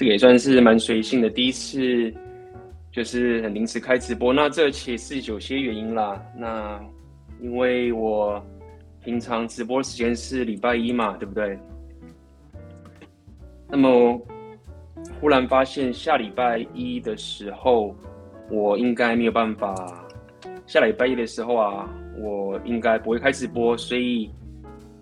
[0.00, 2.10] 这个也算是蛮随性的，第一次
[2.90, 4.32] 就是很临时开直播。
[4.32, 6.18] 那这其实是有些原因啦。
[6.34, 6.80] 那
[7.38, 8.42] 因为我
[9.04, 11.58] 平常直播时间是礼拜一嘛，对不对？
[13.68, 14.18] 那么
[15.20, 17.94] 忽然发现下礼拜一的时候，
[18.50, 20.02] 我应该没有办法。
[20.66, 21.86] 下礼拜一的时候啊，
[22.18, 24.30] 我应该不会开直播，所以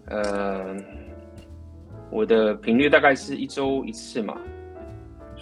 [0.07, 0.75] 呃，
[2.11, 4.37] 我的频率大概是一周一次嘛。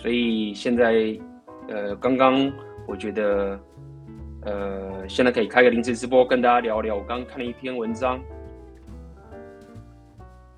[0.06, 1.18] 所以现在，
[1.66, 2.48] 呃，刚刚
[2.86, 3.58] 我觉得，
[4.42, 6.94] 呃，现在可以开个临时直播跟大家聊聊。
[6.94, 8.22] 我刚看了一篇文章，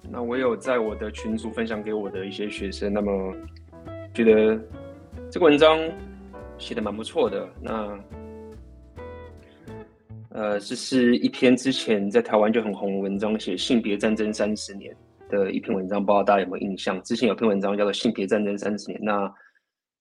[0.02, 3.34] 那我有在我的群组分享给我的一些学生，那么
[4.12, 4.61] 觉得
[5.30, 5.79] 这个文章
[6.59, 7.49] 写的蛮不错的。
[7.59, 7.99] 那，
[10.29, 14.95] 呃，这是一篇之前在台湾就很红的文章，写性别战争三十年。
[15.28, 17.00] 的一篇文章，不知道大家有没有印象？
[17.02, 19.32] 之前有篇文章叫做《性别战争三十年》，那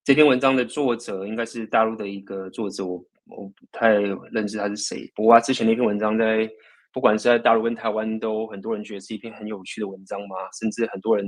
[0.03, 3.89] 这篇文章的作者应该是大陆的一个作者，我我不太
[4.31, 5.11] 认识他是谁。
[5.14, 6.50] 不过他之前那篇文章在
[6.94, 11.25] 不管是在大陆跟台湾，都很多人觉得是一篇很有趣的文章嘛，甚至很多人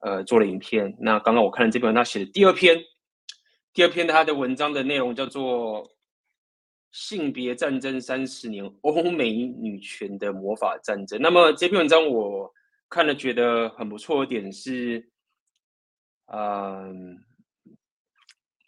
[0.00, 0.92] 呃做了影片。
[1.00, 2.76] 那刚刚我看了这篇文章，写的第二篇，
[3.72, 5.84] 第二篇他的文章的内容叫做
[6.90, 11.18] 《性别战争三十年：欧美女权的魔法战争》。
[11.22, 12.52] 那么这篇文章我。
[12.92, 15.02] 看了觉得很不错的点是，
[16.26, 17.16] 嗯，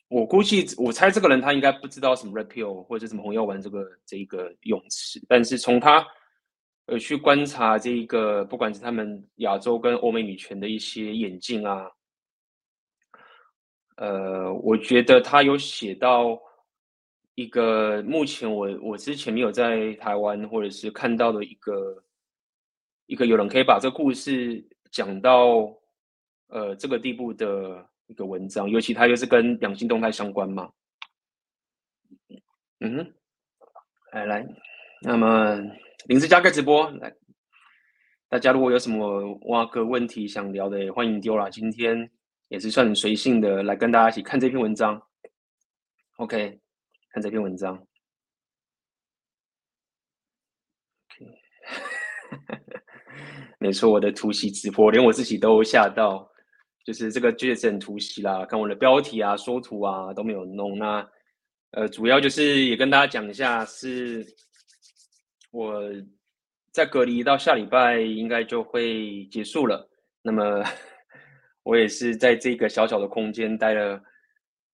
[0.08, 6.06] 我估计我猜这个人他应该不知道什么 Red Pill 或者什么红药丸这个这一个泳池，但是从他
[6.86, 11.86] 呃去观察这一个，不管是他们亚洲跟欧美女权的一些演进啊，
[13.96, 16.40] 呃，我觉得他有写到
[17.34, 22.02] 一个目前我我之前没有在台湾或者是看到的一个。
[23.06, 25.72] 一个有人可以把这个故事讲到
[26.48, 30.72] 呃这个地步的一个文章，尤其它又是跟两性动态相关嘛。
[32.80, 33.14] 嗯哼，
[34.12, 34.46] 来来，
[35.02, 35.56] 那么
[36.06, 37.14] 临时加个直播来，
[38.28, 41.48] 大家如果有什么挖个问题想聊的，也欢迎丢啦。
[41.48, 42.10] 今天
[42.48, 45.00] 也是算很随性的来跟大家一起看这篇文章。
[46.16, 46.60] OK，
[47.10, 47.86] 看这篇文章。
[53.58, 56.28] 没错，我的突袭直播，连我自己都吓到，
[56.84, 58.44] 就是这个确实很突袭啦。
[58.44, 60.78] 看我的标题啊、缩图啊都没有弄。
[60.78, 61.08] 那
[61.70, 64.24] 呃，主要就是也跟大家讲一下，是
[65.50, 65.80] 我
[66.72, 69.88] 在隔离到下礼拜应该就会结束了。
[70.22, 70.62] 那么
[71.64, 74.02] 我也是在这个小小的空间待了，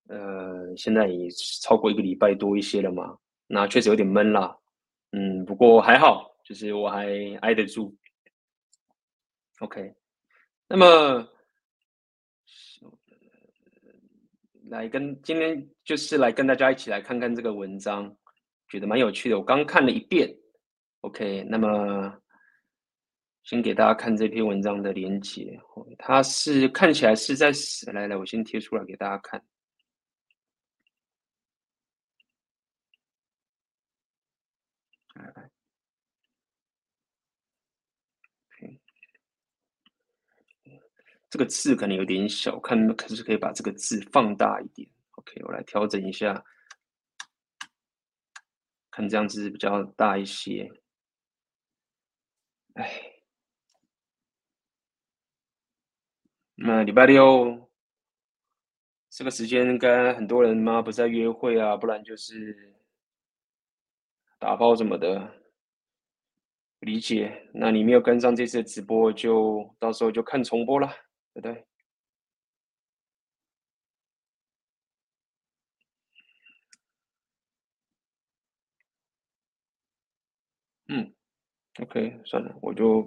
[0.09, 1.29] 呃，现在也
[1.63, 3.17] 超过一个礼拜多一些了嘛。
[3.47, 4.57] 那确实有点闷啦，
[5.13, 7.07] 嗯，不过还好，就是我还
[7.43, 7.95] 挨得住。
[9.61, 9.95] OK，
[10.69, 11.29] 那么
[14.71, 18.17] 来跟今天就是来跟大家一起来看看这个文章，
[18.69, 19.39] 觉得蛮有趣的。
[19.39, 20.35] 我刚看了一遍
[21.03, 22.19] ，OK，那么
[23.43, 25.61] 先给大家看这篇文章的连接，
[25.99, 27.53] 它是看起来是在
[27.93, 29.45] 来来，我先贴出来给大家看，
[41.31, 44.89] 这个字可能有点小，看可是可以把这个字放大一点。
[45.13, 46.45] OK，我来调整一下，
[48.91, 50.69] 看这样子比较大一些。
[52.75, 53.23] 哎，
[56.57, 57.71] 那礼拜六
[59.09, 62.75] 这个时间，应该很多人嘛不是在约会啊，不然就是
[64.39, 65.33] 打包什么的。
[66.81, 67.49] 理解。
[67.55, 70.91] 那你没有跟上这次的直播，就到时候就看重播了。
[71.37, 71.65] 对对，
[80.89, 81.13] 嗯
[81.81, 83.03] ，OK，算了，我就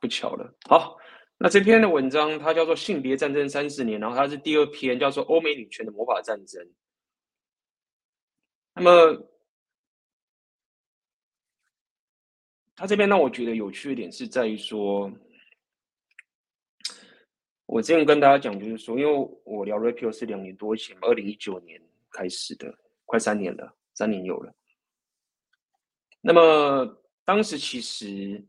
[0.00, 0.54] 不巧了。
[0.68, 0.96] 好，
[1.38, 6.62] 那这篇的文章它叫做《性别战争三十年》，然后它是第二篇，叫做《欧美女权的魔法战争》。
[8.74, 9.26] 那么，
[12.76, 15.10] 它这边让我觉得有趣的点是在于说。
[17.72, 21.80] 我之前跟大家讲，就是说，因为我聊 Red Pill 是两年多前，二零一九年
[22.10, 22.74] 开始的，
[23.06, 24.52] 快三年了，三年有了。
[26.20, 28.44] 那么当时其实，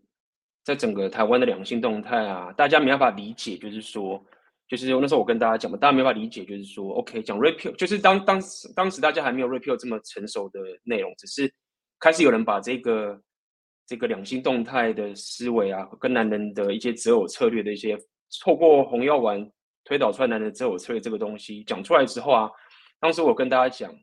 [0.64, 4.26] 在整个台湾的两性动态啊，大家没办法理解，就是说，
[4.68, 11.54] 就是那时候我跟大家讲嘛，大家没办法理解，就是说，OK，讲 Red Pill，就是当当时当时大家还没有 Red Pill 这么成熟的内容，只是
[12.00, 13.22] 开始有人把这个
[13.86, 17.96] 这个两性动态的思维啊，跟男人的一些择偶策略的一些。
[18.40, 19.52] 透过红药丸
[19.84, 22.50] 推导出来男的择偶策略这个东西讲出来之后啊，
[23.00, 23.94] 当时我跟大家讲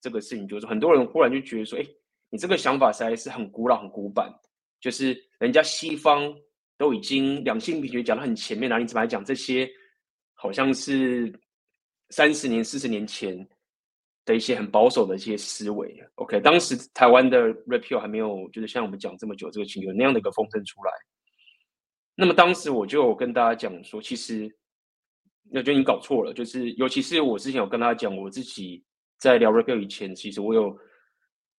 [0.00, 1.84] 这个事情，就是很多人忽然就觉得说，哎，
[2.30, 4.32] 你这个想法实在是很古老、很古板，
[4.80, 6.34] 就是人家西方
[6.78, 9.68] 都已经两性平权讲得很前面了，你怎么还讲这些？
[10.36, 11.32] 好像是
[12.10, 13.34] 三十年、四十年前
[14.26, 16.04] 的一些很保守的一些思维。
[16.16, 20.92] OK，当时台湾的 repeal 还没有，就是像我们讲这么久，这个情有那样的一个风声出来。
[22.14, 24.54] 那么当时我就跟大家讲说，其实
[25.50, 28.84] 我觉得你搞错了，就是尤其是我之前有跟大家讲，我自己
[29.18, 30.76] 在聊 repeal 以前，其实我有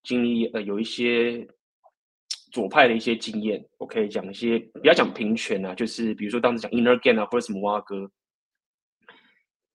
[0.04, 1.48] 经历呃有一些
[2.52, 3.66] 左派的一些经验。
[3.78, 8.10] OK，讲一些不要讲平权啊，就是比如说当时讲 inner gain 啊，或者什么蛙哥。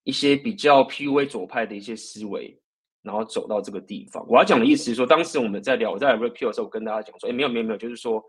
[0.05, 2.59] 一些比较 PUA 左派的一些思维，
[3.03, 4.27] 然后走到这个地方。
[4.27, 8.21] 我要讲的意思是说，当时我们在聊在 repeal 的时候，我跟大家讲说，哎，没有没有没有，就是说，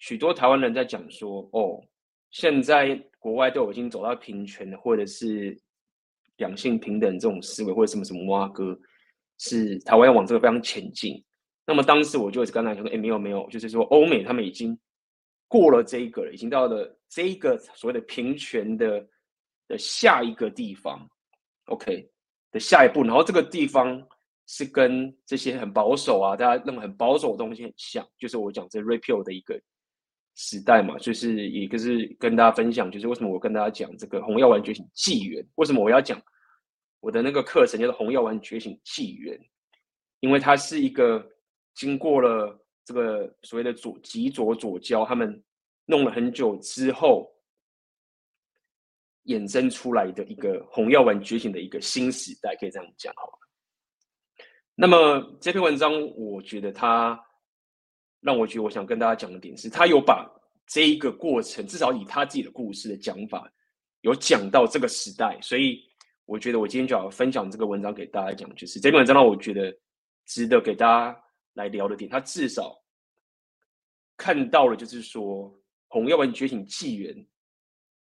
[0.00, 1.80] 许多台湾人在讲说，哦，
[2.32, 5.56] 现在国外都已经走到平权，或者是
[6.38, 8.76] 两性平等这种思维，或者什么什么挖哥，
[9.38, 11.24] 是台湾要往这个方向前进。
[11.64, 14.76] 那么当时我就跟大家讲说，哎，没有没有，就是说欧美他们已经
[15.46, 19.06] 过了这一个了，已经到了这一个所谓的平权的。
[19.68, 21.08] 的下一个地方
[21.66, 22.10] ，OK
[22.50, 24.04] 的下一步，然后这个地方
[24.48, 29.54] 是跟这些很保守啊，大家认为很保守的东西很像，就是我讲这 repeal 的一个
[30.34, 36.20] 时代嘛，就是也就是跟大家分享，就是为什么我跟大家讲这个红药丸觉醒纪元，为什么我要讲
[37.00, 39.38] 我的那个课程叫做红药丸觉醒纪元，
[40.20, 41.26] 因为它是一个
[41.74, 45.42] 经过了这个所谓的左极左左交，他们
[45.86, 47.30] 弄了很久之后。
[49.26, 53.38] 衍生出来的一个红药丸觉醒的一个新时代，可以这样讲好了。
[54.74, 57.22] 那么这篇文章，我觉得它
[58.20, 60.30] 让我觉得，我想跟大家讲的点是，他有把
[60.66, 63.50] 这一个过程，至少以他自己的故事的讲法，
[64.02, 65.38] 有讲到这个时代。
[65.40, 65.82] 所以
[66.26, 69.76] 我觉得我今天就要分享这个文章给大家讲，就是这篇文章让我觉得
[70.26, 71.20] 值得给大家
[71.54, 72.76] 来聊的点，他至少
[74.16, 75.52] 看到了，就是说
[75.88, 77.26] 红药丸觉醒纪元。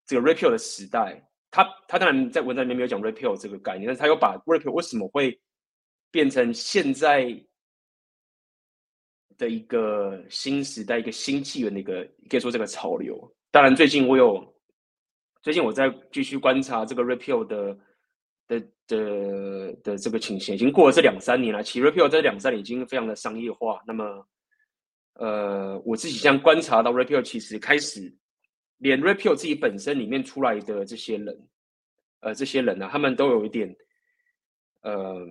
[0.05, 1.21] 这个 repeal 的时代，
[1.51, 5.37] 他他当然在文章里面没有讲 repeal 这个概念，但是他又把 repeal 为什么会
[6.09, 7.29] 变成现在
[9.37, 13.17] 的一个新时代、一个新纪元的一个可以说这个潮流。
[13.51, 14.55] 当然，最近我有
[15.41, 17.77] 最近我在继续观察这个 repeal 的
[18.47, 21.63] 的的的这个情形，已经过了这两三年了。
[21.63, 23.81] 其实 repeal 这两三年已经非常的商业化。
[23.85, 24.27] 那么，
[25.13, 28.13] 呃，我自己这样观察到 repeal 其实开始。
[28.79, 31.47] 连 repeal 自己本身里面出来的这些人，
[32.19, 33.75] 呃，这些人呢、啊，他们都有一点，
[34.81, 35.27] 呃，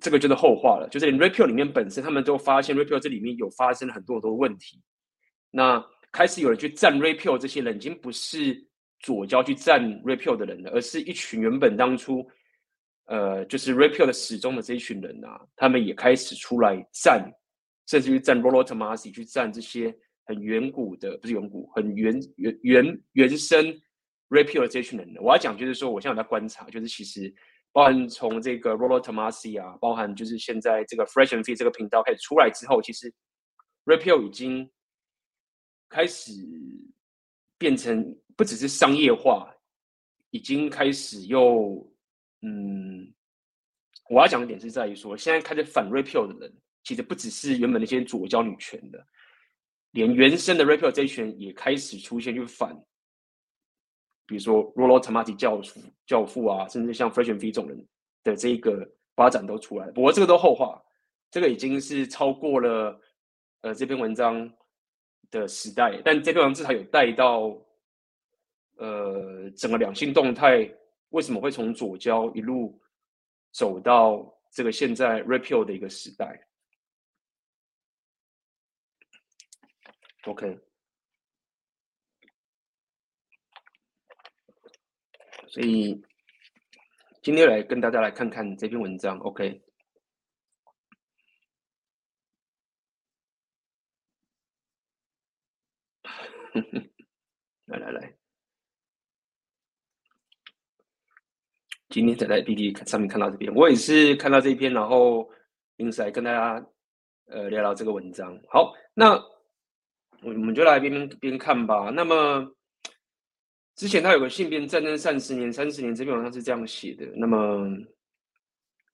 [0.00, 0.88] 这个就是后话了。
[0.90, 4.82] 就是连 repeal 里面本身，他们都发现 repeal 这里面有发生很多很多问题。
[5.50, 8.56] 那开始有人去站 repeal，这些人已经不是
[9.00, 12.26] 左交去站 repeal 的人了，而是一群原本当初，
[13.06, 17.30] 呃，就是 repeal 的始终的这一群人啊，他们也开始出来站，
[17.86, 19.96] 甚至于站 Rollo Tomassi 去站这些。
[20.28, 23.64] 很远古的，不是远古，很原原原原生
[24.28, 27.32] repeal 的这群人，我要讲就是说，我现在在观察，就是其实
[27.76, 33.12] 包含从这个 Rollo Tomassi 啊，包含就是现在这个 Fresh and Fit 这个频道开始出来之后，其实
[33.84, 34.66] repeal 已经
[35.90, 36.32] 开始
[37.58, 39.54] 变成不只是商业化，
[40.30, 41.86] 已经开始又
[42.40, 43.12] 嗯，
[44.08, 49.06] 我要讲的点是在于说，现在开始反 repeal 的人，其实不只是原本那些左交女权的。
[49.90, 52.74] 连原生的 repeal 这一群也开始出现，就反，
[54.26, 57.86] 比如说 Rollo Tomassi 教父教父啊，甚至像 Fresh and Fit 这种人
[58.24, 59.92] 的这一个发展都出来了。
[59.92, 60.82] 不过这个都后话，
[61.30, 63.00] 这个已经是超过了
[63.60, 64.52] 呃这篇文章
[65.30, 66.00] 的时代。
[66.04, 67.56] 但这篇文章至少有带到
[68.76, 70.68] 呃整个两性动态
[71.10, 72.78] 为什么会从左交一路
[73.52, 76.42] 走到这个现在 repeal 的一个时代。
[80.24, 80.58] OK，
[85.48, 86.00] 所以
[87.22, 89.18] 今天来跟大家来看看这篇文章。
[89.24, 89.62] OK，
[97.66, 98.16] 来来来，
[101.88, 105.30] 今天才在 PTT 上面看到这篇，我也是看到这一篇，然后
[105.76, 106.66] 因此来跟大家
[107.26, 108.38] 呃聊聊这个文章。
[108.48, 109.20] 好，那。
[110.22, 111.90] 我们就来边边看吧。
[111.90, 112.55] 那么
[113.76, 117.06] 之前他有个性别战争三十年，三十年这篇文章是这样写的。
[117.14, 117.68] 那么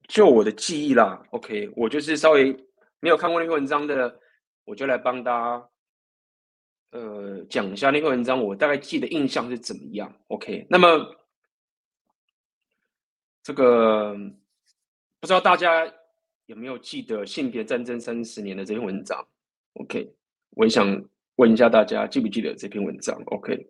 [0.08, 2.52] 就我的记忆啦，OK，我就是稍微
[2.98, 4.20] 没有看过那篇文章的，
[4.64, 5.68] 我就来帮大家
[6.90, 8.42] 呃讲一下那篇文章。
[8.42, 11.16] 我大概记得印象是怎么样？OK，那么
[13.44, 14.14] 这个
[15.20, 15.90] 不知道大家
[16.46, 19.24] 有没有记得《性别战争三十年》的这篇文章
[19.74, 20.12] ？OK，
[20.50, 21.04] 我也想
[21.36, 23.64] 问一下大家记不记得这篇文章？OK，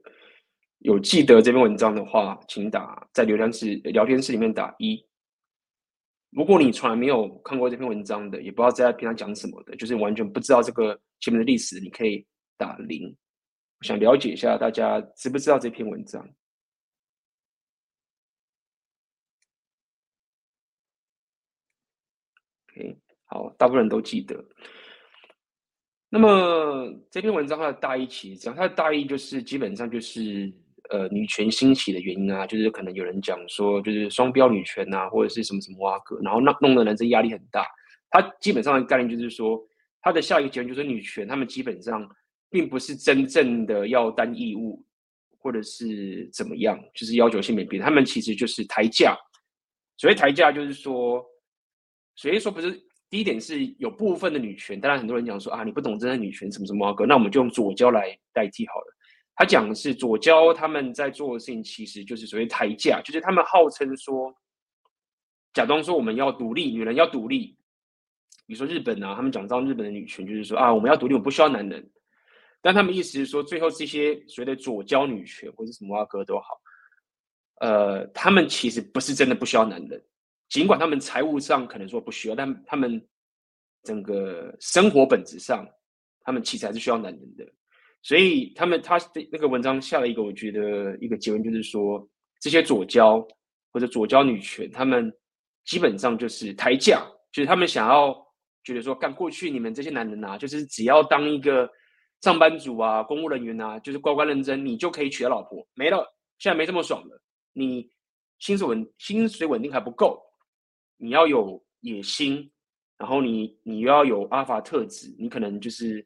[0.83, 5.01] 有记得这篇文章的话，请打在聊天室聊天室里面打一。
[6.31, 13.09] 如果你从来没有看过这篇文章的，也不知道在平常讲什么的，就是完全不知道这个前面的历史，你可以打零。
[13.79, 16.21] 我想了解一下大家知不知道这篇文章
[22.71, 22.97] ？OK，
[23.27, 24.45] 好，大部分人都记得。
[26.09, 30.53] 那么这篇文章它的大意其实这样，它的大意就是基本上就是
[30.93, 37.67] 呃女权兴起的原因啊，就是可能有人讲说就是双标女权啊，或者是什么什么挖格，然后那弄得男生压力很大。
[38.11, 39.61] 他基本上的概念就是说，
[40.01, 42.09] 他的下一个结论就是女权，他们基本上
[42.49, 44.85] 并不是真正的要担义务，
[45.39, 49.17] 或者是怎么样，就是要求性别平，他们其实就是抬价。
[49.97, 51.25] 所谓抬价就是说。
[52.15, 52.71] 所以说不是
[53.09, 58.95] 第一点是有部分的女权，当然很多人讲说啊，你不懂真的女权什么什么啊，那我们就用左交来代替好了。
[59.35, 64.35] 他讲的是左胶他们在做的事情，其实就是所谓抬价，就是他们号称说，
[65.55, 67.57] 假装说我们要独立，女人要独立。
[68.47, 71.91] 比如说日本啊，他们讲到日本的女权，就是说啊，我们要独立，我不需要男人。
[72.61, 76.61] 但他们意思是说，最后这些所谓的左胶女权或者什么啊哥都好，
[77.61, 80.05] 呃，他们其实不是真的不需要男人。
[80.49, 83.05] 尽管他们财务上可能说不需要，但他们
[83.83, 85.67] 整个生活本质上，
[86.21, 87.45] 他们其实还是需要男人的。
[88.03, 92.07] 所以他们他的那个文章下了一个，我觉得一个结论就是说，
[92.41, 93.25] 这些左胶
[93.73, 95.13] 或者左胶女权，他们
[95.65, 98.15] 基本上就是抬价，就是他们想要
[98.65, 101.71] 觉得说，干过去你们这些男人啊，就是只要当一个
[102.23, 106.05] 上班族啊、公务人员啊，就是乖乖认真，你就可以娶到老婆，没了，
[106.39, 107.89] 现在没这么爽了，你
[108.41, 110.21] 薪水稳薪水稳定还不够。
[110.97, 112.51] 你要有野心，
[112.97, 116.05] 然后你你又要有阿法特质，你可能就是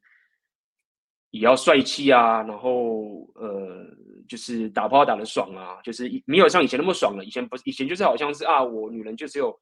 [1.37, 3.87] 也要帅气啊，然后呃，
[4.29, 7.25] 就是打炮打得爽啊，就是没有像以前那么爽了。
[7.25, 9.57] 以前不是以前就是好像是啊，我女人就只有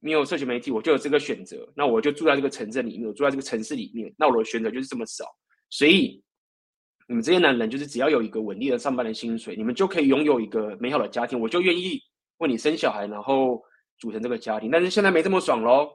[0.00, 5.24] 没有社群媒体，我就有这个选择，那我就住在这个城镇里面，我住在这个城市里面，那我的选择就是这么少。
[5.70, 6.22] 所以
[7.08, 12.00] 你们这些男人就是只要有一个稳定的上班的薪水，你们就可以拥有一个美好的家庭，我就愿意
[12.38, 13.62] 为你生小孩，然后。
[13.96, 15.88] 组成这个家庭，但是现在没这么爽喽。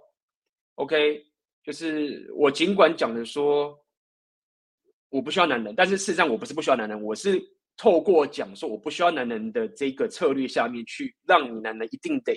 [0.76, 1.22] OK，
[1.66, 3.78] 就是我尽管讲的说
[5.10, 7.42] 我不需要男人，但是事实上我不是不需要男人，我是
[7.78, 12.34] 透过讲说我不需要男人的这个策略下面去让你男人一定得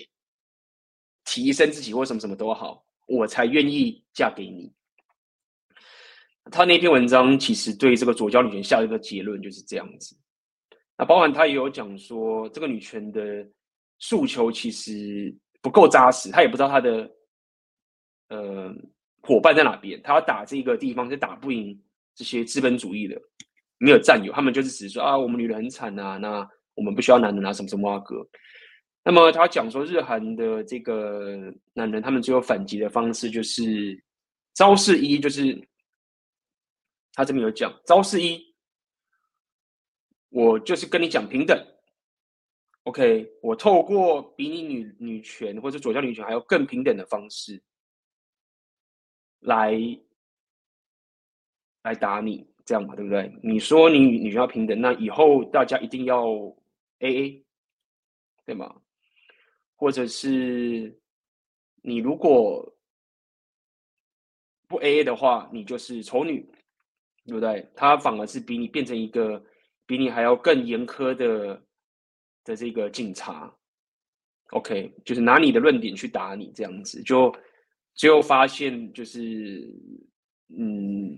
[1.25, 4.73] 提升自己或什么什么都好，我才愿意嫁给你。
[6.51, 10.17] 他那篇文章其实对这个左交女权下一个结论就是这样子。
[10.99, 13.47] 那包含他也有讲说这个女权的
[13.99, 15.35] 诉求其实。
[15.65, 17.09] 不够扎实，他也不知道他的
[18.31, 18.75] 呃
[19.21, 20.03] 伙伴在哪边。
[20.03, 21.81] 他要打这个地方是打不赢
[22.15, 23.21] 这些资本主义的，
[23.79, 28.27] 没有占有，他们就是只是说啊，我们女人很惨啊，那我们不需要男人啊，什么什么啊哥。
[29.05, 34.01] 那么他讲说，日韩的这个男人，他们最后反击的方式就是
[34.55, 35.69] 招式一，就是
[37.13, 38.55] 他这边有讲招式一，
[40.29, 41.67] 我就是跟你讲平等。
[42.85, 47.63] OK，我透过比你女女权或者左胶女权还要更平等的方式
[49.41, 49.73] 来
[51.83, 53.33] 来打你，这样嘛，对不对？
[53.43, 56.25] 你说你女权要平等，那以后大家一定要
[57.01, 57.43] AA，
[58.45, 58.75] 对吗？
[59.77, 60.99] 或者是
[61.83, 62.73] 你如果
[64.69, 66.41] 不 AA 的话，你就是丑女，
[67.27, 67.71] 对不对？
[67.75, 69.43] 他反而是比你变成一个
[69.87, 71.63] 比你还要更严苛的。
[72.45, 73.55] 的这个警察
[74.51, 77.33] ，OK，就是拿你的论点去打你，这样子，就
[77.95, 79.73] 最后发现就是，
[80.49, 81.17] 嗯，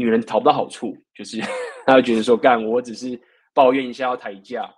[0.00, 1.38] 女人讨不到好处，就是
[1.84, 3.20] 她会觉得说，干，我只是
[3.52, 4.74] 抱怨一下要抬价，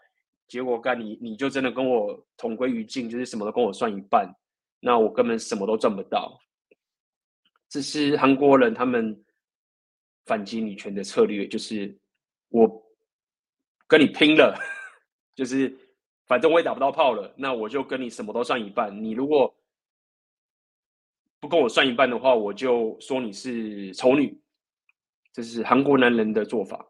[0.49, 4.29] 结果干你你就真的跟我同归于尽，就是什么都跟我算一半，
[4.81, 6.37] 那我根本什么都赚不到。
[7.69, 9.25] 这是韩国人他们
[10.27, 11.97] 反击女权的策略，就是
[12.49, 12.69] 我
[13.87, 14.59] 跟你拼了。
[15.37, 15.73] 就是，
[16.27, 18.93] 反正我也打不到炮了，那我就跟你什么都算一半。
[19.03, 19.55] 你如果
[21.41, 24.42] 不跟我算一半的话，我就说你是丑女。
[25.33, 26.87] 这是韩国男人的做法。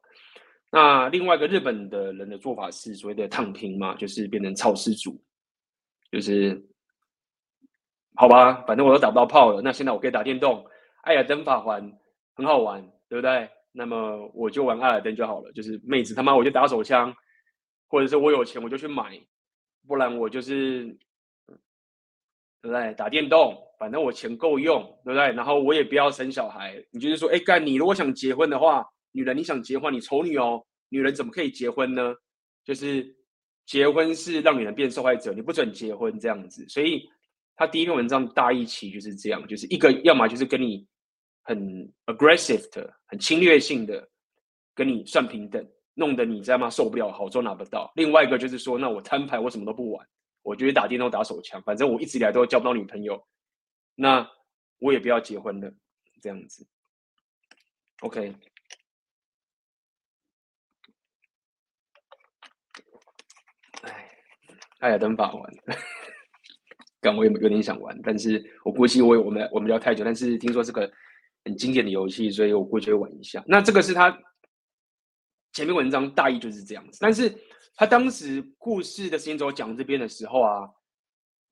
[0.70, 5.22] 那另外一个日本的人的做法是所谓的躺平嘛，就是变成草食族。
[6.10, 6.62] 就是，
[8.14, 10.66] 好吧，反正我都打不到炮了，那现在我可以打电动，
[11.02, 11.92] 艾尔登法环
[12.34, 13.48] 很好玩，对不对？
[13.72, 15.50] 那么我就玩艾尔登就好了。
[15.52, 17.14] 就是妹子他妈我就打手枪。
[17.88, 19.20] 或者是我有钱我就去买
[19.86, 20.84] 不然我就是，
[22.62, 22.94] 对不对？
[22.94, 25.32] 打电动，反正我钱够用，对不对？
[25.32, 26.80] 然后我也不要生小孩。
[26.92, 32.14] 你就是说，哎，干你如果想结婚的话，女人你想结婚，你丑女哦，女人怎么可以结婚呢？
[32.64, 33.04] 就是
[33.66, 36.64] 结婚是让女人变受害者，你不准结婚这样子。
[36.68, 37.02] 所以
[37.56, 40.86] 他第一篇文章大意其就是这样，就是一个要么就是跟你
[41.42, 41.58] 很
[42.06, 44.08] aggressive 的、很侵略性的
[44.76, 45.66] 跟你算平等。
[45.94, 46.70] 弄得你知道吗？
[46.70, 47.90] 受不了，好处拿不到。
[47.96, 50.06] 另外一个就是说，那我摊牌，我什么都不玩，
[50.42, 53.22] 我觉得打电动、打手枪，反正我一直以来都交不到女朋友，
[54.02, 54.28] 那
[54.80, 55.72] 我也不要结婚了，
[56.20, 56.66] 这样子。
[58.00, 58.34] OK。
[63.82, 64.10] 哎，
[64.80, 65.54] 艾尔登法玩，
[67.00, 70.90] 刚我也有点想玩，但是我估计我我们我们聊太久，但是听说是个
[71.44, 73.40] 很经典的游戏，所以我估计会玩一下。
[73.46, 74.20] 那这个是他。
[75.52, 77.30] 前面文章大意就是这样子，但是
[77.76, 80.66] 他当时故事的时间轴讲这边的时候啊，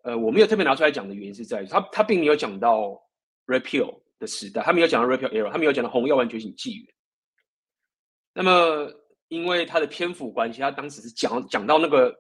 [0.03, 3.01] 呃，我没有特别拿出来讲的原因是在于他他并没有讲到
[3.47, 6.87] repeal 的时代，他没有讲到 repeal era，他没有讲到红药丸觉醒纪元。
[8.35, 8.93] 那么
[9.29, 12.15] 因为他的篇幅关系，他当时是讲讲到那个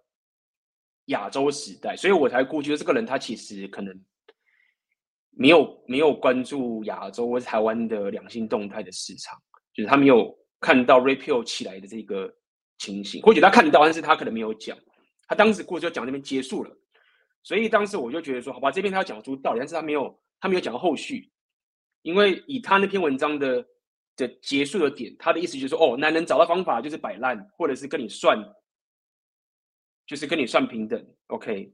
[1.07, 3.95] 亚洲时代，所以我才估计这个人他其实可能
[5.31, 9.39] 没有没有关注亚洲或者台湾的两性动态的市场，
[9.73, 10.39] 就是他没有。
[10.63, 12.31] 看到 repeal 起来的这个
[12.77, 14.77] 情形，或许他看到，但是他可能没有讲。
[15.27, 16.71] 他当时故事就讲那边结束了，
[17.43, 21.31] 所以当时我就觉得说，好吧，这篇他要讲出道理，但是他没有，他没有讲到后续，
[22.03, 23.67] 因为以他那篇文章的
[24.17, 28.39] 的结束的点，他的意思就是说，哦，男人找到方法就是摆烂，或者是跟你算，
[30.07, 31.73] 就是跟你算平等，OK。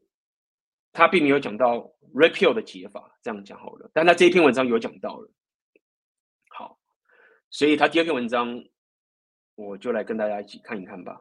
[0.92, 1.78] 他并没有讲到
[2.14, 5.30] repeal 的解法，这样讲好了，但他这一篇文章有讲到了。
[6.50, 6.78] 好，
[7.50, 8.64] 所以他第二篇文章。
[9.58, 11.18] 我就来跟大家一起看一看吧。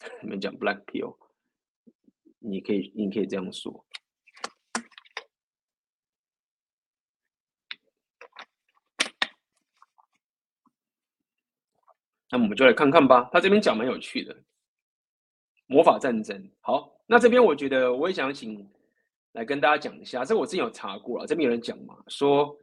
[0.20, 1.16] 你们讲 Black Pill，
[2.44, 3.84] 你可以，你可以这样说。
[12.30, 13.28] 那我们就来看看吧。
[13.32, 14.36] 他这边讲蛮有趣的，
[15.66, 16.50] 魔法战争。
[16.60, 18.68] 好，那这边我觉得我也想请
[19.32, 20.24] 来跟大家讲一下。
[20.24, 22.56] 这个我之前有查过了，这边有人讲嘛，说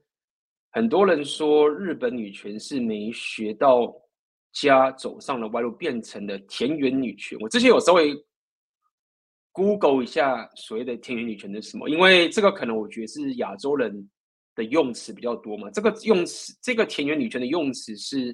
[0.71, 3.95] 很多人说日本女权是没学到。
[4.51, 7.37] 家走上了歪路，变成了田园女权。
[7.39, 8.15] 我之前有稍微
[9.59, 14.09] Google 一下所谓的田园女权是什么，因为这个可能我觉得是亚洲人
[14.55, 15.69] 的用词比较多嘛。
[15.71, 18.33] 这个用词，这个田园女权的用词是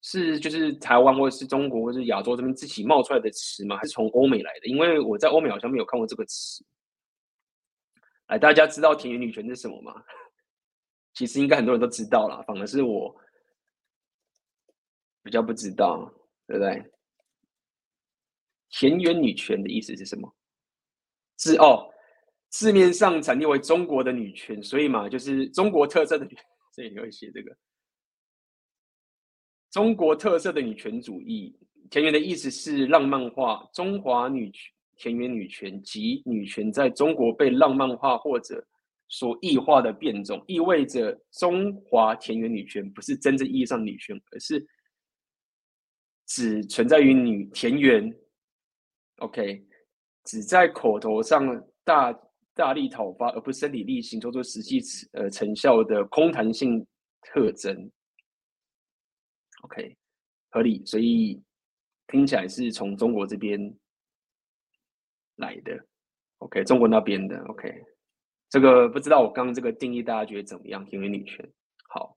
[0.00, 3.76] 是就是台湾或者是中国或者是亚洲这边自己冒出来的词吗？
[3.76, 4.66] 还是从欧美来的？
[4.68, 6.64] 因为我在欧美好像没有看过这个词。
[8.28, 9.92] 哎，大家知道田园女权是什么吗？
[11.12, 13.14] 其实应该很多人都知道了，反而是我。
[15.22, 16.10] 比较不知道，
[16.46, 16.82] 对不对？
[18.70, 20.34] 田园女权的意思是什么？
[21.36, 21.88] 字哦，
[22.50, 26.36] 字面上产生为中国的女权，所以嘛，就是中国特色的女，
[26.74, 27.56] 所以你会写这个
[29.70, 31.56] 中国特色的女权主义。
[31.90, 38.62] 田园的意思是浪漫化中华女权，田园女权及女权在中国被浪漫化或者
[39.08, 44.66] 所异化的变种，意味着中华田园女权不是真正意义上女权，而是。
[46.30, 48.14] 只存在于女田园
[49.18, 49.64] ，OK，
[50.24, 52.12] 只在口头上大
[52.54, 54.80] 大力讨伐，而不是身体力行做出实际
[55.12, 56.86] 呃成效的空谈性
[57.22, 57.90] 特征
[59.62, 59.96] ，OK，
[60.50, 61.42] 合理，所以
[62.06, 63.58] 听起来是从中国这边
[65.36, 65.78] 来的
[66.38, 67.84] ，OK，中国那边的，OK，
[68.48, 70.84] 这个不知道我刚刚这个定义大家觉得怎么样？
[70.84, 71.52] 田园女权，
[71.88, 72.16] 好。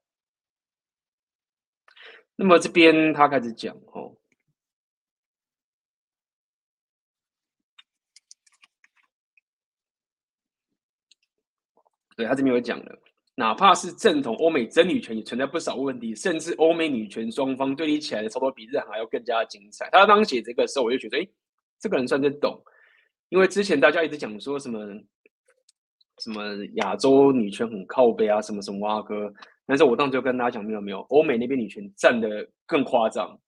[2.35, 4.17] 那么这边他开始讲哦，
[12.25, 12.99] 他这边有讲了，
[13.35, 19.89] 哪怕是正统欧美真女权也存在不少问题，甚至欧美女权双方对立起来的差不多比日韩还要更加精彩。
[19.91, 21.27] 他当写这个时候，我就觉得，哎，
[21.79, 22.61] 这个人算是懂，
[23.29, 24.79] 因为之前大家一直讲说什么
[26.19, 26.43] 什么
[26.75, 29.31] 亚洲女权很靠北啊，什么什么啊哥。
[29.65, 33.39] 但是我当时就跟大家讲，没有没有，欧美那边女权站的更夸张，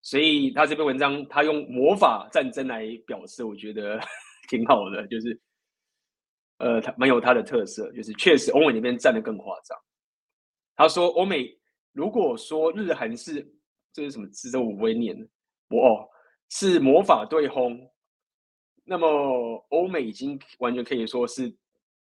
[0.00, 3.98] 所以他这篇文章他用魔法战争来表示，我觉得
[4.48, 5.40] 挺好的，就是，
[6.62, 9.76] 呃，他蛮有他的特色，就是确实欧美那边战得更夸张。
[10.76, 11.58] 他说欧美
[11.92, 13.44] 如果说日韩是
[13.92, 15.28] 这是什么字，我不会念，
[15.70, 16.08] 我哦
[16.50, 17.90] 是魔法对轰，
[18.84, 19.08] 那么
[19.70, 21.52] 欧美已经完全可以说是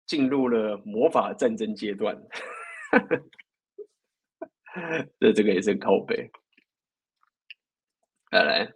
[0.08, 2.20] 进入了魔法战争阶段。
[5.20, 6.32] 这这个也是靠北，
[8.32, 8.74] 来来，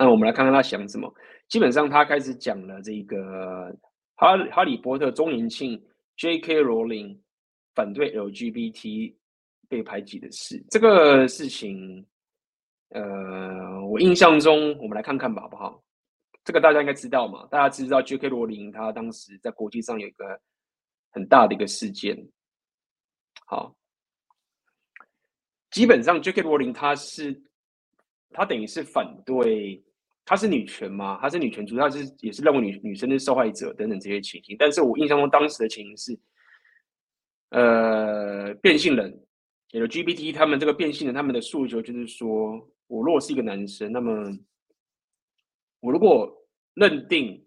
[0.00, 1.12] 那我们来看看他想什么。
[1.48, 3.70] 基本上他开始讲了这个
[4.14, 5.78] 哈哈利波特周年庆
[6.16, 6.62] ，J.K.
[6.62, 7.22] 罗琳
[7.74, 9.14] 反对 LGBT
[9.68, 10.64] 被排挤的事。
[10.70, 12.02] 这个事情，
[12.88, 15.82] 呃，我印象中，我们来看看吧，好不好？
[16.44, 17.46] 这个大家应该知道嘛？
[17.50, 18.30] 大家知道 J.K.
[18.30, 20.40] 罗琳他当时在国际上有一个
[21.10, 22.16] 很大的一个事件。
[23.44, 23.76] 好，
[25.70, 26.40] 基本上 J.K.
[26.40, 27.38] 罗琳他是。
[28.32, 29.82] 他等于是反对，
[30.30, 31.18] 她是女权嘛？
[31.20, 34.54] 她是女权主义，他是也是认为女女生是受害者等等这些情形。
[34.56, 36.20] 但是我印象中当时的情形是，
[37.48, 39.26] 呃，变性人
[39.72, 42.52] ，LGBT 他们这个变性人他们的诉求就是说，
[42.86, 44.30] 我如果是一个男生，那么
[45.80, 46.32] 我如果
[46.74, 47.44] 认定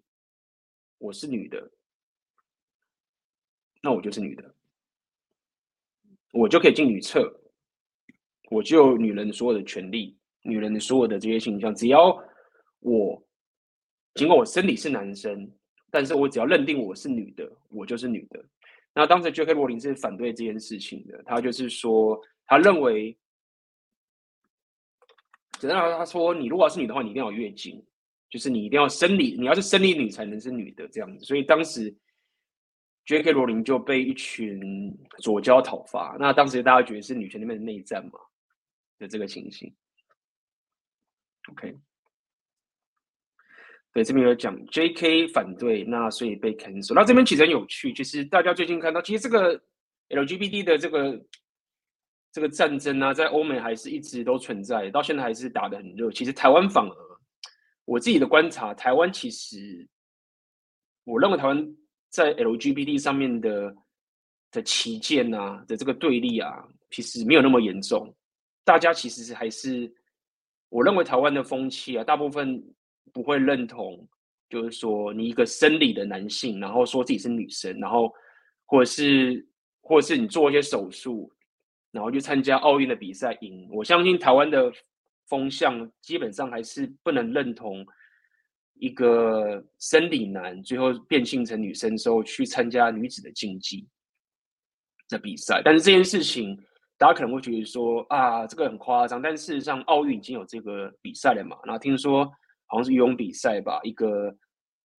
[0.98, 1.70] 我是女的，
[3.80, 4.54] 那我就是女的，
[6.32, 7.34] 我就可以进女厕，
[8.50, 10.18] 我就有女人所有的权利。
[10.46, 12.22] 女人的所有的这些形象，只要
[12.84, 13.26] 我
[14.14, 15.50] 尽管我生理是男生，
[15.90, 18.44] 但是我只要认定我是女的，我就是女的。
[18.92, 19.54] 那当时 J.K.
[19.54, 23.16] 罗琳是反对这件事情的，他就是说，他认为，
[25.58, 27.82] 简单来说，他说，你如果是女的话，你一定要有月经，
[28.28, 31.24] 就是你一定要生理，你要是生理女才能是女的这样子。
[31.24, 31.92] 所以当时
[33.06, 33.32] J.K.
[33.32, 36.16] 罗琳就被一群左胶讨伐。
[36.20, 38.20] 那当时大家觉得是女权那边的内战嘛
[38.98, 39.74] 的这个情形。
[41.50, 41.76] OK，
[43.94, 46.94] 对，这边有讲 JK 反对，那所以被 cancel。
[46.94, 49.58] 那这边其实很有趣，就是大家最近看到，其实这个
[50.08, 51.24] LGBT 的这个
[52.32, 56.10] 这个战争啊，在欧美还是一直都存在，到现在还是打得很热。
[56.10, 56.96] 其实台湾反而，
[57.84, 59.88] 我自己的观察，台湾其实，
[61.04, 61.76] 我认为台湾
[62.10, 63.72] 在 LGBT 上面的
[64.50, 68.12] 的旗舰啊的这个对立啊，其实没有那么严重，
[68.64, 69.94] 大家其实还是。
[70.70, 72.60] 我认为台湾的风气啊，大部分
[73.14, 74.06] 不会认同，
[74.50, 78.12] 就是说你一个生理的男性，然后说自己是女生，然后
[78.66, 79.48] 或者是
[79.80, 81.32] 或者是你做一些手术，
[81.92, 83.66] 然后去参加奥运的比赛赢。
[83.72, 84.70] 我相信台湾的
[85.28, 87.86] 风向基本上还是不能认同
[88.74, 93.88] 一个生理男最后变性成女生之后去参加女子的竞技
[95.08, 95.62] 的比赛。
[95.64, 96.60] 但是这件事情。
[96.96, 101.56] 大家可能会觉得说啊，这个很夸张，但事实上奥运已经有这个比赛了嘛。
[101.64, 102.32] 然后听说
[102.74, 104.36] 好像是游泳比赛吧，一个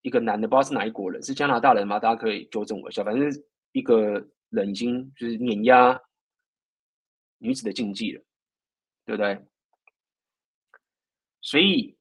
[0.02, 2.00] 一个男的不知道是哪一国人，是加拿大人吗？
[2.00, 3.04] 大家可以纠正我一下。
[3.04, 3.30] 反正
[3.74, 6.00] 一个人已经就是碾压
[7.38, 8.24] 女子的竞技了，
[9.06, 9.46] 对不对？
[11.42, 11.96] 所以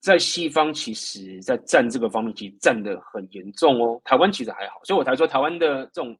[0.00, 4.00] 在西方，其实在战这个方面，其实战的很严重哦。
[4.04, 6.18] 台湾其实还好，所以我才说台湾的这种。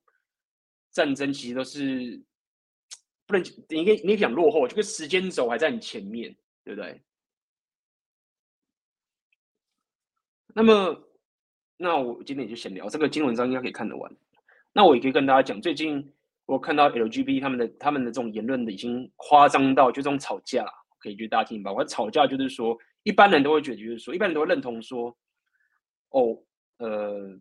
[0.92, 2.18] 战争其实都是
[3.26, 6.34] 不能，你可以你可以讲落后，这个时间轴还在你前面，
[6.64, 7.02] 对不对？
[10.56, 10.98] 那么，
[11.76, 14.10] 那我今天就先聊这个，金文章应该可以看得完。
[14.72, 16.02] 那我也可以跟大家讲，最近
[16.46, 20.64] 我看到 LGBT 他们的他们的这种言论的已经夸张到，就这种吵架，
[20.98, 21.70] 可以就大家听吧。
[21.70, 25.14] 我吵架就是说，一般人都会觉得，就是说，一般人都会认同说，
[26.08, 26.34] 哦，
[26.78, 27.38] 呃，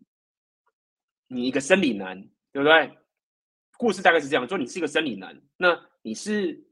[1.26, 2.20] 你一个生理男，
[2.52, 2.98] 对不对？
[3.78, 6.62] 故事大概是这样，说你是一个生理男，那你是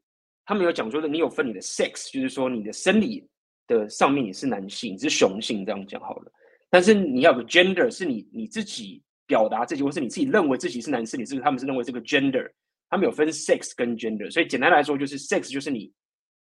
[0.45, 3.27] 他们有讲说的，你有分你的 sex，就是说你的生理
[3.67, 6.33] 的上面你是男性，你是雄性，这样讲好了。
[6.71, 12.51] 但是你要有 gender，是你你自己表达自己，或是你自己认为自己是男生，你是他们是认为这个 gender，
[12.91, 15.93] 他们有分 sex 跟 gender，所以简单来说就是 sex 就是你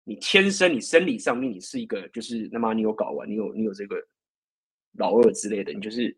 [0.03, 3.95] 你天生你生理上面你是一个就是那么你有睾丸，你有你有这个
[4.97, 6.17] 老二之类的，你就是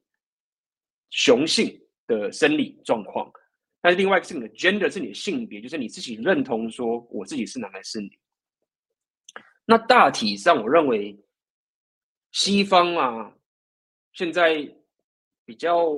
[1.09, 3.31] 雄性的生理状况。
[3.81, 8.17] 但是另外一个是你的 gender，是你的性别，就是你自己认同说我自己是男还是女。
[9.65, 11.17] 那大体上，我认为
[12.31, 13.33] 西方啊，
[14.11, 14.69] 现在
[15.45, 15.93] 比较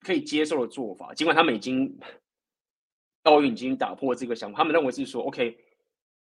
[0.00, 1.98] 可以接受的做法，尽管他们已经
[3.24, 5.58] 奥运已经打破这个想法，他们认为是说，OK，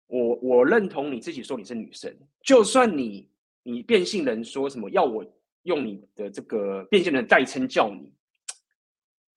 [0.06, 3.30] 我我认同你自己说你是女生，就算你
[3.62, 5.24] 你变性人说什么要我
[5.62, 8.12] 用你的这个变性人代称叫你。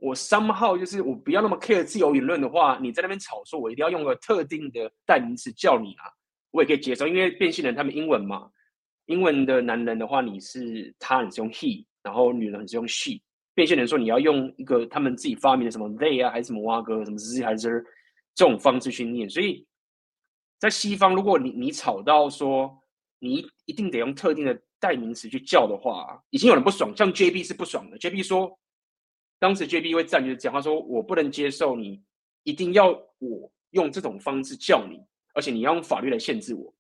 [0.04, 6.12] 我 somehow 就是我不要那么 care 自由言论的话，你在那边吵说，我一定要用个特定的代名词叫你啊，
[6.52, 8.50] 我也可以接受，因为变性人他们英文嘛，
[9.06, 13.22] 英文的男人的话你是他，你是用 he，然后女人是用 she，
[13.54, 17.82] 变性人说你要用一个他们自己发明的什么 they 啊，还是什么哇哥，什么 z 还是
[18.36, 19.66] 这种方式去念，所以
[20.60, 22.78] 在西方，如果你你吵到说
[23.20, 28.60] 你一定得用特定的代名词去叫的话，已经有人不爽，像 JB 是不爽的，JB 说。
[29.44, 32.02] 当时 JB 会站就是讲，他说我不能接受你
[32.44, 34.98] 一定要我用这种方式叫你，
[35.34, 36.74] 而且你要用法律来限制我。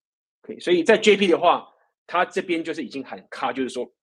[0.61, 1.67] 所以在 JP 的话，
[2.07, 3.93] 他这边就是已经很卡，就是说，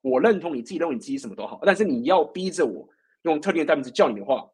[0.00, 2.88] 我认同你自己认为你自己什么都好，但是你要逼着我
[3.22, 4.44] 用特定的代名词叫你的话，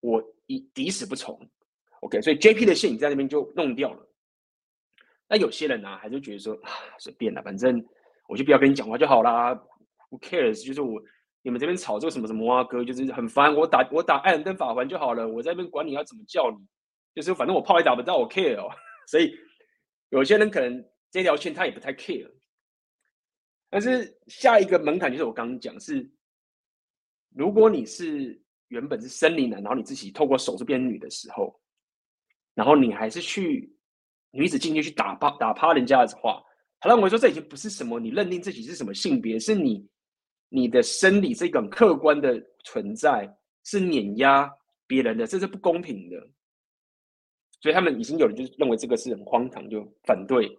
[0.00, 1.38] 我以抵死不从。
[2.00, 4.08] OK，所以 JP 的线你在那边就弄掉了。
[5.28, 7.84] 那有些人呢、啊，还是觉得说啊，随便了，反正
[8.26, 9.54] 我就不要跟你讲话就好啦。
[10.08, 10.64] Who cares？
[10.64, 10.98] 就是我
[11.42, 13.54] 你们这边吵这个什么什么啊哥，就是很烦。
[13.54, 16.64] 我打我打艾伦登法环就好了，我在那边管你要怎么叫你，
[17.14, 18.70] 就是反正我炮也打不到，我 care 哦。
[19.06, 19.34] 所以
[20.10, 22.30] 有些人可能这条线他也不太 care。
[23.68, 26.10] 但是下一个门槛就是我刚刚讲是，
[27.34, 31.60] 如果你是原本是生理男，然后你自己透过手术变女的时候，
[32.54, 33.70] 然后你还是去。
[34.34, 36.42] 女子进去去打趴打趴人家的话，
[36.80, 39.86] 他认为说这已经不是什么你认定自己是什么性别，是你
[40.52, 43.28] 你的生理这个客观的存在
[43.64, 44.48] 是碾压
[44.86, 46.16] 别人的，这是不公平的。
[47.60, 50.58] 所以他们已经有人就认为这个是很荒唐，就反对。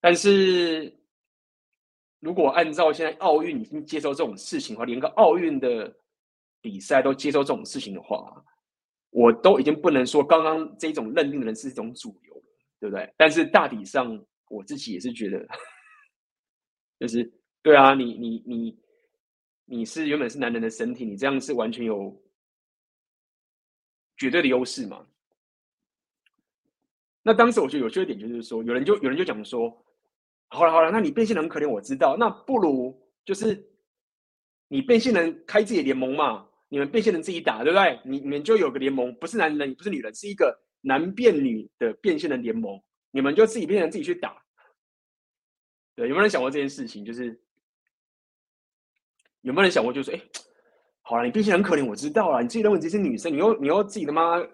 [0.00, 0.92] 但是
[2.20, 5.94] 如果按照现在奥运已经接受这种事情的话，连个奥运的
[6.60, 8.44] 比赛都接受这种事情的话，
[9.10, 12.34] 我都已经不能说刚刚这种认定的人是一种主流。
[12.78, 13.10] 对不对？
[13.16, 15.48] 但是大体上，我自己也是觉得，
[17.00, 17.32] 就是
[17.62, 18.78] 对啊，你你你
[19.66, 22.18] 你是原本是男人的身体，你这样是完全有
[24.16, 25.06] 绝对的优势嘛？
[27.22, 29.84] 那当时我觉得有缺点，就是说，有人就有人就讲说，
[30.48, 33.68] 好了好了，那你变性人很可怜，我知道，那不如就是
[34.68, 38.00] 你变性人开自己的联盟嘛，你们变性人自己打，对不对？
[38.04, 40.62] 你你们就有个联盟，不是男人，不是女人，是一个。
[40.82, 44.40] 男变女的变性人联盟，你们就自己变成自己去打。
[45.96, 47.04] 对，有没有人想过这件事情？
[47.04, 47.42] 就是
[49.46, 50.20] 有没有人想过，就是哎，
[51.02, 52.42] 好了，你变性很可怜，我知道了。
[52.42, 54.44] 你自己认为自己是女生，你又你又自己他妈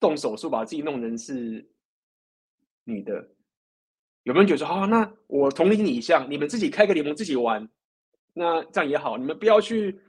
[0.00, 1.68] 动手术把自己弄成是
[2.84, 3.12] 女的，
[4.22, 7.68] 有没有人觉得说，好、哦，那我同理你一下，你们自己开个联盟自己玩，
[8.32, 10.00] 那这样也好，你们不要去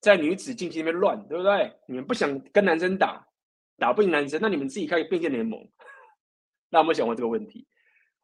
[0.00, 1.72] 在女子竞技那边乱，对不对？
[1.88, 3.26] 你们不想跟男生打。
[3.78, 5.58] 打不赢男生，那你们自己开个变性联盟。
[6.70, 7.66] 那有没有想过这个问题？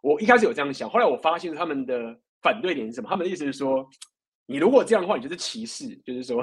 [0.03, 3.09] 我一开始有这样想，后来我发现他们的反对点是什么？
[3.09, 3.85] 他们的意思是说，
[4.51, 5.95] 你如果这样的话，你就是歧视。
[5.99, 6.43] 就是说，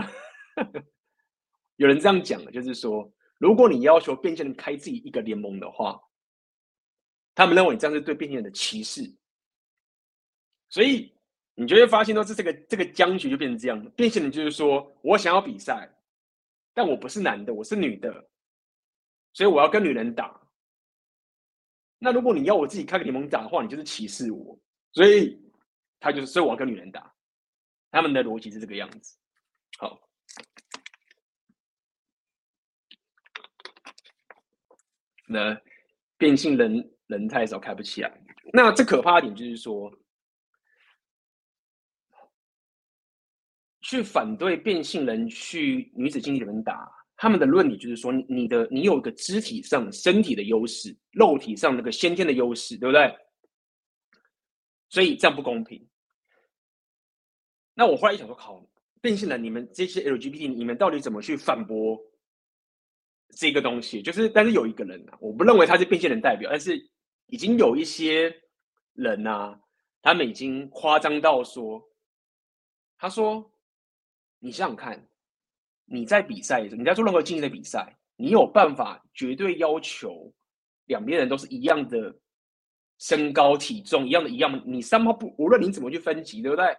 [1.77, 5.99] 有人这样讲的，就是说，如果你要求变性人开自己一个联盟的话，
[7.33, 9.01] 他们认为你这样是对变性人的歧视。
[10.69, 11.11] 所以
[11.55, 13.83] 你就会发现说，这这个这个僵局就变成这样。
[13.95, 15.89] 变性人就是说我想要比赛，
[16.75, 18.29] 但我不是男的，我是女的。
[19.33, 20.39] 所以我要跟女人打。
[21.97, 24.59] 那如果你要我自己开个联盟打的话，你就是歧视我。
[24.91, 25.41] 所以
[25.99, 27.14] 他就是，所以我要跟女人打。
[27.95, 29.17] 他们的逻辑是这个样子。
[29.77, 29.97] 好，
[35.25, 35.57] 那
[36.17, 38.11] 变性人人太少开不起来。
[38.51, 39.89] 那这可怕的点就是说，
[43.79, 46.91] 去反对变性人去女子竞技里面打。
[47.15, 53.17] 他们的论理就是说，你的你有一个肢体上身体的优势，肉体上那个先天的优势，对不对？
[54.89, 55.87] 所以这样不公平。
[57.75, 58.65] 那我后来一想说，好，
[59.01, 61.99] 变性人，你们这些 LGBT，你们到底怎么去反驳
[63.37, 64.01] 这个东西？
[64.01, 66.75] 就是，但是有一个人啊，我不认为他是变性人代表，但是
[67.27, 68.35] 已经有一些
[68.93, 69.59] 人啊，
[70.01, 71.83] 他们已经夸张到说，
[72.97, 73.51] 他说，
[74.39, 75.07] 你想想看。
[75.87, 80.33] 你在比赛，你在做任何竞技的比赛，你有办法绝对要求
[80.85, 82.11] 两边人都是一样的
[82.97, 86.75] 身高体重，一样的一样，你三号不无论你怎么去分级，对不对？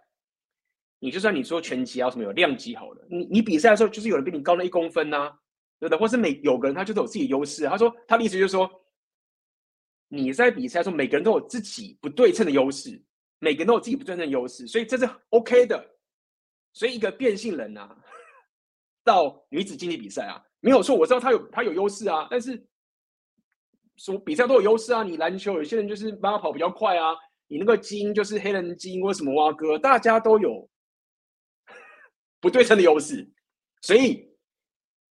[0.98, 5.30] 你就算你说拳击啊什么有量级好了，你你比赛的时候就是有人比你高那一公分呐、
[5.78, 5.98] 对不对？
[5.98, 8.70] 或是每有个人他就是有自己优势，他说他的意思就是说，
[10.08, 13.02] 你在比赛的时候每个人都有自己不对称的优势，
[13.38, 15.96] 每个人都有自己不对称的优势，所以这是 OK 的。
[16.72, 17.96] 所以一个变性人啊。
[19.04, 22.60] 到女子竞技比赛啊，没有错，我知道他有他有优势啊，但是
[23.96, 25.04] 说比赛都有优势啊。
[25.04, 27.14] 你篮球有些人就是慢跑比较快啊，
[27.46, 30.68] 你那个基因就是黑人基因或什么蛙哥，大家都有
[32.46, 33.28] 不对称的优势，
[33.82, 34.30] 所以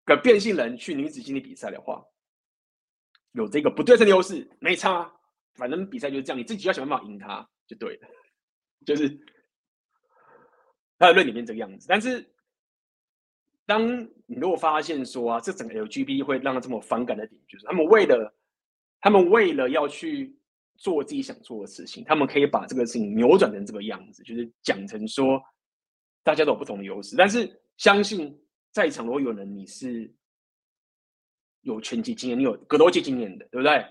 [0.06, 2.02] 个变性人去女子经理比赛的话，
[3.34, 5.12] 有这个不对称的优势没差，
[5.56, 8.08] 反正比赛就是这样，你自己要想办法赢他就对了，
[8.86, 9.10] 就是
[10.98, 12.32] 他的论里面这个样子，但是。
[13.67, 18.32] 当你如果发现说啊，这整个 LGB 会让他这么反感的点，就是他们为了
[19.02, 20.38] 他们为了要去
[20.76, 25.41] 做自己想做的事情，他们可以把这个事情扭转成这个样子，就是讲成说
[26.25, 27.15] 大家都有不同的优势。
[27.15, 28.38] 但是相信
[28.71, 30.13] 在场如果有人你是
[31.61, 33.85] 有拳击经验，你有格斗技经验的，对不对？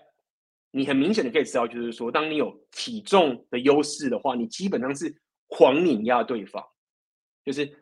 [0.70, 5.14] 你很明显的可以知道，就是说，当你有体重的优势的话，你基本上是
[5.46, 6.60] 狂碾压对方。
[7.44, 7.72] 就是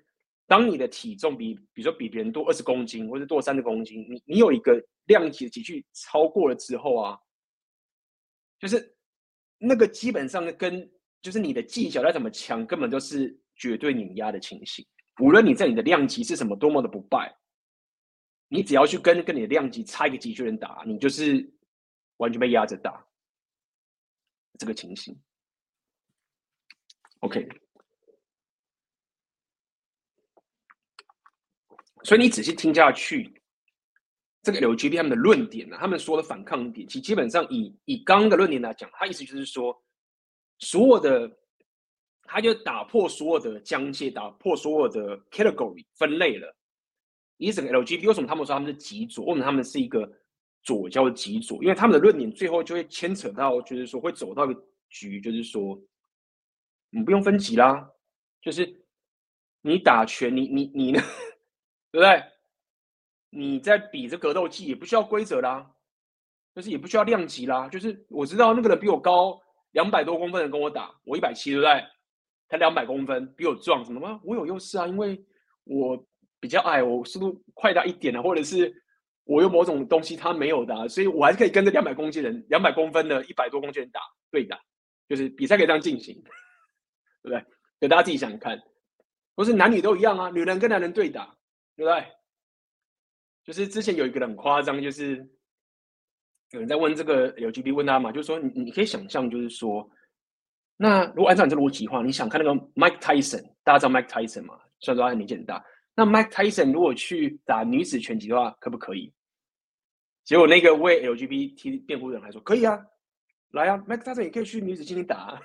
[0.46, 7.18] 当你的体重比，比如说比别人多二十公斤，或者多三十公斤，你你有一个量级的级距超过了之后啊，
[8.58, 8.94] 就是
[9.56, 10.90] 那个基本上跟
[11.22, 14.86] 就是你的技巧再怎么强，根本就是绝对碾压的情形。
[15.20, 17.36] 无论你在你的量级是什么，多么的不败。
[18.48, 21.50] 你只要去跟跟你的量级差一个级距人打，你就是
[22.18, 23.06] 完全被压着打，
[24.58, 25.18] 这个情形。
[27.20, 27.48] OK，
[32.04, 33.42] 所以你仔细听下去，
[34.42, 39.82] 这个 LGB 他们的论点呢，他们说的反抗点，其实基本上以以刚刚的论点来讲，他意思就是说，
[40.58, 41.30] 所有的
[42.32, 46.56] 他就打破所有的疆界，打破所有的 category 分类了。
[47.36, 49.24] 以整个 LGBT 为什么他们说他们是极左？
[49.26, 50.10] 为什么他们是一个
[50.62, 51.62] 左交的极左？
[51.62, 55.78] 因为他们的论点最后就会牵扯到，就是说会走到一个局，就是说，
[56.90, 57.90] 你不用分级啦，
[58.40, 58.84] 就是
[59.60, 61.00] 你打拳，你你你呢，
[61.92, 62.22] 对不对？
[63.30, 65.70] 你在比这格斗技也不需要规则啦，
[66.54, 69.40] 就是也不需要量级啦，就是我知道那个人比我高
[69.72, 71.82] 两百多公分的跟我打，我一百七，对不对？
[72.52, 74.20] 才两百公分比我壮，什么吗？
[74.22, 75.20] 我有优势啊，因为
[75.64, 76.06] 我。
[76.42, 78.74] 比较矮，我速度快到一点啊，或者是
[79.22, 84.60] 我有某种东西他没有的，所以我还是可以跟着两百公斤人、两百公分的一百多公斤人打对打，
[85.08, 86.20] 就是比赛可以这样进行，
[87.22, 87.44] 对不对？
[87.78, 88.60] 给大家自己想看，
[89.36, 91.26] 不是男女都一样啊，女人跟男人对打，
[91.76, 92.04] 对不对？
[93.44, 95.18] 就是之前有一个人很夸张，就是
[96.50, 99.88] 有人在问这个 LGBT 问他嘛，就是说你你可以想象，就是说，
[100.82, 104.58] 那如果按照你这逻辑的话，你想看那个 Mike Tyson，大家知道 Mike Tyson 吗？
[104.80, 105.64] 虽然说他年纪很大。
[105.94, 109.12] 那 Mike Tyson 如果去打女子拳击的话，可不可以？
[110.24, 112.84] 结果那个为 LGBT 辩护的人还说可以啊，
[113.52, 115.40] 来啊，Mike Tyson 也可以去女子竞技打，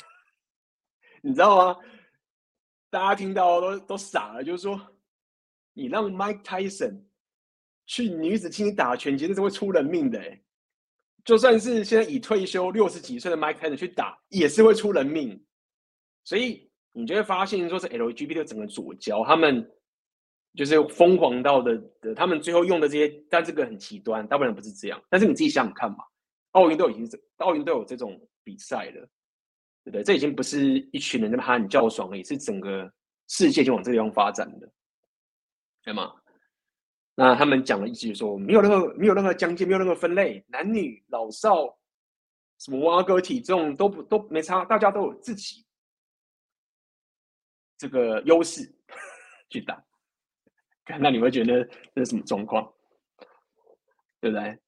[1.21, 1.79] 你知道吗？
[2.89, 4.81] 大家听到都都傻了，就是说，
[5.73, 7.03] 你让 Mike Tyson
[7.85, 10.41] 去女子竞技打拳击，那是会出人命的哎。
[11.27, 15.39] 就算是现在已退休六十几岁的 Mike Tyson 去打，也是会出人命。
[16.23, 19.69] 所以你就会发现，说是 LGBT 的整个左交，他们。
[20.55, 24.99] 就是疯狂到的的，他们最后用的这些，但这个很极端，大部分人不是这样。
[25.07, 25.97] 但是你自己想想看嘛，
[26.53, 29.07] 奥运都已经，奥运都有这种比赛了，
[29.83, 30.03] 对不对？
[30.03, 32.91] 这已经不是一群人在喊叫爽而已，是整个
[33.27, 34.67] 世界就往这个地方发展的，
[35.83, 36.11] 对吗？
[37.19, 41.75] 那他们讲的意思就是说，没有任何没有任何疆界，没有任何分类，男女老少，
[42.59, 45.65] 什么蛙哥体重都不都没差，大家都有自己
[47.75, 48.71] 这个优势
[49.49, 49.83] 去打。
[50.99, 52.71] 那你会觉得这是什么状况？
[54.21, 54.59] 对不对？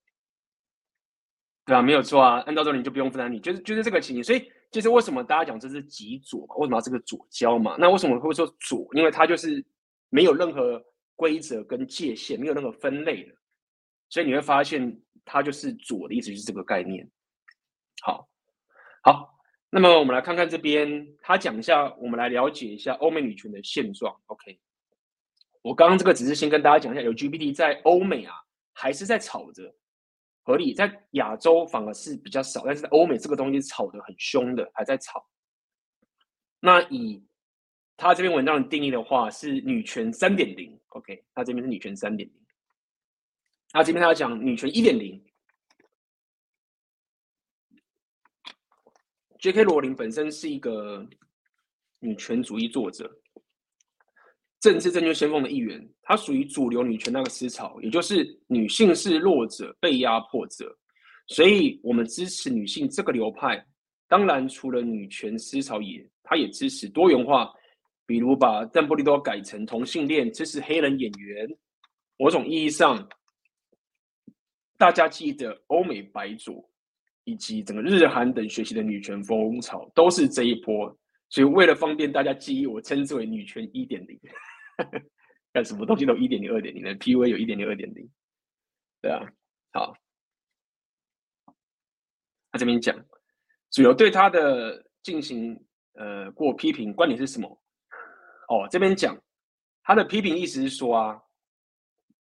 [1.66, 2.40] 对啊，没有错啊。
[2.48, 4.24] 按照这里就不用分男女，就是就是这个情形。
[4.24, 6.56] 所以，就是为什么大家讲这是极左嘛？
[6.56, 7.76] 为什么要这个左交嘛？
[7.78, 8.88] 那为什么会说左？
[8.94, 9.64] 因为它就是
[10.10, 10.84] 没有任何
[11.20, 13.36] 规则跟界限，没有任何分类的。
[14.08, 17.06] 所以你会发现，它就是左的意思，就是这个概念。
[18.02, 18.30] 好，
[19.04, 19.38] 好，
[19.70, 24.18] 那么我们来看看这边，他讲一下，我们来了解一下欧美女权的现状。
[24.28, 24.58] OK。
[25.62, 28.34] 我刚刚这个只是先跟大家讲一下，LGBT 在欧美啊
[28.72, 29.76] 还是在吵着，
[30.44, 35.28] 合理，在亚洲反而是比较少，但是在欧美这个东西吵得很凶的，还在吵。
[36.62, 37.22] 那以
[37.98, 42.36] 他这篇文章的定义的话，是女权三点零，OK，那这边是女权三点零，
[43.74, 45.24] 那这边他要讲女权一点零。
[49.40, 49.64] J.K.
[49.64, 51.08] 罗琳本身是一个
[52.00, 53.10] 女权主义作者。
[54.60, 60.78] 政治正确先锋的一员，她属于主流女权那个思潮，也就是女性是弱者、被压迫者，
[61.28, 63.66] 所以我们支持女性这个流派。
[64.10, 67.50] 当然，除了女权思潮也，她也支持多元化，
[68.10, 71.48] 比如把邓布利多改成同性恋，支持黑人演员。
[72.18, 73.08] 某种意义上，
[74.80, 76.68] 大家记得欧美白左
[77.24, 80.92] 以及整个日韩等学习的女权风潮都是这一波，
[81.30, 84.20] 所以为了方便大家记忆，我称之为女权一点零。
[85.54, 88.10] 干什么东西都一点零、二点零的，PUA 有一点零、二点零，
[89.04, 89.22] 对啊，
[89.72, 89.96] 好，
[92.52, 93.00] 他这边讲，
[93.70, 95.64] 主要对他的进行
[95.94, 97.62] 呃过批评，观点是什么？
[98.50, 99.18] 哦，这边讲
[99.84, 101.20] 他的批评意思是说啊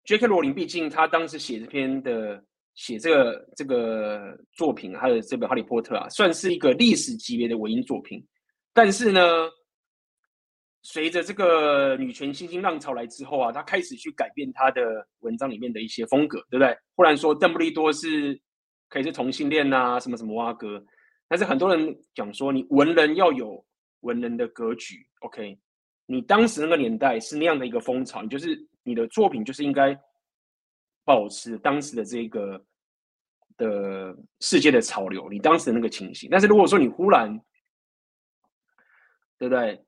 [0.05, 0.27] ，J.K.
[0.27, 2.45] 罗琳毕竟他当时写这篇的
[2.75, 8.27] 写这个这个作品，他的这本《哈利波特》啊，算是一个历史级别的文艺作品，
[8.73, 9.21] 但是呢。
[10.87, 14.83] 随着这个女权新兴浪潮来之后啊，他开始去改变他的
[15.21, 16.77] 文章里面的一些风格，对不对？
[16.95, 18.39] 忽然说邓布利多是
[18.91, 20.85] 可以是同性恋啊，什么什么哇哥，
[21.27, 23.65] 但是很多人讲说，你文人要有
[24.01, 25.59] 文人的格局，OK？
[26.07, 29.99] 你当时那个年代是那样的一个风潮，你就是你的作品就是应该
[31.05, 32.65] 保持当时的这个
[33.57, 36.29] 的世界的潮流，你当时的那个情形。
[36.31, 37.41] 但是如果说你忽然，
[39.39, 39.85] 对不对？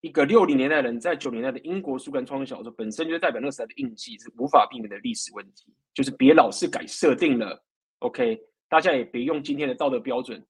[0.00, 5.72] 一个六零年代人在九零年代的英国苏格兰创作小说，本身就代表那个时代的印记，是无法避免的历史问题。
[5.94, 7.64] 就是别老是改设定了
[8.00, 8.38] ，OK？
[8.68, 10.44] 大家也别用今天的道德标准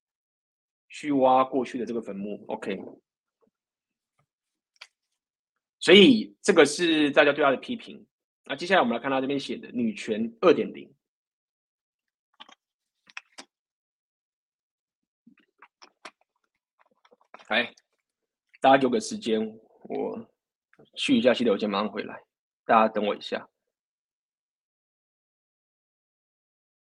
[0.89, 2.83] 去挖过去的这个坟墓，OK？
[5.85, 8.03] 所以这个是大家对他的批评。
[8.45, 10.91] 那接下来我们来看他这边写的“女权二点零”。
[17.49, 17.71] 哎，
[18.59, 19.39] 大家给我个时间，
[19.83, 20.27] 我
[20.95, 22.19] 去一下洗手间，马上回来。
[22.63, 23.47] 大家等我一下。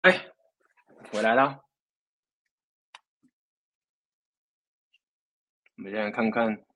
[0.03, 0.31] 哎，
[1.11, 1.61] 回来了。
[5.75, 6.66] 我们现在看看。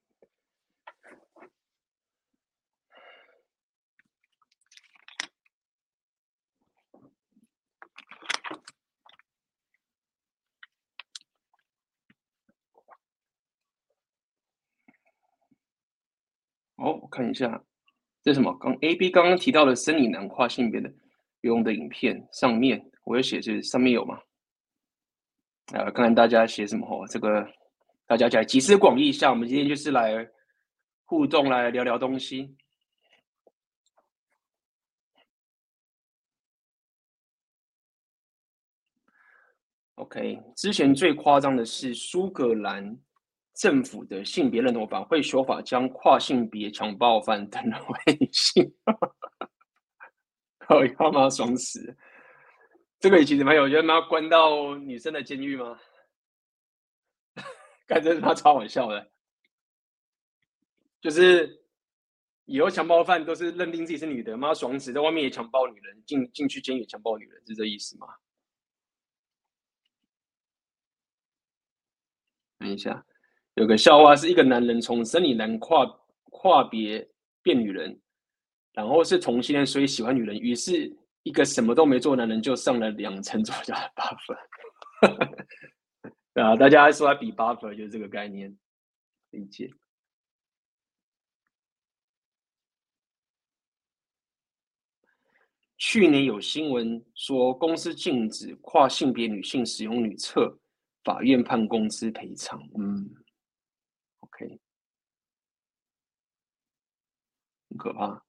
[16.81, 17.63] 哦，我看一下，
[18.23, 18.51] 这什么？
[18.57, 20.89] 刚 A B 刚刚提到的生理男跨性别的
[21.41, 24.19] 游泳的影片上面，我有写，是上面有吗？
[25.73, 27.05] 啊，看看大家写什么哦。
[27.07, 27.47] 这个
[28.07, 30.27] 大家来集思广益一下，我们今天就是来
[31.05, 32.55] 互动，来聊聊东西。
[39.95, 42.97] OK，之前最夸张的是苏格兰。
[43.53, 48.73] 政府的性别认同法会修法，将跨性别强暴犯等为女性，
[50.67, 51.29] 好 要吗？
[51.29, 51.95] 爽死！
[52.99, 55.77] 这个也其实蛮有，我觉得妈关到女生的监狱吗？
[57.85, 59.11] 感觉他超好笑的，
[61.01, 61.63] 就是
[62.45, 68.07] 以后强暴犯都是认定自己是女的，妈爽死，在外面也强暴女人，进进去监狱强暴女人，是这意思吗？
[72.59, 73.05] 等一下。
[73.55, 75.85] 有个笑话是一个男人从生理男跨
[76.25, 77.05] 跨别
[77.41, 77.99] 变女人，
[78.71, 80.37] 然后是同性恋，所以喜欢女人。
[80.37, 84.37] 于是，一个什么都没做男人就上了两层左右的 buff。
[86.41, 88.57] 啊，大家说他比 buff 就是这个概念，
[89.31, 89.69] 理解。
[95.77, 100.57] 去年有新闻说公司禁止跨性别女性使用女厕，
[101.03, 102.57] 法院判公司赔偿。
[102.79, 103.13] 嗯。
[104.19, 104.59] OK，
[107.69, 108.23] 很可怕。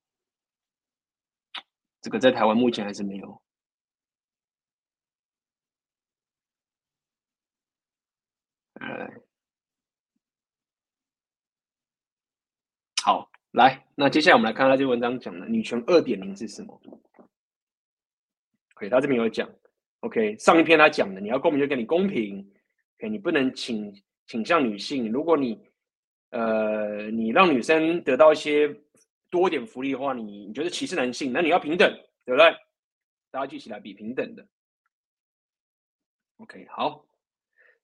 [2.00, 3.42] 这个在台湾目前还是没有。
[8.80, 9.10] 哎，
[13.02, 16.80] 好，来，那接下来我们来看他这篇文章讲的女权二点零是什么
[18.74, 19.48] ？OK，他这边有讲。
[20.00, 22.50] OK，上一篇他讲的，你要公平就给你公平。
[22.96, 25.70] OK，你不能倾倾向女性，如果你
[26.30, 28.80] 呃，你让女生得到一些
[29.32, 31.32] 多一点福利的话，你你觉得歧视男性？
[31.32, 31.90] 那你要平等，
[32.26, 32.54] 对不对？
[33.30, 34.46] 大家聚起来比平等的。
[36.36, 37.02] OK，好。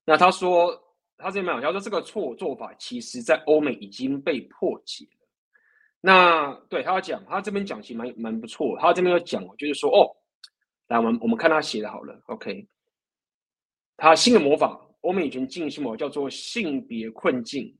[0.05, 0.79] 那他说，
[1.17, 5.27] 他这边有，他说这个错做法，其实在欧美已经被破解了。
[6.03, 8.79] 那对他讲，他这边讲其实蛮蛮不错。
[8.79, 10.15] 他这边要讲，就是说，哦，
[10.89, 12.23] 来，我们我们看他写的好了。
[12.27, 12.69] OK，
[13.97, 17.75] 他新的魔法，欧美以前进行魔叫做性别困境。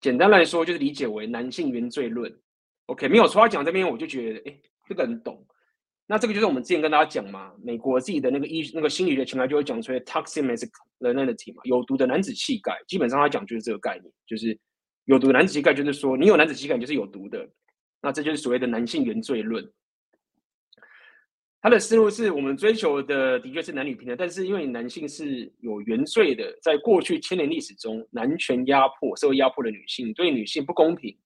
[0.00, 2.40] 简单来说，就是理解为男性原罪论。
[2.92, 3.40] OK，没有错。
[3.40, 5.42] 他讲这边，我就觉得，哎，这个很懂。
[6.06, 12.78] 那这个就是我们之前跟大家讲嘛，美国自己的那个医那个心理学情况就会讲出来，toxic masculinity 嘛，有毒的男子气概。
[12.86, 14.58] 基本上他讲就是这个概念，就是
[15.06, 17.48] 有毒的男子气概，就是说你有男子气概就是有毒的。
[18.02, 19.66] 那这就是所谓的男性原罪论。
[21.62, 31.16] 他的思路是我们追求的的确是男女平等，但是因为男性是有原罪的，在过去千年历史中，男权压迫、社会压迫的女性对女性不公平，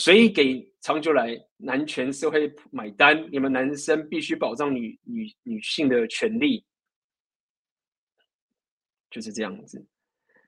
[0.00, 6.64] 所以给长久来男权社会买单，你们男生必须保障女女女性的权利，
[9.10, 9.86] 就是这样子。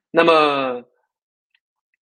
[0.09, 0.83] 那么，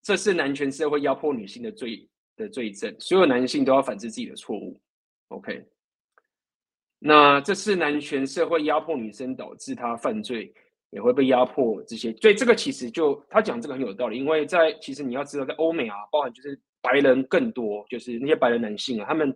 [0.01, 4.79] 这是男权社会压迫女性的罪的罪证，所有男性都要反思自己的错误。
[5.27, 5.67] OK。
[6.99, 10.53] 那这是男权社会压迫女生导致她犯罪，
[10.91, 11.83] 也会被压迫。
[11.83, 19.33] 这些，所以这个其实就他讲这个很有道理，因为在其实你要知道，在欧美啊，包含就是白人更多，就是那些白人男性啊，他们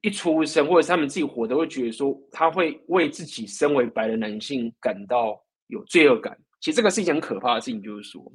[0.00, 6.36] 一出生或者是他们自己活的，会觉得说他会为自己身为白人男性感到有罪恶感。
[6.60, 8.32] 其实这个是一件很可怕的事情，就是说，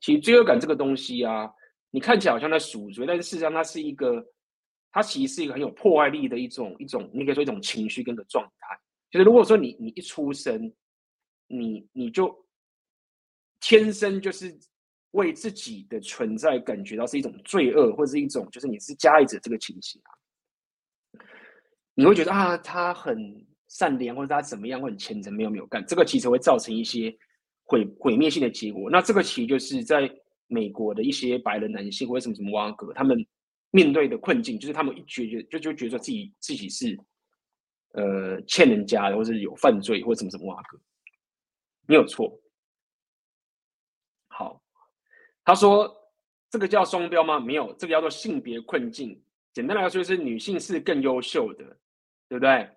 [0.00, 1.50] 其实罪恶感这个东西啊，
[1.90, 4.24] 你看起来好像在赎罪，但是事实上它是一个。
[4.90, 8.80] 它其实是一个很有破坏力的一种一种，你可以说一种情绪跟个状态。
[9.10, 10.72] 就是如果说你你一出生，
[11.46, 12.34] 你你就
[13.60, 14.58] 天生就是
[15.12, 20.10] 为自己的存在感觉到是一种罪恶，或者是一种就是你是加害者这个情形啊，
[21.94, 27.16] 你会觉得啊，他很善良，或者他怎么样，或很虔诚，没有没有干，这个其实会造成一些
[27.64, 28.90] 毁毁灭性的结果。
[28.90, 30.10] 那这个其实就是在
[30.46, 33.26] 美国的一些白人男性或者什么什么挖格他们。
[33.70, 36.98] 面对的困境就是他们一觉觉就就觉得自己自己是，
[37.92, 40.80] 呃，欠人家的，或是有犯罪，或者什么什么哇哥，
[41.86, 42.40] 没有错。
[44.28, 44.62] 好，
[45.48, 45.90] 他说
[46.50, 47.40] 这个叫双标吗？
[47.40, 49.18] 没有，这个叫做性别困境。
[49.54, 51.64] 简单来说，就是女性是更优秀的，
[52.28, 52.68] 对不对？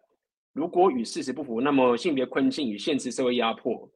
[0.54, 3.92] 如果与事实不符，那么性别困境与现实社会压迫。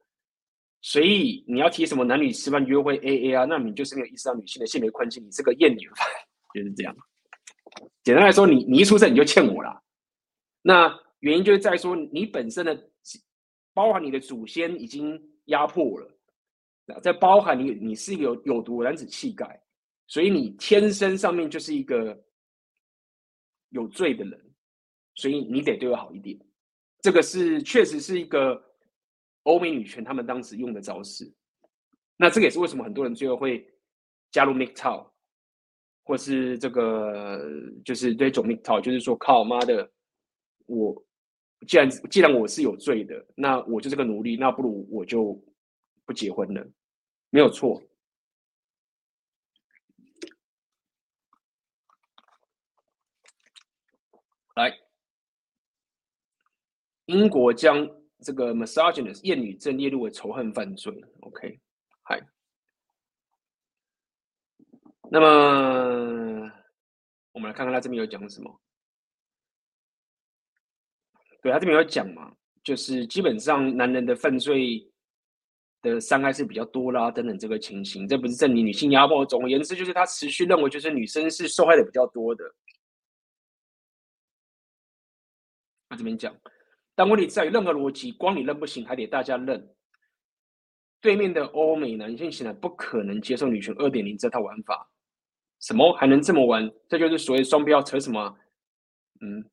[0.82, 5.88] 所以你要提什么男女吃饭约会 AA 啊，那你就是没有意识到女性的性别困境，你是个厌女。
[6.52, 6.94] 就是这样，
[8.04, 9.82] 简单来说，你你一出生你就欠我了。
[10.60, 12.90] 那原因就是在说你本身的，
[13.72, 16.10] 包含你的祖先已经压迫了，
[17.02, 19.60] 在包含你你是一个有有毒男子气概，
[20.06, 22.16] 所以你天生上面就是一个
[23.70, 24.40] 有罪的人，
[25.14, 26.38] 所以你得对我好一点。
[27.00, 28.62] 这个是确实是一个
[29.42, 31.32] 欧美女权他们当时用的招式。
[32.16, 33.64] 那这个也是为什么很多人最后会
[34.30, 35.06] 加入 MGTOW
[36.04, 37.40] 或是这个
[37.84, 39.90] 就是对种命套，就是说靠妈的，
[40.66, 41.04] 我
[41.66, 45.40] 既然既然我是有罪的，那我就是个奴隶，那不如我就
[46.06, 46.66] 不结婚了，
[47.30, 47.82] 没有错。
[54.54, 54.72] 来，
[57.04, 57.86] 英国将
[58.20, 61.04] 这个 misogynist 厌女症列入为仇恨犯罪。
[61.20, 61.60] OK，
[62.04, 62.26] 嗨。
[65.10, 65.26] 那么，
[67.32, 68.60] 我们来看看他这边有讲什么。
[71.42, 72.34] 对，他这边有讲嘛，
[72.64, 74.90] 就是基本上男人的犯罪
[75.82, 79.24] 的伤害是比较多啦，等等这个情形，这不是证明女性压迫。
[79.24, 82.44] 总而言之，就是他持续认为，就是女生是受害的比较多的。
[85.88, 86.34] 他这边讲，
[86.94, 89.72] 但问题在于任何逻辑，光你认不行，还得大家认。
[91.00, 94.90] 对面的欧美男性显然不可能接受女权二点零这套玩法。
[95.60, 96.68] 什么还能这么玩？
[96.88, 98.36] 这就是所谓双标，扯什么？
[99.20, 99.44] 嗯，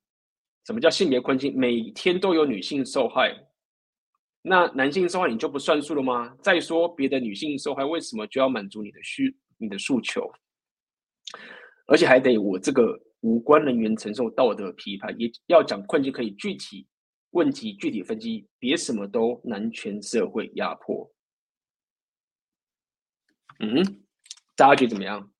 [0.66, 1.58] 什么叫性别困境？
[1.58, 3.34] 每天都有女性受害，
[4.46, 6.36] 那男性受害你就不算数了吗？
[6.42, 10.30] 再说别的女性受害，为什么就要满足你的需你的诉求？
[11.88, 16.86] 而且还得我这个无关人员承受道德批判，也要讲困境，可以具体
[17.32, 21.10] 问题具体分析，别什么都男权社会压迫。
[23.60, 24.04] 嗯，
[24.58, 25.33] 大家觉得怎么样？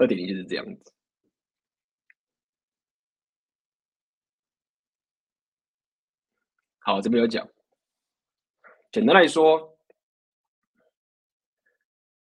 [0.00, 0.92] 二点零就是这样子。
[6.78, 7.46] 好，这边有讲。
[8.90, 9.78] 简单来说，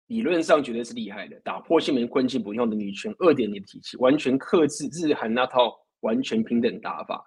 [0.06, 7.26] 理论上绝对是厉害的，打破性别困境不用的女权二点零体系，完全克制日韩那套完全平等打法。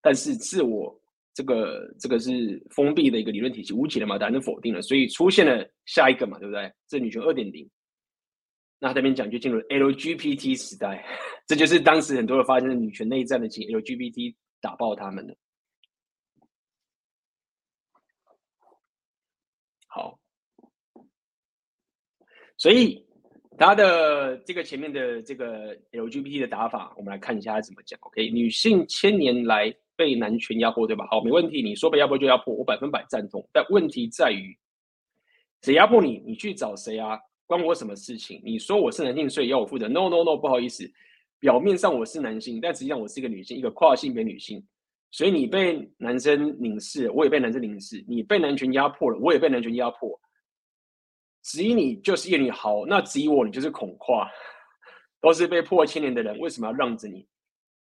[0.00, 0.98] 但是自我
[1.34, 6.72] 这个这个是封闭的一个理论体系，无解的嘛，答案就否定了，所以出现了下一个嘛，对不对？
[6.88, 7.70] 这女权二点零。
[8.82, 11.06] 那他这边讲就进入 LGBT 时代，
[11.46, 15.32] 这就是当时很多人发生的女权内战的情，LGBT 打爆他们了。
[19.86, 20.18] 好，
[22.56, 23.06] 所以
[23.56, 27.96] 他的这个前面的这个 LGBT 的打法，我们来看一下他怎么讲。
[28.00, 31.06] OK，女性千年来被男权压迫，对吧？
[31.08, 33.48] 好，没问题，你说被压迫就压迫，我百分百赞同。
[33.52, 34.58] 但问题在于，
[35.60, 36.18] 谁压迫你？
[36.26, 37.16] 你去找谁啊？
[37.52, 38.40] 关我什么事情？
[38.42, 40.90] 你说我是男性，所以要我负责？No No No，不好意思，
[41.38, 44.64] 表面上我是男性，但实际上我是一个女性，一个跨性别女性。
[45.10, 50.18] 所以你被男生凝视，我也被男生凝视；你被男权压迫了，我也被男权压迫。
[51.42, 54.30] 质疑你就是厌女，好，那质疑我，你就是恐跨，
[55.20, 57.26] 都是被迫千年的人，为什么要让着你？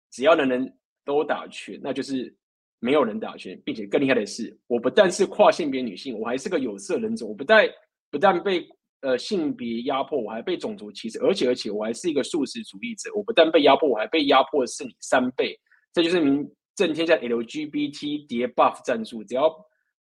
[0.09, 2.35] 只要男人都打拳，那就是
[2.79, 7.69] 没有人打拳，并且更厉害的是，我不但是跨性别女性，我还是个有色人种，我不但
[8.09, 8.67] 不但被
[9.01, 15.59] 呃性别压迫，我还被种族歧视，而且而且我还是一个素食主义者，我不但被压迫，我还被压迫的是你三倍，
[15.93, 19.53] 这就是名震天下 LGBT 叠 buff 战术，只要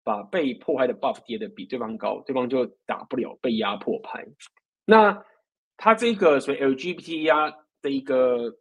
[0.04, 4.26] 把被迫害的 buff 叠的比对方高，对方就打不了被压迫牌。
[4.86, 5.24] 那
[5.78, 8.54] 他这个所谓 LGBT 压的一个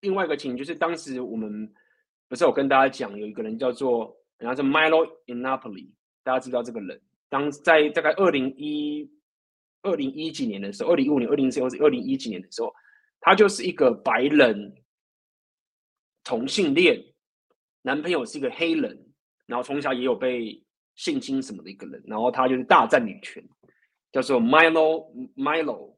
[0.00, 1.72] 另外一个情形，就是当时我们。
[2.26, 5.90] 不是我跟大家讲，有一个人叫做，然后是 Milo Yiannopoulos，
[6.24, 7.00] 大家知道这个人。
[7.28, 9.10] 当在大概二零一
[9.82, 12.72] 二零一几年的时候，二零一五年、二零一四或是二零一几年的时候，
[13.20, 14.74] 他就是一个白人
[16.22, 17.02] 同性恋，
[17.82, 19.12] 男朋友是一个黑人，
[19.46, 20.64] 然后从小也有被
[20.94, 23.42] 性侵什么的一个人，然后他就是大战女权，
[24.12, 25.96] 叫做 Milo Milo，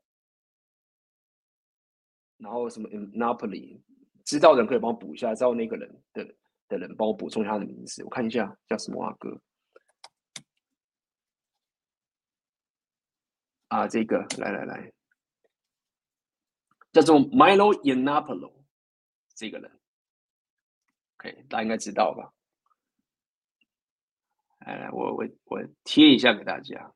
[2.38, 3.80] 然后什么 Yiannopoulos。
[4.24, 6.26] 知道的人可以帮我补一下，知道那个人的
[6.66, 9.40] 的人帮我补充一下他的名字，我看一下叫什么啊哥
[13.76, 14.90] 啊，这个来来来，
[16.92, 18.64] 叫做 Milo Yiannopoulos
[19.34, 19.70] 这个人
[21.18, 22.32] ，OK，大家应该知道吧？
[24.60, 26.90] 来来，我我我贴一下给大家，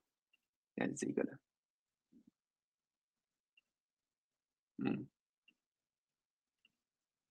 [0.75, 1.39] 看这个人，
[4.79, 5.07] 嗯。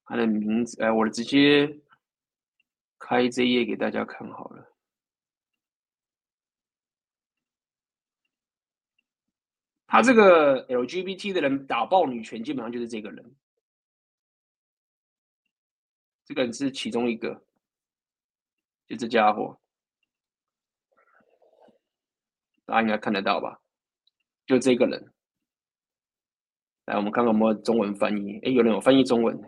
[0.05, 1.81] 他的名字，哎，我直接
[2.99, 4.68] 开这页给大家看好了。
[9.91, 13.35] 他这个 LGBT 的人打爆女权，基本上就是这个人。
[16.23, 17.43] 这个人是其中一个，
[18.87, 19.59] 就这家伙，
[22.65, 23.59] 大家应该看得到吧？
[24.45, 25.11] 就这个人。
[26.85, 28.39] 来，我们看看有没有中文翻译。
[28.43, 29.41] 哎，有人有翻译中文。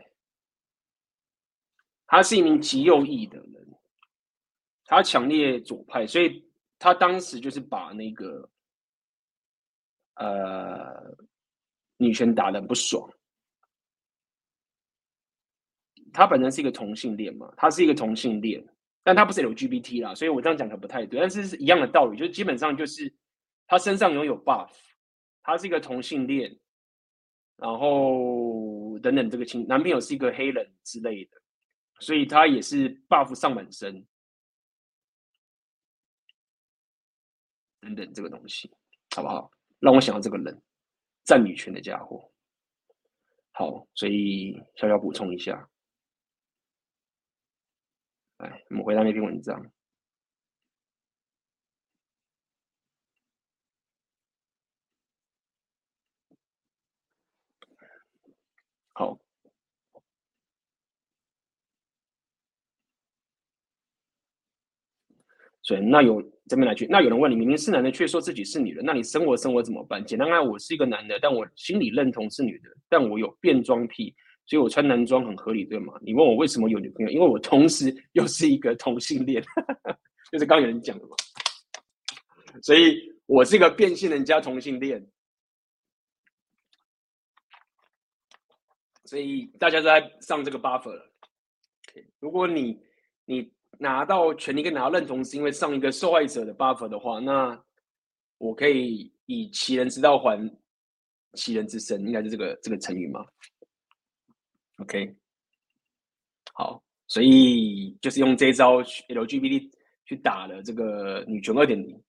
[2.08, 3.80] 他是一名极右翼的人，
[4.86, 8.50] 他强烈左派，所以他当时就是把那个
[10.16, 11.16] 呃
[11.98, 13.10] 女权打的不爽。
[16.14, 18.62] 他本身是一个同性恋嘛，他是一个同性恋，
[19.04, 23.14] 但他不是 LGBT 啦，所以我这样讲可不太对，但是是一样的道理，就基本上就是
[23.68, 24.72] 他身上拥有 buff，
[25.44, 26.60] 他是一个同性恋，
[27.56, 31.42] 然后等等这个情，男朋友是一个黑人之类的。
[32.00, 34.04] 所以他也是 buff 上满身，
[37.80, 38.70] 等等这个东西，
[39.16, 39.52] 好不好？
[39.82, 40.62] 让我想到这个人，
[41.24, 42.32] 战女权的家伙。
[43.52, 45.70] 好，所以小小补充一下。
[48.38, 49.72] 来，我们回到那篇文章。
[58.94, 59.20] 好。
[65.64, 70.04] 所以那有这边来去，那有人问你，明明是男的，却说自己是女的，那你生活生活怎么办？
[70.06, 74.14] 简单来，我是一个男的，但我心里认同是女的，但我有变装癖，
[74.46, 75.94] 所以我穿男装很合理，对吗？
[76.02, 77.10] 你问我为什么有女朋友？
[77.10, 79.42] 因为我同时又是一个同性恋，
[80.30, 81.16] 就是刚有人讲的嘛，
[82.62, 85.08] 所以我是一个变性人加同性恋，
[89.06, 91.10] 所以大家都在上这个 buffer 了。
[92.20, 92.78] 如果你
[93.24, 93.50] 你。
[93.80, 97.60] 拿到权利跟拿到认同，是因为上一个受害者的 buffer 的话，那
[98.38, 100.38] 我可以以其人之道还
[101.34, 103.26] 其人之身，应该是这个这个成语吗
[104.78, 105.16] ？OK，
[106.54, 109.72] 好，所以就是用这一招 LGBT
[110.06, 112.04] 去打了这个女权二点零。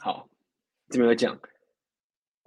[0.00, 0.28] 好，
[0.88, 1.38] 这边有讲。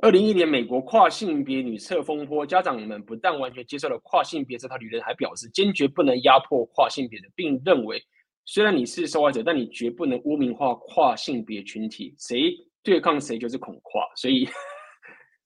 [0.05, 7.99] 二零一一年，美国跨性别女厕风波，家长们不但完全接受了跨性别这套理论，还表示坚决不能压迫跨性别的，并认为
[8.45, 14.07] 虽然你是受害者，但你绝不能污名化跨性别群体，谁对抗谁就是恐跨。
[14.15, 14.47] 所以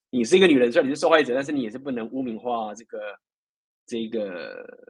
[0.09, 2.99] 你是一个女人，虽然你是受害者，但是你也是不能污名化这个
[3.85, 4.89] 这个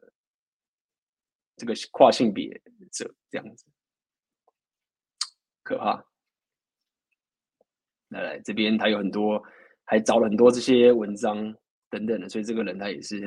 [1.57, 2.49] 这个跨性别
[2.91, 3.67] 者这样子，
[5.61, 6.03] 可怕。
[8.07, 9.39] 来来，这边他有很多，
[9.90, 11.36] 还找了很多这些文章
[11.90, 13.26] 等等的，所以这个人他也是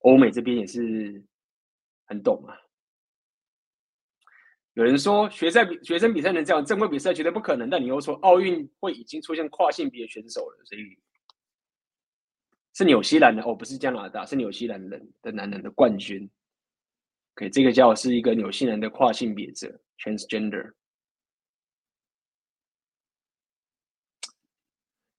[0.00, 1.24] 欧美这边也是
[2.04, 2.54] 很懂啊。
[4.74, 7.70] 有人说学赛比学生比赛能这样，正规比赛绝对不可能。
[7.70, 10.82] 但你又说奥运会已经出现跨性别选手了，所以
[12.74, 16.30] 是纽西兰的哦，不是加拿大，是纽西兰人的男人的冠军。
[17.36, 20.70] OK，这个叫是一个纽西兰的跨性别者 （transgender）。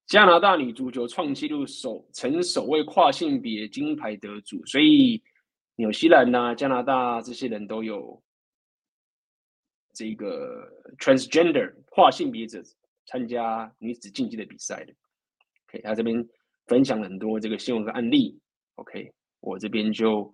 [0.08, 5.22] 加拿大女足球创纪录首，成首位跨性别金牌得主，所以
[5.76, 8.20] 纽西兰呐、加拿大这些人都有
[9.92, 10.66] 这个
[10.98, 12.62] transgender 跨性别者
[13.04, 14.94] 参加女子竞技的比赛的。
[15.68, 16.26] OK，他这边
[16.66, 18.40] 分享了很多这个新闻和案例。
[18.76, 20.32] OK，我这边就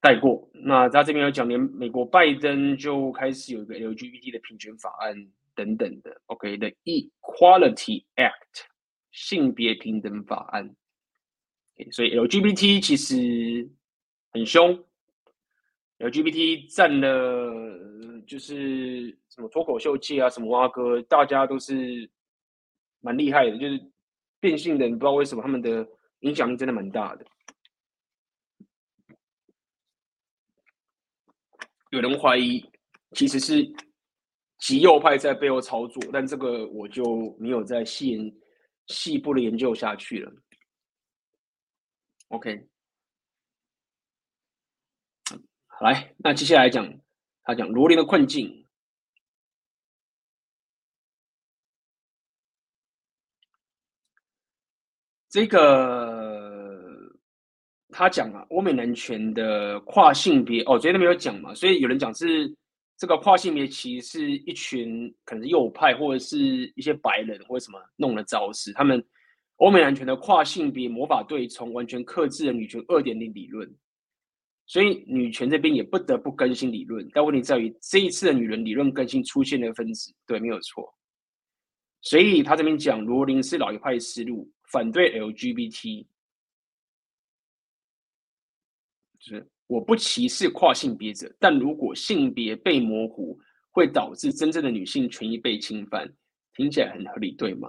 [0.00, 0.48] 带过。
[0.54, 5.14] 那他这边有讲，连美国拜登就开始有一个 LGBT 的平权法案
[5.58, 6.22] 等等的。
[6.26, 8.66] OK，的 Equality Act
[9.10, 10.76] 性别平等法案。
[11.90, 13.68] 所以 LGBT 其实
[14.30, 14.84] 很凶
[15.98, 22.08] ，LGBT 占了就是什么脱口秀界啊，什么蛙哥，大家都是。
[23.00, 23.80] 蛮厉害的，就是
[24.40, 25.88] 变性的，你不知道为什么他们的
[26.18, 27.24] 影响力真的蛮大的。
[31.90, 32.60] 有人怀疑
[33.12, 33.62] 其实是
[34.58, 38.34] 极右派在背后操作，但这个我就没有再细
[38.88, 40.32] 细部的研究下去了。
[42.28, 42.68] OK，
[45.80, 46.92] 来，那接下来讲
[47.44, 48.66] 他讲罗琳的困境。
[55.30, 56.80] 这个
[57.90, 62.56] 他讲啊，欧美男权的跨性别哦，昨天都没有讲嘛，所以有人讲是
[62.98, 69.02] 这个跨性别其实是一群可能右派或者是一些白人或者什么弄的招式，他们
[69.56, 73.72] 欧美男权的跨性别魔法对冲完全克制了女权二点零理论，
[74.66, 80.92] 所以女权这边也不得不更新理论，但问题在于这一次的女人理论更新出现了分子，对，没有错，
[82.02, 84.52] 所以他这边讲罗琳是老一派思路。
[84.70, 86.06] 反对 LGBT，
[89.18, 93.38] 是我不歧视跨性别者，但如果性别被模糊，
[93.70, 96.12] 会导致真正的女性权益被侵犯，
[96.54, 97.68] 听起来很合理，对吗？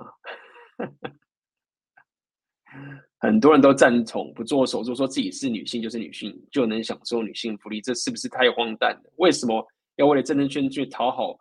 [3.20, 9.14] 很多人都赞同不做手术，说自己是女性就是女性，就能享受女性福利，这是不是太荒诞了？
[9.18, 9.64] 为什么
[9.98, 11.38] 要为了政治圈去讨好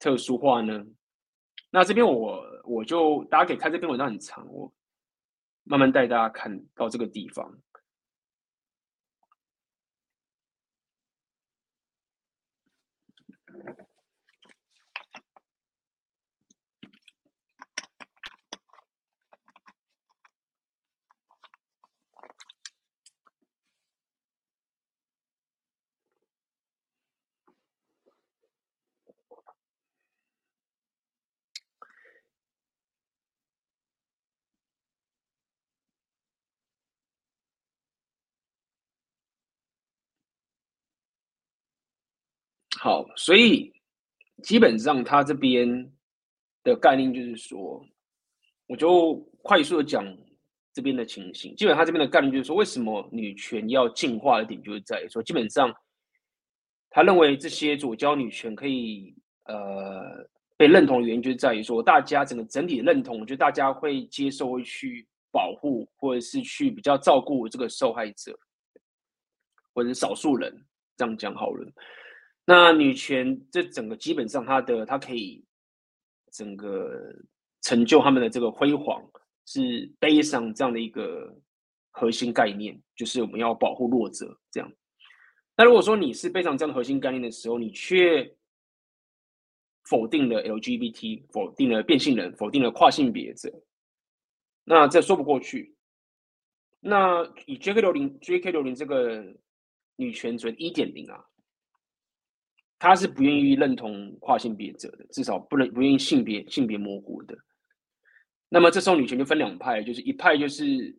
[0.00, 0.84] 特殊化呢？
[1.70, 4.72] 那这边我我就大家可以看这篇文章很长，我。
[5.70, 7.46] 慢慢带大家看到这个地方。
[42.88, 43.70] 好，所以
[44.42, 45.92] 基本上他这边
[46.64, 47.84] 的概念就是说，
[48.66, 50.02] 我就快速的讲
[50.72, 51.54] 这边的情形。
[51.54, 55.70] 基本上他这边的概念就是说，为什么女权要进化的点，就是在于说，基本上
[56.88, 59.14] 他认为这些左交女权可以
[59.44, 60.26] 呃
[60.56, 68.34] 被认同的原因，就是在于说，大家整个整体认同，我觉得大家会接受，会去保护，或者是去比较照顾这个受害者，
[69.74, 70.64] 或者是少数人，
[70.96, 71.70] 这样讲好了。
[72.50, 75.44] 那女权这整个基本上，它的它可以
[76.32, 77.14] 整个
[77.60, 79.04] 成就他们的这个辉煌，
[79.44, 81.30] 是背上这样的一个
[81.90, 84.72] 核心概念，就是我们要保护弱者这样。
[85.58, 88.34] 那如果说你是背上这样的核心概念的时候，你却
[89.84, 93.52] 否定了 LGBT，否定了变性人，否定了跨性别者，
[94.64, 95.76] 那这说不过去。
[96.80, 97.82] 那以 J.K.
[97.82, 98.52] 罗琳 J.K.
[98.52, 99.22] 罗琳这个
[99.96, 101.27] 女权主义一点零啊。
[102.78, 107.36] 他是不愿意认同跨性别者的，至少不能不愿意性别性别模糊的。
[108.48, 110.96] 那么这时候女权就分两派，就是一派就是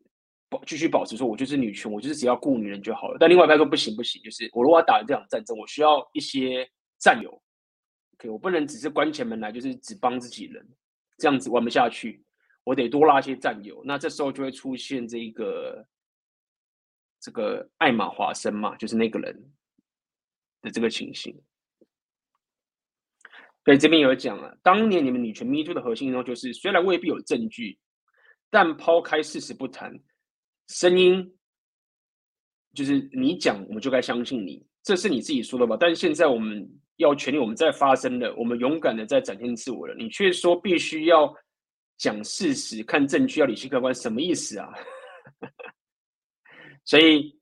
[0.50, 3.18] 保继续保持说，我就是女权，我就是只要顾女人就好了。
[3.20, 6.70] 但另外一派说不行不行，就是我如果要打这场战争，我需要一些
[7.00, 7.30] 战友
[8.16, 10.68] ，OK，我不能只是关起门来就是只帮自己人，
[11.18, 12.24] 这样子玩不下去，
[12.66, 13.82] 我得多拉一些战友。
[13.86, 15.88] 那这时候就会出现这一个
[17.22, 19.52] 这个艾玛华森嘛，就是那个人
[20.62, 21.36] 的这个情形。
[23.70, 27.78] 所以这边有讲了，当年你们女权 Me Too 的核心呢，就是虽然未必有证据，
[28.50, 29.96] 但抛开事实不谈，
[30.70, 31.38] 声音
[32.74, 35.78] 就是你讲，我们就该相信你，这是你自己说的吧？
[35.80, 41.32] 但是现在我们要权利，我们在发声了，我们勇敢的在展现自我了，你却说必须要
[42.00, 44.68] 讲事实、看证据、要理性客观，什么意思啊？
[46.86, 47.40] 所以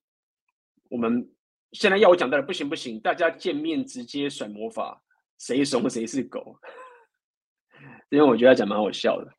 [0.90, 1.26] 我们
[1.72, 5.02] 现在要我讲的不行不行，大家见面直接甩魔法。
[5.38, 6.60] 谁怂谁是狗？
[8.10, 9.34] 因为我觉得讲蛮好笑的。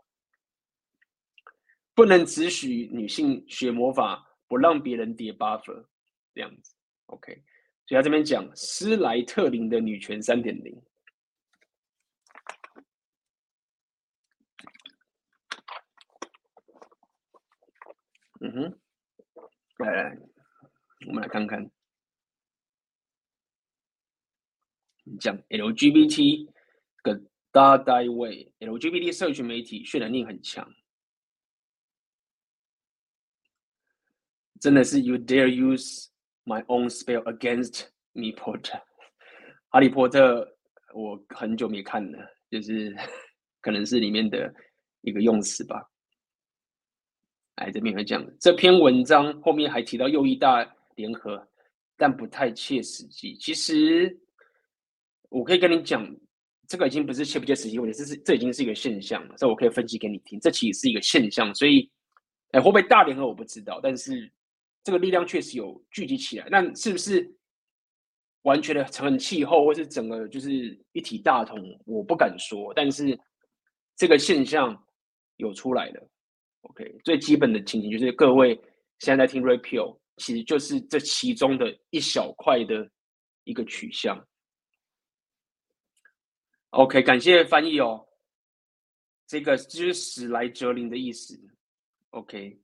[1.94, 5.64] 不能只许女性学魔法，不让别人叠 buff。
[6.34, 6.74] 这样子。
[7.06, 7.32] OK，
[7.86, 10.80] 所以他这边讲斯莱特林的女权三点零。
[18.40, 18.80] 嗯哼，
[19.78, 20.16] 来来，
[21.08, 21.68] 我们来看看，
[25.18, 26.48] 讲 LGBT
[27.02, 30.68] 跟大单位，LGBT 社群媒体渲染力很强，
[34.60, 36.06] 真的是 You dare use
[36.44, 38.70] my own spell against me, port。
[39.70, 40.56] 哈利波特，
[40.94, 42.18] 我很久没看了，
[42.50, 42.96] 就是
[43.60, 44.52] 可能是里面的
[45.02, 45.90] 一个用词吧。
[47.56, 51.46] 哎，这边会讲这篇文章后面还提到右翼大联合，
[51.96, 53.36] 但不太切实际。
[53.36, 54.16] 其实
[55.28, 56.06] 我可以跟你讲，
[56.66, 59.36] 这个已经不是切不切实际问题，这是这已经是一个现象了。
[59.36, 61.54] 所以我可以分析给你听，这其实是一个现象。
[61.54, 61.90] 所以，
[62.52, 64.30] 哎，会不会大联合我不知道，但是
[64.84, 66.46] 这个力量确实有聚集起来。
[66.50, 67.30] 那是不是
[68.42, 71.58] 完全的成气候，或是整个就是一体大同？
[71.84, 73.18] 我不敢说，但是
[73.96, 74.76] 这个现象
[75.36, 76.08] 有出来了。
[76.62, 78.54] OK，最基本的情形就是各位
[78.98, 82.88] 现在在听 Repeal，其实就是这其中的一小块的
[83.44, 84.18] 一个取向。
[86.70, 88.06] OK，感谢翻译哦。
[89.26, 91.38] 这个就是史莱哲林的意思。
[92.10, 92.60] OK，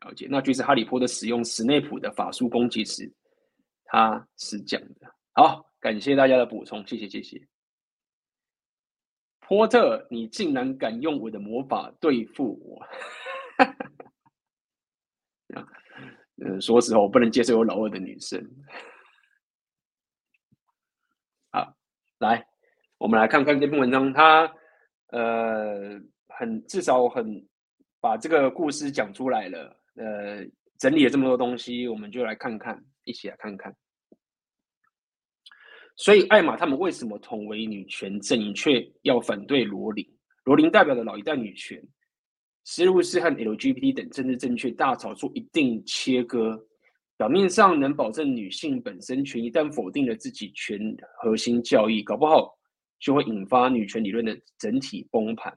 [0.00, 0.26] 了解。
[0.30, 3.12] 那就是哈利波特使用史内普的法术攻击时，
[3.84, 5.14] 他是这样的。
[5.32, 7.46] 好，感谢大家的补充，谢谢谢谢。
[9.40, 12.86] 波特，你竟然敢用我的魔法对付我！
[16.36, 18.42] 嗯， 说实话，我不能接受有老二的女生。
[21.52, 21.76] 好，
[22.18, 22.46] 来，
[22.98, 24.50] 我们来看看这篇文章，它
[25.08, 27.44] 呃，很至少很
[28.00, 30.46] 把这个故事讲出来了，呃，
[30.78, 33.74] 整理了这么多东西，我们就来看看，一起来看看。
[35.96, 40.04] 所以，艾玛他们为什么同为女权阵营，却要反对罗琳？
[40.44, 41.80] 罗琳代表的老一代女权，
[42.64, 46.64] 似乎是和 LGBT 等政治正确大吵出一定切割。
[47.16, 50.78] 表面上能保证女性本身权益，但否定了自己权
[51.22, 52.58] 核心教义，搞不好
[52.98, 55.56] 就会引发女权理论的整体崩盘。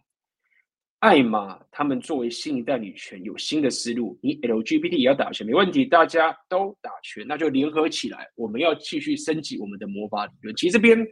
[0.99, 10.55] 艾玛他们作为新一代女权有新的思路，你 LGBT 也要打拳，没问题，大家都打拳，那就联合起来，我们要继续升级我们的魔法理论。
[10.55, 11.07] 其实这边，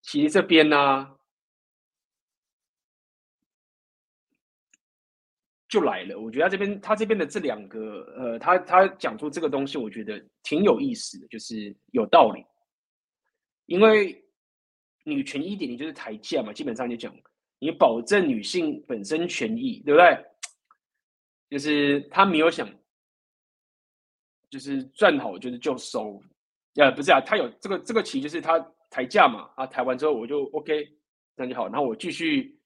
[0.00, 1.17] 其实这边呢、
[5.68, 6.18] 就来了。
[6.18, 12.44] 我觉得他这边，他这边的这两个，呃，他他讲出这个东西，我觉得挺有意思的，就是有道理，
[13.66, 14.24] 因为。
[15.04, 17.10] 女权一点你就是抬价嘛，基本上就讲
[17.60, 20.22] 你保证女性本身权益，对不对？
[21.48, 22.68] 就是他没有想，
[24.50, 26.20] 就是赚好就是就收，
[26.74, 28.60] 呃，不是啊，他有这个这个棋，就是他
[28.90, 30.84] 抬价嘛，啊，抬完之后我就 OK，
[31.36, 32.57] 这样就好，然后我继续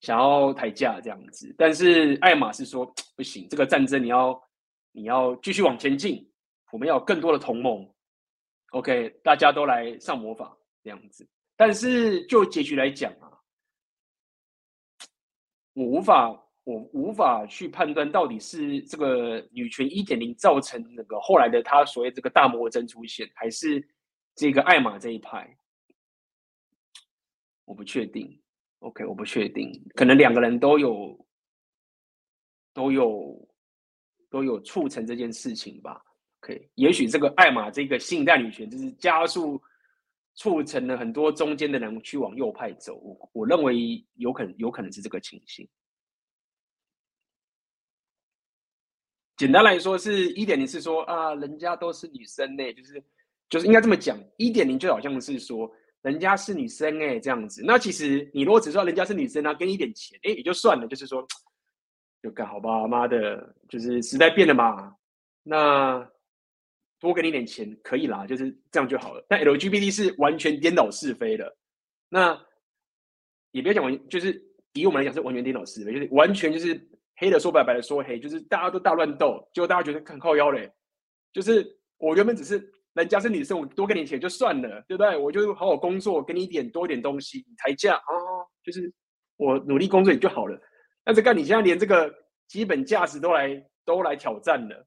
[0.00, 2.86] 想要抬价这样子，但是艾玛是说
[3.16, 4.48] 不行，这个战争你要
[4.92, 6.30] 你要继续往前进，
[6.70, 7.88] 我们要有更多的同盟
[8.70, 11.26] ，OK，大家都来上魔法这样子。
[11.56, 13.32] 但是就结局来讲啊，
[15.72, 16.28] 我无法，
[16.64, 23.82] 我无法去判断到底是这个女权一点零造成那个后来的他所谓这个大魔针出现，还是
[24.34, 25.56] 这个艾玛这一派，
[27.64, 28.38] 我不确定。
[28.86, 31.26] OK，我不确定，可能两个人都有，
[32.72, 33.48] 都有，
[34.30, 36.00] 都有促成这件事情吧。
[36.40, 39.60] OK，也许这个艾玛这个性代女权就是加速。
[40.38, 45.66] 促成了很多中间的人去往右派走，我我认为有可能有可能是这个情形。
[49.38, 53.02] 简单来说，是一点零是说啊，人家都是女生呢，就是
[53.48, 54.22] 就是应该这么讲。
[54.36, 55.72] 一点零就好像是说，
[56.06, 57.62] 人家是女生哎，这样子。
[57.64, 61.26] 那其实你如果只说人家是女生啊，给你一点钱，哎，也就算了，就是说，
[62.22, 64.94] 就干好吧，妈的，就是时代变了嘛。
[65.42, 66.08] 那。
[66.98, 69.22] 多给你点钱可以啦，就是这样就好了。
[69.28, 71.54] 但 LGBT 是完全颠倒是非的，
[72.08, 72.42] 那
[73.50, 74.42] 也别讲完，就是
[74.72, 80.72] 以我们来讲是完全颠倒是非，就是完全就是黑的说白白的说黑，就是大家都大乱斗，结果大家觉得很靠腰嘞。
[81.34, 82.58] 就是我原本只是
[82.96, 85.16] 人家是女生，我多给你钱就算了，对不对？
[85.16, 88.92] 我就好好工作，给你一点多一点东西，你抬价哦，就是
[89.36, 90.58] 我努力工作也就好了。
[91.04, 92.12] 但是干你现在连这个
[92.48, 94.86] 基本价值都来都来挑战了。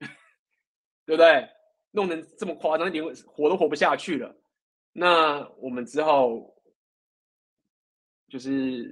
[1.04, 1.48] 对不对？
[1.92, 4.32] 弄得这么夸张，连活都活不下去了。
[4.92, 6.28] 那我们只好
[8.28, 8.88] 就是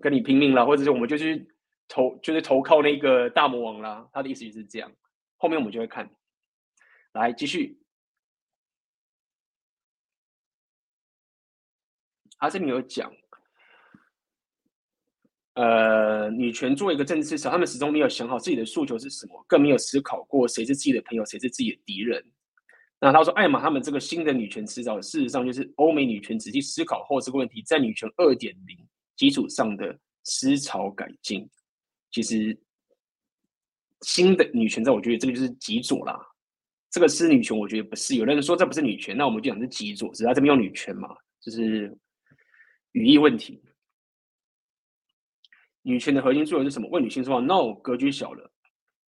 [0.00, 1.46] 跟你拼命了，或者是我们就去
[1.86, 4.08] 投就是投靠那个大魔王啦。
[4.12, 4.90] 他的意思就是这样。
[5.36, 6.10] 后面我们就会看，
[7.12, 7.78] 来继续。
[12.38, 13.12] 他这里有讲，
[15.52, 22.24] 呃，女权作为一个政治市场，他们始终没有想好自己的诉求是什么，更没有思考过谁是自己的朋友，谁是自己的敌人。
[22.98, 31.46] 那他说，艾玛他们这个新的女权思潮，事实上就是欧美女权仔细思考后这个问题，在女权二点零基础上的思潮改进。
[32.10, 32.58] 其实，
[34.00, 36.29] 新的女权在我觉得这个就是极左啦。
[36.90, 38.16] 这个是女权，我觉得不是。
[38.16, 41.08] 有人说这不是女权，那我们就讲是极左，只是他这边用女权嘛，
[41.40, 41.96] 就是。
[42.92, 43.62] 语义问题，
[45.82, 46.88] 女权的核心作用是什么？
[46.90, 48.50] 为女性说话？No，格局小了。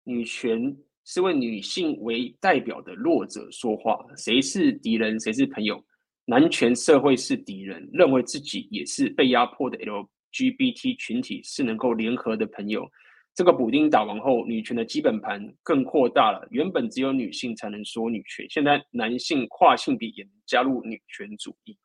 [0.04, 3.98] 女权是为女性为代表的弱者说话。
[4.16, 5.18] 谁是敌人？
[5.18, 5.84] 谁是朋友？
[6.26, 12.88] 男权社会是敌人，认为自己也是被压迫的 LGBT 群体是能够联合的朋友。
[13.34, 16.46] 这个补丁打完后，女权的基本盘更扩大了。
[16.50, 21.78] 原本只有女性才能说女权，现在男性跨性别也能加入女权主义。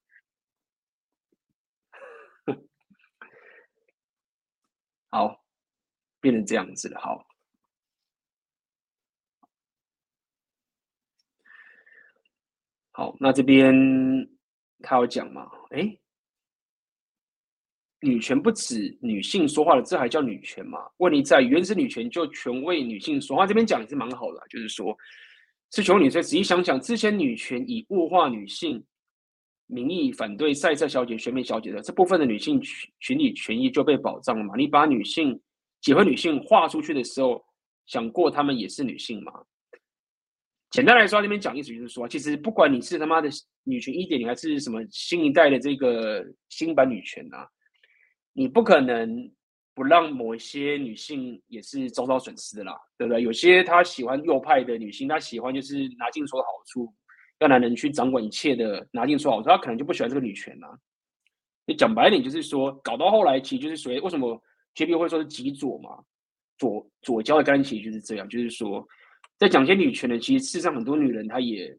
[5.09, 5.41] 好，
[6.19, 6.99] 变成这样子了。
[6.99, 7.25] 好，
[12.91, 14.29] 好，那这边
[14.83, 15.49] 他有讲吗？
[15.69, 15.97] 哎，
[18.07, 20.79] 女权不止女性说话的，这还叫女权吗？
[20.97, 23.45] 问题在原始女权就全为女性说话。
[23.45, 24.97] 这边讲也是蛮好的，就是说，
[25.71, 28.83] 是求女生仔细想想，之前女权以物化女性
[29.67, 34.55] 名义反对赛车小姐、选美小姐的这部分的女性群群体权益就被保障了嘛？
[34.55, 35.39] 你把女性
[35.81, 37.43] 结婚女性划出去的时候，
[37.85, 39.33] 想过她们也是女性吗？
[40.71, 43.29] 简单来说，这边讲意思就是说，其实不管你是他妈的
[43.63, 47.47] 女权一点零还是什么新一代的这个新版女权啊，
[48.37, 49.31] 你不可能
[49.73, 53.19] 不让某些女性也是遭到损失的啦，对不对？
[53.23, 56.93] 有些她喜欢右派的女性，她喜欢就是拿尽所有好处。
[57.39, 60.67] 要男人去掌管一切的拿定说好，他可能就不喜欢这个女权呐、
[61.65, 64.39] 你讲白一点，就是说，搞到后来，其实就是属于为什么
[64.75, 65.97] JB 会说是极左嘛？
[66.59, 68.87] 左左交的概念其实就是这样，就是说，
[69.39, 71.75] 在讲些女权的，其实事实上很多女人她也，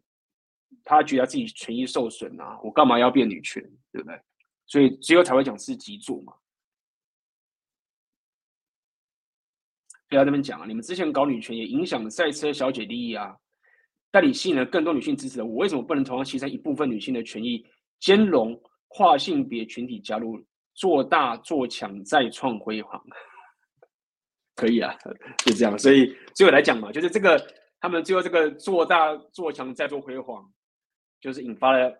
[0.82, 4.20] 她觉得自己权益受损啊，我干嘛要变女权，对不对？
[4.66, 6.32] 所以只有才会讲是极左嘛。
[10.08, 10.66] 不要这么讲啊！
[10.66, 13.36] 你们之前搞女权也影响了赛车小姐利益啊。
[14.10, 17.62] 但你吸引了更多女性支持的，我为什么不能同样牺牲一部分女性的权益，
[18.00, 20.42] 兼容跨性别群体加入，
[20.72, 22.98] 做大做强再创辉煌？
[24.54, 24.96] 可以啊，
[25.44, 25.78] 就这样。
[25.78, 27.38] 所以最后来讲嘛，就是这个
[27.80, 30.50] 他们最后这个做大做强再做辉煌，
[31.20, 31.94] 就是引发了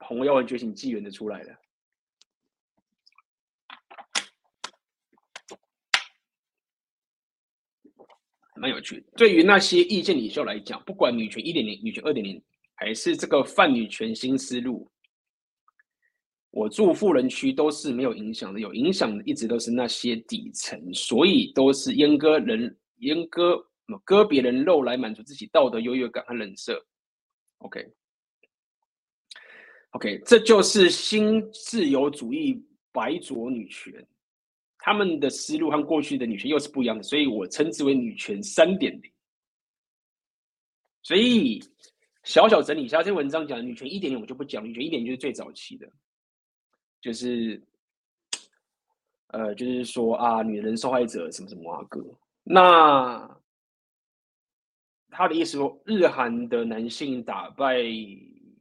[0.00, 1.54] 红妖文觉醒纪元的出来了。
[8.62, 9.06] 蛮有趣的。
[9.16, 12.40] 对于那些意见领袖来讲，不管女权一点零、女权二点零，
[12.76, 14.88] 还是这个泛女权新思路，
[16.52, 18.60] 我住富人区都是没有影响的。
[18.60, 23.66] 有影响的一直都是那些底层，所以都是阉割人、阉割
[24.04, 26.86] 割别人肉来满足自己道德优越感和人设。
[27.58, 27.92] OK，OK，
[30.24, 33.92] 这就是新自由主义白左女权。
[34.84, 39.12] 他们的思路和过去的女权又是不一样的，所以我称之为女权三点零。
[41.04, 41.62] 所以
[42.24, 44.64] 小小整理一下，这篇文章讲的女权一点零，我就不讲。
[44.64, 45.88] 女权一点零就是最早期的，
[47.00, 47.62] 就是
[49.28, 52.04] 呃，就是说啊，女人受害者什么什么啊哥。
[52.42, 53.40] 那
[55.10, 57.76] 他的意思说，日韩的男性打败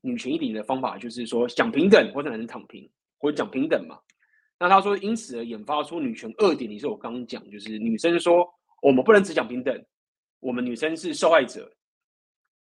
[0.02, 4.00] 女权一点零的方法，就是说讲平等，或者男人躺平，或者讲平等嘛。
[4.62, 8.48] 那他说，因此而研发出女权二点零，是我刚刚讲，就是女生说
[8.84, 9.86] 我们不能只讲平等，
[10.40, 11.68] 我们女生是受害者，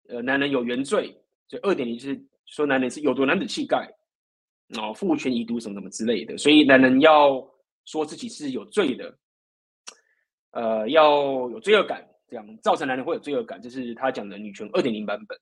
[0.09, 1.12] 呃，男人有原罪，
[1.49, 3.93] 所以二点零是说男人是有毒男子气概，
[4.78, 7.45] 啊，父权遗毒什么什么之类的，所以男人要
[7.85, 9.18] 说自己是有罪的，
[10.53, 15.37] 呃，要有罪恶感，这样造成男人会有罪恶感，这是他讲的女权二点零版本。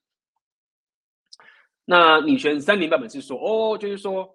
[1.85, 4.27] 那女权三零版本是说，哦，就是说。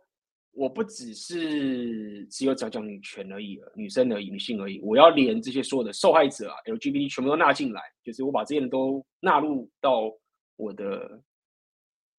[0.56, 4.80] 我不只是只有讲讲女权而已，女生而已，女性而已。
[4.80, 10.10] 我要连这些所有的受害者啊，LGBT 全部都纳进来，就是我把这些人都纳入到
[10.56, 11.22] 我的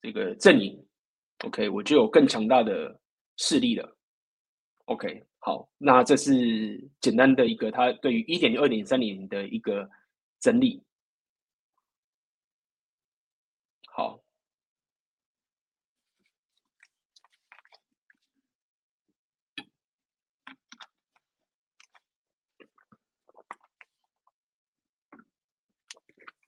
[0.01, 0.79] 这个阵营。
[1.45, 2.99] OK，我就有更强大的
[3.37, 3.97] 势力了。
[4.85, 9.89] OK，好，那这是简单的一个他对于一点零、二点零、三点零的一个
[10.39, 10.83] 整理。
[13.87, 14.23] 好。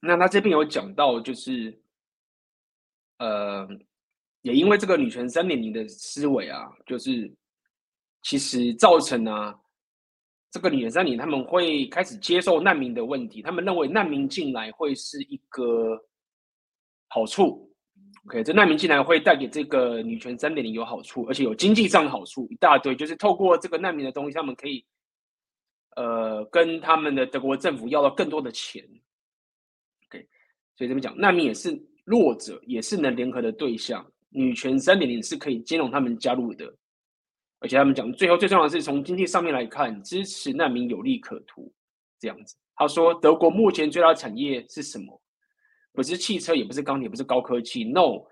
[0.00, 1.78] 那他这边有讲到，就是
[3.18, 3.68] 呃，
[4.40, 7.30] 也因为这个女权三点零的思维啊，就是
[8.22, 9.54] 其实造成啊，
[10.50, 16.02] 这个女权三点他们会开始接受难民的问题，他们认为难民进来会是一个
[17.08, 17.70] 好处。
[18.26, 24.84] OK，这难民进来会带给这个女权三点零有好处，而且有经济上的好处一大堆，就是透过这个难民的东西，他们可以
[25.96, 28.82] 呃跟他们的德国政府要到更多的钱。
[30.80, 36.74] 所以这边讲难民也是弱者，也是能联合的对象，女权三点零是可以兼容他们加入的，
[37.58, 41.70] 而且他们讲最后最重要的是从经济上面来看，支持难民有利可图，
[42.18, 42.56] 这样子。
[42.76, 45.20] 他说德国目前最大的产业是什么？
[45.92, 48.24] 不是汽车，也不是钢铁，不是高科技，no，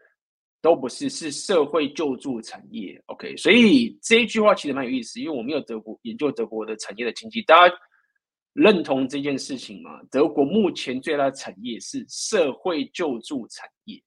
[0.63, 2.99] 都不是，是社会救助产业。
[3.09, 7.75] OK，所以这一句话其实蛮有意思，因为我们有德国研究德国的产业的经济，大家
[8.59, 10.03] 认同这件事情吗？
[10.11, 14.03] 德国目前最大的产业是社会救助产业，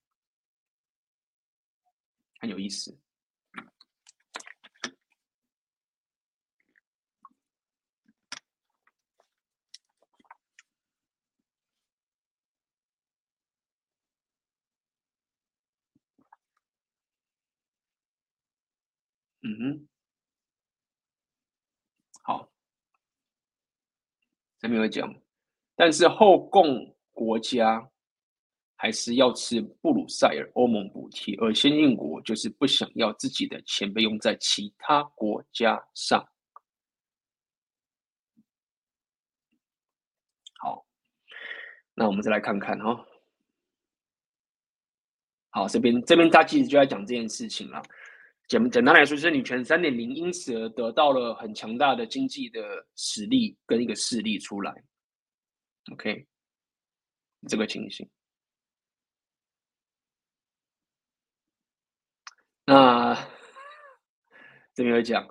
[2.39, 2.99] 很有意思。
[19.43, 19.87] 嗯哼，
[22.23, 22.51] 好，
[24.61, 25.11] 这边有讲，
[25.75, 27.89] 但是后共国家
[28.75, 36.23] 还是要吃布鲁塞尔欧盟补贴，而先进国就是不想要自己的钱被用在其他国家上。
[40.59, 40.85] 好，
[41.95, 43.03] 那我们再来看看哈，
[45.49, 47.81] 好，这边这边他其实就在讲这件事情了。
[48.51, 54.73] 简简单来说，就是女权三点零，因此而得到了很强大的经济的实力跟一个势力出来。
[55.93, 56.27] OK，
[57.47, 58.05] 这个情形。
[62.65, 63.15] 那
[64.73, 65.25] 这边有讲，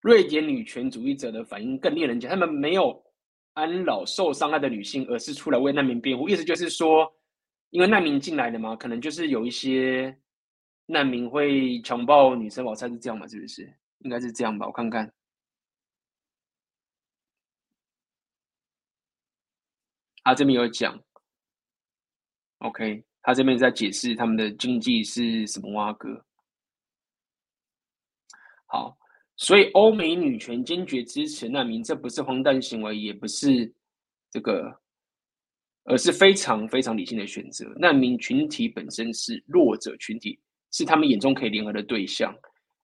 [0.00, 3.04] 瑞典女权主义者的反应更令人惊讶，他们没有
[3.52, 6.26] 安老受伤害的女性，而是出来为难民辩护。
[6.26, 7.14] 意思就是说，
[7.68, 10.18] 因为难民进来了嘛，可能就是有一些。
[10.86, 13.26] 难民会强暴女生，我猜是这样吧？
[13.26, 13.72] 是不是？
[14.00, 14.66] 应该是这样吧？
[14.66, 15.12] 我看看。
[20.24, 20.96] 他这边有讲
[22.58, 26.24] ，OK，他这边在解释他们的经济是什么挖哥。
[28.66, 28.96] 好，
[29.36, 33.74] 所以欧美女权坚决支持难民，这不是荒诞行为，也不是
[34.30, 34.80] 这个，
[35.84, 37.64] 而是非常非常理性的选择。
[37.76, 40.38] 难民群体本身是弱者群体。
[40.72, 42.34] 是他们眼中可以联合的对象，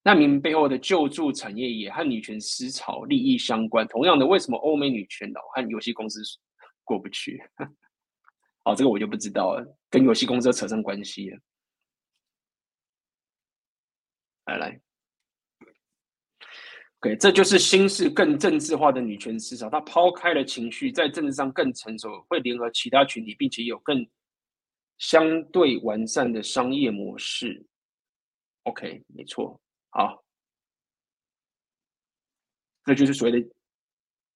[0.03, 3.87] 难民背后的救助产业也和女权思潮利益相关。
[3.89, 6.21] 同样的，为什么欧美女权老和游戏公司
[6.85, 7.43] 过不去？
[8.63, 11.39] 好，这个我就不知道了，跟游戏公司扯上关系了。
[14.47, 14.81] 来来
[17.01, 24.07] ，OK，这就是新式更政治化的女权思潮，它抛开了情绪，在政治上更成熟，会联合其他群体，并且有更
[24.97, 27.67] 相对完善的商业模式。
[28.69, 29.59] OK，没错，
[29.91, 30.23] 好，
[32.85, 33.49] 这就是所谓的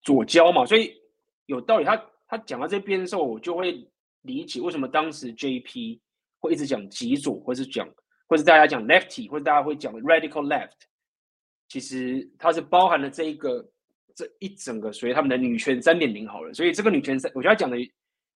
[0.01, 0.99] 左交嘛，所以
[1.45, 1.85] 有道理。
[1.85, 1.95] 他
[2.27, 3.87] 他讲到这边的时候，我就会
[4.21, 5.99] 理解为什么当时 JP
[6.39, 7.87] 会一直讲极左，或是讲，
[8.27, 10.71] 或是大家讲 lefty，或者大家会讲 radical left。
[11.67, 13.63] 其实它是包含了这一个
[14.15, 16.51] 这一整个，所以他们的女权三点零好了。
[16.53, 17.77] 所以这个女权三，我觉得他讲的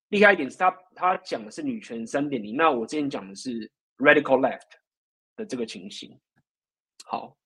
[0.09, 4.76] 厉害一点是他他讲的是女权三点零，那我之前讲的是 radical left。
[5.37, 6.19] 的这个情形，
[7.05, 7.37] 好，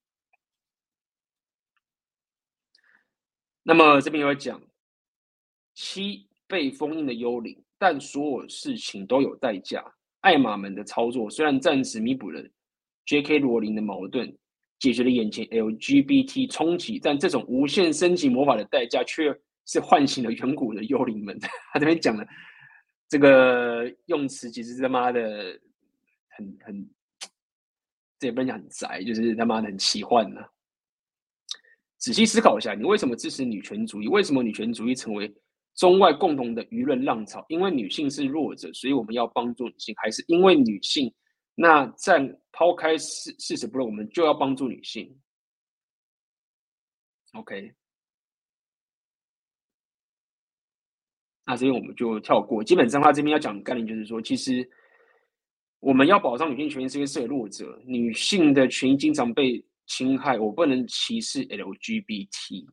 [3.62, 4.60] 那么这边有讲
[5.74, 9.84] 七被封印的幽灵，但所有事情都有代价。
[10.20, 12.42] 艾玛们的操作虽然暂时弥补了
[13.04, 13.40] J.K.
[13.40, 14.34] 罗琳的矛盾，
[14.78, 21.38] 解决了眼前 LGBT 冲击，但这种无限升级魔法的代价，却是唤醒了远古的幽灵们。
[21.72, 22.26] 他这边讲的
[23.08, 25.60] 这个用词，其实他妈的
[26.30, 26.90] 很很。
[28.22, 30.40] 这也不能讲很宅，就是他妈的很奇幻呢、
[31.98, 34.06] 仔细思考一下，你为什么支持女权主义？
[34.06, 35.28] 为什么女权主义成为
[35.74, 37.44] 中外共同的舆论浪潮？
[37.48, 41.12] 因为女性是弱者，所以我们要帮助女性，还是因为女性？
[41.56, 42.20] 那在
[42.52, 45.12] 抛开事事实不论，我们就要帮助女性。
[47.32, 47.74] OK，
[51.44, 52.62] 那这边我们就跳过。
[52.62, 54.70] 基本上他这边要讲的概念就是说，其实。
[55.82, 60.38] 我们要保障女性权益，是因为是弱者，女性的权益经常被侵害。
[60.38, 62.64] 我不能歧视 LGBT。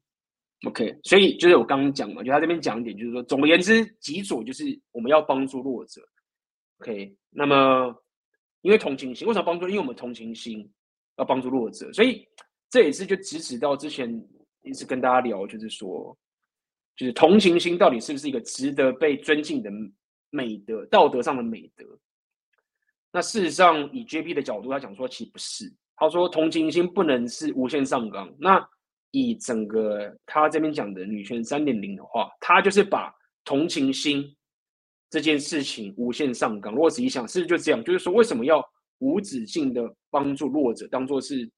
[0.67, 6.07] OK，所以就是我刚刚讲嘛，就他这边讲一点，就是说，总而言之，己所就是我们要帮助弱者。
[6.81, 7.95] OK，那么
[8.61, 9.67] 因为同情心，为什么帮助？
[9.67, 10.71] 因为我们同情心
[11.17, 12.27] 要帮助弱者，所以
[12.69, 14.07] 这也是就直指到之前
[14.61, 16.15] 一直跟大家聊，就是说，
[16.95, 19.71] 就是同情心到底是不是一个值得被尊敬的
[20.29, 21.85] 美德，道德上的美德？
[23.11, 25.73] 那事实上，以 JP 的角度，来讲说，其实不是。
[25.95, 28.31] 他说，同情心不能是无限上纲。
[28.39, 28.63] 那
[29.11, 33.13] 以整个他这边讲的女权三点零的话，他就是把
[33.43, 34.23] 同情心
[35.09, 36.73] 这件事情无限上纲。
[36.73, 37.83] 如果仔细想，是不是就这样？
[37.83, 38.63] 就是说，为什么要
[38.99, 41.49] 无止境的帮助弱者，当做是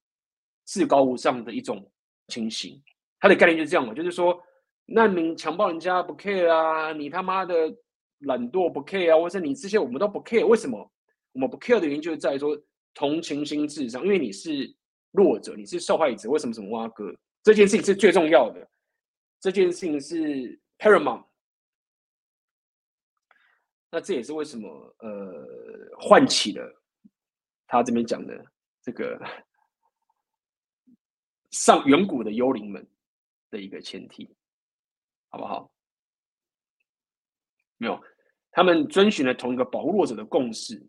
[0.65, 1.85] 至高无上的一种
[2.27, 2.81] 情形？
[3.19, 4.41] 他的概念就是这样嘛，就是说，
[4.85, 7.53] 难民强暴人家不 care 啊，你他妈的
[8.19, 10.89] 懒惰不 care 啊，或者你这些我们都不 care，为什么？
[11.33, 12.59] 我们不 care 的原因就是在于说
[12.93, 14.75] 同情心至上，因为你是
[15.11, 17.13] 弱者，你是受害者，为什么什么挖哥？
[17.43, 18.69] 这件事情是最重要的，
[19.39, 21.25] 这件事情是 paramount。
[23.89, 26.83] 那这也是为什么呃，唤起了
[27.67, 28.45] 他这边讲的
[28.81, 29.19] 这个
[31.51, 32.87] 上远古的幽灵们
[33.49, 34.33] 的一个前提，
[35.29, 35.73] 好不好？
[37.77, 38.01] 没有，
[38.51, 40.87] 他们遵循了同一个保护弱者的共识。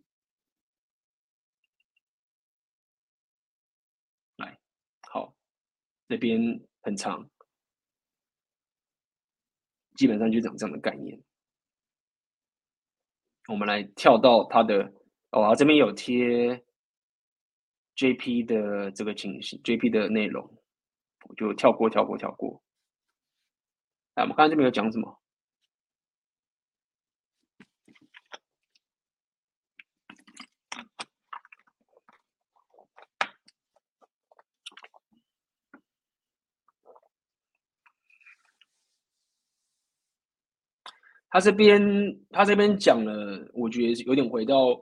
[6.12, 7.26] 这边很长，
[9.94, 11.18] 基本上就讲这样的概念。
[13.48, 14.92] 我们来跳到它的
[15.30, 16.62] 哦，这边有贴
[17.96, 20.62] JP 的这个情形，JP 的内容，
[21.34, 22.62] 就跳过，跳过，跳过。
[24.12, 25.21] 来，我们看这边有讲什么？
[41.32, 41.80] 他这边，
[42.30, 44.78] 他这边讲了，我觉得有点回到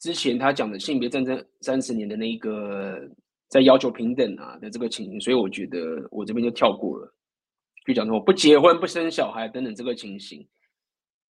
[0.00, 3.00] 之前他讲的性别战争三十年的那一个
[3.48, 5.78] 在要求平等啊的这个情形，所以我觉得
[6.10, 7.10] 我这边就跳过了，
[7.86, 10.46] 就讲说不结婚、不生小孩等等这个情形。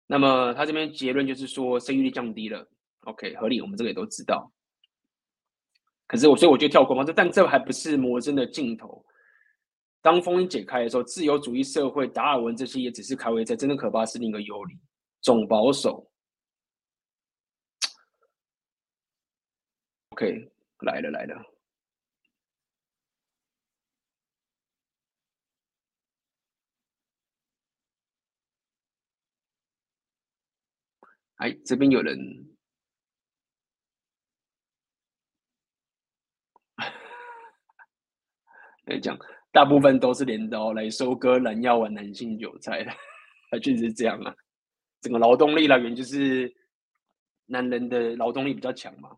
[0.07, 2.65] 那么他这边结论就是说生育率降低了
[3.01, 4.49] ，OK，合理，我们这个也都知道。
[6.07, 9.05] 可是我所以我就跳过嘛，这但这还不是魔怔的尽头。
[10.01, 14.79] 当封印解开的时候，自由主义社会、达尔文这些也只是开胃菜，真的可怕是另一个幽灵，
[15.21, 16.09] 总保守。
[20.11, 21.35] OK，来了来了，
[31.37, 32.17] 哎，这边有人
[38.85, 39.17] 来讲。
[39.51, 42.91] 大部分都是镰刀来收割人药丸男性韭菜的，
[43.59, 44.35] 确实是这样啊。
[45.01, 46.53] 整个劳动力来源就是
[47.45, 49.09] 男人的劳动力比较强嘛。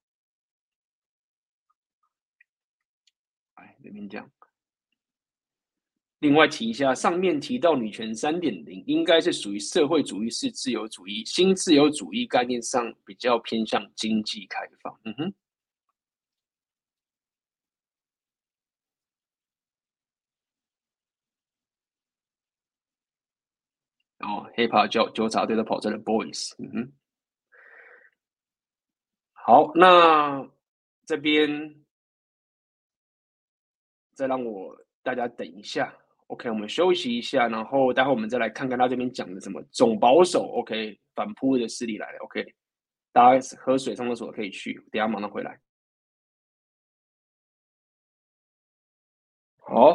[3.56, 4.30] 哎，这边讲。
[6.20, 15.00] 另外提一下，上面提到女权三点零，应该是属于社会主义式自由主义，新自由主义概念上比较偏向经济开放。
[15.06, 15.34] 嗯哼。
[24.22, 26.94] 哦，hiphop 纠纠察队的跑车的 boys，嗯哼，
[29.34, 30.48] 好，那
[31.06, 31.84] 这边
[34.14, 35.94] 再让我大家等一下
[36.28, 42.56] ，OK，我们休息一下，然后待会我们再来看看他这边讲的什么总保守，OK，反扑的势力来了，OK，
[43.12, 45.60] 大家喝水上厕所可以去，等下马上回来。
[49.58, 49.94] 好，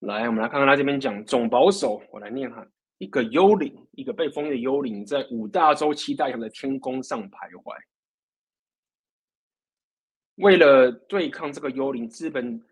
[0.00, 2.66] 来，我们来看看他这边讲总保守，我来念哈。
[3.02, 7.76] 一个幽灵，一个被封印的幽灵，在五大洲七大洋的天空上徘徊。
[10.36, 12.64] 为了对抗这个幽灵，资本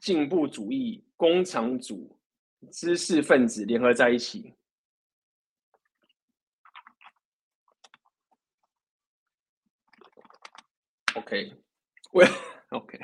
[0.00, 2.16] 进步主义、工厂主、
[2.70, 4.54] 知识分子联合在一起。
[11.16, 11.52] OK，
[12.14, 12.24] 为
[12.68, 13.00] OK，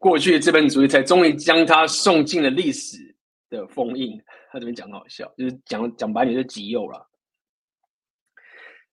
[0.00, 3.13] 过去的资本主义才终于将它送进了历史
[3.54, 4.20] 的封印。
[4.50, 7.08] 他这边讲好笑，就是讲讲白点就极右了。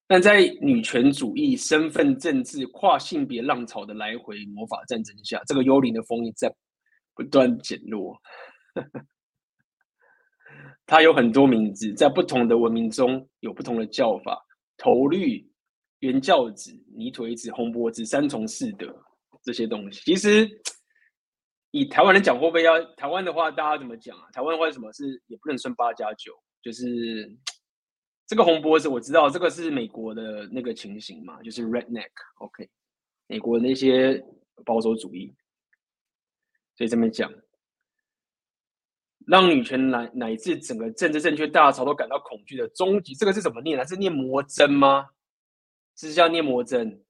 [0.06, 6.54] 但在女权主义、身份政治、跨性别浪潮的来回魔法战争下，这个幽灵的封印在
[7.14, 8.14] 不断减弱。
[10.84, 14.38] 它有很多名字，在不同的文明中有不同的叫法：
[14.76, 15.50] 头绿、
[16.00, 18.94] 原教旨、泥腿子、红脖子、三从四德
[19.42, 20.02] 这些东西。
[20.04, 20.46] 其实
[21.72, 24.30] 以台湾人讲会不会要台湾的话，大家怎么讲啊？
[24.30, 26.32] 台湾话什么是也不能算八加九，
[26.62, 27.34] 就是
[28.26, 32.68] 这个红脖子我知道，这个是美国的那个情形嘛，就是 redneck，OK，、
[33.26, 34.22] 美国那些
[34.64, 35.34] 保守主义，
[36.76, 37.32] 所以这么讲，
[39.26, 43.84] 让女权乃乃至整个政治正确大潮都感到恐惧的终极，这个是怎么念啊？
[43.84, 45.08] 是念魔针吗？
[45.96, 47.02] 是叫念魔针？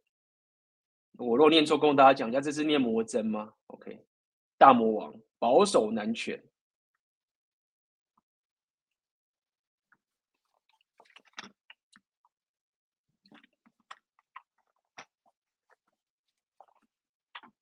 [1.19, 4.05] 我若念错，跟大家讲一下，这是念魔针吗？OK，
[4.63, 6.41] 大魔王保守男权，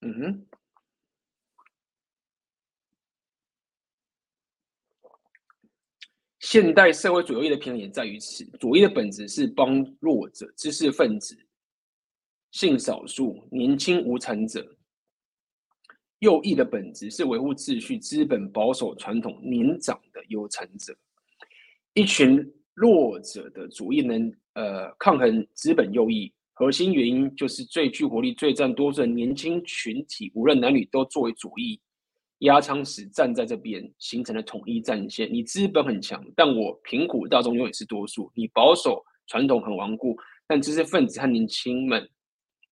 [0.03, 0.47] 嗯哼，
[6.41, 11.35] 现代社会左翼的偏见在于此，左翼的本质是帮弱者、知识分子。
[12.51, 14.77] 性少数、年轻无产者，
[16.21, 20.95] 右翼的本质是维护秩序、资本保守传统、年长的有成者。
[21.95, 31.81] 一群弱者的主义能呃抗衡资本右翼，核心原因就是最具活力、最占多数的年轻群体，无论男女都作为主义
[32.41, 35.31] 压舱石站在这边，形成了统一战线。
[35.33, 40.17] 你资本很强，但我贫苦大众永远是多数；你保守传统很顽固，
[40.47, 42.09] 但知识分子和年轻们。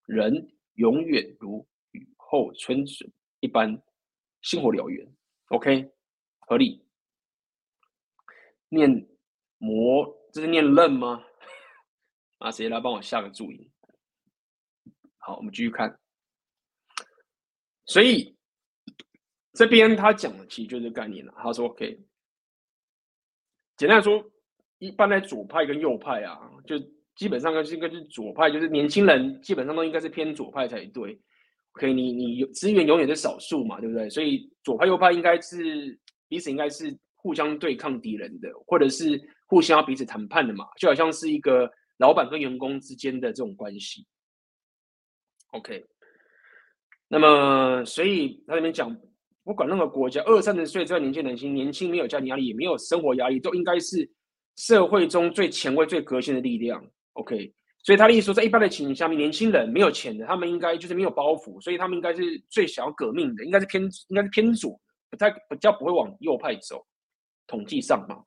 [0.06, 3.82] 人永远如雨后春笋一般，
[4.42, 5.06] 星火燎原。
[5.48, 5.92] OK，
[6.40, 6.84] 合理。
[8.68, 9.08] 念
[9.58, 11.24] 魔，这是念愣吗？
[12.38, 13.70] 啊，谁来帮我下个注音？
[15.18, 15.98] 好，我们继续看。
[17.86, 18.36] 所以
[19.52, 21.32] 这边他讲的其实就是概念了。
[21.36, 22.00] 他说：“OK，
[23.76, 24.30] 简单来说，
[24.78, 26.76] 一般在左派跟右派啊，就。”
[27.18, 31.20] 基本上应该是左派，就是年轻人基本上都应该是偏左派才对。
[31.72, 34.10] OK，你你有资源永远是少数嘛，对不对？
[34.10, 44.06] 所以左派右派应该是彼此应该是互相对抗敌人的，或者是互相要彼此谈判的嘛，就好像是一个老板跟员工之间的这种关系。
[45.52, 45.84] OK，
[47.08, 48.94] 那么所以他里面讲，
[49.44, 54.08] 不管任何国家，二三十岁这段年轻人心，年轻没有家庭压力，也没有生活压力，都应该是
[54.56, 56.84] 社会中最前卫、最革新的力量。
[57.14, 57.52] OK，
[57.88, 62.20] 所以他的意思说，在一般的情形下面，年轻人没有钱的，他们应该就是没有包袱，所以他们应该是
[62.50, 64.78] 最想要革命的，应该是偏，应该是偏左，
[65.08, 66.86] 不太比较不会往右派走。
[67.46, 68.22] 统计上嘛，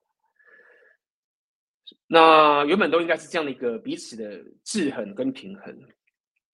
[2.07, 5.79] 那原本都应该是这样的一个彼此的制衡跟平衡，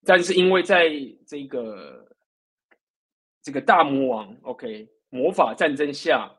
[0.03, 0.91] 但是因为在
[1.25, 2.05] 这个
[3.41, 6.29] 这个大魔王 OK 魔法战争下，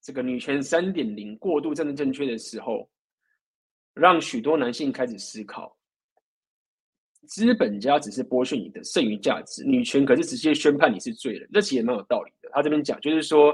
[0.00, 2.88] 这个女权三点零过度政治正确的时候。
[3.94, 5.76] 让许多男性开始思考，
[7.26, 12.50] 资本家只是剥削你的剩余价值，女权可是直接宣判你是罪人，这其实也蛮有道理的。
[12.52, 13.52] 他这边讲就是说，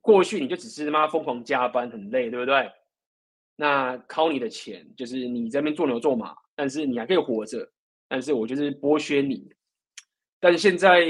[0.00, 2.70] 过去你就只是他妈疯狂加班很累，对不对？
[3.56, 7.70] 那靠你的钱，就是你在那边做牛做马，但是你还可以活着，
[8.08, 9.50] 但是我就是剥削你。
[10.38, 11.06] 但是现在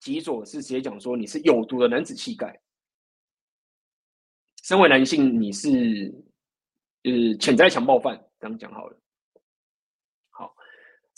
[0.00, 2.58] 极左是直接讲说你是有毒的男子气概，
[4.62, 6.14] 身为男性你是。
[7.00, 9.00] 就是潜在强暴犯，这样讲好了。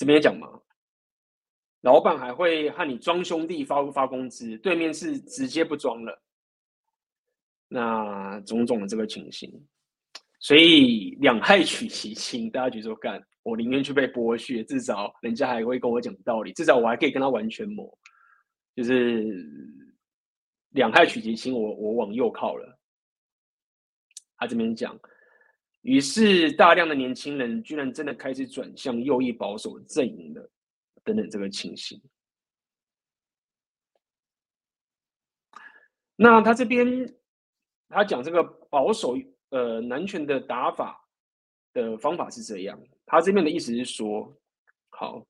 [0.00, 0.48] 这边也讲嘛，
[1.82, 6.22] 老板还会和你装兄弟发不发工资，对面是直接不装了。
[7.68, 9.52] 那种种的这个情形，
[10.38, 17.86] 所以两害取其轻，大家觉得说干，我宁愿去被剥削，至少人家还会跟我讲道理，至少我还可以跟他完全磨，
[18.74, 19.22] 就是
[20.70, 22.80] 两害取其轻，我我往右靠了。
[24.38, 24.98] 他这边讲。
[25.82, 30.50] 于是，大量的年轻人居然真的开始转向右翼保守阵营了，
[31.02, 32.00] 等等这个情形。
[36.16, 37.14] 那他这边，
[37.88, 39.16] 他讲这个保守
[39.48, 41.08] 呃男权的打法
[41.72, 42.78] 的方法是这样。
[43.06, 44.36] 他这边的意思是说，
[44.90, 45.26] 好，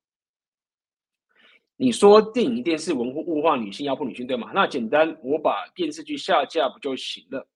[1.77, 4.51] 你说电影电视文化物化女性、压迫女性，对吗？
[4.53, 7.49] 那简单，我把电视剧下架不就行了？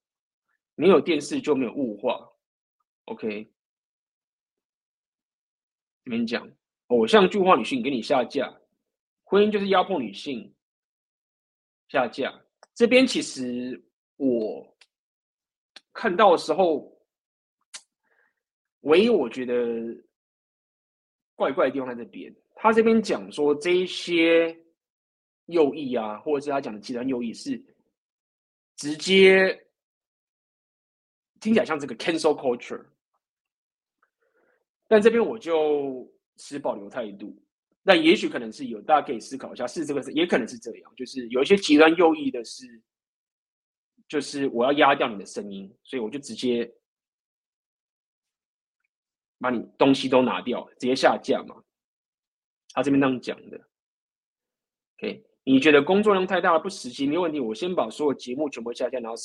[0.75, 2.31] 没有电视就没有物化。
[3.05, 3.47] OK，
[6.03, 6.49] 这边讲
[6.87, 8.51] 偶像剧化女性给你下架，
[9.23, 10.53] 婚姻就是压迫女性
[11.87, 12.33] 下架。
[12.73, 13.79] 这边其实
[14.17, 14.75] 我
[15.93, 16.91] 看到的时候，
[18.81, 19.55] 唯一我觉得
[21.35, 22.35] 怪怪的地方在这边。
[22.55, 24.57] 他这边讲说这些
[25.45, 27.63] 右翼啊，或者是他讲的极端右翼是
[28.77, 29.67] 直接
[31.39, 32.83] 听起来像这个 cancel culture。
[34.87, 36.07] 但这边我就
[36.37, 37.35] 持保留态度，
[37.83, 42.65] 那也许可能是有，大家可以思考一下，是这个是，也可能是这样，就是有一些极端右翼的是，
[44.07, 46.71] 就是我要压掉你的声音，所以我就直接
[49.39, 51.55] 把你东西都拿掉，直接下架嘛。
[52.73, 53.57] 他这边那样讲的
[54.97, 57.07] ，OK，你觉得工作量太大了不实际？
[57.07, 59.15] 没问题，我先把所有节目全部下架，然后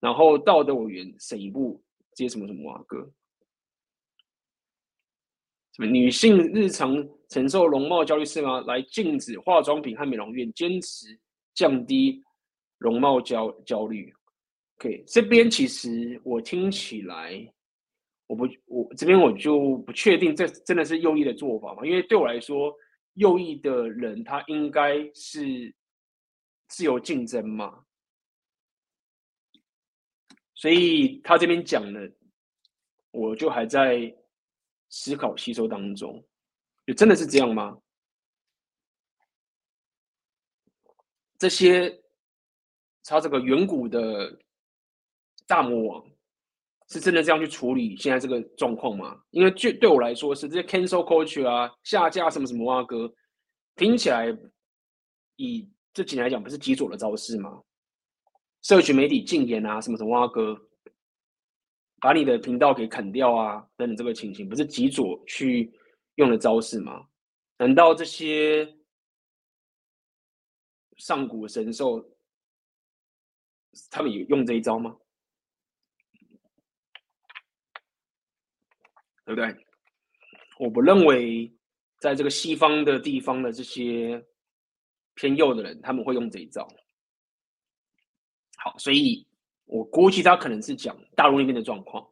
[0.00, 1.82] 然后道德委员审一部，
[2.14, 3.10] 接什么什么啊哥，
[5.72, 6.96] 什么女性日常
[7.28, 8.60] 承受容貌焦虑是吗？
[8.62, 11.18] 来禁止化妆品和美容院，坚持
[11.54, 12.22] 降低
[12.78, 14.12] 容貌焦焦虑。
[14.78, 17.52] OK，这边其实我听起来，
[18.26, 21.84] 我不我这边我就不确定这真的是右翼的做法嘛？
[21.84, 22.74] 因为对我来说。
[23.14, 25.74] 右翼的人，他应该是
[26.68, 27.84] 自由竞争嘛？
[30.54, 32.10] 所以他这边讲的，
[33.10, 34.14] 我就还在
[34.90, 36.22] 思考吸收当中，
[36.86, 37.78] 就真的是这样吗？
[41.38, 42.02] 这些
[43.02, 44.38] 他这个远古的
[45.46, 46.06] 大魔王，
[46.88, 49.22] 是真的这样去处理现在这个状况吗？
[49.30, 53.10] 因为就对我来说，是这些 cancel culture 啊，下架什么什么啊哥，
[53.76, 54.26] 听起来
[55.36, 57.62] 以这几年来讲，不是极左的招式吗？
[58.60, 60.60] 社群媒体禁言啊，什么什么啊哥，
[62.00, 65.72] 把你的频道给砍掉啊，等等这个情形，不是极左去
[66.14, 67.06] 用的招式吗？
[67.58, 68.76] 难道这些
[70.96, 72.02] 上古神兽
[73.90, 74.96] 他们有用这一招吗？
[79.26, 79.66] 对不对？
[80.58, 81.54] 我不认为，
[82.00, 84.26] 在这个西方的地方的这些
[85.14, 86.66] 偏右的人，他们会用这一招。
[88.56, 89.26] 好，所以
[89.70, 92.06] 我估计他可能是讲大陆那边的状况，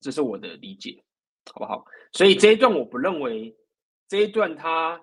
[0.00, 1.02] 这是我的理解，
[1.52, 1.84] 好不好？
[2.12, 3.56] 所以这一段我不认为
[4.08, 5.00] 这一段他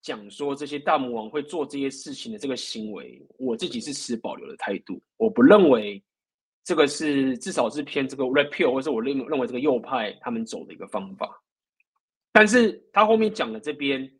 [0.00, 6.02] 讲说这些大魔王会做这些事情的这个行为，我自己是持保留的态度，我不认为。
[6.66, 11.38] 这个是至少是偏这个 repeal 或是我认认为这个右派他们走的一个方法。
[12.32, 14.10] 但是他后面讲的这边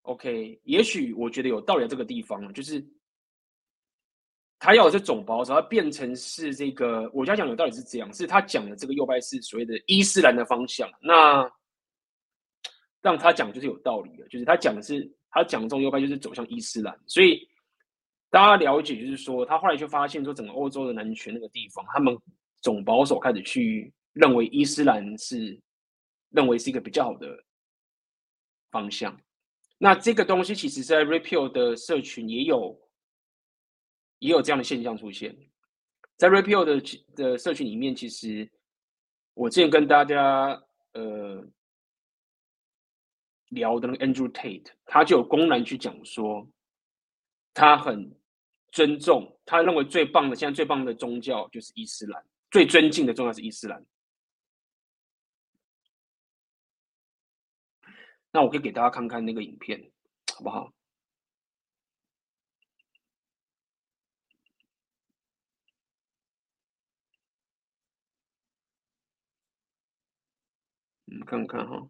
[0.00, 2.82] ，OK，也许我觉得有道理这个地方，就是
[4.58, 10.90] 他要的是总保守，他变成是这个，我想讲有道理是这样，是他讲的这个右派是所谓的伊斯兰的方向。
[11.00, 11.50] 那
[13.02, 17.48] 让他讲就是有道理的，就是他讲的是他讲这种右派就是走向伊斯兰，所以。
[18.28, 22.14] 大家了解，就是说，他后来就发现说，整个欧洲的男权那个地方，他们
[22.60, 25.58] 总保守开始去认为伊斯兰是
[26.30, 27.28] 认为是一个比较好的
[28.72, 29.18] 方向。
[29.78, 32.76] 那这个东西其实，在 Red Pill 的社群也有
[34.18, 35.36] 也有这样的现象出现。
[36.16, 36.80] 在 Red Pill 的
[37.14, 38.50] 的社群里面，其实
[39.34, 40.62] 我之前跟大家
[40.92, 41.44] 呃
[43.48, 46.48] 聊的那 Andrew Tate，他就有公然去讲说。
[47.58, 48.14] 他很
[48.70, 53.82] 尊重，他认为最棒的，现在最棒的宗教就是伊斯兰，最尊敬的宗教是伊斯兰。
[58.30, 59.90] 那我可以给大家看看那个影片，
[60.34, 60.70] 好不好？
[71.16, 71.88] 们，看看哈。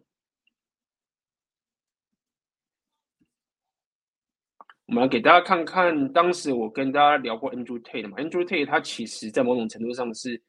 [4.87, 10.41] 我们来给大家看看，当时我跟大家聊过 Andrew Tate 嘛，Andrew Tate 他其实在某种程度上是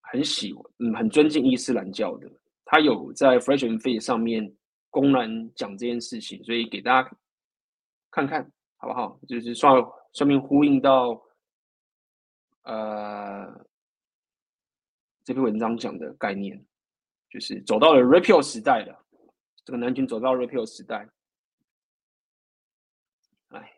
[0.00, 2.26] 很喜，嗯，很尊敬伊斯兰教的。
[2.64, 4.56] 他有在 Fresh and Fit 上面
[4.88, 7.18] 公然讲这件事情，所以给大家
[8.10, 9.20] 看看好不好？
[9.28, 9.74] 就是算
[10.14, 11.22] 顺便呼应到
[12.62, 13.66] 呃
[15.24, 16.64] 这篇文章讲的概念，
[17.30, 19.04] 就是走到了 Red Pill 时代了，
[19.64, 21.08] 这个男权走到 Red Pill 时代。
[23.50, 23.72] 哎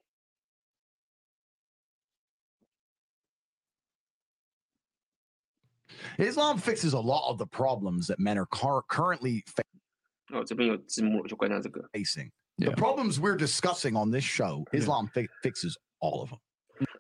[6.19, 9.43] Islam fixes a lot of the problems that men are currently
[10.33, 10.45] oh,
[11.93, 12.31] facing.
[12.59, 16.39] The problems we're discussing on this show, Islam fi fixes all of them.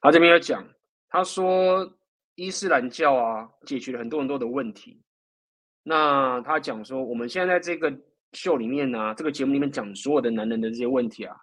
[0.02, 0.66] 他这边有讲，
[1.08, 1.96] 他说
[2.34, 5.02] 伊斯兰教啊，解决了很多很多的问题。
[5.82, 7.96] 那他讲说，我们现在在这个
[8.32, 11.36] 秀里面呢、啊，这个节目里面讲所有的男人的这些问题啊，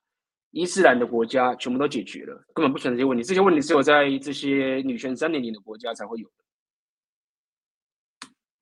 [0.51, 3.23] 伊斯兰的国家全部都解决了，根本不存在这些问题。
[3.23, 6.43] 这些问题只有在这些女权三点零的国家才会有的。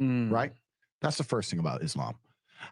[0.05, 0.29] Mm.
[0.29, 0.53] Right?
[1.01, 2.15] That's the first thing about Islam.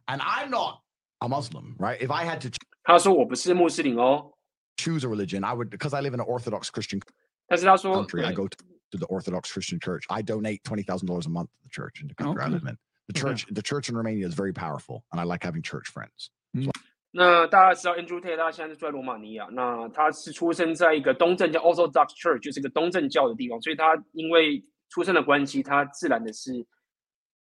[0.08, 0.82] And I'm not
[1.22, 2.02] a Muslim, right?
[2.02, 2.50] If I had to
[2.84, 4.34] 他说我不是穆斯林哦
[4.78, 7.02] choose a religion, I would because I live in an Orthodox Christian
[7.48, 8.58] 但是他说 country, I go to,
[8.92, 10.04] to the Orthodox Christian church.
[10.10, 12.46] I donate $20,000 a month to the church in the country okay.
[12.46, 12.78] I live in.
[13.07, 16.29] The church, the church in Romania is very powerful, and I like having church friends.
[16.55, 16.71] So
[17.11, 19.49] 那大家知道 Andrew Tate，他现在是住在罗马尼亚。
[19.51, 26.67] 那他是出生在一个东正教 Orthodox Church，就是一个东正教的地方，所以他因为出生的关系，他自然的是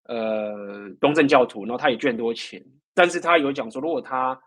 [0.04, 1.64] 呃东正教徒。
[1.64, 2.64] 然后他也捐很多钱，
[2.94, 4.40] 但是他有讲说，如果他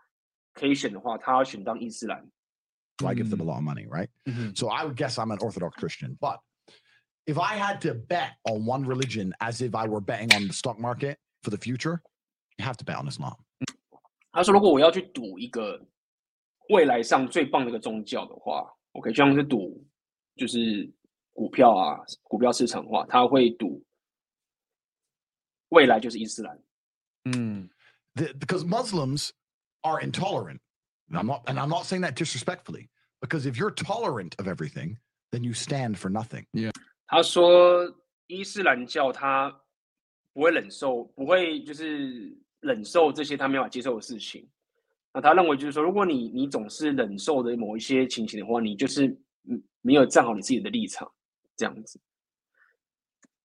[0.54, 2.26] 可以选的话，他要选当伊斯兰。
[2.98, 4.08] So I give them a lot of money, right?
[4.24, 4.54] Mm-hmm.
[4.54, 6.40] So I would guess I'm an Orthodox Christian, but
[7.26, 10.52] if I had to bet on one religion as if I were betting on the
[10.52, 12.02] stock market for the future,
[12.58, 13.36] you have to bet on Islam.
[14.32, 15.80] 他说：“如果我要去赌一个
[16.68, 19.84] 未来上最棒的一个宗教的话，OK，就像是赌
[20.36, 20.90] 就是
[21.32, 23.84] 股票啊，股票市场的话，他会赌
[25.70, 26.62] 未来就是伊斯兰。
[27.24, 27.68] 嗯，
[28.14, 29.30] because Muslims
[29.82, 30.60] are intolerant.
[31.08, 32.88] And I'm not, and I'm not saying that disrespectfully,
[33.20, 34.98] because if you're tolerant of everything,
[35.32, 36.46] then you stand for nothing.
[36.52, 36.70] Yeah.
[37.07, 37.89] 他说
[38.27, 39.53] 伊斯兰教他
[40.33, 44.49] 不会忍受，不会就是。”忍受这些他没法接受的事情，
[45.13, 49.05] 那他认为就是说，如果你你总是忍受的某一些情形的话，你就是
[49.47, 51.07] 嗯没有站好你自己的立场，
[51.55, 51.99] 这样子。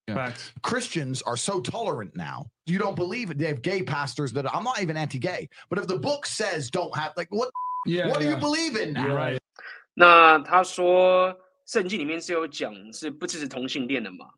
[0.07, 0.33] Yeah.
[0.63, 2.47] Christians are so tolerant now.
[2.65, 3.37] You don't believe it.
[3.37, 6.97] They have gay pastors that I'm not even anti-gay, but if the book says don't
[6.97, 7.51] have, like what?
[7.85, 8.27] Yeah, what yeah.
[8.27, 9.15] do you believe in now?
[9.15, 9.39] Right.
[9.93, 11.37] 那他说
[11.70, 14.30] 圣经里面是有讲是不支持同性恋的嘛？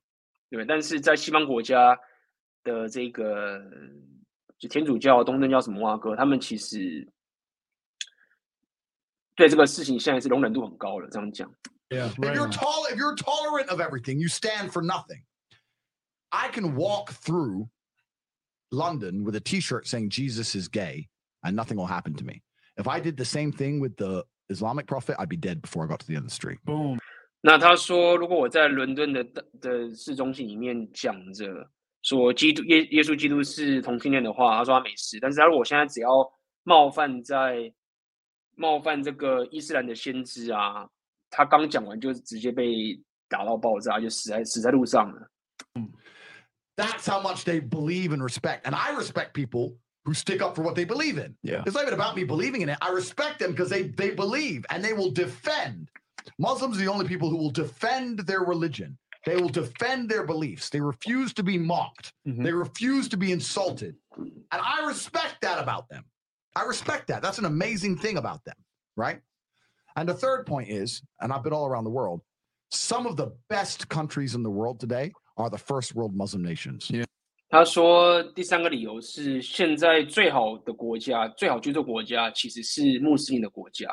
[0.49, 1.97] 对，但是在西方国家
[2.63, 3.61] 的这个。
[4.59, 7.07] 就天主教、东正教什么哇哥，他们其实
[9.35, 11.07] 对这个事情现在是容忍度很高了。
[11.11, 11.47] 这样讲，
[11.89, 15.21] Yeah, if you're tall, if you're tolerant of everything, you stand for nothing.
[16.31, 17.69] I can walk through
[18.71, 21.07] London with a T-shirt saying Jesus is gay,
[21.43, 22.41] and nothing will happen to me.
[22.77, 25.87] If I did the same thing with the Islamic prophet, I'd be dead before I
[25.87, 26.57] got to the end of the street.
[26.65, 26.97] Boom.
[27.42, 29.22] 那他说，如果我在伦敦的
[29.60, 31.68] 的市中心里面讲着。
[32.04, 35.20] 说基督耶耶稣基督是同性恋的话，他说他没事。
[35.20, 36.08] 但是他如我现在只要
[36.64, 37.72] 冒犯在
[38.56, 40.84] 冒犯这个伊斯兰的先知啊，
[41.30, 45.30] 他刚讲完就直接被打到爆炸，就死在死在路上了。
[46.74, 50.74] That's how much they believe and respect, and I respect people who stick up for what
[50.74, 51.36] they believe in.
[51.40, 52.78] Yeah, it's not even about me believing in it.
[52.80, 55.88] I respect them because they they believe and they will defend.
[56.37, 58.97] Muslims are the only people who will defend their religion.
[59.25, 60.69] They will defend their beliefs.
[60.69, 62.13] They refuse to be mocked.
[62.27, 62.43] Mm-hmm.
[62.43, 63.95] They refuse to be insulted.
[64.17, 66.05] And I respect that about them.
[66.55, 67.21] I respect that.
[67.21, 68.55] That's an amazing thing about them,
[68.95, 69.19] right?
[69.95, 72.21] And the third point is, and I've been all around the world,
[72.71, 76.89] some of the best countries in the world today are the first world Muslim nations.
[76.89, 77.05] Yeah.
[77.49, 83.87] 他说，第三个理由是，现在最好的国家、最好居住国家其实是穆斯林的国家。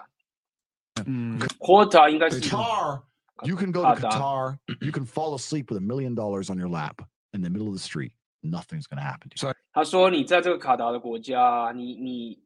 [1.07, 3.01] 嗯，Qatar 应该是 Qatar
[3.43, 6.69] you can go to Qatar, you can fall asleep with a million dollars on your
[6.69, 6.97] lap
[7.33, 8.11] in the middle of the street.
[8.41, 9.53] Nothing's going to happen to you.
[9.73, 12.41] 他说：“你在这个卡达的国家，你你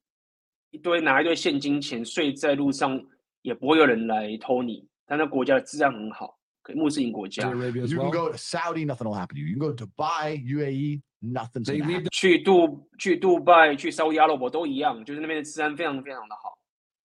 [0.71, 2.99] 一堆拿一堆现金钱睡在路上，
[3.43, 4.87] 也不会有人来偷你。
[5.05, 6.35] 但那国家的治安很好，
[6.73, 7.47] 穆斯林国家。
[7.47, 9.47] You can go to Saudi, nothing will happen to you.
[9.47, 12.09] You can go to Dubai, UAE, nothing's to happen.
[12.09, 16.57] 去杜去杜拜、去沙乌地阿拉伯都一样，就是那边的治安非常非常的好。”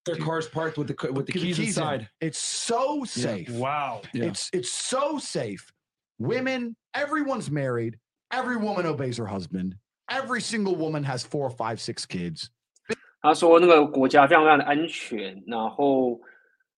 [0.07, 2.02] their cars parked with the with the keys, keys inside.
[2.02, 2.27] In.
[2.27, 3.49] It's so safe.
[3.49, 3.60] Yeah.
[3.60, 4.02] Wow.
[4.14, 4.26] Yeah.
[4.26, 5.72] It's it's so safe.
[6.19, 7.98] Women, everyone's married.
[8.31, 9.76] Every woman obeys her husband.
[10.10, 12.49] Every single woman has four, five, six kids.
[13.22, 16.19] 他说那个国家非常非常的安全，然后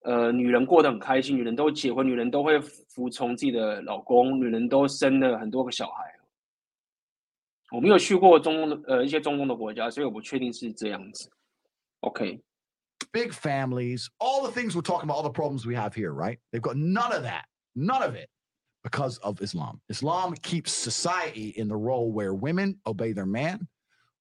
[0.03, 6.03] 呃，女人过得很开心，女人都结婚，女人都会服从自己的老公，女人都生了很多个小孩。
[7.71, 11.29] 我没有去过中东的呃一些中东的国家，所以我不确定是这样子。
[12.01, 12.39] OK。
[13.12, 16.38] Big families, all the things we're talking about, all the problems we have here, right?
[16.52, 18.28] They've got none of that, none of it
[18.82, 19.80] because of Islam.
[19.88, 23.68] Islam keeps society in the role where women obey their man,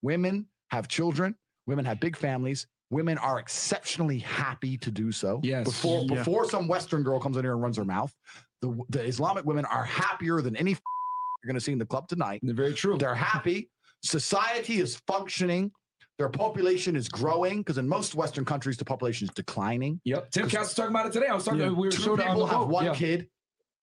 [0.01, 1.35] women have children,
[1.65, 5.39] women have big families, women are exceptionally happy to do so.
[5.43, 5.65] Yes.
[5.65, 6.15] Before yeah.
[6.15, 8.13] before some Western girl comes in here and runs her mouth,
[8.61, 10.71] the, the Islamic women are happier than any
[11.43, 12.41] you're going to see in the club tonight.
[12.43, 12.97] They're very true.
[12.97, 13.69] They're happy.
[14.03, 15.71] Society is functioning.
[16.19, 20.01] Their population is growing because in most Western countries, the population is declining.
[20.03, 20.31] Yep.
[20.31, 21.27] Tim Cass was talking about it today.
[21.27, 21.61] I was talking.
[21.61, 21.69] Yeah.
[21.69, 22.93] We were two people have one yeah.
[22.93, 23.29] kid.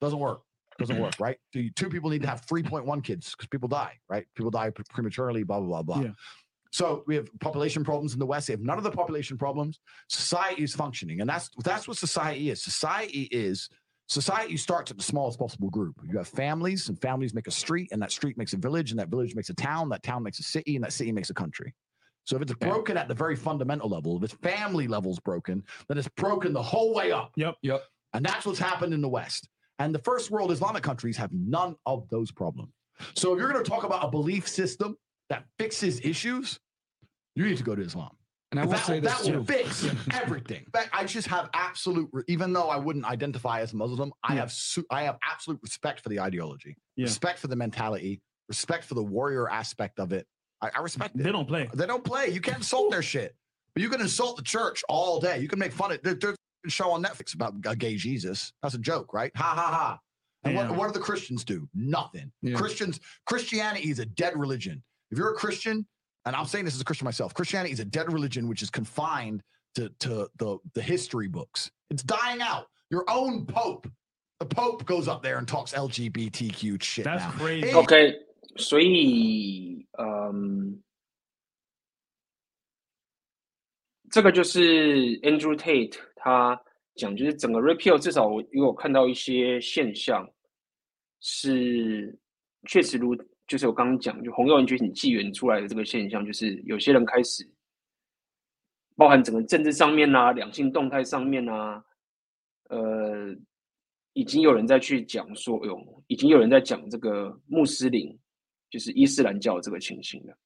[0.03, 0.43] Doesn't work.
[0.79, 1.15] Doesn't work.
[1.15, 1.23] Mm-hmm.
[1.25, 1.39] Right.
[1.75, 3.95] Two people need to have 3.1 kids because people die.
[4.11, 4.27] Right.
[4.35, 5.45] People die prematurely.
[5.45, 6.05] Blah blah blah blah.
[6.05, 6.11] Yeah.
[6.73, 8.49] So we have population problems in the West.
[8.49, 9.81] They have none of the population problems.
[10.11, 12.63] Society is functioning, and that's that's what society is.
[12.63, 13.71] Society is
[14.09, 15.99] society starts at the smallest possible group.
[16.07, 19.01] You have families, and families make a street, and that street makes a village, and
[19.01, 21.35] that village makes a town, that town makes a city, and that city makes a
[21.35, 21.73] country.
[22.27, 25.97] So if it's broken at the very fundamental level, if its family level's broken, then
[25.97, 27.33] it's broken the whole way up.
[27.37, 27.85] Yep, yep.
[28.13, 29.49] And that's what's happened in the West.
[29.79, 32.73] And the first world Islamic countries have none of those problems.
[33.15, 34.97] So if you're going to talk about a belief system
[35.31, 36.59] that fixes issues,
[37.37, 38.11] you need to go to Islam.
[38.51, 39.39] And I will that, say this that too.
[39.39, 40.63] will fix everything.
[40.65, 44.35] In fact, I just have absolute, even though I wouldn't identify as a Muslim, I
[44.37, 47.05] have su- I have absolute respect for the ideology, Yeah.
[47.05, 50.27] respect for the mentality, respect for the warrior aspect of it.
[50.63, 51.23] I, I respect it.
[51.23, 51.69] They don't play.
[51.75, 52.29] They don't play.
[52.29, 53.35] You can't insult their shit.
[53.75, 55.39] But you can insult the church all day.
[55.39, 58.53] You can make fun of there, There's a show on Netflix about a gay Jesus.
[58.63, 59.31] That's a joke, right?
[59.37, 59.99] Ha ha ha.
[60.45, 61.69] And what, what do the Christians do?
[61.75, 62.31] Nothing.
[62.41, 62.57] Yeah.
[62.57, 64.83] Christians, Christianity is a dead religion.
[65.11, 65.87] If you're a Christian,
[66.25, 68.71] and I'm saying this as a Christian myself, Christianity is a dead religion which is
[68.71, 69.43] confined
[69.75, 71.71] to, to the, the history books.
[71.91, 72.67] It's dying out.
[72.91, 73.89] Your own Pope,
[74.41, 77.05] the Pope goes up there and talks LGBTQ shit.
[77.05, 77.31] That's now.
[77.33, 77.69] crazy.
[77.69, 78.15] It- OK，
[78.57, 80.83] 所以嗯，
[84.11, 86.61] 这个就是 Andrew Tate 他
[86.95, 90.29] 讲，就是整个 repeal 至少我有看到一些现象
[91.21, 92.19] 是
[92.67, 93.15] 确实如
[93.47, 97.49] 就是我刚刚讲，就红右人觉醒纪元出来的这个现象，就是有些人开始
[98.97, 101.85] 包含整个政治上面啊、两性动态上面啊，
[102.71, 103.37] 呃，
[104.15, 108.19] 已经有人在去讲说，哎呦，已经有人在讲这个穆斯林，
[108.71, 110.37] 就是伊斯兰教这个情形的。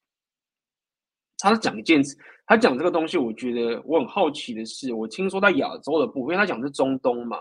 [1.39, 2.15] 他讲一件事，
[2.45, 7.37] 他讲这个东西，我觉得我很好奇的是，我听说在亚洲的部分，他讲的是中东嘛，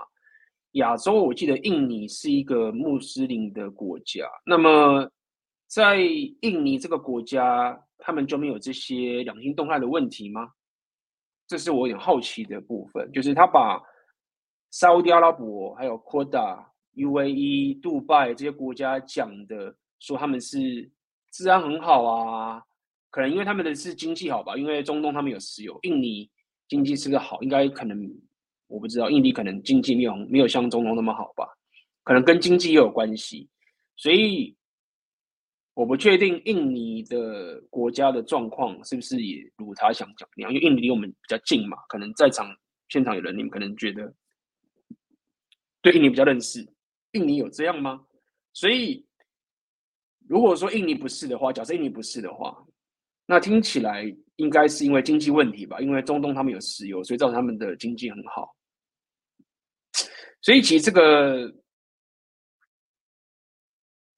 [0.72, 5.10] 亚洲我记得印尼是一个穆斯林的国家，那么
[5.66, 10.50] 在印尼这个国家，他们就没有这些两性动态的问题吗？
[11.46, 13.82] 这是我有点好奇的部分，就是他把
[14.70, 20.90] 沙乌地阿拉伯、还有库达、UAE、杜拜这些国家讲的，说他们是
[21.32, 22.62] 治安很好啊，
[23.10, 26.28] 可能因为他们的是经济好吧，因为中东他们有石油，印尼
[26.68, 28.10] 经济是个好，应该可能
[28.66, 31.46] 我不知道，印尼可能经济没有没有像中东那么好吧，
[32.02, 33.48] 可能跟经济也有关系，
[33.96, 34.56] 所以
[35.74, 42.54] 我不确定印尼的国家的状况是不是也如他想讲那样，因为印尼离我们比较近嘛，可能在场
[42.88, 44.12] 现场有人，你们可能觉得
[45.82, 46.66] 对印尼比较认识，
[47.12, 48.04] 印尼有这样吗？
[48.52, 49.06] 所以
[50.30, 52.56] 如果说印尼不是的话，假设印尼不是的话，
[53.26, 54.04] 那听起来
[54.36, 55.80] 应该是因为经济问题吧？
[55.80, 58.54] 因为中东他们有石油，所以造成他们的经济很好。
[60.40, 61.52] 所以其实这个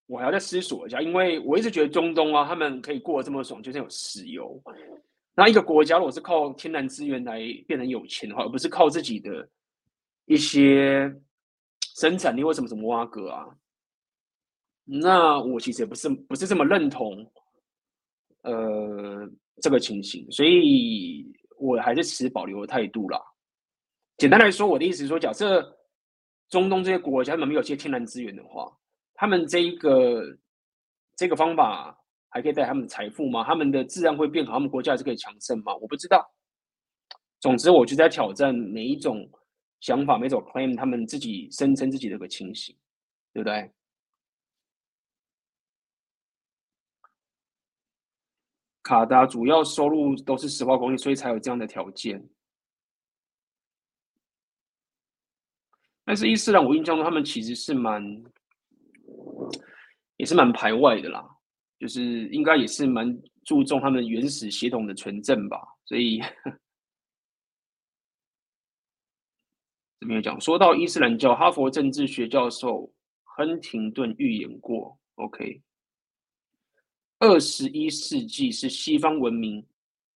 [0.05, 4.63] 我还要再思索一下，因为我一直觉得中东啊，他们可以过得这么爽，就是有石油。
[5.35, 9.49] 那一个国家如果是靠天然资源来变成有钱的话，而不是靠自己的
[10.27, 11.11] 一些
[11.97, 13.47] 生产力或什么什么挖格啊，
[14.85, 17.31] 那我其实也不是不是这么认同。
[18.43, 19.31] 呃，
[19.61, 21.25] 这个情形，所以
[21.59, 23.21] 我还是持保留的态度啦。
[24.17, 25.63] 简单来说，我的意思是说，假设
[26.49, 28.77] 中东这些国家他们没有这些天然资源的话，
[29.15, 30.25] 他们这一个
[31.15, 31.97] 这个方法
[32.31, 33.45] 还可以带他们的财富吗？
[33.45, 35.73] 他们的自然会变好，他们国家还是可以强盛吗？
[35.77, 36.29] 我不知道。
[37.41, 39.31] 总之，我就在挑战每一种
[39.79, 42.77] 想法，每一种 claim，他们自己声称自己的个情形，
[43.33, 43.71] 对不对？
[48.93, 52.23] 卡达主要收入都是石化工业，所以才有这样的条件。
[56.05, 58.23] 但是伊斯兰，我印象中他们其实是蛮，
[60.19, 61.27] 也是蛮排外的啦，
[61.79, 65.59] 就是应该也是蛮注重他们原始血统的纯正吧。
[65.87, 66.21] 所以
[70.01, 72.93] 这边有讲，说到伊斯兰教，哈佛政治学教授
[73.25, 75.63] 亨廷顿预言过，OK。
[77.23, 79.65] 二十一世纪是西方文明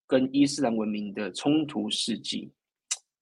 [0.08, 2.50] 跟伊斯兰文明的冲突世纪，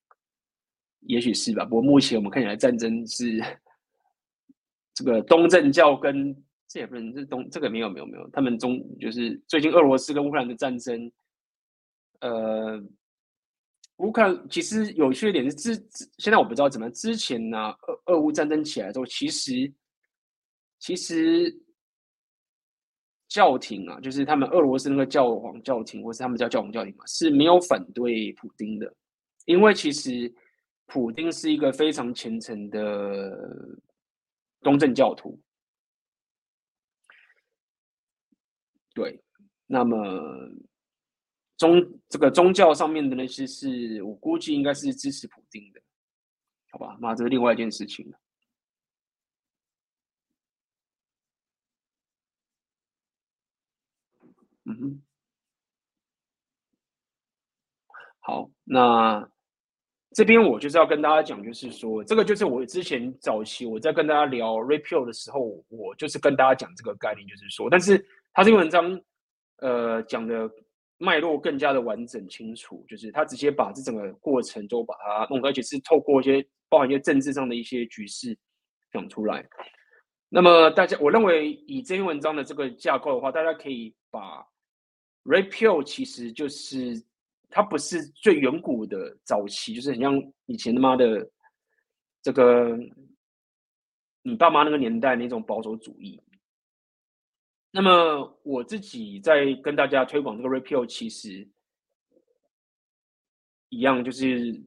[1.04, 1.66] 也许是吧。
[1.66, 3.38] 不过目前我们看起来战争是
[4.94, 6.34] 这个东正教跟
[6.66, 11.12] 这也不能是东这个没有没有没有，他们中就是最近俄罗斯跟乌克兰的战争，
[12.20, 12.82] 呃，
[13.98, 15.74] 乌克兰其实有趣的点是之
[16.16, 19.70] 现在我不知道怎么样，之前呢、俄俄乌战争起来之后，其实
[20.78, 21.60] 其实。
[23.34, 28.94] 教廷啊，就是他们俄罗斯那个教皇教廷，或是他们叫教皇教廷嘛，是没有反对普丁的，
[29.46, 30.32] 因为其实
[30.86, 33.36] 普丁是一个非常虔诚的
[34.60, 35.36] 东正教徒。
[38.94, 39.20] 对，
[39.66, 39.98] 那么
[41.56, 45.80] 宗这个宗教上面的那些是我估计应该是支持普丁的，
[46.70, 46.96] 好吧？
[47.00, 48.18] 那这是另外一件事情了。
[54.66, 55.02] 嗯，
[58.20, 59.28] 好，那
[60.12, 67.98] 这边我就是要跟大家讲，就是说，这个就是我之前早期我在跟大家聊 Repeal 的时候，我就是跟大家讲这个概念，就是说，但是
[68.32, 68.98] 他这篇文章，
[69.56, 70.50] 呃，讲的
[70.96, 78.34] 脉络更加的完整清楚，就是他直接把这整个过程都把它弄，而且是透过一些包含一些政治上的一些局势
[78.92, 79.44] 讲出来。
[80.28, 84.44] 那么大家，我认为以这篇文章的这个架构的话，大家可以把
[85.24, 87.02] Repeal 其实就是。
[87.56, 91.30] 它不是最远古的早期，就是很像以前他妈的
[92.20, 92.76] 这个
[94.22, 96.20] 你爸妈那个年代那种保守主义。
[97.70, 101.48] 那么我自己在跟大家推广这个 repeal，其实
[103.68, 104.60] 一样，就是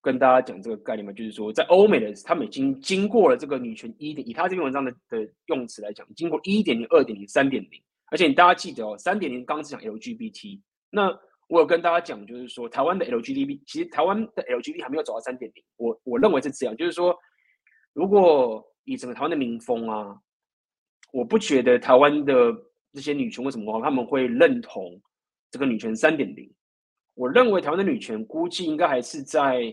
[0.00, 7.80] 跟大家讲这个概念嘛，就是说在欧美的他们已经经过了这个女权一点，以他这篇文章的的用词来讲，经过一点零、二点零、三点零，
[8.14, 10.60] 而且大家记得哦，三点零刚是讲 LGBT，
[10.90, 11.18] 那。
[11.46, 15.62] 我有跟大家讲，就是说台湾的 LGBT，其实台湾的 LGBT 还没有走到三点零。
[15.76, 17.14] 我我认为是这样，就是说，
[17.92, 20.18] 如果以整个台湾的民风啊，
[21.12, 22.50] 我不觉得台湾的
[22.94, 24.98] 这些女权为什么他们会认同
[25.50, 26.50] 这个女权三点零。
[27.12, 29.72] 我认为台湾的女权估计应该还是在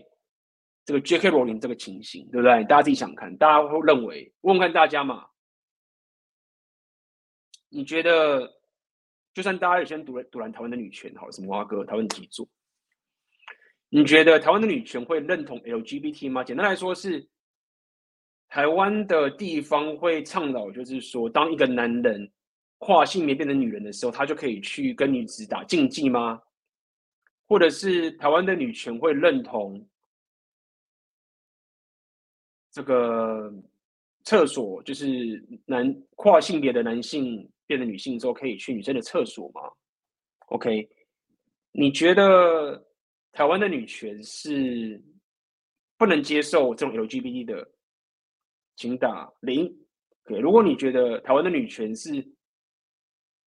[0.84, 1.30] 这个 J.K.
[1.30, 2.62] 罗琳这个情形，对不对？
[2.64, 5.24] 大家自己想看，大家会认为问问看大家嘛，
[7.72, 8.60] 你觉得？
[9.34, 12.46] 就算大家也先读了读完台湾的女权，好，什么花哥，台湾几座？
[13.88, 16.44] 你觉得台湾的女权会认同 LGBT 吗？
[16.44, 17.26] 简单来说是，
[18.46, 22.30] 台湾的地方会倡导，就是说，当一个男人
[22.76, 26.42] 跨性别变成女人的时候，他就可以去跟女子打竞技吗？
[27.48, 29.88] 或者是台湾的女权会认同
[32.70, 33.50] 这个
[34.24, 37.48] 厕所，就是男跨性别的男性？
[37.72, 39.62] 变成女性之后可以去女生的厕所吗
[40.48, 40.86] ？OK，
[41.72, 42.86] 你觉得
[43.32, 45.02] 台湾的女权是
[45.96, 47.70] 不能接受这种 LGBT 的，
[48.76, 49.74] 请打零。
[50.24, 52.22] 对，如果你觉得台湾的女权是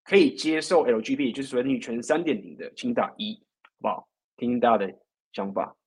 [0.04, 4.10] 可以接受 LGBT，就是所谓女权三点零的，请打一，好不好？
[4.38, 5.00] 听听大家的
[5.34, 5.78] 想法。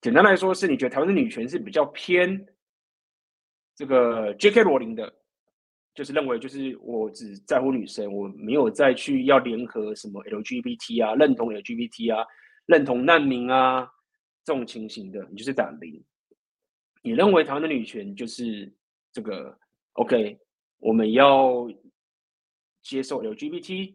[0.00, 2.46] 简单来说，是你觉得台湾的女权是比较偏
[3.74, 4.62] 这个 J.K.
[4.62, 5.19] 罗琳的。
[5.94, 12.26] 就是认为，就是我只在乎女生，我没有再去要联合什么 LGBT 啊，认同 LGBT 啊，
[12.66, 13.88] 认同难民啊
[14.44, 16.02] 这种情形的，你就是打零。
[17.02, 18.72] 你认为台湾的女权就是
[19.12, 19.58] 这个
[19.94, 20.38] OK？
[20.78, 21.68] 我们要
[22.82, 23.94] 接受 LGBT，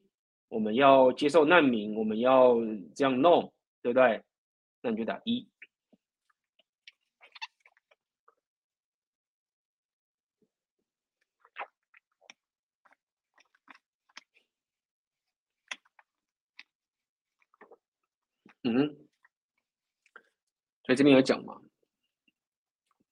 [0.49, 2.55] 我们要接受难民，我们要
[2.93, 3.51] 这样弄，
[3.81, 4.21] 对不对？
[4.81, 5.47] 那你就打一。
[18.67, 18.87] 嗯，
[20.83, 21.61] 所以这边有讲嘛，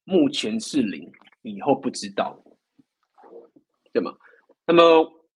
[0.03, 1.11] 目前是零，
[1.43, 2.43] 以后不知道，
[3.91, 4.11] 对吗？
[4.65, 5.29] 那么，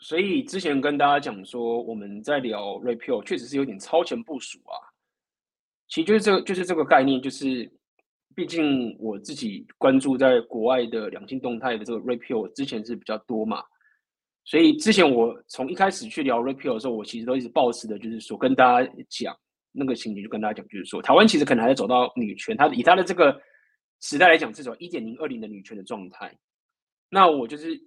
[0.00, 4.76] 所以之前跟大家讲说，我们在聊 repeal，确实是有点超前部署啊。
[5.88, 7.72] 其实就是这个，就是这个概念，就是
[8.34, 13.64] 毕竟我自己关注在国外的两性动态的这个 repeal 之前是比较多嘛。
[14.44, 19.34] 所以之前我从一开始去聊 repeal 的时候，我其实都一直抱持的，就是说跟大家讲
[19.72, 23.40] 那个情景，就跟大家讲，就是说台湾其实可能还在走到女权，它以它的这个
[24.02, 26.30] 时代来讲，这种一点零二零的女权的状态。
[27.08, 27.80] 那我就是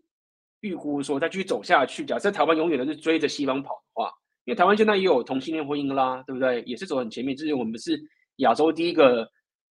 [0.61, 4.11] 预估说，再继续走下去，假设台湾永远都是追着西方跑的话，
[4.45, 6.63] 因为台湾现在也有同性恋婚姻啦，对不对？
[6.63, 8.01] 也是走很前面，就是我们是
[8.37, 9.29] 亚洲第一个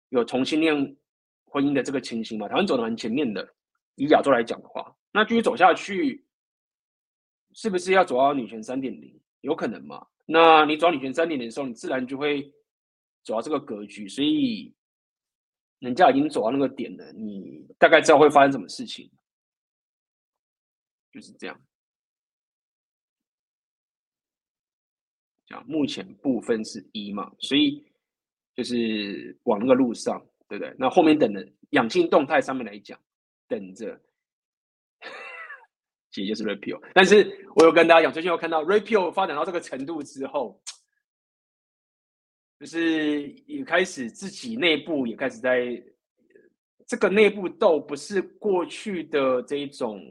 [0.09, 0.75] 有同性恋
[1.45, 3.47] 婚姻的这个情形嘛，台湾走得蛮前面的。
[3.97, 6.25] 以亚洲来讲的话，那继续走下去。
[7.53, 9.19] 是不是要走到女权三点零？
[9.41, 10.05] 有可能嘛？
[10.25, 12.43] 那你走到女权三点零的时候，你自然就会
[13.23, 14.07] 走到这个格局。
[14.07, 14.73] 所以
[15.79, 19.09] 人家已经走到那个点了，你大概知道会发生什么事情，
[21.11, 21.59] 就是这样。
[25.47, 27.83] 讲目前部分是一嘛，所以
[28.55, 30.73] 就是往那个路上，对不对？
[30.77, 32.97] 那后面等的养性动态上面来讲，
[33.47, 33.99] 等着。
[36.11, 40.61] 其实就是 repeal，但是我有跟大家讲，最近有看到 repeal 发展到这个程度之后，
[42.59, 45.81] 就是也开始自己内部也开始在
[46.85, 50.01] 这个内部斗，不是过去的这一种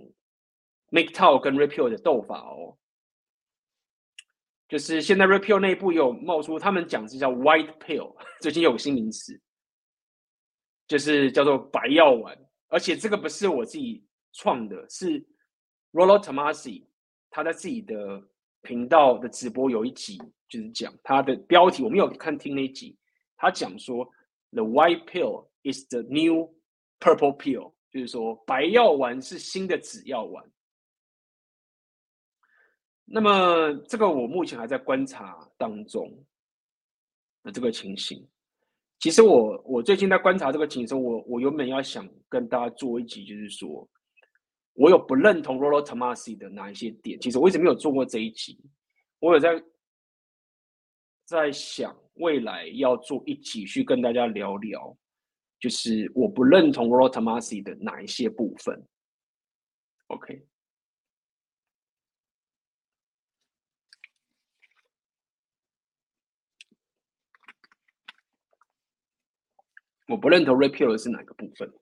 [0.90, 2.78] MGTOW 跟 repeal 的斗法哦，
[4.66, 9.38] 就是现在 repeal 内部有冒出，他们讲是叫 white pill， 最近有个新名词，
[10.88, 14.02] 就是叫做白药丸，而且这个不是我自己
[14.32, 15.22] 创的，是。
[15.92, 16.84] Rollo Tomasi，
[17.30, 18.22] 他在自己的
[18.62, 20.18] 频道的直播有一集
[20.48, 22.96] 就是讲他的标题，我没有看听那一集，
[23.36, 24.08] 他讲说
[24.52, 26.54] The white pill is the new
[26.98, 30.44] purple pill，就是说白药丸是新的紫药丸。
[33.04, 36.24] 那么这个我目前还在观察当中
[37.42, 38.28] 的这个情形。
[39.00, 43.88] 其实我我最近在观察这个情形，我我原本要想跟大家做一集，就是说
[44.74, 47.20] 我有不认同 Rollo Tomassi 的哪一些点。
[47.20, 48.58] 其实我一直没有做过这一集，
[49.18, 49.62] 我有在
[51.24, 54.96] 在想未来要做一集去跟大家聊聊，
[55.58, 58.86] 就是我不认同 Rollo Tomassi 的哪一些部分。
[60.08, 60.46] OK。
[70.08, 71.72] 我不认同 Repeal 是哪个部分？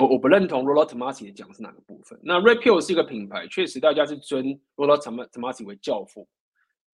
[0.00, 2.18] 我我不认同 Rollo Tomassi 的讲是哪个部分？
[2.22, 4.46] 那 Repeal 是一个品牌，确实大家是尊
[4.76, 6.26] Rollo Tomassi 为教父，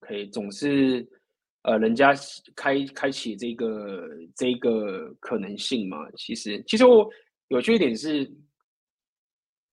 [0.00, 1.08] 可以总是
[1.62, 2.12] 呃人家
[2.56, 6.10] 开开启这个这个可能性嘛。
[6.16, 7.08] 其实其实我
[7.48, 8.28] 有趣一点是，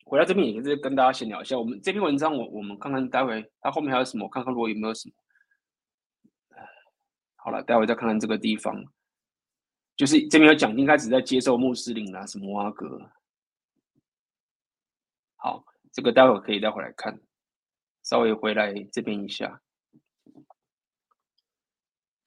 [0.06, 1.58] 回到这边也是跟大家闲聊一下。
[1.58, 5.16] 我们这篇文章我我们看看待会它后面还有什么，看看如果有没有什么。
[7.38, 8.82] 好了，待会再看看这个地方，
[9.98, 13.00] 就是这边有讲，应该只在接受穆斯林啦，什么阿哥。
[15.44, 15.62] 好，
[15.92, 17.20] 这个待会可以待会来看，
[18.04, 19.62] 稍微回来这边一下。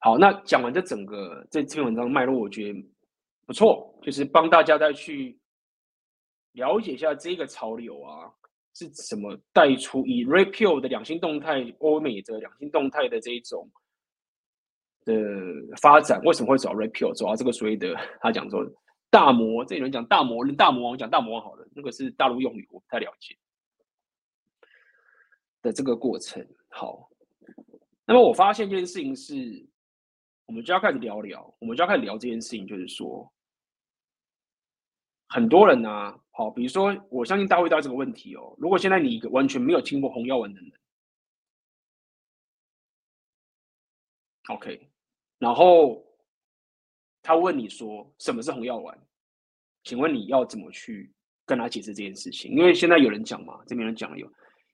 [0.01, 2.86] 好，那讲完这整个这这篇文章的脉络，我觉得
[3.47, 5.40] 不错，就是帮大家再去
[6.52, 8.30] 了解一下这个潮流啊，
[8.74, 13.66] 是怎么带出以 Red Pill 的两性动态、欧美的两性动态的这一种。
[15.06, 15.14] 的
[15.80, 18.60] 发展为什么会走 Red Pill，走到这个所谓的他讲说
[19.16, 23.34] 大魔，这里人讲大魔人、大魔王，讲大魔王好了，那个是大陆用语，我不太了解
[25.62, 26.47] 的这个过程。
[26.68, 27.09] 好，
[28.05, 29.66] 那么我发现这件事情是，
[30.44, 33.32] 我们就要开始聊聊，我们就要开始聊这件事情，就是说，
[35.28, 40.70] 很多人呢、好，比如说，我相信大家会遇到这个问题哦，如果现在你完全没有听过红药丸的人
[44.51, 44.90] ，OK。
[45.38, 46.05] 然后
[47.22, 49.05] 他问你说什么是红药丸？
[49.86, 51.12] 请问你要怎么去
[51.44, 52.50] 跟他解释这件事情？
[52.50, 54.28] 因为现在有人讲嘛，这边人讲有，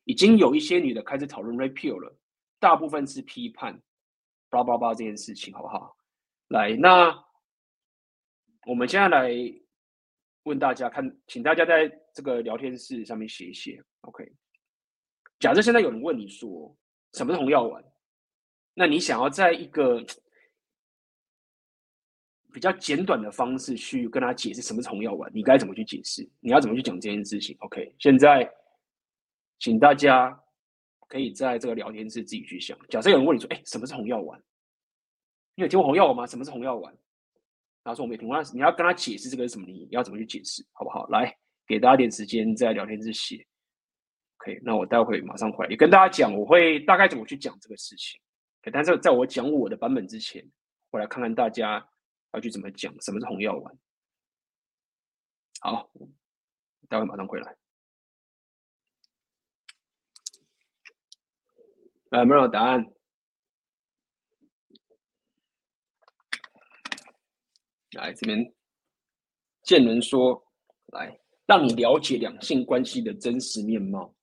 [0.05, 2.17] 已经有一些女的开始讨论 repeal 了，
[2.59, 3.79] 大部分是批判
[4.49, 5.95] 叭叭叭这件事情，好不好？
[6.49, 7.15] 来，那
[8.67, 9.31] 我们现在来
[10.45, 14.33] 问大家看，请大家在这个聊天室上面写一写，OK？
[15.39, 16.75] 假设现在有人问你说
[17.13, 17.85] 什么是红药丸，
[18.73, 20.03] 那你想要在一个
[22.53, 26.29] 比较简短的方式去跟他解释什么是红药丸，你该怎么去解释？
[26.41, 28.49] 你要怎么去讲这件事情？OK，现在
[29.59, 30.39] 请大家
[31.09, 32.79] 可以在这个聊天室自己去想。
[32.89, 34.39] 假设有人问你说：“哎，什么是红药丸？
[35.55, 36.27] 你有听过红药丸吗？
[36.27, 36.95] 什么是红药丸？”
[37.85, 39.67] 他说：“我没听过。”你要跟他解释这个是什么？
[39.67, 40.65] 你要怎么去解释？
[40.73, 41.07] 好不好？
[41.09, 41.35] 来，
[41.67, 43.45] 给大家点时间在聊天室写。
[44.39, 48.21] OK，那我待会马上回来，也跟大家讲我会大概怎么去讲这个事情。
[48.63, 50.45] OK，但是在我讲我的版本之前，
[50.91, 51.87] 我来看看大家。
[52.33, 52.93] 要去怎么讲？
[53.01, 53.79] 什么是红药丸？
[55.61, 55.91] 好，
[56.89, 57.57] 待会马上回来。
[62.11, 62.85] 来，没有答案？
[67.93, 68.55] 来这边，
[69.63, 70.43] 见人说，
[70.87, 74.15] 来让你了解两性关系的真实面貌。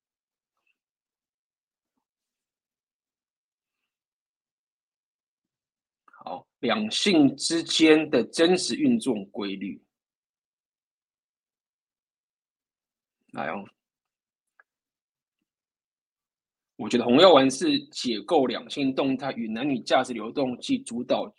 [6.59, 9.81] 两性之间的真实运作规律，
[13.31, 13.65] 来哦！
[16.75, 21.33] 我觉得红药丸是解构两性动态与男女价值流动及主导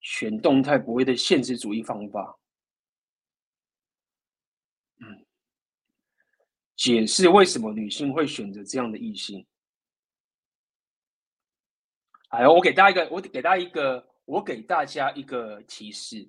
[0.00, 2.38] 全动态博弈的现实主义方法。
[5.00, 5.26] 嗯，
[6.76, 9.46] 解释为什么女性会选择这样的异性。
[12.28, 14.07] 哎呦，我给大家一个，我给大家一个。
[14.28, 16.28] 我给大家一个提示，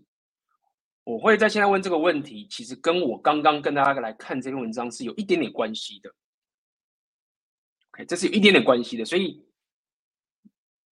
[1.04, 6.10] 我会在现在问这个问题，其实跟我刚刚跟大家来看这篇文章是有一点点关系的。
[7.92, 9.46] OK，这是有一点点关系的，所以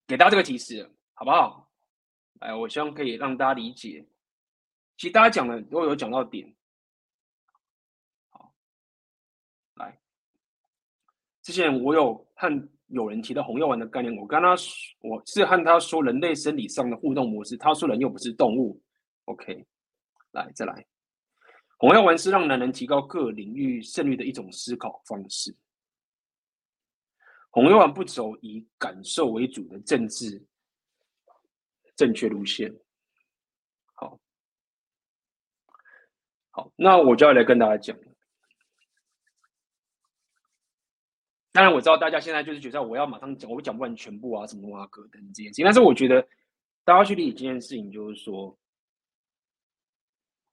[0.06, 1.72] 给大家这个提示，好不好？
[2.40, 4.06] 哎，我希望可以让大家理解。
[4.98, 6.54] 其实大家讲的都有讲到点。
[8.32, 8.54] 好，
[9.76, 9.98] 来，
[11.42, 12.68] 之前我有看。
[12.88, 17.58] 有人提到红药丸的概念，我跟他说，我是和他说人类生理上的互动模式。
[17.58, 18.82] 他说人又不是动物。
[19.26, 19.66] OK，
[20.32, 20.86] 来再来，
[21.78, 25.54] 红药丸是让男人提高各领域胜率的一种思考方式。
[27.50, 30.46] 红药丸不走以感受为主的政治
[31.96, 32.74] 正确路线。
[33.96, 34.18] 好，
[36.52, 37.98] 好，那我就要来跟大家讲。
[41.58, 45.66] 当然我知道大家现在就是觉得我要马上讲，我讲不完全部啊，什么啊，戈登这件事情。
[45.66, 46.22] 但是我觉得
[46.86, 48.56] 大家去理解这件事情，就是说，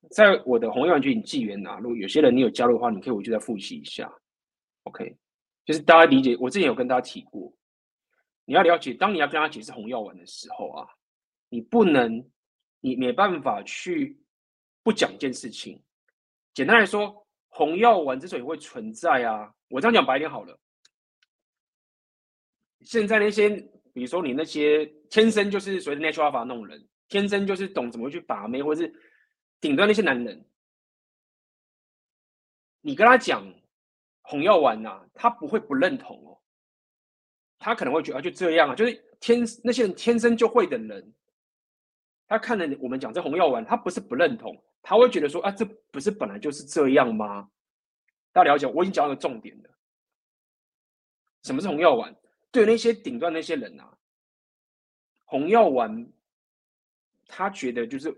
[0.09, 4.11] 在我的洪耀文觉醒纪元啊，如果有些人你有加入的话，你可以回去再复习一下。
[4.85, 5.15] OK。
[5.67, 7.55] 就是大家理解，我之前有跟大家提过，
[8.47, 10.89] 你要了解，当你要跟他解释红药丸的时候啊，
[11.51, 12.27] 你不能，
[12.81, 14.19] 你没办法去
[14.83, 15.79] 不讲一件事情。
[16.55, 20.59] 简单来说，红药丸之所以会存在啊，我这样讲白一点好了。
[22.85, 23.51] 现在那些，
[23.93, 28.95] 比如说你那些天生就是所谓的 natural alpha 那种人，天生就是懂怎么去把妹，或者是
[29.61, 30.47] 顶端那些男人，
[32.81, 33.53] 你跟他讲。
[34.27, 36.41] 红药丸呐、他不会不认同哦，
[37.59, 41.13] 他可能会觉得啊就这样啊，就是天那些人天生就会的人，
[42.27, 47.51] 他看了我们讲这红药丸，他不是不认同，他会觉得说啊，这不是本来就是这样吗？
[48.33, 49.71] 大家了解，我已经讲到重点了。
[51.43, 52.17] 什么是红药丸？
[52.55, 53.99] 对那些顶端那些人啊，
[55.27, 56.11] 红药丸，
[57.27, 58.11] 他觉得就是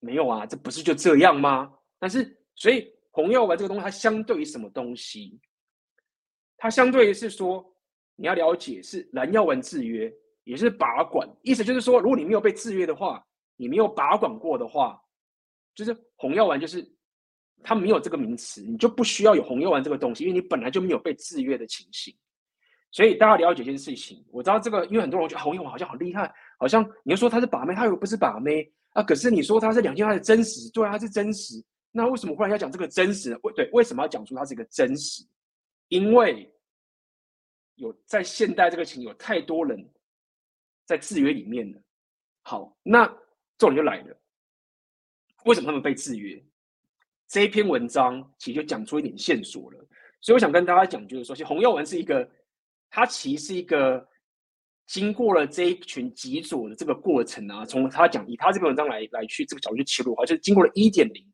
[0.00, 1.70] 没有啊，这不是就这样吗？
[1.98, 2.94] 但是所以。
[3.16, 5.40] 红药丸这个东西，它相对于什么东西？
[6.56, 7.64] 它相对于是说，
[8.16, 11.24] 你要了解是蓝药丸制约，也是把管。
[11.42, 13.24] 意思就是说，如果你没有被制约的话，
[13.54, 15.00] 你没有把管过的话，
[15.76, 16.84] 就是红药丸就是
[17.62, 22.12] 它没有这个名词，你就不需要有红药丸这个东西，因为你本来就没有被制约的情形。
[22.94, 29.02] 所以大家了解一件事情，我知道这个，因为很多人觉得洪耀文好像好厉害，好像你要说他是把妹，他又不是把妹啊。
[29.02, 31.60] 可是你说他是两件，他的真实，对，他是真实。
[31.90, 33.36] 那为什么忽然要讲这个真实？
[33.42, 35.26] 为对，为什么要讲出它是一个真实？
[35.88, 36.48] 因为
[37.74, 39.90] 有在现代这个情，有太多人
[40.84, 41.80] 在制约里面了。
[42.42, 43.06] 好，那
[43.58, 44.16] 重点就来了，
[45.46, 46.40] 为什么他们被制约？
[47.26, 49.84] 这一篇文章其实就讲出一点线索了。
[50.20, 52.28] 所以我想跟大家讲，就是说，其实洪耀文是一个，
[52.94, 54.06] 他其实是一个
[54.86, 61.26] 经过了这一群极左的这个过程啊，从他讲以他这篇文章来来去这个角度去切入的话，就是经过了一点零。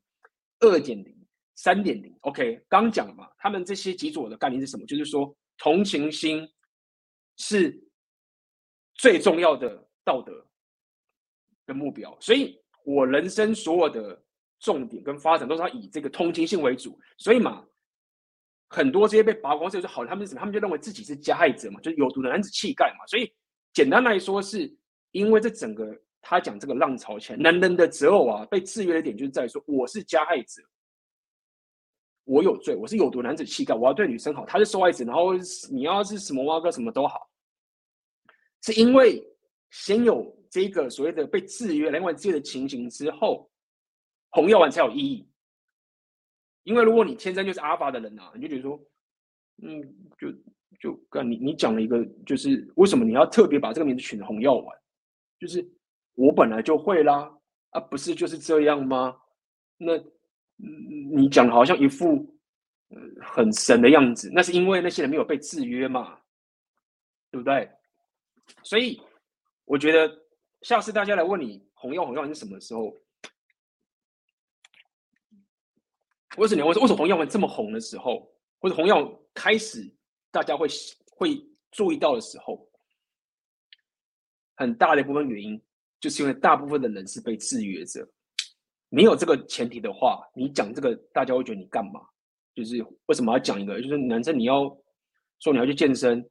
[0.63, 4.85] 二点零、三点零，OK，刚讲了嘛，他们这些极左的概念是什么？
[4.85, 6.47] 就是说，同情心
[7.39, 7.83] 是
[8.95, 10.47] 最重要的道德
[11.65, 14.23] 的目标，所以我人生所有的
[14.59, 17.01] 重点跟发展都是要以这个同情心为主。
[17.17, 17.67] 所以嘛，
[18.71, 20.41] 很多这些被拔光这就好，他们是什么？
[20.41, 23.07] 他们就认为自己是加害者嘛，就是有毒的男子气概嘛。
[23.07, 23.31] 所以
[23.75, 24.75] 简单来说，是
[25.11, 25.95] 因为这整个。
[26.23, 30.63] 他讲这个浪潮前，男人的择偶啊，被制约的点就是在说，我是加害者，
[32.25, 35.33] 我有罪，我是有毒男子气概，我要对女生好，他是受害者，然后
[35.71, 37.27] 你要是什么挖哥什么都好，
[38.61, 39.27] 是因为
[39.71, 43.51] 先有这个所谓的被制约、两管制约的情形之后，
[44.29, 45.27] 红药丸才有意义。
[46.71, 48.81] 因为如果你天生就是阿法的人啊，你就觉得说，
[49.63, 49.83] 嗯，
[50.19, 50.33] 就
[50.81, 54.79] 就跟你你讲了一个，就是为什么你要特别把这个名字取成红药丸，
[55.39, 55.69] 就是。
[56.17, 57.33] 我本来就会啦，
[57.71, 59.17] 啊，不是就是这样吗？
[59.79, 59.93] 那
[61.17, 62.37] 你讲的好像一副
[63.23, 66.19] 很神的样子，那是因为那些人没有被制约嘛，
[67.31, 67.71] 对不对？
[68.63, 69.01] 所以
[69.65, 70.15] 我觉得
[70.61, 72.95] 下次大家来问你红药红药是什么时候？
[76.37, 78.31] 为什么我说为什么红药丸这么红的时候，
[78.61, 79.91] 或者红药开始
[80.31, 80.69] 大家会
[81.13, 82.69] 会注意到的时候，
[84.57, 85.61] 很大的一部分原因。
[86.01, 88.09] 就是因为大部分的人是被制约着，
[88.89, 92.01] 没有这个前提的话，你讲这个，大家会觉得你干嘛？
[92.55, 93.79] 就是为什么要讲一个？
[93.83, 94.63] 就是男生你要
[95.41, 96.27] 说你要去健身，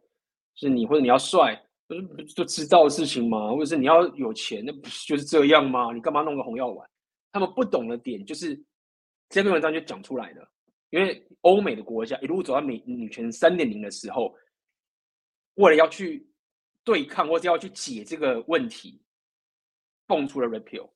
[0.55, 1.55] 是你或者你要帅，
[1.85, 3.51] 不是就知道的事情吗？
[3.51, 5.93] 或者是你要有钱，那不是就是这样吗？
[5.93, 6.89] 你干嘛弄个红药丸？
[7.31, 8.59] 他们不懂的点就是
[9.30, 10.51] 这篇文章就讲出来了，
[10.89, 14.35] 因为欧美的国家一路走到美女权三点零的时候，
[15.53, 16.27] 为了要去
[16.84, 19.01] 对抗或者要去解这个问题。
[20.10, 20.91] 蹦出了 repeal，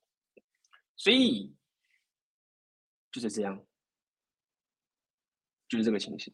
[0.96, 1.56] 所以
[3.12, 3.64] 就是这样，
[5.68, 6.34] 就是这个情形。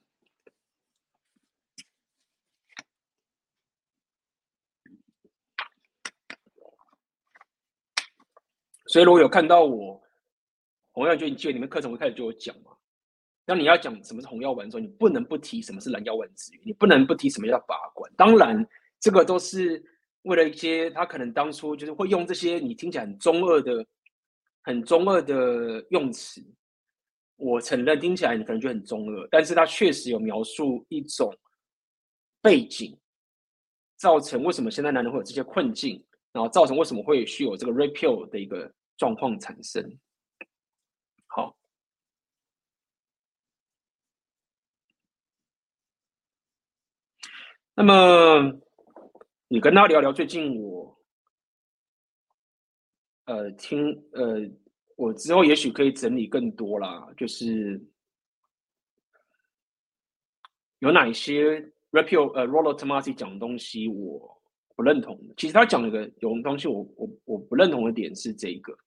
[8.87, 10.01] 所以如果有看到我
[10.99, 12.71] 洪耀文觉醒里面课程，我开始就有讲嘛。
[13.45, 18.11] 当你要讲什么是洪耀文的时候，你不能不提什么是蓝耀文之约，你不能不提什么叫把关。
[18.17, 18.67] 当然，
[18.99, 19.81] 这个都是。
[20.23, 23.85] 为了一些他可能当初就是会用这些你听起来很中二的、
[24.63, 26.43] 很中二的用词，
[27.37, 31.33] 我承认听起来你可能觉得很中二，但是他确实有描述一种
[32.41, 32.99] 背景，
[33.95, 39.81] 造成为什么现在男人会有这些困境，然后造成为什么会需有这个 repeal 的一个状况产生。
[41.27, 41.55] 好，
[47.81, 48.59] 那么
[49.47, 50.99] 你跟他聊聊最近我，
[53.23, 54.35] 呃，听呃，
[54.97, 57.81] 我之后也许可以整理更多啦，就是
[60.79, 61.71] 有哪一些。
[61.91, 64.41] Repeal 呃，Rollo Tomasi 讲的东西我
[64.75, 65.33] 不认同的。
[65.37, 68.77] 其实他讲了个有东西我我我不认同的点是这一个，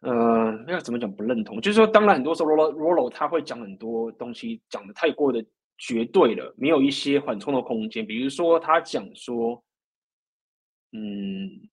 [0.00, 1.58] 呃，要怎么讲不认同？
[1.62, 5.42] 就是说，当然很多时候 Rollo Rollo 他会讲很多东西，讲的太过的
[5.80, 8.06] 绝对了，没有一些缓冲的空间。
[8.06, 9.64] 比如说他讲说，
[10.92, 11.68] 嗯，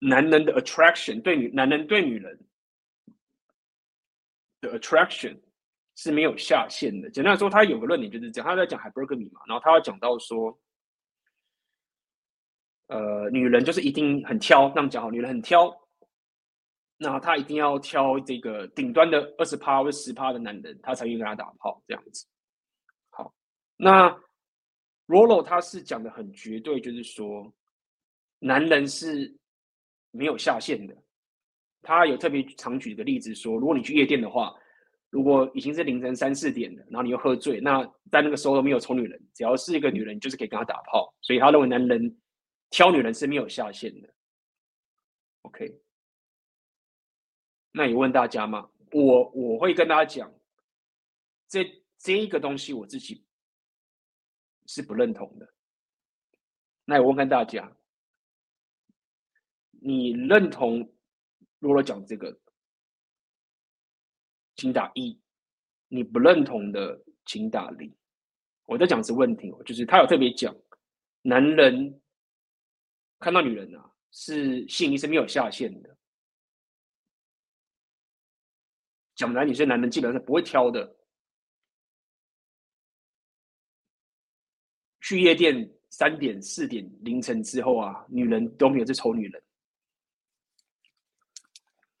[0.00, 2.44] 男人的 attraction 对女男人对女人。
[4.62, 5.36] 的 attraction
[5.96, 7.10] 是没有下限的。
[7.10, 10.56] 简单来说，他有个论点就是这样，他在讲 hypergamy 嘛，然后他要讲到说，
[12.86, 15.81] 呃，女人就是一定很挑，那么讲好，女人很挑，
[17.02, 22.24] 那他一定要挑这个顶端的二十趴或十趴的男人，他才愿意跟他打炮这样子。
[23.10, 23.34] 好，
[23.76, 24.08] 那
[25.08, 27.52] Rolo 他是讲的很绝对，就是说，
[28.38, 29.36] 男人是
[30.12, 30.96] 没有下限的。
[31.82, 34.54] 他有特别常举一个例子说，如果你去夜店的话，
[35.10, 41.12] 如果已经是凌晨三四点了，然后你又喝醉，那在那个时候都没有丑女人，只要是一个女人，就是可以跟他打炮。
[41.20, 42.16] 所以他认为男人
[42.70, 44.08] 挑女人是没有下限的。
[45.42, 45.76] OK，
[47.72, 50.32] 那也问大家嘛，我我会跟大家讲，
[51.48, 53.24] 这这一个东西我自己
[54.66, 55.54] 是不认同的。
[56.84, 57.76] 那我问看大家，
[59.70, 60.92] 你认同？
[61.58, 62.40] 如果讲这个，
[64.56, 65.16] 请打一；
[65.86, 67.94] 你不认同的，请打零。
[68.64, 70.54] 我在讲是问题哦，就是他有特别讲，
[71.22, 72.00] 男人
[73.20, 75.96] 看到女人啊，是吸引力是没有下限的。
[79.22, 80.96] 讲男女生，男人基本上是不会挑的。
[85.00, 89.40] 去夜店三点、四点凌晨之后啊，女人都没有这丑女人。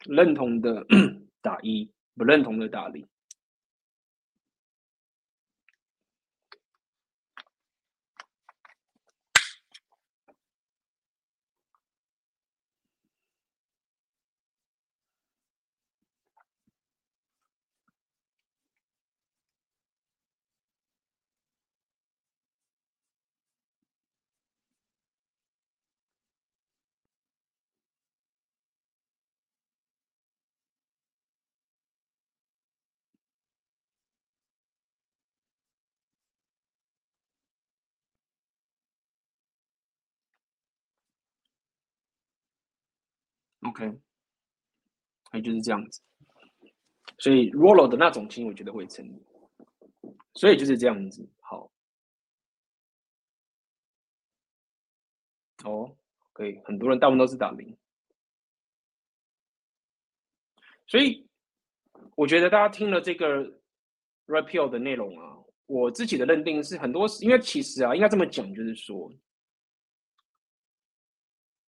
[0.06, 0.84] 认同的
[1.40, 3.08] 打一，不认同的打零。
[43.62, 43.96] OK，
[45.30, 46.00] 还就是这样子，
[47.18, 49.24] 所以 Rollo 的那种情我觉得会成立，
[50.34, 51.24] 所以就是这样子。
[51.38, 51.70] 好，
[55.62, 55.96] 哦，
[56.32, 57.78] 可以，很多人大部分都是打零，
[60.88, 61.24] 所以
[62.16, 63.44] 我觉得大家听了这个
[64.26, 69.08] Repeal 的内容啊，我自己的认定是很多，因为其实啊，应该这么讲，就是说，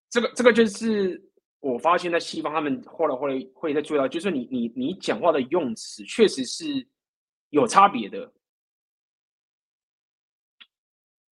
[0.08, 1.30] 这个这个就是。
[1.62, 6.84] 我发现，在西方，他们后来会会再注意到，就是你你你讲话的用词确实是
[7.50, 8.32] 有差别的。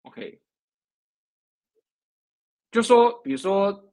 [0.02, 0.40] OK，
[2.70, 3.92] 就说，比如说，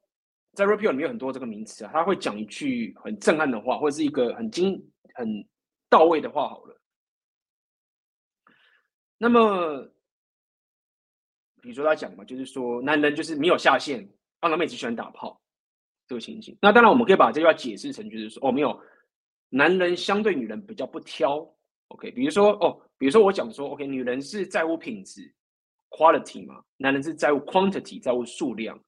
[0.54, 5.28] 在 Repeal 里面有很多这个名词啊，他会讲一句很震撼的话，或者是一个很精很
[5.90, 6.80] 到位的话，好了。
[9.18, 9.92] 那么，
[11.62, 14.08] 比如说他讲嘛，就是说，男人就是没有下限，
[14.40, 15.42] 让他们一直喜欢打炮。
[16.08, 18.80] 这个情形，那当然我们可以把这句话解释成就是说，哦，没有，
[19.50, 21.40] 男人相对女人比较不挑
[21.90, 25.34] ，OK，比如说，哦，比如说我讲说，OK，女人是在乎品质
[25.90, 28.80] ，quality 嘛，男人是在乎 quantity，在乎数量。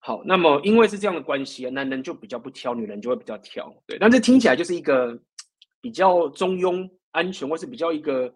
[0.00, 3.98] 好，那么因为是这样的关系啊，男人就比较不挑，女人就会比较挑，对。
[3.98, 5.18] 但这听起来就是一个
[5.80, 8.34] 比较中庸、安全，或是比较一个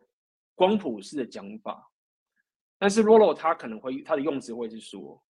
[0.54, 1.90] 光谱式的讲法。
[2.78, 5.22] 但是 Rollo 他可能会他的用词会是说。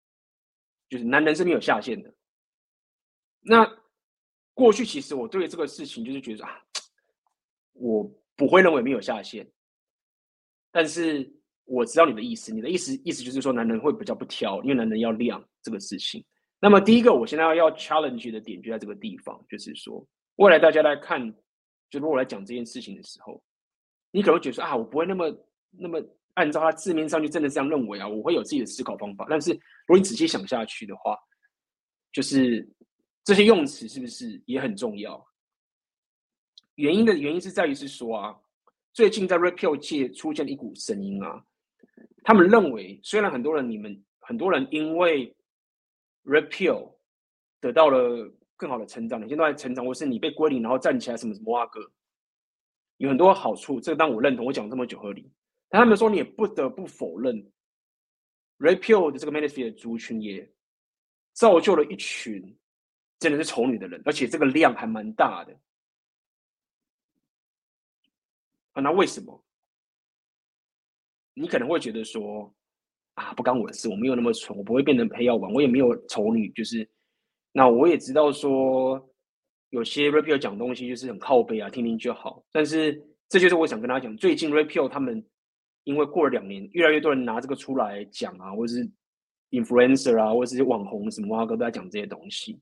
[0.89, 2.13] 就是男人是没有下限的。
[3.41, 3.65] 那
[4.53, 6.61] 过去其实我对这个事情就是觉得啊，
[7.73, 8.03] 我
[8.35, 9.49] 不会认为没有下限。
[10.71, 11.31] 但是
[11.63, 16.23] 我知道你的意思，你的意思意思就是说男人会比较不挑，因为男人要亮这个事情。
[16.59, 20.05] 那么第一个我现在要 challenge 的点就在这个地方，就是说
[20.35, 21.31] 未来大家来看，
[21.89, 23.41] 就如果我来讲这件事情的时候，
[24.11, 26.01] 你可能会觉得说啊，我不会那么那么
[26.35, 29.25] 按照他字面上就真的这样认为啊，我会有自己的思考方法。
[29.29, 31.17] 但是如果你仔细想下去的话，
[32.13, 32.65] 就是
[33.23, 35.25] 这些用词是不是也很重要？
[36.75, 38.35] 原因的原因是在于是说啊，
[38.93, 41.43] 最近在 Repeal 界出现了一股声音啊，
[42.23, 45.35] 他们认为虽然很多人你们很多人因为
[46.23, 46.95] Repeal
[47.61, 51.79] 得到了更好的成长，你现在在成长，或是你被归零然后站起来什么什么啊哥，
[52.97, 55.31] 有很多好处，这个当我认同，我讲这么久合理。
[55.75, 57.51] 但他们说你也不得不否认
[58.59, 60.49] ，Repeal 的这个 Manosphere 的族群也。
[61.33, 62.57] 造就了一群
[63.19, 65.53] 真的是丑女的人，而且这个量还蛮大的。
[68.71, 69.43] 啊，那为什么？
[71.33, 72.55] 你可能会觉得说，
[73.15, 76.49] 啊，不干我的事，我没有那么蠢，我不会变成配药王，我也没有丑女。
[76.53, 76.89] 就是，
[77.51, 79.13] 那我也知道说，
[79.71, 82.41] 有些 Repeal 讲东西就是很靠背啊，听听就好。
[82.49, 85.21] 但是这就是我想跟大家讲，最近 Repeal 他们
[85.85, 88.91] 因为过了两年，越来越多人拿这个出来讲啊，或者是。
[89.51, 92.59] influencer 啊，或者是网红什么啊，都在讲这些东西。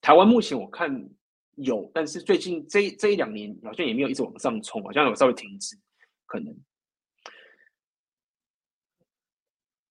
[0.00, 1.10] 台湾目前我看
[1.56, 5.76] 有，但是最近这这一两年好像也没有一直往上冲，好像有稍微停止，
[6.24, 6.56] 可能。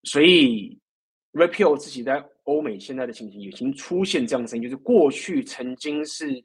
[0.04, 0.80] 所以
[1.34, 6.44] Repeal 自己在欧美现在的情形已经出现这样的声音，就是过去曾经是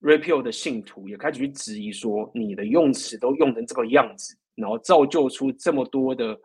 [0.00, 6.38] Repeal 的信徒也开始去质疑说，你的用词都用成这个样子，然后造就出这么多的。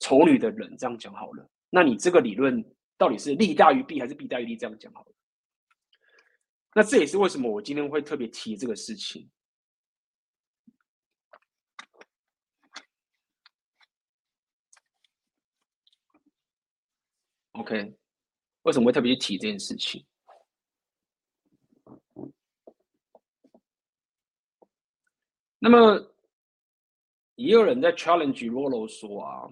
[0.00, 1.50] 丑女的人，这样讲好了。
[1.70, 2.64] 那你这个理论
[2.96, 4.56] 到底是利大于弊还是弊大于利？
[4.56, 5.12] 这样讲好了。
[6.72, 9.28] 那这也是为什么我今天会特别提这个事情。
[17.54, 17.92] OK，
[18.62, 20.06] 为什么会特别去提这件事情？
[25.58, 26.14] 那么
[27.38, 29.48] 也有人在 challenge Rollo 说啊。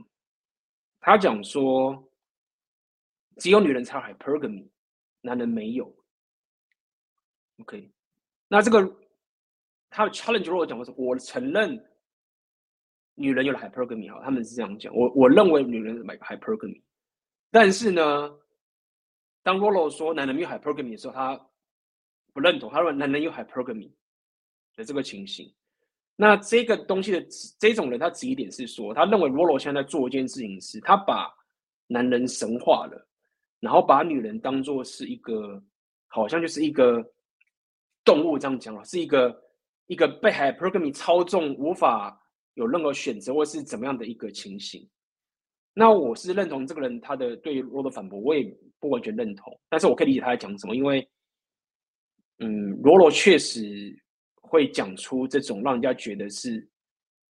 [0.98, 2.10] 他讲说，
[3.36, 4.68] 只有女人才有 hypergamy，
[5.20, 5.94] 男人没有。
[7.60, 7.88] OK，
[8.48, 8.84] 那这个
[9.88, 11.80] 他 challenge Rollo 讲的是，我承认
[13.14, 14.92] 女人有了 hypergamy 哈，他们是这样讲。
[14.92, 16.82] 我我认为女人买 hypergamy，
[17.52, 18.36] 但是呢，
[19.44, 21.40] 当 Rollo 说男人没有 hypergamy 的时候，他
[22.32, 23.92] 不认同，他认为男人有 hypergamy
[24.74, 25.54] 的这个情形。
[26.18, 27.26] 那这个东西的
[27.58, 31.30] 这种人，他质疑点是说，他认为罗罗现在在做一件事情是，他把
[31.86, 33.06] 男人神化了，
[33.60, 35.62] 然后把女人当做是一个，
[36.06, 37.04] 好像就是一个
[38.02, 39.42] 动物这样讲了，是一个
[39.88, 42.18] 一个被 hypergamy 操纵，无法
[42.54, 44.88] 有任何选择或是怎么样的一个情形。
[45.74, 48.42] 那我是认同这个人他的对 Rollo 反驳，我也
[48.80, 51.06] 不完全认同，但是我可以理解他在讲什么，因为，
[52.38, 53.94] 嗯罗罗确实。
[54.46, 56.66] 会讲出这种让人家觉得是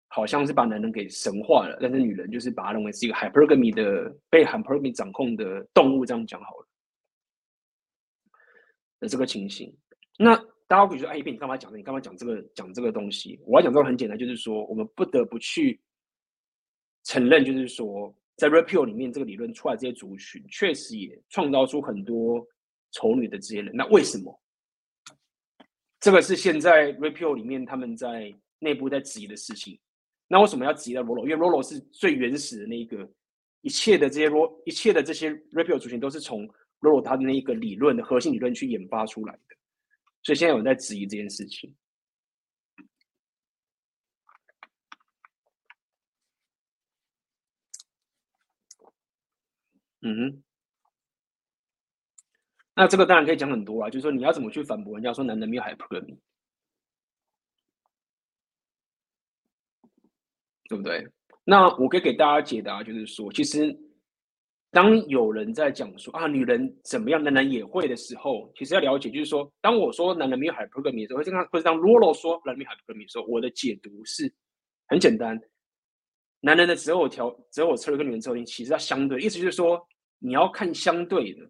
[0.07, 6.67] 好像是把男人给神化了，但是女人就是把他认为是一个 hypergamy 的被 hypergamy 掌控的动物，这样讲好了
[8.99, 9.75] 的这个情形。
[10.17, 10.35] 那
[10.67, 11.75] 大家会觉得，哎，你干嘛讲？
[11.75, 13.39] 你干嘛讲这个讲这个东西？
[13.45, 15.81] 我要讲这个很简单，就是说我们不得不去
[17.03, 22.47] 承认，就是说在 Repeal 里面这个理论出来这些族群，确实也创造出很多
[22.91, 23.75] 丑女的这些人。
[23.75, 24.39] 那为什么？
[26.03, 29.79] 这个是现在 Repeal 里面他们在内部在质疑的事情。
[30.27, 31.23] 那为什么要质疑 Rollo？
[31.23, 33.09] 因为 Rollo 是最原始的那一个，
[33.61, 36.45] 一切的这些 r o 一切的这些 Repeal 族群都是从
[36.81, 39.55] Rollo 他的那一个理论的核心理论去研发出来的。
[40.23, 41.73] 所以现在有人在质疑这件事情。
[50.01, 50.43] 嗯哼。
[52.75, 56.17] 那这个当然可以讲很多啊，就是说你要怎么去反驳人家说男人没有 hypergamy，
[60.67, 61.07] 对不对？
[61.43, 63.77] 那我可以给大家解答，就是说，其实
[64.71, 74.33] 当有人在讲说啊，女人怎么样，男人也会的时候，其实要了解，就是说，当我说男人没有 hypergamy 的时候，会这样，或者当 Rollo 说男人没有 hypergamy 的时候，我的解读是
[74.87, 75.39] 很简单，
[76.39, 79.85] 男人的择偶条择偶策略跟女人择偶其实要相对，意思就是说
[80.17, 81.47] 你要看相对的。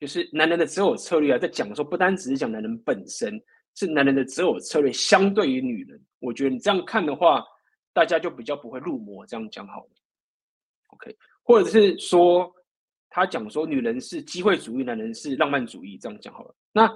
[0.00, 3.40] 就是男人的择偶策略啊，在讲的时候，不单只是讲男人本身，
[3.74, 6.00] 是男人的择偶策略相对于女人。
[6.20, 7.44] 我觉得你这样看的话，
[7.92, 9.26] 大家就比较不会入魔。
[9.26, 9.90] 这样讲好了
[10.88, 11.16] ，OK？
[11.42, 12.52] 或者是说，
[13.10, 16.54] 他讲说女人是机会主义，男人是浪漫主义，这样讲好了。
[16.72, 16.88] 那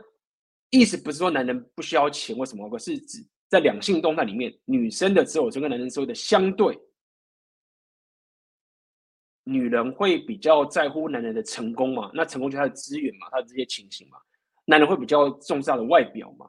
[0.71, 3.19] 意思不是说男人不需要钱或什么，而是指
[3.49, 6.79] 在两性动态里面，女生的择偶策略跟男人择偶的相对。
[9.45, 12.11] 女人会比较在乎男人的成功嘛？
[12.15, 14.19] 那成功就是他的资源嘛，他的这些情形嘛。
[14.65, 16.49] 男人会比较重视他的外表嘛？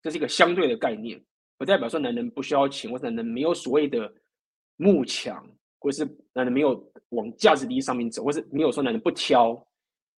[0.00, 1.22] 这是一个相对的概念，
[1.58, 4.12] 不代表说男人不需要钱，或者男人没有所谓的
[4.76, 5.46] 慕强，
[5.78, 9.64] 或是男人没有往价值第一上面走，或是没有说男人不挑，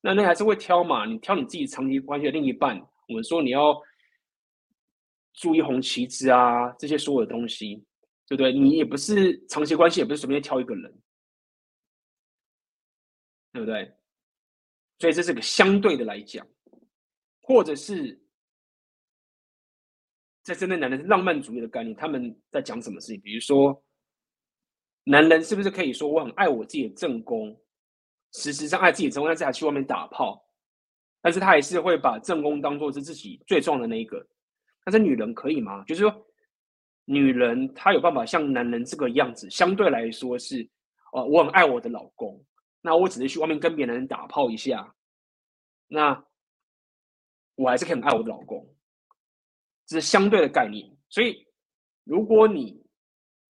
[0.00, 1.04] 男人还是会挑嘛。
[1.04, 3.78] 你挑你自己长期关系的另一半，我们说你要
[5.34, 7.84] 注意红旗子啊，这些所有的东西，
[8.28, 8.52] 对不对？
[8.52, 10.94] 你也不是长期关系，也不是随便挑一个人，
[13.54, 13.90] 对不对？
[14.98, 16.46] 所以这是个相对的来讲，
[17.40, 18.20] 或者是。
[20.42, 23.20] 在针对男人浪漫主义的概念，他们在讲什么事情？
[23.22, 23.82] 比如说，
[25.04, 27.58] 男人是不是可以说我很爱我自己的正宫，
[28.32, 30.46] 事实上爱自己的正宫，但是还去外面打炮，
[31.22, 34.22] 但是他还是会把正宫当做是自己最重要的那一个。
[34.84, 35.82] 但是女人可以吗？
[35.84, 36.26] 就是说，
[37.06, 40.68] 女人她有办法像男人这个样子，相对来说是，
[41.14, 42.38] 哦，我很爱我的老公，
[42.86, 44.94] 那我只是去外面跟别人打炮一下，
[45.88, 46.22] 那
[47.54, 48.76] 我还是可以很爱我的老公。
[49.86, 51.46] 这是相对的概念，所以
[52.04, 52.78] 如果你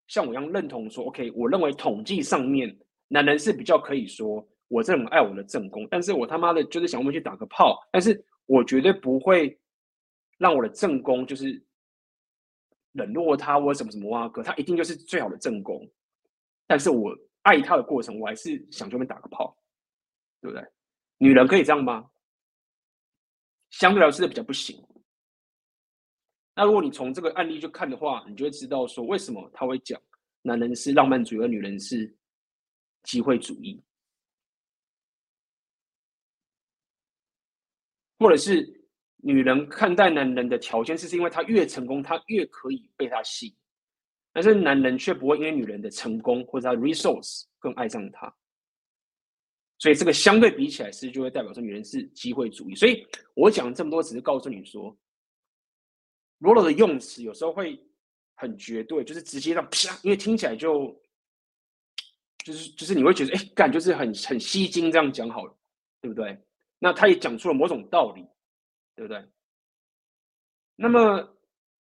[0.07, 2.73] 像我一样认同说，OK，我认为统计上面
[3.09, 9.59] 男人是比较可以说，我这种爱我的正宫，但是我他妈的就是想我们去打个炮，但是我绝对不会
[10.37, 11.61] 让我的正宫就是
[12.93, 15.85] 冷落他或什么什么啊哥，他一定就是最好的正宫，
[16.65, 17.13] 但是我
[17.47, 19.57] 爱他的过程，我还是想去外面打个炮，
[20.41, 20.67] 对不对？
[21.17, 22.11] 女人可以这样吗？
[23.69, 24.85] 相对来说是比较不行。
[26.53, 29.97] 那如果你从这个案例去看的话，你就会知道说，为什么他会讲
[30.41, 32.13] 男人是浪漫主义，而女人是
[33.03, 33.81] 机会主义，
[38.19, 38.85] 或者是
[39.17, 43.55] 女人看待男人的条件是，是因为他越成功，他越可以被他吸引，
[44.37, 48.31] 但是男人却不会因为女人的成功或者他 resource 更爱上他，
[49.79, 52.75] 所以这个相对比起来是就会代表说女人是机会主义。
[52.75, 53.03] 所以
[53.33, 54.95] 我讲这么多，只是告诉你说。
[56.37, 57.83] 罗罗的用词有时候会
[58.35, 60.95] 很绝对，就是直接让啪，因为听起来就
[62.45, 65.57] 就是就是你会觉得哎，感就是很很吸睛，这样讲好了，
[65.99, 66.39] 对不对？
[66.77, 68.23] 那他也讲出了某种道理，
[68.95, 69.27] 对不对？
[70.75, 71.36] 那么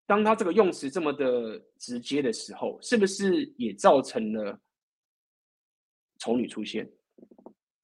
[0.06, 4.58] 当他这个用词这么的直接的时候，是不是也造成了
[6.18, 6.88] 丑女出现？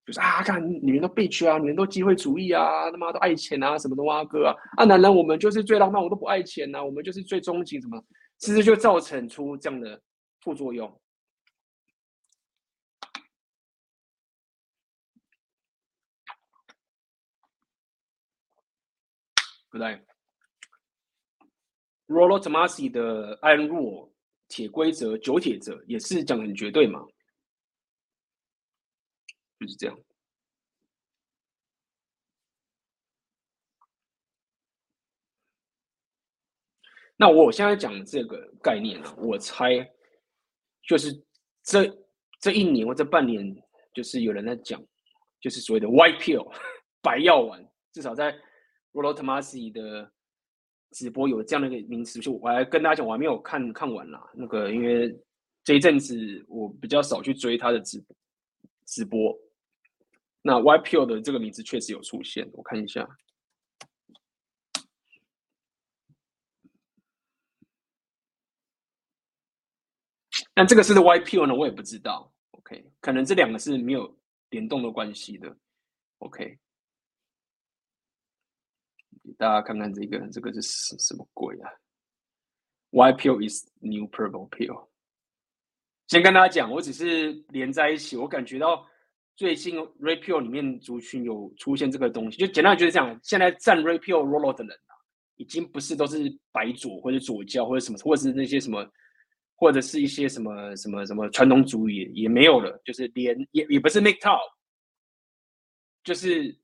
[0.05, 8.05] 就是啊，看女人都被屈啊，女人都机会主义啊，他妈都爱钱啊，什么的哇哥啊，啊男人我们就是最浪漫，我都不爱钱呐、啊，我们就是最终极什么，
[8.39, 10.01] 其实就造成出这样的
[10.41, 11.01] 副作用，
[19.71, 20.05] 不对。
[22.13, 24.11] Rollotomasi 的 Iron Rule
[24.49, 27.05] 铁规则九铁则也是讲很绝对嘛。
[29.59, 29.99] 就是这样。
[37.17, 39.89] 那我现在讲这个概念呢，我猜
[40.83, 41.25] 就是
[41.63, 41.87] 这
[42.41, 43.57] 这一年或这半年，
[43.95, 44.85] 就是有人在讲，
[45.41, 46.53] 就是所谓的 white pill
[47.01, 48.37] 白药丸，至少在
[48.93, 50.13] Rollotomasi 的
[50.93, 52.21] 直播有这样的一个名词。
[52.21, 54.23] 就我还跟大家讲，我还没有看看完啦。
[54.35, 55.13] 那个因为
[55.65, 58.03] 这一阵子我比较少去追他的直
[58.87, 59.37] 直播。
[60.43, 63.09] 那 YPO 的这个名字确实有出现，我看一下。
[70.55, 72.31] 但这个是 White Pill 呢，我也不知道。
[72.51, 74.19] OK，可能这两个是没有
[74.51, 75.57] 联动的关系的。
[76.19, 76.59] OK，
[79.39, 81.71] 大家看看这个，这个是什什么鬼啊
[82.91, 84.89] ？Why pill is new purple pill。
[86.09, 88.87] 先跟大家讲，我只是连在一起，我感觉到。
[89.35, 93.19] 最近 Repill 里面族群有出现这个东西，就简单就是这样。
[93.23, 94.93] 现在站 Repill Rollo 的人啊，
[95.37, 98.87] 已经不是都是白左或者左教或者什么，或者是那些什么，
[99.57, 104.39] 或者是一些什么什么什么传统主义也没有了，就是连也也不是 Make top，
[106.05, 106.55] 就是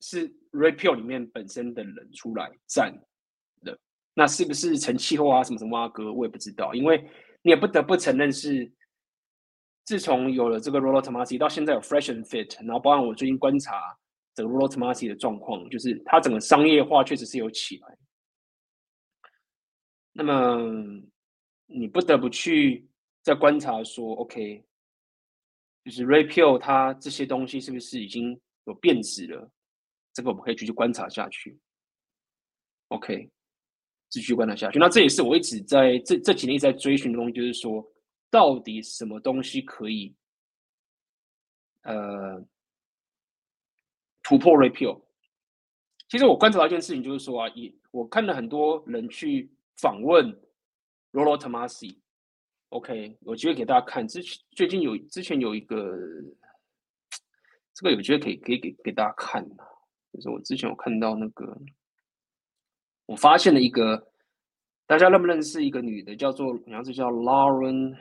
[0.00, 2.92] 是 Repeal 里面本身的人出来站
[3.62, 3.78] 的。
[4.14, 6.98] 那是不是成气候啊什么什么啊哥，我也不知道，因为
[7.42, 8.72] 你也不得不承认是。
[9.84, 13.96] 自从有了这个 Rollo Tomasi 到现在有 Fresh and Fit，然后包含我最近观察
[14.34, 17.98] 整个 Rollo Tomasi 的状况，就是它整个商业化确实是有起来。
[20.12, 20.60] 那么
[21.64, 22.86] 你不得不去
[23.22, 24.62] 再观察说，OK，
[25.86, 29.50] 就是 Red Pill 它这些东西是不是已经有变质了？
[30.18, 31.56] 这个我们可以继续观察下去。
[32.88, 33.30] OK，
[34.08, 34.80] 继续观察下去。
[34.80, 37.88] 那这也是我一直在这这几年一直在追寻的东西，就是说。
[38.30, 40.14] 到底什么东西可以
[41.84, 42.44] 呃
[44.22, 45.00] 突破 Repeal？
[46.10, 50.38] 其实我观察到一件事情，就是说啊，也我看了很多人去访问
[51.12, 51.96] Rolotomasi。
[52.68, 54.06] OK，有机会给大家看。
[54.06, 55.96] 之前最近有之前有一个，
[57.72, 59.42] 这个有机会可以可以给给大家看。
[60.12, 61.58] 就是我之前有看到那个，
[63.06, 64.12] 我发现了一个，
[64.86, 67.96] 大家认不认识一个女的，叫做好像是叫 Lauren。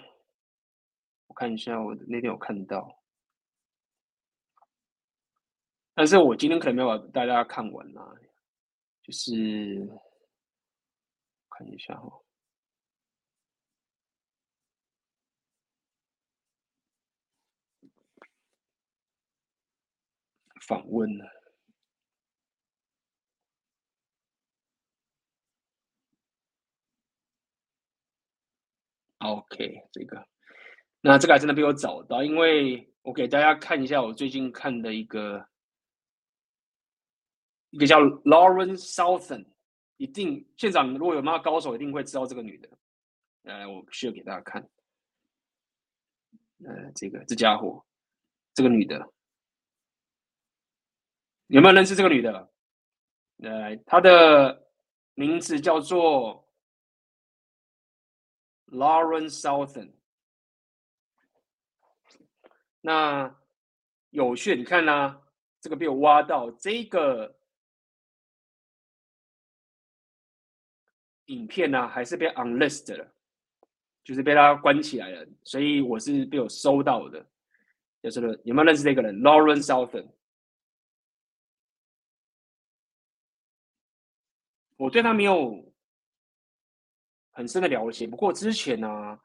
[1.27, 3.03] 我看一下，我那天有看到。
[5.93, 8.15] 但是我今天可能没有把大家看完啦，
[9.01, 9.87] 就是
[11.49, 12.21] 看一下哈，
[20.67, 21.36] 访问了
[29.19, 30.27] ，OK，这个，
[31.01, 35.47] 那这个还真的被我找到，因为我给大家看一下我最近看的一个。
[37.69, 39.45] 一个叫 Lauren Southern，
[39.97, 42.69] 一定现场如果有那高手，一定会知道这个女的。
[43.41, 44.61] 来，我需要给大家看。
[46.63, 47.85] 呃，这个这家伙，
[48.53, 49.11] 这个女的，
[51.47, 52.49] 有没有认识这个女的？
[53.35, 54.69] 来，她的
[55.13, 56.46] 名字叫做
[58.67, 59.93] Lauren Southern。
[62.81, 63.35] 那
[64.11, 65.21] 有趣，你看呢、
[65.59, 67.35] 这个被我挖到这个。
[71.27, 73.13] 影片呢、还是被 unlist 了，
[74.01, 77.29] 就是被他关起来了，所以我是被我收到的。
[78.01, 80.07] 就是有没有认识这个人？Lauren Southern，
[84.77, 85.66] 我对他没有
[87.37, 89.19] 很深的了解，不过之前呢、啊，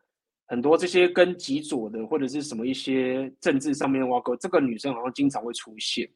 [0.46, 6.08] 很多这些跟极左的或者是什么一些政治上面的挖沟，这个女生好像经常会出现，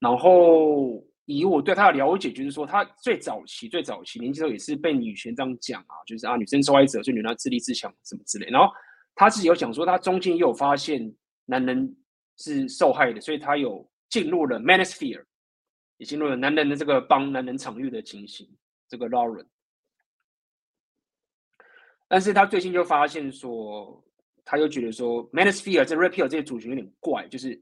[0.00, 1.02] 然后。
[1.26, 8.46] 以我对她的了解，就是说她最早期、最早期年轻时候也是被女权这样讲啊，就是啊女生受害者，所以女人自立自强什么之类。
[8.50, 8.70] 然后
[9.14, 11.10] 她自己有讲说，她中间也有发现
[11.46, 11.96] 男人
[12.36, 15.24] 是受害的，所以她有进入了 Manosphere，
[15.96, 18.46] 也进入了男人的这个帮男人场域的情形。
[18.94, 19.46] 这个 Lauren，
[22.06, 24.04] 但是他最近就发现说，
[24.44, 27.60] 他又觉得说 Manosphere 这 Red Pill 这些族群有点怪，就是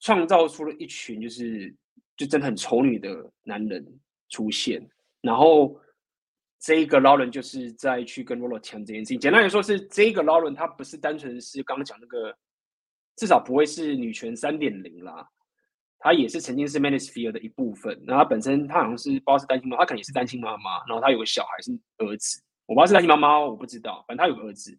[0.00, 1.72] 创造出了一群就是。
[2.18, 3.86] 就真的很丑女的男人
[4.30, 4.80] 出现，
[5.20, 5.78] 然后
[6.58, 9.20] 这一个 Lauren 就是在去跟 Rollo 抢这件事情。
[9.20, 12.34] 简单来说，是这个 Lauren 他不是单纯是刚刚讲那个，
[13.16, 15.28] 至少不会是女权三点零啦，
[15.98, 17.98] 他也是曾经是 Manosphere 的一部分。
[18.06, 24.78] 那他本身他好像是不知道是单亲妈，他可能也是单亲妈妈，然后他有个小孩是儿子，我不知道是单亲妈妈，我不知道，反正他有个儿子，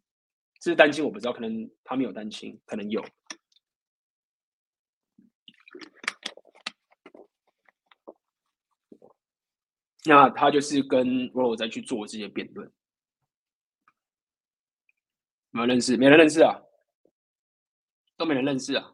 [0.60, 3.04] 这是单亲我不知道，可能他没有单亲，可能有。
[10.06, 12.72] 那他就是跟 Roll 在去做这些辩论，
[15.50, 16.62] 没有认识，没人认识啊，
[18.16, 18.94] 都没人认识啊。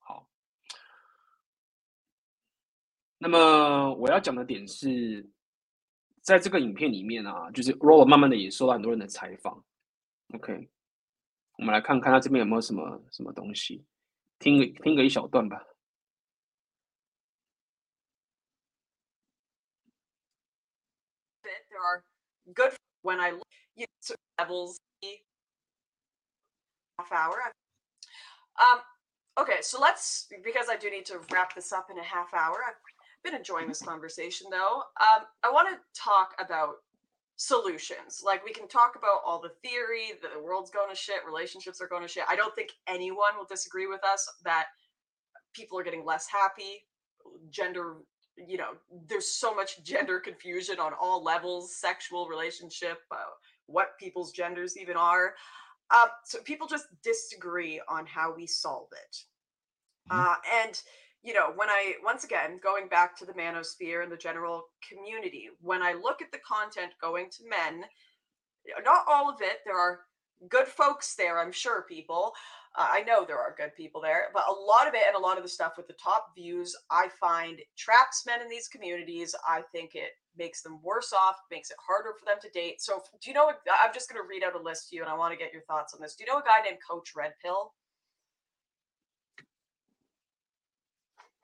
[0.00, 0.28] 好，
[3.22, 5.28] 那么我要讲的点是，
[6.22, 9.62] 在这个影片里面啊，就是 Roll 慢慢的也受到很多人的采访。
[10.32, 10.70] OK，
[11.58, 13.84] 我们来看看他这边有没有什么什么东西，
[14.38, 15.62] 听个听个一小段吧。
[22.54, 24.78] good when I look you know, levels
[26.98, 27.52] half hour.
[28.58, 28.80] Um,
[29.38, 32.58] okay, so let's because I do need to wrap this up in a half hour.
[33.22, 34.82] Been enjoying this conversation though.
[35.00, 36.76] Um, I want to talk about
[37.36, 38.22] solutions.
[38.24, 41.80] Like we can talk about all the theory, that the world's going to shit, relationships
[41.80, 42.24] are going to shit.
[42.28, 44.66] I don't think anyone will disagree with us that
[45.54, 46.84] people are getting less happy,
[47.50, 47.96] gender
[48.36, 48.70] you know
[49.06, 53.16] there's so much gender confusion on all levels sexual relationship uh,
[53.66, 55.34] what people's genders even are
[55.92, 59.16] um, so people just disagree on how we solve it
[60.10, 60.20] mm-hmm.
[60.20, 60.34] uh,
[60.64, 60.80] and
[61.22, 65.48] you know when i once again going back to the manosphere and the general community
[65.60, 67.84] when i look at the content going to men
[68.84, 70.00] not all of it there are
[70.48, 72.32] good folks there i'm sure people
[72.76, 75.18] uh, I know there are good people there, but a lot of it and a
[75.18, 79.34] lot of the stuff with the top views, I find traps men in these communities.
[79.48, 82.80] I think it makes them worse off, makes it harder for them to date.
[82.80, 83.48] So, do you know?
[83.48, 85.52] I'm just going to read out a list to you, and I want to get
[85.52, 86.14] your thoughts on this.
[86.14, 87.72] Do you know a guy named Coach Red Pill?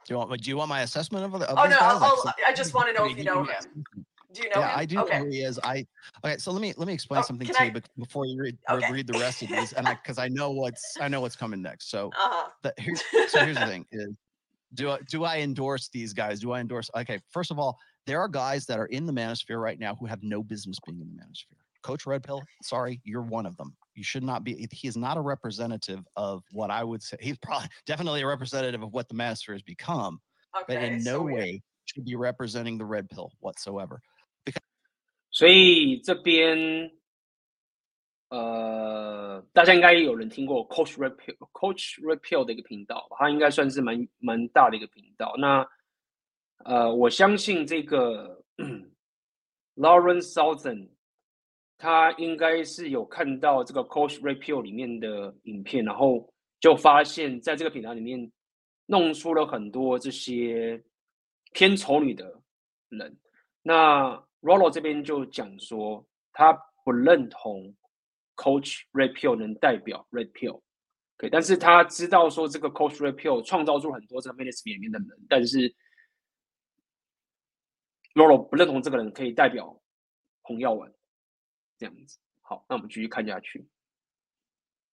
[0.07, 0.41] Do you want?
[0.41, 1.33] Do you want my assessment of?
[1.41, 1.77] The, of oh no!
[1.81, 3.85] I'll, I just want to know if you know him.
[4.33, 4.79] Do you know yeah, him?
[4.79, 5.19] I do okay.
[5.19, 5.59] know who he is.
[5.65, 5.85] I
[6.25, 6.37] okay.
[6.39, 8.93] So let me let me explain oh, something to I, you before you read okay.
[8.93, 11.61] read the rest of these, and because I, I, know what's I know what's coming
[11.61, 11.91] next.
[11.91, 12.51] So uh-huh.
[12.63, 14.11] the, here's, so here's the thing: is
[14.75, 16.39] do I, do I endorse these guys?
[16.39, 16.89] Do I endorse?
[16.97, 17.77] Okay, first of all,
[18.07, 21.01] there are guys that are in the manosphere right now who have no business being
[21.01, 21.59] in the manosphere.
[21.83, 24.68] Coach Red Pill, sorry, you're one of them You should not be.
[24.72, 27.18] He is not a representative of what I would say.
[27.20, 30.22] He's probably definitely a representative of what the manosphere has become,
[30.56, 34.02] okay, but in no so way should be representing the Red Pill whatsoever.
[34.46, 34.64] Because
[35.30, 36.90] 所以这边
[38.30, 43.18] 呃，大家应该有人听过 Coach Red Pill Coach Red Pill 的一个频道吧？
[43.20, 45.36] 它应该算是蛮蛮大的一个频道。
[45.38, 45.68] 那
[46.64, 48.42] 呃，我相信这个
[49.76, 50.90] Lawrence Southern，
[51.79, 58.31] 他应该是有看到这个 Coach Red Pill 里面的影片，然后就发现在这个频道里面
[58.87, 60.83] 弄出了很多这些
[61.53, 62.41] 偏丑女的
[62.89, 63.19] 人。
[63.63, 66.53] 那 Rollo 这边就讲说，他
[66.85, 67.75] 不认同。
[68.39, 75.75] Coach Red Pill 能代表 Red Pill，OK，但是他知道说这个 Coach Red Pill 创造出很多这个 Manosphere 里面的人，但是
[78.13, 79.81] Loro 不认同这个人可以代表
[80.43, 80.93] 红耀文
[81.78, 82.18] 这样子。
[82.42, 83.68] 好，那我们继续看下去。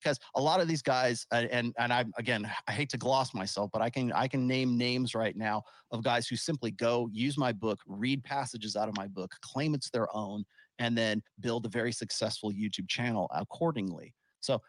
[0.01, 3.35] Because a lot of these guys, and and, and I again, I hate to gloss
[3.35, 7.09] myself, but I can I can name names right now of guys who simply go
[7.13, 10.45] use my book, read passages out of my book, claim it's their own,
[10.79, 14.15] and then build a very successful YouTube channel accordingly.
[14.39, 14.63] So,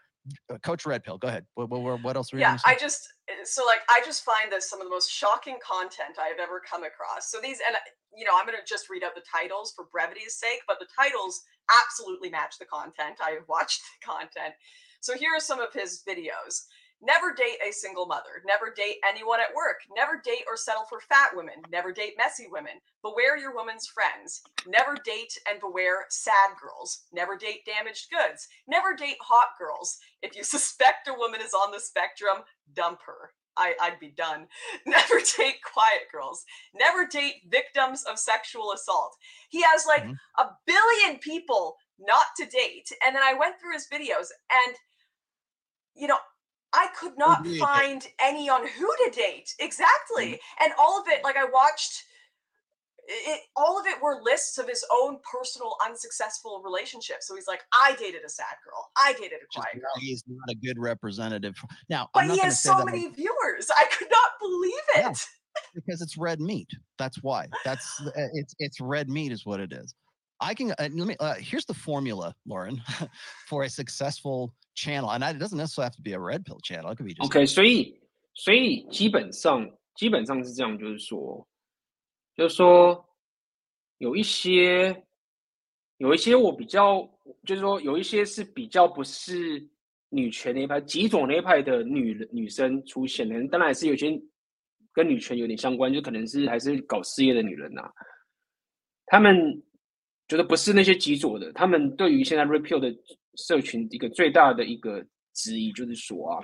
[0.52, 1.45] uh, Coach Red Pill, go ahead.
[1.53, 2.45] What, what, what else were you?
[2.45, 5.60] Yeah, I just eh, so like I just find this some of the most shocking
[5.64, 7.30] content I have ever come across.
[7.30, 7.78] So these and
[8.18, 10.88] you know I'm going to just read out the titles for brevity's sake, but the
[10.98, 11.40] titles
[11.70, 13.16] absolutely match the content.
[13.24, 14.55] I have watched the content.
[15.01, 16.65] So here are some of his videos.
[17.03, 18.43] Never date a single mother.
[18.47, 19.81] Never date anyone at work.
[19.95, 21.57] Never date or settle for fat women.
[21.70, 22.81] Never date messy women.
[23.03, 24.41] Beware your woman's friends.
[24.66, 27.03] Never date and beware sad girls.
[27.12, 28.49] Never date damaged goods.
[28.66, 29.99] Never date hot girls.
[30.23, 32.39] If you suspect a woman is on the spectrum,
[32.73, 33.32] dump her.
[33.56, 34.47] I, would be done.
[34.86, 36.44] Never date quiet girls.
[36.74, 39.16] Never date victims of sexual assault.
[39.48, 40.40] He has like mm-hmm.
[40.40, 42.90] a billion people not to date.
[43.05, 44.76] And then I went through his videos and,
[45.94, 46.18] you know,
[46.72, 49.55] I could not find any on who to date.
[49.60, 50.32] Exactly.
[50.32, 50.64] Mm-hmm.
[50.64, 52.02] And all of it, like I watched
[53.07, 57.28] it, all of it were lists of his own personal unsuccessful relationships.
[57.28, 58.90] So he's like, I dated a sad girl.
[58.98, 59.91] I dated a quiet girl.
[59.99, 61.56] He's not a good representative.
[61.90, 63.70] Now, but he has so many like, viewers.
[63.76, 64.95] I could not believe it.
[64.95, 65.14] Yeah,
[65.74, 66.70] because it's red meat.
[66.98, 67.48] That's why.
[67.66, 69.94] That's uh, it's it's red meat is what it is.
[70.40, 71.16] I can uh, let me.
[71.20, 72.82] Uh, here's the formula, Lauren,
[73.48, 76.91] for a successful channel, and it doesn't necessarily have to be a red pill channel.
[76.91, 77.45] It could be just okay.
[77.45, 77.99] 所以
[78.36, 81.45] 所以基本上基本上是这样，就是说，
[82.36, 83.05] 就是说
[83.98, 85.05] 有一些
[85.98, 87.02] 有一些我比较，
[87.44, 89.66] 就是说有一些是比较不是
[90.09, 94.20] 女权那一派、极左那一派的女女生出现的，当然还是有些
[94.93, 97.93] 跟女权有点相关，就可能是还是搞事业的女人呐、啊，
[99.06, 99.62] 他们。
[100.27, 102.90] 觉得不是那些极左的，他们对于现在 repeal 的
[103.35, 105.05] 社群一个最大的一个
[105.35, 106.40] 质疑就是说啊，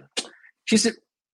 [0.66, 0.90] 其实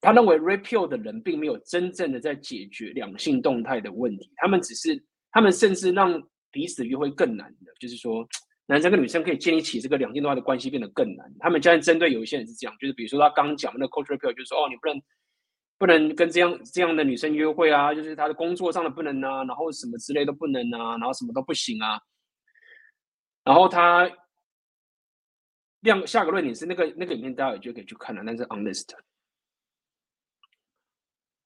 [0.06, 6.22] 他认为 repeal 的人并没有真正的在解决两性动态的问题，他们只是他们甚至让
[6.52, 8.24] 彼此约会更难的，就是说
[8.66, 11.28] 男生跟女生可以建立起这个两性动态的关系变得更难。
[11.40, 15.02] 他们现在针对有一些人是这样，就是比如说他刚讲的那个 Coach Red Pill，就是说哦，你不能
[15.76, 21.98] 不能跟这样这样的女生约会啊，就是他的工作上的不能啊，然后什么之类都不能啊，然后什么都不行啊。
[23.42, 24.08] 然后他
[25.80, 28.88] 亮下个论点是那个那个影片，大家有机会可以去看了，但是 honest。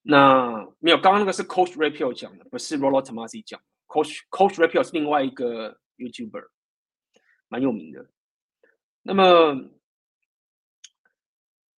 [0.02, 3.66] 那没有，刚刚那个是 Coach Red Pill 讲的，不是 Rollo Tomasi 讲的。
[3.86, 6.48] Coach Coach Red Pill 是另外一个 YouTuber，
[7.48, 8.06] 蛮有名的。
[9.02, 9.54] 那么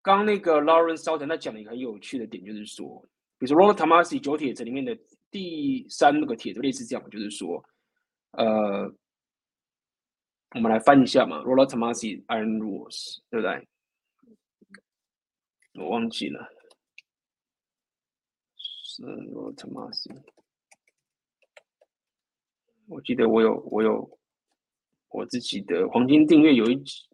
[0.02, 3.06] 刚刚那个 Lawrence Southern 他讲了一个很有趣的点，就是说，
[3.38, 4.98] 比如说 Rollo Tomasi 九帖子里面的
[5.30, 7.64] 第三那个帖子类似这样，就是说，
[8.32, 8.94] 呃。
[10.54, 13.66] 我们来翻一下嘛，Rollo Tomasi Iron Rules，对不对？
[15.76, 16.46] 我忘记了，
[18.94, 20.12] 是 Rollo Tomassi。
[22.88, 24.20] 我记得我有我有
[25.08, 27.08] 我自己的黄金订阅有一集，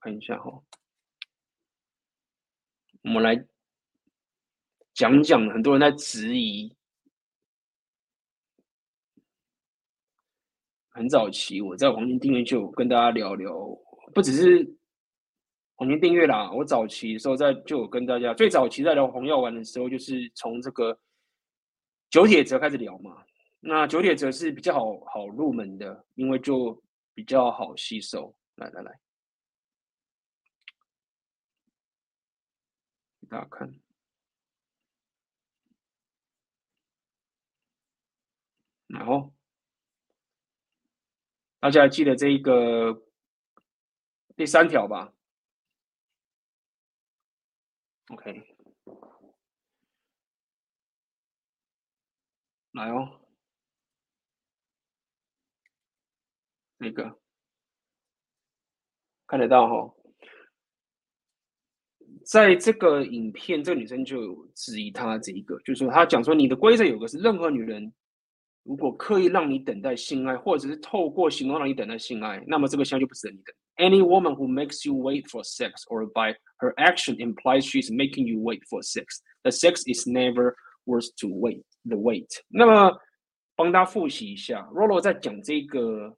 [0.00, 0.60] 看一下哈。
[3.02, 3.36] 我们来
[4.94, 6.76] 讲讲，很多人在质疑。
[10.88, 13.54] 很早期，我在黄金订阅就跟大家聊聊，
[14.12, 14.76] 不只是
[15.76, 16.50] 黄金订阅啦。
[16.52, 20.98] 我早期的时候在就有跟大家，最早期在聊红药丸的时候，就是从这个
[22.10, 23.24] 九铁则开始聊嘛。
[23.60, 26.82] 那九铁则是比较好好入门的，因为就
[27.14, 28.34] 比较好吸收。
[28.56, 29.00] 来来来，
[33.28, 33.72] 大家看。
[38.88, 39.32] 然后
[41.58, 43.02] 大家还记得这一个
[44.36, 45.14] 第三条吧
[48.12, 48.44] ？OK，
[52.72, 53.20] 来哦，
[56.76, 57.18] 那个
[59.26, 59.94] 看得到哈、哦。
[62.24, 67.92] 在这个影片，这个女生就质疑他这一个，就是说他讲说，你的规则有个是，任何女人
[68.64, 73.54] 如果刻意让你等待性爱，或者是透过行动让你等待性爱，那么这个性爱就不值得你等。
[73.76, 78.40] Any woman who makes you wait for sex, or by her action implies she's making you
[78.40, 82.28] wait for sex, the sex is never worth to wait the wait。
[82.48, 82.96] 那么
[83.56, 86.16] 帮大家复习一下，Rolo 在讲这个，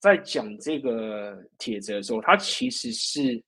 [0.00, 3.42] 在讲这个帖子的时候，他其实是。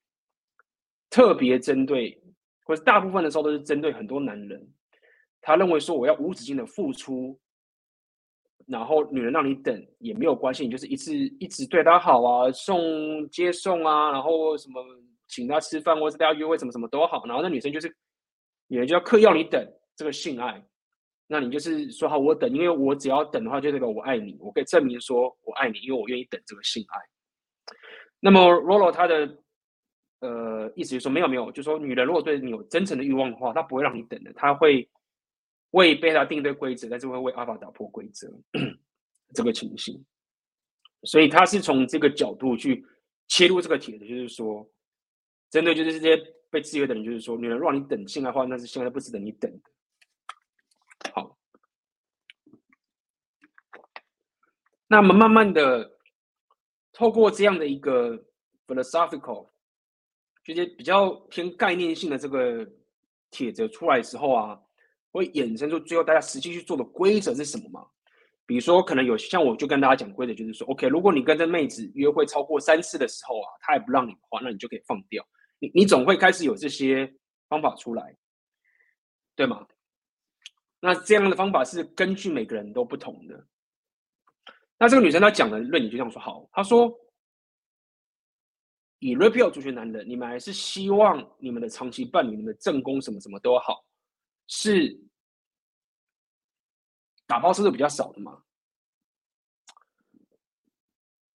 [1.09, 2.21] 特别针对，
[2.65, 4.69] 或者大部分的时候都是针对很多男人，
[5.41, 7.39] 他认为说我要无止境的付出，
[8.67, 14.83] 然后女人让你等也没有关系，你就是一直一直对她好啊，送接送啊，然后什么
[15.29, 17.95] 请她吃饭或者带她约会什么什么都好，然后那女生就是
[18.69, 19.65] 女人就要刻意要你等
[19.97, 20.63] 这个性爱，
[21.27, 26.99] 那你就是说好我等，因为我只要等的话就代表我爱你，我可以证明说我爱你，因为我愿意等这个性爱。
[28.21, 29.37] 那么 Rolo 他的。
[30.21, 34.89] 呃，意思就是说没有没有，就说女人如果对你有真诚的欲望的话，她不会让你等的，她会
[35.77, 38.27] 为贝塔定对规则，但是会为阿法打破规则
[39.35, 40.03] 这个情形。
[41.03, 42.83] 所以他是从这个角度去
[43.29, 44.67] 切入这个帖子，就是说，
[45.51, 46.17] 针对就是这些
[46.51, 49.61] 被制约的人，就是说，女人让你等性的话，那是现在不值得你等。
[51.13, 51.39] 好，
[54.87, 55.99] 那么慢慢的
[56.93, 58.25] 透过这样的一个
[58.67, 59.51] philosophical。
[60.43, 62.67] 这些比较偏概念性的这个
[63.31, 64.63] 帖子出来之后啊，
[65.17, 67.87] 会衍生出最后大家实际去做的规则是什么吗？
[68.45, 75.27] 比如说，可能有像我就跟大家讲规则，就是说，OK，如果你跟这妹子约会超过三次的时候啊，她也不让你的话，那你就可以放掉。
[75.59, 77.13] 你你总会开始有这些
[77.49, 78.17] 方法出来，
[79.35, 79.67] 对吗？
[80.81, 83.47] 那这样的方法是根据每个人都不同的。
[84.79, 86.93] 那这个女生她讲的论点就这样说，好，她说。
[88.99, 93.85] 以 Rapio 族群男人，你们还是希望你们的长期伴侣、你们的正宫什么什么都好，
[94.47, 94.99] 是
[97.27, 98.43] 打炮次数比较少的吗？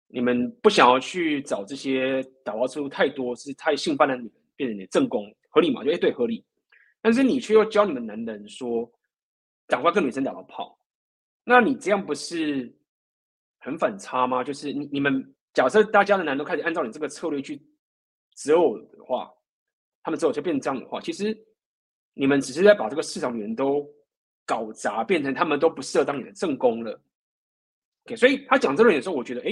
[0.08, 5.84] 你们不想要去找这些打炮次数太多、是太性犯的女人变成你的正宫，合理吗？
[5.84, 6.46] 就哎对，合理。
[7.02, 8.92] 但是你却又教你们男人说，
[9.68, 10.78] 赶快跟女生打个炮，
[11.44, 12.76] 那你这样不是
[13.60, 14.44] 很反差吗？
[14.44, 15.34] 就是你你们。
[15.54, 17.62] 假设大家的男人都开始按照你这个策略去
[18.36, 19.30] 择偶的话，
[20.02, 21.38] 他们择偶就变成这样的话，其实
[22.14, 23.86] 你们只是在把这个市场女人都
[24.46, 27.02] 搞砸，变成他们都不适合当你的正宫了。
[28.06, 29.52] OK，所以他讲这个的时候，我觉得哎，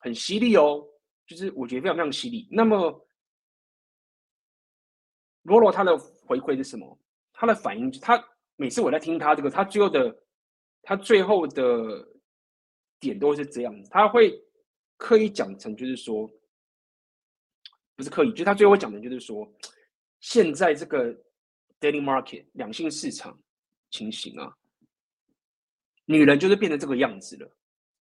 [0.00, 0.84] 很犀利哦，
[1.26, 2.48] 就是我觉得非常非常犀利。
[2.50, 3.06] 那么
[5.42, 6.98] 罗罗他的回馈是什么？
[7.32, 8.22] 他的反应，他
[8.56, 10.22] 每次我在听他这个，他最后的
[10.82, 12.08] 他最后的
[13.00, 14.40] 点都是这样子，他会。
[14.98, 16.30] 刻意讲成就是说，
[17.96, 19.52] 不是刻意，就是他最后讲的，就是说，
[20.20, 21.12] 现在这个
[21.80, 23.36] dating market 两性市场
[23.92, 24.52] 情形啊，
[26.06, 27.48] 女人就是变成这个样子了。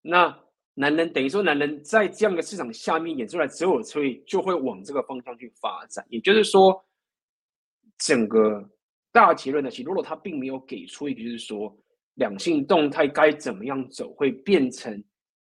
[0.01, 0.39] 那
[0.75, 6.05] 男人等于说，男人在这样的市场下面演出来择偶策略，就会往这个方向去发展。
[6.09, 6.81] 也就是说，
[7.97, 8.63] 整个
[9.11, 11.77] 大结论的其实，如果他并没有给出一个，就是说，
[12.13, 15.03] 两性动态该怎么样走，会变成。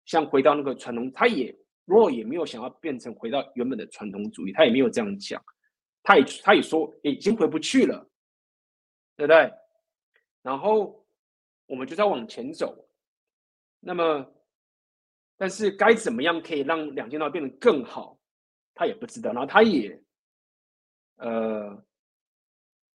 [0.05, 5.41] 像回到那个传统，他也如果也没有想要变成回到原本的传统主义，他也没有这样讲，
[6.03, 8.05] 他也他也说已经回不去了，
[9.15, 9.49] 对不对？
[10.43, 11.03] 然后
[11.65, 12.87] 我们就在往前走，
[13.79, 14.31] 那么
[15.35, 18.19] 但是该怎么样可以让两件套变得更好，
[18.75, 19.31] 他也不知道。
[19.33, 19.99] 然后他也
[21.15, 21.83] 呃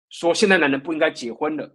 [0.09, 1.73] 说现在男人不应该结婚了，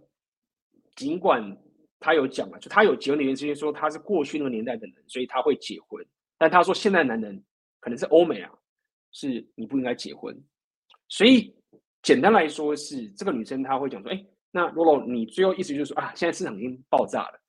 [0.95, 1.57] 尽管。
[2.03, 6.03] 他有讲了，就他有结婚的原因，是因为说他是过去那个年代的人，所以他会结婚。
[6.35, 7.39] 但他说现在男人
[7.79, 8.51] 可能是欧美啊，
[9.11, 10.35] 是你不应该结婚。
[11.09, 11.55] 所以
[12.01, 17.41] 简单来说是这个女生她会讲说，哎，那罗罗你最后意思就是说啊，现在市场已经爆炸了，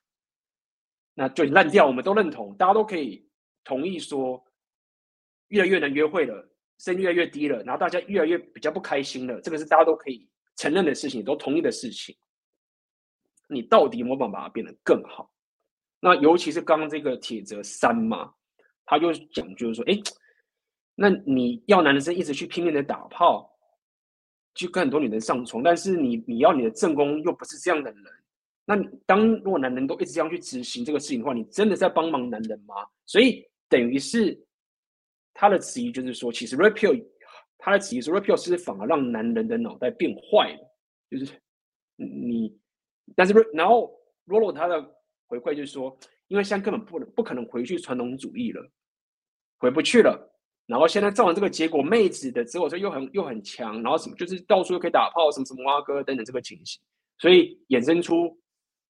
[1.14, 3.28] 那就烂掉，我们都认同，大家都可以
[3.64, 4.42] 同意说，
[5.48, 6.48] 越来越难约会了，
[6.78, 12.16] 声越来越低了，然后大家越来越比较不开心了，这个是大家都可以承认的事情，都同意的事情。
[13.48, 15.30] 你到底有没有办法把它变得更好？
[16.00, 18.32] 那尤其是刚刚这个铁则三嘛，
[18.86, 20.00] 他就讲就是说，哎，
[20.94, 23.51] 那你要男生一直去拼命的打炮，
[24.54, 28.04] 去跟很多女人上床，但是你你要你的正宫又不是这样的人，
[28.64, 32.74] 那当如果男人都一直这样去执行这个事情的话，你真的在帮忙男人吗？
[33.06, 34.38] 所以等于是
[35.34, 37.02] 他的质疑就是说，其实 repeal
[37.58, 40.76] 他的质疑说 repeal 是反而让男人的脑袋变坏了，
[41.10, 41.32] 就是
[41.96, 42.56] 你，
[43.16, 43.92] 但是然后
[44.26, 44.82] rolo 他的
[45.26, 45.96] 回馈就是说，
[46.28, 48.70] 因为现在根本不能不可能回去传统主义了，
[49.58, 50.31] 回不去了。
[50.72, 56.80] 然后现在造成这个结果，妹子的择偶又很又很强，然后什么就是到处又可以打炮，什么什么蛙哥等等这个情形，
[57.18, 58.36] 所以衍生出。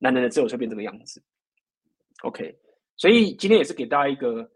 [0.05, 1.23] 男人的择偶就变这个样子
[2.25, 2.59] ，OK，
[2.97, 4.51] 所以今天也是给大家一个，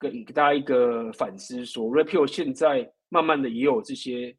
[0.00, 4.34] 给给大家一个反思说，说 Repeal 现在慢慢的也有这些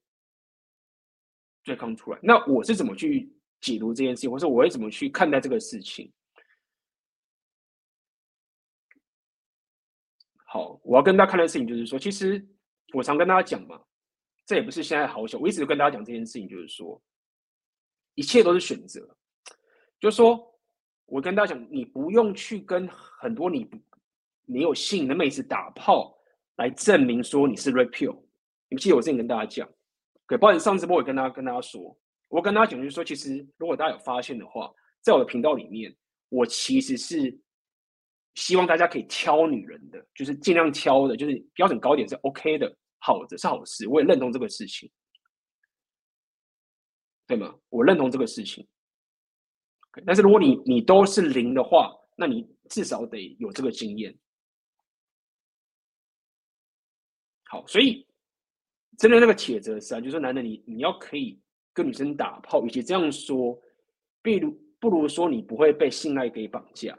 [1.63, 6.11] 对抗出来，那我是怎么去解读这件事情，或者我会怎么去看待这个事情？
[10.51, 12.43] 好，我要跟大家看的事情就是说，其实
[12.93, 13.79] 我常跟大家讲嘛，
[14.47, 16.99] 这也不是现在好小，我一直跟大家讲这件事情，就是说，
[18.15, 19.15] 一切都是选择。
[19.99, 20.59] 就是说，
[21.05, 23.77] 我跟大家讲，你不用去跟很多你不
[24.45, 26.17] 没有性的妹子打炮
[26.55, 28.13] 来证明说你是 repeal。
[28.69, 29.69] 你们记得我之前跟大家讲，
[30.27, 31.95] 对，包括上次我也跟大家跟大家说，
[32.27, 35.95] 我跟大家讲就是说，其实如果大家有发现的话，在我的频道里面，
[36.29, 37.39] 我其实是
[38.35, 44.89] 希望大家可以挑女人的，就是尽量挑的，就是标准高点是 OK 的，好的是好事，我也认同这个事情，
[47.27, 47.53] 对吗？
[47.69, 48.65] 我认同这个事情。
[50.05, 54.17] 但是如果你你都是零的话，那你至少得有这个经验。
[57.45, 58.07] 好，所以
[58.97, 61.41] 针对那个铁则是啊，就是说男的你你要可以
[61.73, 63.59] 跟女生打炮，与其这样说，
[64.21, 66.97] 比如不如说你不会被性爱给绑架。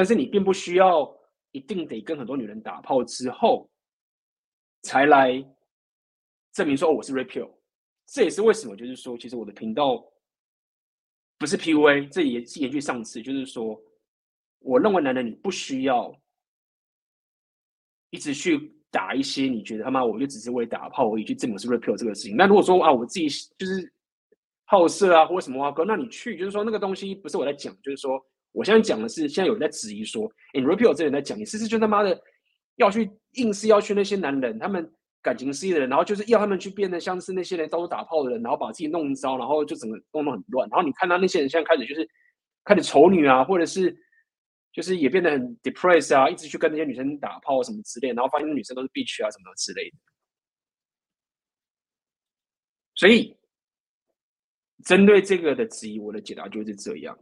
[0.00, 1.14] 但是你并不需要
[1.50, 3.70] 一定得跟很多女人打炮之后，
[4.80, 5.30] 才来
[6.54, 7.50] 证明说，哦，我是 repeal。
[8.06, 10.02] 这也是为什么，就是说，其实我的频道。
[11.36, 13.78] 不是 PUA，这也是延续上次，就是说，
[14.60, 16.18] 我认为男人你不需要
[18.08, 22.34] 一直去打一些你觉得他妈我就只是为打炮而已去证明是 repeal 这个事情。
[22.38, 23.92] 那如果说啊，我自己就是
[24.64, 28.18] 好色啊，或什么啊哥，那你去就是说那个东西不是我在讲，就是说
[28.52, 32.20] 我现在讲的是现在有人在质疑说，哎、欸、repeal 这人在讲，你是不是就他妈的
[32.76, 34.90] 要去硬是要去那些男人他们。
[35.22, 40.66] 感情失意的人，然后就是要他们去变得像是那些人到处打炮的人，然后把自己弄糟，然后就整个弄得很乱。
[40.70, 42.08] 然后你看到那些人现在开始就是
[42.64, 43.94] 开始丑女啊，或者是
[44.72, 49.96] 就是也变得很 depressed 啊，一直去跟那些女生打炮什么之类，然后发现女生都是 b 区啊什么之类的。
[52.94, 53.36] 所以
[54.86, 57.18] 针对这个的质疑，我的解答就是这样：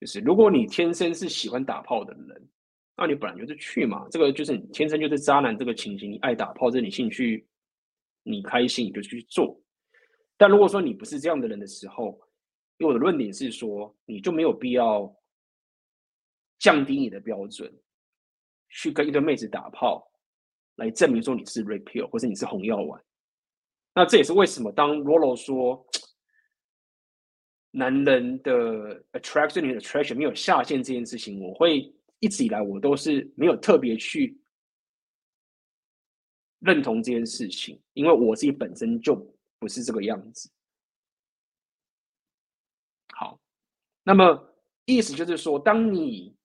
[0.00, 2.48] 就是如果你天生是喜欢打炮的人。
[3.02, 7.48] 那你本来就是去嘛，这个就是你天生就是渣男这个情形，你爱打炮，这你兴趣，
[8.22, 9.58] 你开心你就去做。
[10.36, 12.20] 但如果说你不是这样的人的时候，
[12.76, 15.10] 因为我的论点是说，你就没有必要
[16.58, 17.72] 降低你的标准，
[18.68, 20.06] 去跟一堆妹子打炮，
[20.76, 23.02] 来证明说你是 repeal 或者你是红药丸。
[23.94, 25.82] 那这也是为什么当 Rolo 说
[27.70, 31.92] 男人的 attraction 与 attraction 没有下限这件事情，我会。
[32.22, 34.38] 一直以来，我都是没有特别去
[36.58, 39.14] 认同这件事情，因为我自己本身就
[39.58, 40.50] 不是这个样子。
[43.14, 43.40] 好，
[44.02, 46.36] 那么意思就是说，当你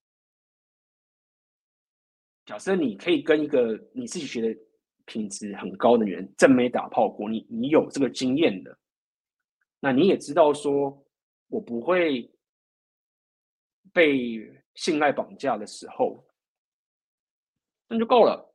[2.45, 4.57] 假设你可以跟一个你自己觉得
[5.03, 8.79] 品质很高的女人正没打炮过，你你有这个经验的，
[9.81, 11.04] 那你也知道说，
[11.47, 12.31] 我不会
[13.93, 14.63] 被。
[14.75, 16.27] 性爱绑架的时候，
[17.87, 18.53] 那就够了，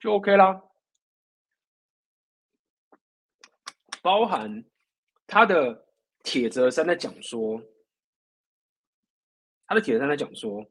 [0.00, 0.58] 就 OK 啦。
[4.00, 4.64] 包含
[5.26, 5.86] 他的
[6.24, 7.62] 铁则三在讲说，
[9.66, 10.66] 他的铁则三在讲说，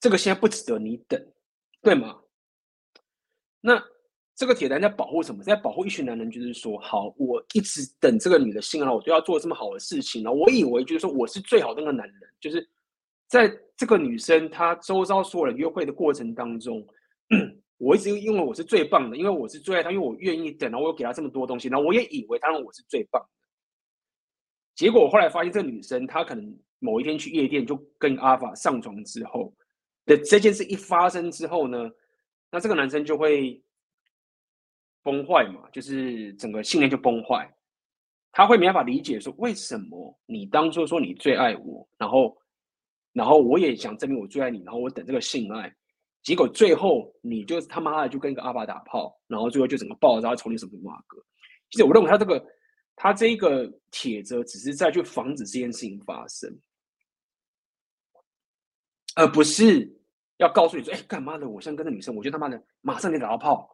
[0.00, 1.34] 这个现在不值得你等，
[1.82, 2.24] 对吗？
[3.60, 3.91] 那。
[4.34, 5.44] 这个铁男在保护什么？
[5.44, 10.22] 在保护一群男人，就是说，好，我一直等这个女的信号，我就要做这么好的事情。
[10.22, 12.66] 然后我以为就是说，我是最好的那个男人，就是
[13.28, 16.84] 在这个女生她周遭所有人约会的过程当中，
[17.76, 23.28] 我一直因为我是最棒的，因为我是最爱她，因为我愿意等，然后我又给她这么多东西，然后我也以为她让我是最棒的。
[24.74, 29.54] 结果我后来发现，这个女生她可能某一天去夜店就跟阿法上床之后
[30.06, 31.90] 的这件事一发生之后呢，
[32.50, 33.62] 那这个男生就会。
[35.02, 37.52] 崩坏嘛，就是整个信念就崩坏，
[38.30, 42.36] 他会没办法理解说，为什么你当初说你最爱我，然后，
[43.12, 45.74] 然后我也想证明我最爱你，然后我等这个性爱，
[46.22, 51.18] 结果最后你就他妈的就跟一个阿爸打炮，然后最后就整个爆炸，从你什么什么哥。
[51.70, 52.44] 其实我认为他这个
[52.94, 56.48] 他这一个帖子只是在去防止这件事情发生，
[59.16, 59.90] 而不是
[60.36, 61.48] 要告诉你说：“哎，干嘛的？
[61.48, 63.68] 我想跟着女生，我就他妈的马上得打到炮，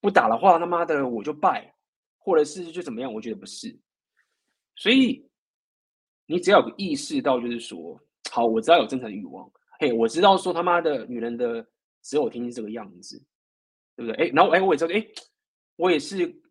[0.00, 1.74] 不打的话，他妈的我就败，
[2.18, 3.78] 或者是就怎么样？”我觉得不是。
[4.76, 5.28] 所以
[6.26, 11.66] 你只要有意识到，就是说，好，我知道有正常的欲望，嘿，我知道说他妈的女人的
[12.02, 13.22] 只有天性这个样子，
[13.96, 14.26] 对不对？
[14.26, 15.06] 哎，然后哎，我也知道，哎，
[15.76, 16.42] 我也是。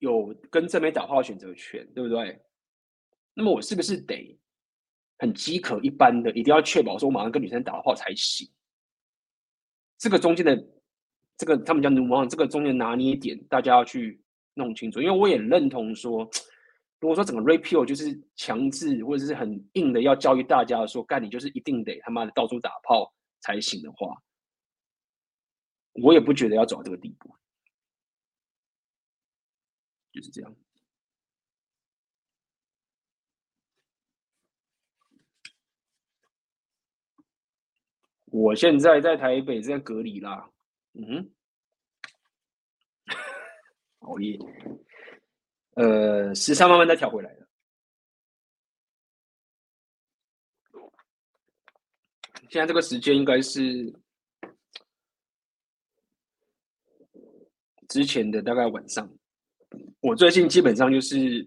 [0.00, 2.40] 有跟正妹打炮选择权，对不对？
[3.34, 4.38] 那么我是不是得
[5.18, 8.48] 很饥渴一般的，一定要确保说我马上跟女生打炮才行？
[9.98, 10.56] 这个中间的
[11.38, 14.20] 这个他们叫 nuance，这个中间拿捏点，大家要去
[14.54, 15.00] 弄清楚。
[15.00, 16.28] 因为我也认同说，
[16.98, 24.20] 如果说整个 rapeo 就是强制或者是很硬的要教育大家说，干你就是一定得他妈的到处打炮才行的话，
[25.92, 27.32] 我也不觉得要走到这个地步。
[30.10, 30.52] 就是这样。
[38.30, 40.50] 我现在在台北，在隔离啦。
[40.94, 41.32] 嗯，
[44.00, 44.38] 熬夜。
[45.74, 47.48] 呃，时差慢慢再调回来了。
[52.50, 53.94] 现在这个时间应该是
[57.88, 59.08] 之前的大概晚上。
[60.00, 61.46] 我最近基本上就是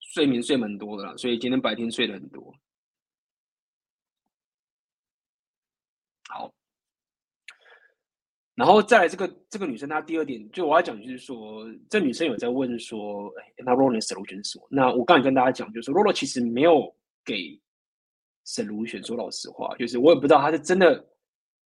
[0.00, 2.52] 睡眠睡蛮多的啦，所以今天白天睡了很多。
[6.30, 6.54] 好，
[8.60, 14.68] 然后再来这个这个女生，她第二点就我要讲，就是说这女生有在问说，哎，那 Rolo 的 solution 是什么？
[14.70, 17.58] 那我刚才跟大家讲，就是说 Rolo 其实没有给
[18.44, 21.06] 沈如雪说老实话，就是我也不知道他是真的。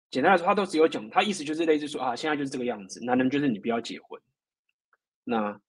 [0.08, 4.22] 简单来说，他都只有讲，他意思就是类似说啊，现在就是这个样子，男人就是你不要结婚。
[5.24, 5.60] 那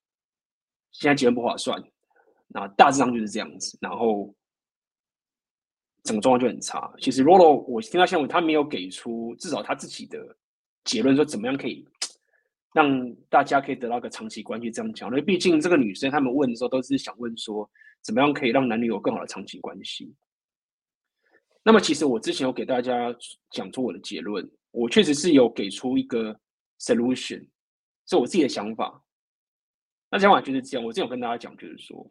[0.92, 1.84] 现在结婚不划算，
[2.46, 4.32] 那大致上就是这样子，然后
[6.04, 6.94] 整个状况就很差。
[7.00, 10.20] 其实 Rolo 我听到现在他没有给出至少他自己的
[10.88, 11.86] 结论，说怎么样可以
[12.74, 14.72] 让大家可以得到一个长期关系。
[14.72, 17.70] 这样讲，因为毕竟这个女生他们问的时候都是想问说，
[18.02, 20.16] 怎么样可以让男女有更好的长期关系。
[21.64, 23.14] 那么其实我之前有给大家
[23.52, 26.40] 讲出我的结论，我确实是有给出一个
[26.80, 27.46] solution，
[28.08, 29.04] 是我自己的想法。
[30.10, 32.10] 那想法就是这样，我之前有跟大家讲，就是说，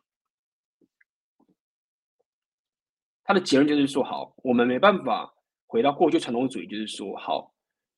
[3.25, 5.35] 他的结论就是说，好，我们没办法
[5.67, 7.55] 回到过去传统主义，就是说，好，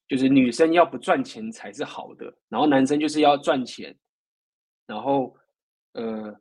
[0.08, 3.96] 就是女生要不赚钱才是好的，然后男生就是要赚钱，
[4.86, 5.36] 然后，
[5.92, 6.34] 呃，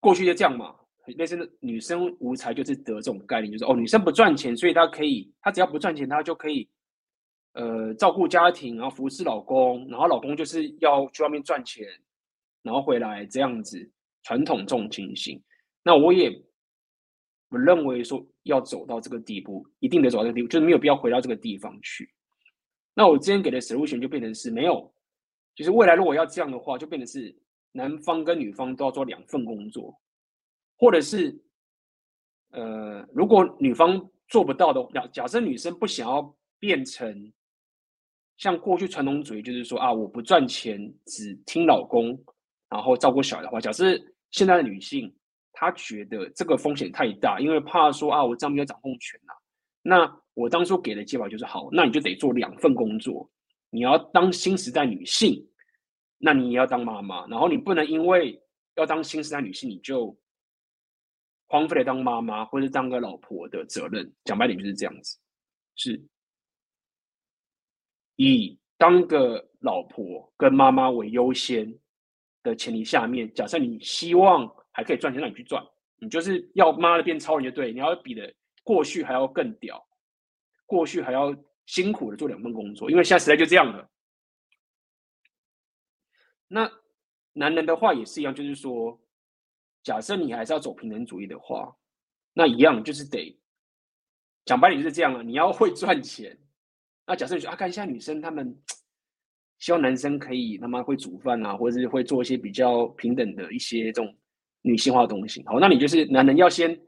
[0.00, 0.74] 过去就这样嘛，
[1.16, 6.68] 类似女生无才就是得这种概念，就是哦，女生不赚钱，所以她可以，她只要不赚钱，她就可以，
[7.54, 11.86] 呃，照顾家庭，然后服侍老公，然后老公就是要去外面赚钱。
[12.62, 13.90] 然后回来这样子，
[14.22, 15.38] 传统这种情形，
[15.82, 16.30] 那我也
[17.50, 22.10] 不认为说要走到这个地步，一定得走到这个地步，就是没有必要回到这个地方去。
[22.94, 24.94] 那我之前给的 solution 就变成是没有，
[25.54, 27.36] 就是未来如果要这样的话，就变成是
[27.72, 29.98] 男方跟女方都要做两份工作，
[30.78, 31.36] 或者是，
[32.50, 37.32] 呃，如果女方做不到的，假假设女生不想要变成
[38.36, 42.18] 像过去传统主义，就是说啊，我不赚钱，只听老公。
[42.70, 43.84] 然后照顾小孩的话，假设
[44.32, 45.14] 现在的女性
[45.52, 49.32] 她觉得这个风险太大，因为怕说啊，我这样没有掌控权呐、
[49.82, 53.30] 那我当初给的建议就是好，那你就得做两份工作，
[53.70, 55.44] 你要当新时代女性，
[56.18, 58.40] 那你也要当妈妈，然后你不能因为
[58.74, 60.16] 要当新时代女性，你就
[61.46, 64.12] 荒废了当妈妈或者当个老婆的责任。
[64.24, 65.18] 讲白点就是这样子，
[65.76, 66.02] 是
[68.16, 71.76] 以当个老婆跟妈妈为优先。
[72.44, 75.64] 的前提下面，假设你希望还可以赚钱，让你去赚，
[75.96, 78.30] 你就是要妈的变超人就对，你要比的
[78.62, 79.82] 过去还要更屌，
[80.66, 81.34] 过去还要
[81.66, 83.90] 辛苦的做两份工作，因为现在时代就这样了。
[86.48, 86.70] 那
[87.32, 89.00] 男人的话也是一样，就是说，
[89.82, 91.76] 假设你还是要走平等主义的话，
[92.32, 93.38] 那一样就是得
[94.44, 96.38] 讲白点就是这样了，你要会赚钱。
[97.06, 98.60] 那假设你说啊，看一下女生她们。
[99.60, 104.14] 希望男生可以他妈会煮饭啊，或者是会做一些比较平等的一些这种
[104.60, 105.42] 女性化的东西。
[105.46, 106.78] 好，那你就是男人要先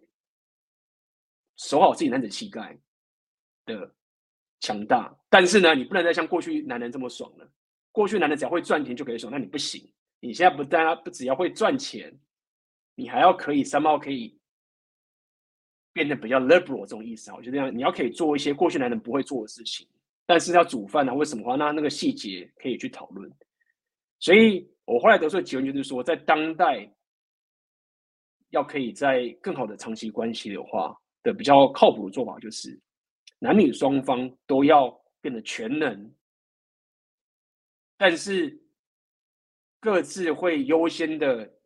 [1.56, 2.78] 守好自己男子气概
[3.66, 3.92] 的
[4.60, 7.46] 强大，但是呢，你不能再像过去男人这么爽了。
[7.92, 9.92] 过去男人只要会赚钱就可以爽，那你不行。
[10.20, 12.18] 你现在不但不只要会赚钱，
[12.94, 14.38] 你还要可以三毛可以
[15.92, 17.34] 变得比较 liberal 这种意思啊。
[17.36, 19.86] 我觉得这样，你要可以做一些过去男人不会做的事情。
[20.24, 21.56] 但是要煮饭啊，为什么话？
[21.56, 23.30] 那那个细节可以去讨论。
[24.18, 26.90] 所以我后来得出的结论就是说，在当代
[28.50, 32.78] 要可以在更好的长期关系的话的比较靠谱的做法，就是
[33.39, 34.90] 男女双方都要
[35.20, 36.15] 变得全能，
[37.97, 38.62] 但是
[39.78, 41.58] 各自会优先的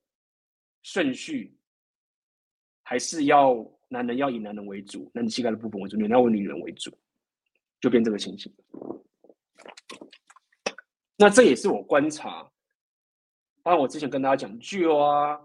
[0.83, 1.57] 顺序，
[2.83, 3.55] 还是要
[3.89, 6.91] 男人要以男人为主，男人膝盖的部分为主，女人要以女人为主，
[7.81, 8.53] 就变这个情形。
[11.17, 12.51] 那这也是我观察，
[13.63, 15.39] 包括我之前跟大家讲剧啊，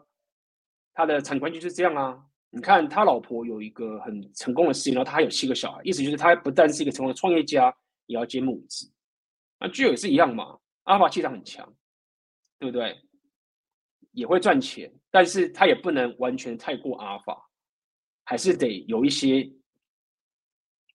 [0.94, 2.26] 他的产关系就是这样啊。
[2.56, 7.76] 你看他老婆有一个很成功的事业，然后他还有七个小孩，意思就是他不但是一个成功的创业家，
[8.06, 8.90] 也要兼母职。
[9.60, 11.76] 那具有也是一样嘛，阿尔法气场很强，
[12.58, 12.98] 对不对？
[14.14, 17.46] 也会赚钱，但是他也不能完全太过阿尔法，
[18.24, 19.44] 还是得有一些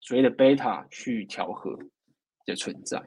[0.01, 1.79] 所谓的贝塔去调和
[2.47, 2.99] 的存在。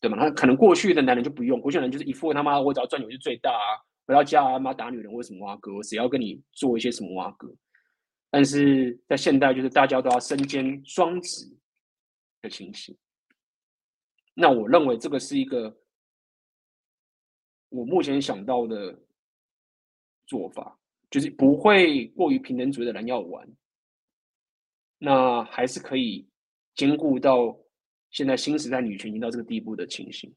[0.00, 0.18] 对吗？
[0.18, 5.80] 他可能过去的男人就不用，过去的男人就是一副他妈我只要赚钱就最大啊，回到家啊妈打女人为什么挖哥？
[5.84, 7.48] 谁要跟你做一些什么挖哥？
[8.34, 11.46] 但是在现代就是大家都要身兼双职
[12.42, 12.92] 的情形。
[14.34, 15.78] 那我认为这个是一个
[17.68, 19.00] 我目前想到的
[20.26, 20.76] 做法，
[21.12, 23.48] 就是不会过于平等主义的人要玩，
[24.98, 26.28] 那还是可以
[26.74, 27.56] 兼顾到。
[28.10, 30.34] 现在新时代女权已经到这个地步的情形，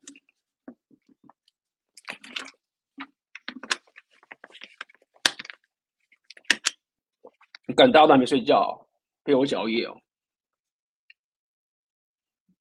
[7.77, 8.87] 感大家都还没睡觉，
[9.23, 9.95] 陪我讲夜哦。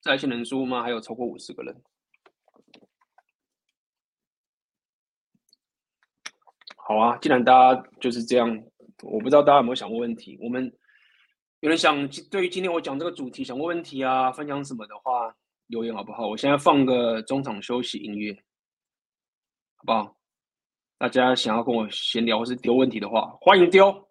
[0.03, 0.83] 在线人数吗？
[0.83, 1.83] 还有超过五十个人。
[6.77, 8.62] 好啊，既然大家就是这样，
[9.03, 10.73] 我不知道大家有没有想过问题，我们。
[11.61, 15.35] 有人想对于今天我讲这个主题想过问题啊，分享什么的话，
[15.69, 16.28] 留言好不好？
[16.28, 18.33] 我现在放个中场休息音乐，
[19.77, 20.17] 好不好？
[20.99, 24.06] 大家想要跟我闲聊或是丢问题的话，欢迎丢。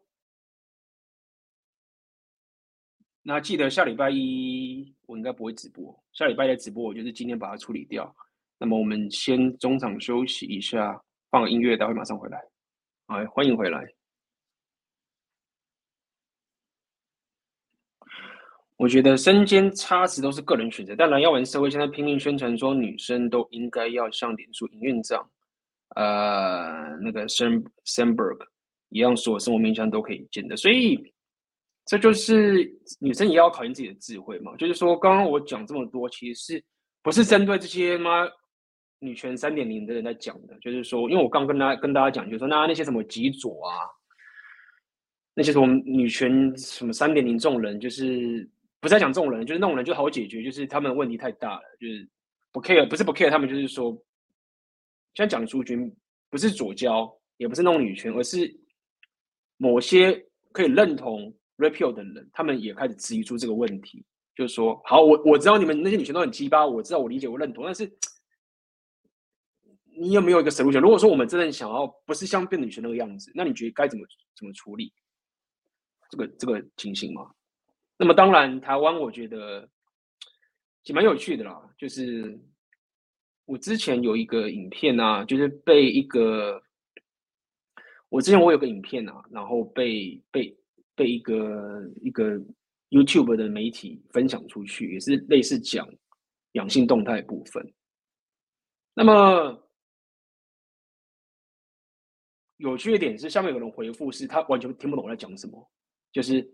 [3.27, 8.15] 那记得下礼拜一我应该不会直播，下礼拜一的直播我就是今天把它处理掉。
[8.59, 12.39] 那么我们先中场休息一下，放个音乐，待会马上回来。
[13.07, 13.83] 好，欢迎回来。
[18.77, 25.27] 我觉得身兼差职都是个人选择，但蓝药丸社会现在拼命宣传说女生都应该要像脸书营运长，
[25.95, 28.45] 呃，那个 Sam Sandberg
[28.89, 31.11] 一样，所有生活面向都可以见的，所以
[31.85, 34.55] 这就是女生也要考验自己的智慧嘛。
[34.57, 36.63] 就是说，刚刚我讲这么多，其实是
[37.01, 38.27] 不是针对这些妈
[38.99, 40.57] 女权三点零的人在讲的？
[40.59, 43.79] 就是说，因为我刚跟大家跟大家讲，就是说那那些什么极左啊，
[45.33, 48.49] 那些什么女权什么三点零这种人，就是。
[48.81, 52.07] 不是在讲这种人，就是那种人就好解决，就是他们问题太大了，就是
[52.51, 53.91] 不 care，不是不 care，他们就是说，
[55.15, 55.91] 现在讲族群
[56.29, 58.47] 不是左交，也不是那种女权，而是
[59.57, 60.13] 某些
[60.51, 64.03] 可以认同 repeal 的人，他们也开始质疑出这个问题，
[64.35, 67.91] 就是说，好，我我知道你们那些女权都很鸡巴，我知道我理解我认同，但是
[69.97, 70.81] 你有没有一个 solution？
[70.81, 74.93] 如果说我们真的想要不是像变女权那个样子，那你觉得该怎么怎么处理
[76.09, 77.31] 这个这个情形吗？
[77.97, 79.69] 那么当然，台湾我觉得
[80.83, 81.61] 也蛮有趣的啦。
[81.77, 82.37] 就是
[83.45, 86.61] 我之前有一个影片啊，就是被一个
[88.09, 90.57] 我之前我有个影片啊，然后被被
[90.95, 92.39] 被一个一个
[92.89, 95.87] YouTube 的媒体分享出去，也是类似讲
[96.53, 97.73] 阳性动态部分。
[98.93, 99.61] 那么
[102.57, 105.71] 有趣的点是，下面有人回复是他完全听不懂我在讲什么，
[106.11, 106.51] 就是。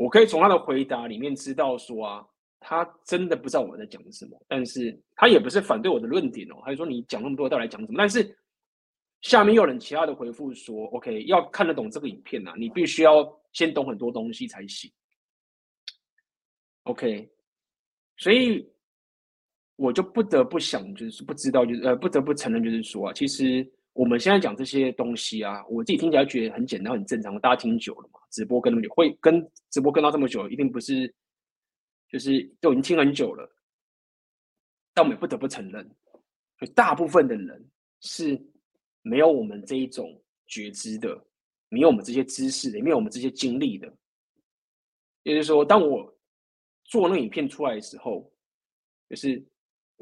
[0.00, 2.24] 我可以从他的回答里面知道说啊，
[2.60, 7.94] 他真的不知道我在讲什么，但是他也不是反对我的论点哦，他就说你讲那么多到底讲什么？
[7.98, 8.22] 但是
[9.22, 14.90] 下面又有人其他的回复说，OK，要看得懂这个影片啊，你必须要先懂很多东西才行。
[16.84, 17.30] OK，
[18.16, 18.66] 所以
[19.76, 23.68] 我就不得不想，就是不知道，就是呃，不得不承认，就是说啊，其实。
[23.94, 27.36] 我们现在讲这些东西啊，我自己听起来觉得很简单、很正常。
[27.40, 31.12] 大家听久了嘛，直播跟那么久，会跟直播跟到这么久，一定不是，
[32.08, 33.50] 就是都已经听很久了。
[34.94, 35.84] 但我们也不得不承认，
[36.60, 38.40] 就大部分的人是
[39.02, 41.18] 没有我们这一种觉知的，
[41.68, 43.92] 没有我们这些知识的，没有我们这些经历的。
[45.22, 46.12] 也就是说，当我
[46.84, 48.32] 做那个影片出来的时候，
[49.08, 49.44] 就是。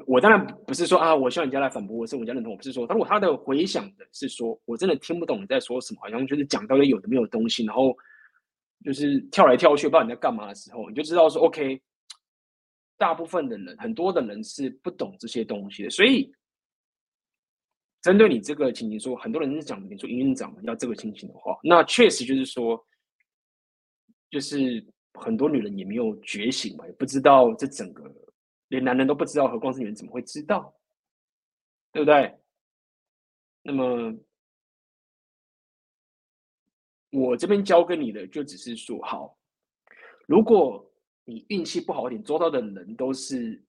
[0.05, 2.51] 我当然不是说啊，我希望人家来反驳我，是我家认同。
[2.51, 7.97] 我不是说，但如果他的回想的是说，我真的听不懂你在说什么，好像就是讲到些有的没有东西，然后
[8.85, 11.81] 就是跳来跳去，不知道你在干嘛的时候，你就知道说，OK，
[12.95, 15.89] 大部分的人，很多的人是不懂这些东西的。
[15.89, 16.31] 所以
[18.07, 22.81] 针对你这个情形说，很多人是讲，你说营运长要这个情形的话，那确实就是说，
[24.29, 24.81] 就是
[25.15, 28.09] 很多女人也没有觉醒嘛，也不知道这整个，
[28.69, 30.73] 连男人都不知道，何况是女人怎么会知道，
[31.91, 32.33] 对不对？
[33.61, 34.17] 那么
[37.11, 39.37] 我这边教给你的就只是说，好，
[40.27, 40.89] 如果
[41.25, 43.61] 你运气不好一点，周遭的人都是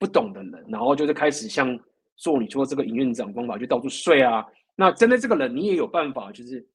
[0.00, 1.78] 不懂的人，然后就是开始像。
[2.16, 6.66] 做你说这个营运长方法就到处睡啊，那针对这个人，你也有办法，就是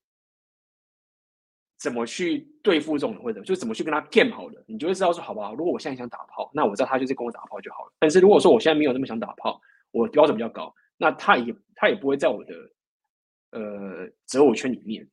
[1.77, 7.93] 怎么去对付这种人，或者就怎么去跟他 game 好了，你就会知道说，好吧，如果我现在想打炮，那我知道他就是跟我打炮就好了。
[8.00, 9.61] 但是如果说我现在没有那么想打炮，
[9.92, 12.53] 我标准比较高，那他也他也不会在我的
[13.51, 15.08] 呃择偶圈里面。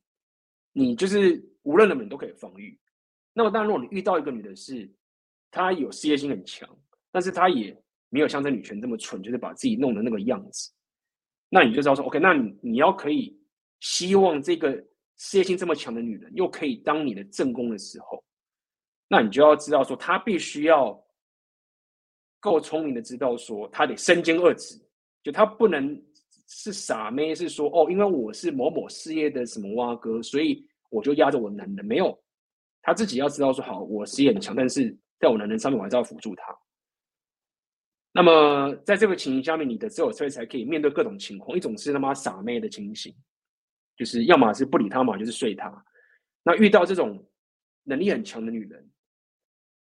[0.72, 2.78] 你就是无论的人都可以防御。
[3.32, 4.90] 那么当然，如果你遇到一个女的是，
[5.50, 6.68] 她有事业心很强，
[7.10, 7.80] 但是她也。
[8.16, 10.72] 没有像这女权这么蠢，就是把自己弄的那个样子，
[11.50, 13.38] 那你就知道说，OK，那你你要可以
[13.80, 14.72] 希望这个
[15.18, 18.24] 事业心这么强的女人又可以当你的正宫的时候，
[19.06, 20.98] 那你就要知道说，她必须要
[22.40, 24.80] 够聪明的知道说，她得身兼二职，
[25.22, 26.02] 就她不能
[26.46, 32.18] 是傻妹，是说哦，因为我是某某事业的什么挖哥，所以我就压着我男人，没有，
[32.80, 36.56] 她自己要知道说，好，我事业很强，但是在我男人上面，我还是要辅助他。
[38.16, 41.54] 那么，在这个情形下面，你的择偶策略才可以面对各种情况。
[41.54, 43.14] 一种是他妈傻妹的情形，
[43.94, 45.84] 就是要么是不理他嘛，就是睡他。
[46.42, 47.22] 那遇到这种
[47.82, 48.90] 能力很强的女人，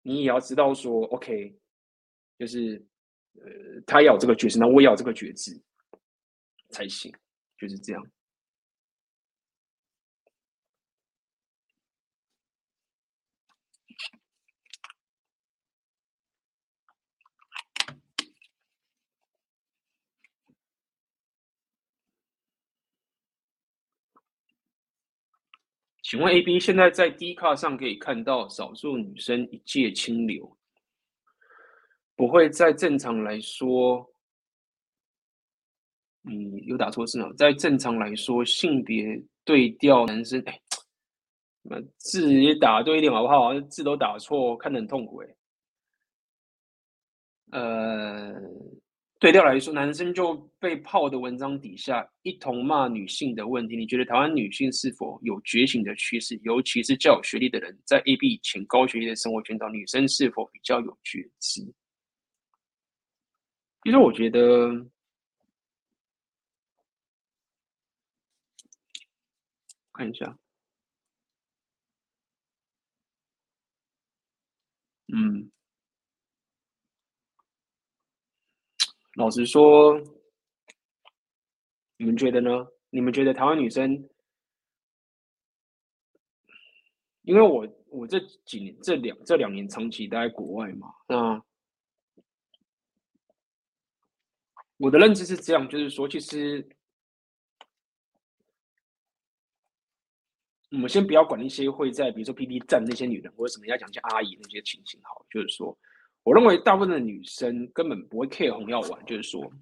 [0.02, 1.58] 你也要知道说，OK，
[2.38, 2.84] 就是
[3.36, 5.58] 呃，她要这个觉知，那我要这个觉知
[6.68, 7.10] 才行，
[7.56, 8.06] 就是这样。
[26.10, 30.58] 请问 A B 现在在 D 卡上可以看到少数女生一介清流，
[32.16, 34.12] 不会在正常来说，
[36.24, 37.32] 嗯，有打错字吗？
[37.38, 40.60] 在正常来说，性别对调男生，哎，
[41.98, 43.60] 字也打对一点好不好？
[43.60, 45.28] 字都打错，看得很痛苦哎。
[47.52, 48.34] 呃。
[49.20, 56.40] 对调来说，男生就被泡的文章底下一同骂女性的问题，你觉得台湾女性是否有觉醒的趋势？
[56.42, 61.60] 尤其是较有学历的人，在 A B 前高学历的生活圈当女生是否比较有觉知？
[63.84, 64.86] 其实我觉得，
[69.92, 70.34] 看一下，
[75.12, 75.50] 嗯。
[79.20, 80.02] 老实说，
[81.98, 82.66] 你们觉得呢？
[82.88, 84.08] 你们觉得台湾女生？
[87.20, 91.44] 因为我我这几年这两这两年长期待在国外嘛，那
[94.78, 96.66] 我的认知是这样，就是说，其实
[100.70, 105.78] 我们先不要管那些会在比如说 PP 站那些女人，或者什么要讲叫阿姨那些情形，好，就是说。
[106.30, 109.52] 我认为大部分的女生根本不会 care 红药丸，就是说，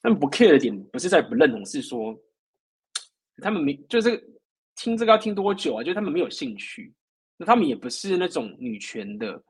[0.00, 2.16] 他们不 care 的点不是在不认同，是说
[3.38, 4.16] 他们没就是
[4.76, 5.82] 听这个要听多久啊？
[5.82, 6.94] 就是他们没有兴趣，
[7.36, 9.42] 那他们也不是那种女权的。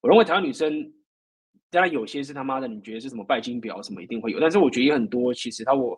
[0.00, 0.92] 我认为台湾女生，
[1.70, 5.96] 当然有些是他妈的，你觉得是什么拜金婊什么一定会有，但是我觉得也很多，其实他我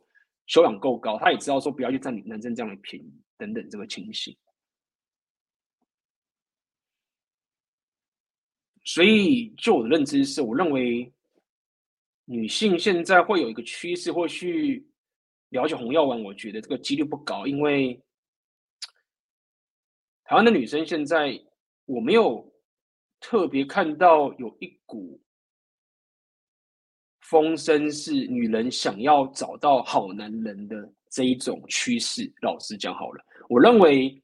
[0.49, 4.37] 修养够高，他也知道说不要去占领男生这样的便宜等等这个情形。
[8.85, 11.13] 所以，就我的认知是，我认为
[12.25, 14.85] 女性现在会有一个趋势，会去
[15.51, 16.21] 了解红药丸。
[16.23, 18.01] 我觉得这个几率不高，因为
[20.25, 21.41] 台湾的女生现在
[21.85, 22.53] 我没有
[23.21, 25.21] 特别看到有一股
[27.21, 32.33] 风声是女人想要找到好男人的这一种趋势。
[32.43, 34.22] 老实讲好了，我认为。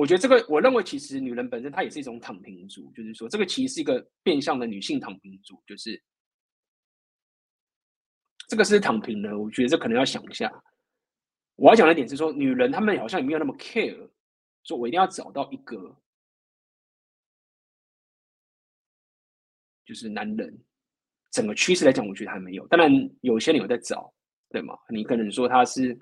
[0.00, 6.02] 我觉得这个，我认为其实女人本身她也是一种躺平族，就是说这个其实是一个变相的女性躺平族，就是
[8.48, 9.38] 这个是躺平的。
[9.38, 10.50] 我觉得这可能要想一下。
[11.56, 14.08] 我要讲的点是说，女人她们好像也没有那么 care，
[14.64, 15.94] 说我一定要找到一个
[19.84, 20.64] 就是男人。
[21.30, 22.66] 整个趋势来讲，我觉得还没有。
[22.68, 24.10] 当然，有些人有在找，
[24.48, 24.78] 对吗？
[24.88, 25.96] 你可能说他是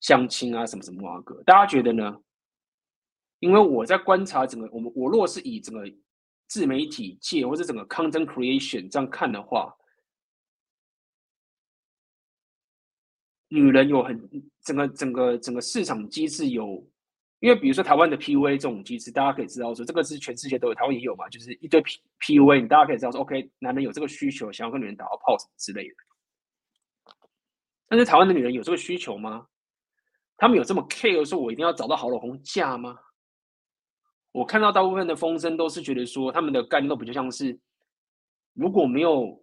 [0.00, 2.20] 相亲啊，什么什么啊哥，大家觉得呢？
[3.46, 5.88] 因为我在观察整个我们，我若是以整个
[6.48, 9.72] 自媒体界或者整个 content creation 这样看的话，
[13.46, 14.28] 女人有很
[14.64, 16.84] 整个整个整个市场机制有，
[17.38, 25.94] 因为比如说台湾的 PUA 这种机制，大家可以知道说这个是全世界都有，台湾也有嘛，就是一堆 P PUA，你大家可以知道说，OK，男人有这个需求，想要跟女人打到炮什么之类的。
[27.86, 29.46] 但是台湾的女人有这个需求吗？
[30.36, 32.98] 他们有这么 care 说，我一定要找到好老公嫁吗？
[34.36, 37.58] 我看到大部分的风声都是觉得说，他们的概念都比较像是，
[38.52, 39.42] 如果没有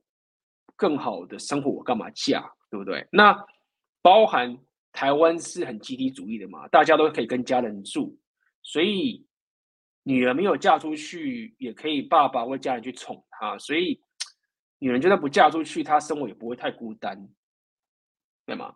[0.75, 2.47] 更好的生活，我干嘛嫁？
[2.69, 3.07] 对不对？
[3.11, 3.35] 那
[4.03, 4.55] 包含
[4.91, 8.15] 台湾是很集体主义的嘛，大家都可以跟家人住，
[8.61, 9.25] 所以
[10.03, 13.99] 女人没有嫁出去，也可以爸爸或家人去宠她，所以
[14.77, 17.27] 女人就算不嫁出去，她生活也不会太孤单。
[18.45, 18.75] 对吗？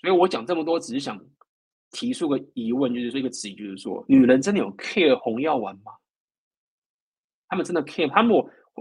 [0.00, 1.24] 所以我讲这么多，只是想
[1.90, 5.92] 提出个疑问，就是说一个质疑，就是说，女人真的有 care 红药丸吗？
[7.48, 8.08] 他们真的 care？
[8.10, 8.36] 他们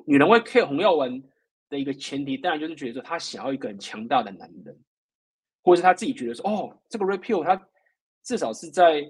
[0.05, 1.23] 女人会 care 红药丸
[1.69, 4.77] 的一个前提，当然就是觉得说，她想要一个很强大的男人，
[5.63, 7.55] 或是她自己觉得说，哦，这个 repeal 她
[8.23, 9.01] 至少是在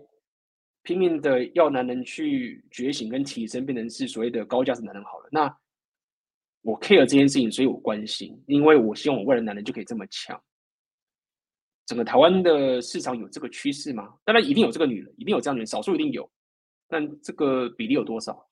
[0.83, 5.29] 拼命的要男人去觉醒跟提升，变成是所谓的高价值男人好了。
[5.31, 5.57] 那
[6.61, 10.39] 我 care 这件事情，所以我关心，因为我希望我未来男人就可以这么强。
[11.87, 14.13] 整个台湾的市场有这个趋势吗？
[14.23, 16.29] 当然一定有这个女人，一定有这样的人，少数一定有，
[16.87, 18.47] 但这个比例有多少？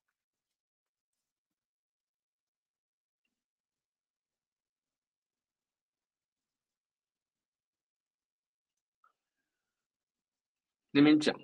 [10.92, 11.38] 那边讲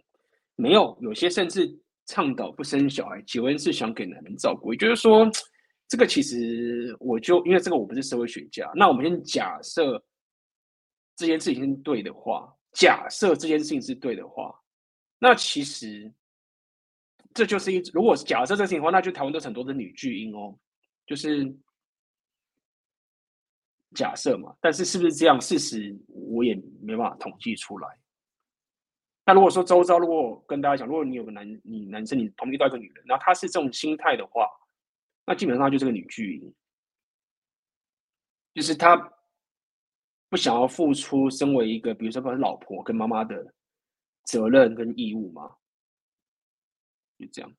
[0.56, 1.70] 没有，有些甚至
[2.06, 5.30] 倡导不生小孩，结婚是想给男人照顾，也就是说。
[5.92, 10.02] 这个其实我就因为这个我不是社会学家，那我们先假设
[11.22, 14.59] 这件事情是对的话，假设这件事情是对的话，
[15.19, 16.11] 那其实
[17.33, 20.58] 这就是一如果是假设这个事情的话，那就台湾都很多的女巨婴哦，
[21.06, 21.45] 就是
[23.93, 24.56] 假设嘛。
[24.59, 25.40] 但是是不是这样？
[25.40, 27.88] 事实我也没办法统计出来。
[29.24, 34.50] 那如果说周遭，如果跟大家讲，如果你有个男你男生，你旁边遇到一个女人，然后她是这种心态的话。
[35.24, 36.53] 那基本上就是个女巨婴，
[38.56, 38.98] 就是她
[40.32, 43.53] 不想要付出身为一个，比如说，把老婆跟妈妈的
[44.24, 45.58] 责任跟义务吗，
[47.19, 47.53] 就这样。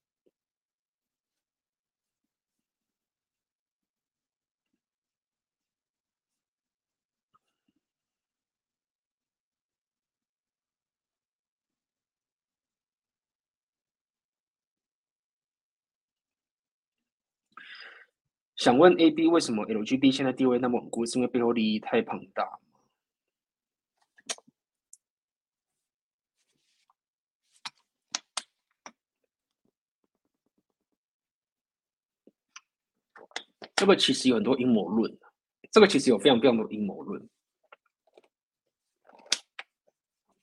[18.62, 21.04] 想问 AB 为什么 LGB 现在地位那么稳固？
[21.04, 22.60] 是因为背后利益太庞大？
[33.74, 35.18] 这个其实有很多阴谋论，
[35.72, 37.28] 这个其实有非常非常多阴谋论。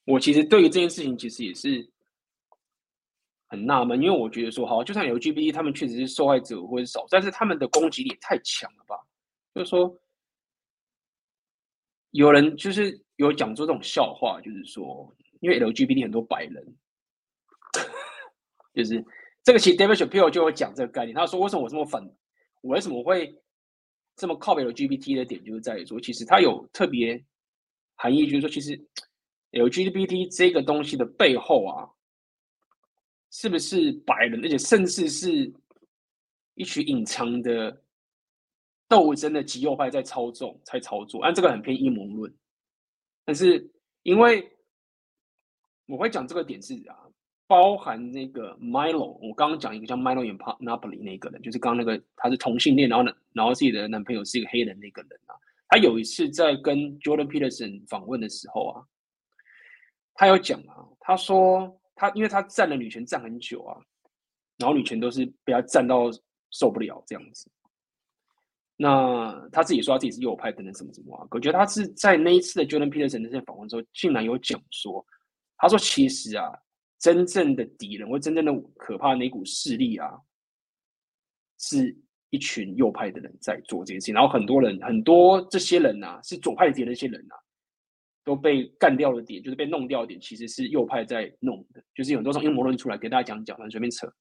[0.04, 1.90] 我其实对于这件事情，其实也是。
[3.52, 8.96] 很纳闷，因为我觉得说，好，就算 LGBT 他们确实是受害者或者少，但是他们的攻击力太强了吧？
[9.56, 10.00] 就是说，
[12.12, 16.64] 有人就是有讲出这种笑话，就是说，因为 LGBT 很多白人，
[18.76, 19.04] 就是
[19.44, 22.08] 这个其实 David Shapiro 就有讲这个概念，他说为什么我这么反，
[22.62, 23.36] 我为什么会
[24.16, 27.20] 这么靠北 LGBT 的点，就是在于说，其实它有特别
[27.96, 28.80] 含义，就是说，其实
[29.54, 31.90] LGBT 这个东西的背后啊。
[33.32, 35.54] 是不是白人，而且甚至是
[36.56, 37.82] 一群隐藏的
[38.88, 41.22] 斗争的极右派在操纵、在操作？
[41.22, 42.34] 按这个很偏阴谋论。
[43.24, 43.70] 但是
[44.02, 44.52] 因为
[45.86, 46.98] 我会讲这个点是啊，
[47.46, 55.36] 包含那个 Milo，我刚刚讲一个叫 Milo i m n a p o l i 那个人，就是刚刚那个他是同性恋，然后呢，然后自己的男朋友是一个黑人那个人啊。
[55.68, 58.84] 他有一次在跟 Jordan Peterson 访问的时候啊，
[60.16, 61.79] 他有讲啊，他说。
[62.00, 63.78] 他因为他站了女权站很久啊，
[64.58, 66.10] 然后女权都是被他站到
[66.50, 67.52] 受不了这样子。
[68.78, 75.06] 那他自己说他自己是右派等等什么什么啊，我觉得他是在那一次的 Jordan Peterson 那些访问之后，竟然有讲说，
[75.58, 76.50] 他说其实啊，
[76.98, 80.18] 真正的敌人或真正的可怕的那股势力啊，
[81.60, 81.94] 是
[82.30, 87.36] 一群右派的人在做这件事情，然后很多人很多这些人啊，是左派的敌人那些人啊。
[88.24, 94.12] 都被干掉的点，就是被弄掉的点，其实是右派在弄的，就是有很多种阴谋论出来给大家讲讲，反正随便扯。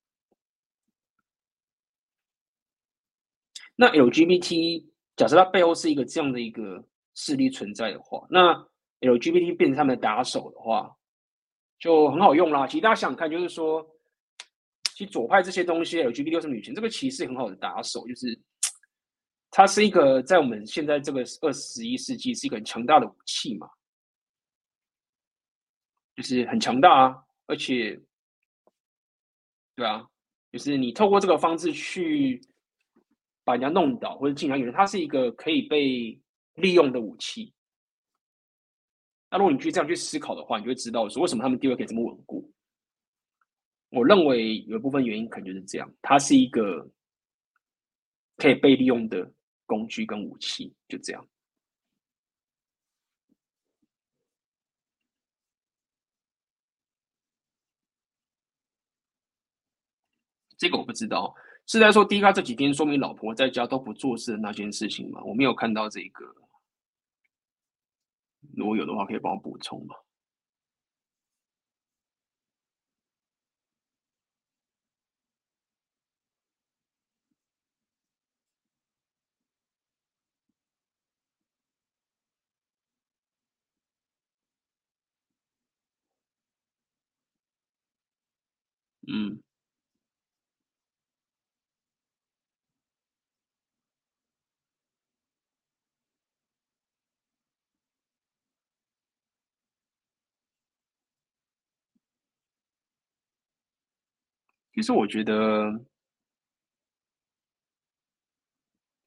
[3.76, 4.84] 那 LGBT
[5.16, 8.52] 假设它背后是一个这样的一个势力存在的话，那
[9.00, 10.96] LGBT 变成他们的打手的话，
[11.78, 12.66] 就很好用啦。
[12.66, 13.86] 其实大家想想看，就是说，
[14.94, 18.36] 其实左派这些东西，LGBT 又是女权，这个其实很好的打手，就是
[19.50, 23.70] 它是一个在我们现在这个二十一世纪是一个很强大的武器嘛，
[26.18, 27.96] 就是很强大啊，而且，
[29.76, 30.04] 对啊，
[30.50, 32.40] 就是你透过这个方式去
[33.44, 36.20] 把人家弄倒或者进来，有人它是一个可以被
[36.54, 37.54] 利用的武器。
[39.30, 42.52] 那如果你去这样去思考的话，你就会知道说为什么他们地位可以这么稳固。
[43.90, 46.90] 我认为有一部分原因可能就是这样，它是一个
[48.36, 49.32] 可以被利用的。
[49.68, 51.28] 工具跟武器就这样，
[60.58, 61.34] 这个我不知道。
[61.66, 65.22] 是在说 D 卡这几天说明老婆在家都不做事的那件事情吗？
[65.22, 66.24] 我没有看到这个，
[68.56, 69.94] 如果有的话，可以帮我补充吗？
[89.10, 89.40] 嗯，
[104.78, 105.72] 其实我觉得，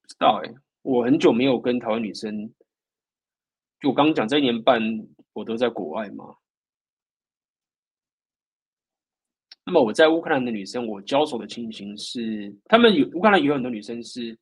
[0.02, 2.54] 不知道哎，我很久没有跟台湾女生，
[3.80, 4.82] 就我刚刚讲这一年半，
[5.32, 6.36] 我都在国外嘛。
[9.64, 14.38] 那么我在乌克兰的女生，我交手的情形是，他们有乌克兰有很多女生是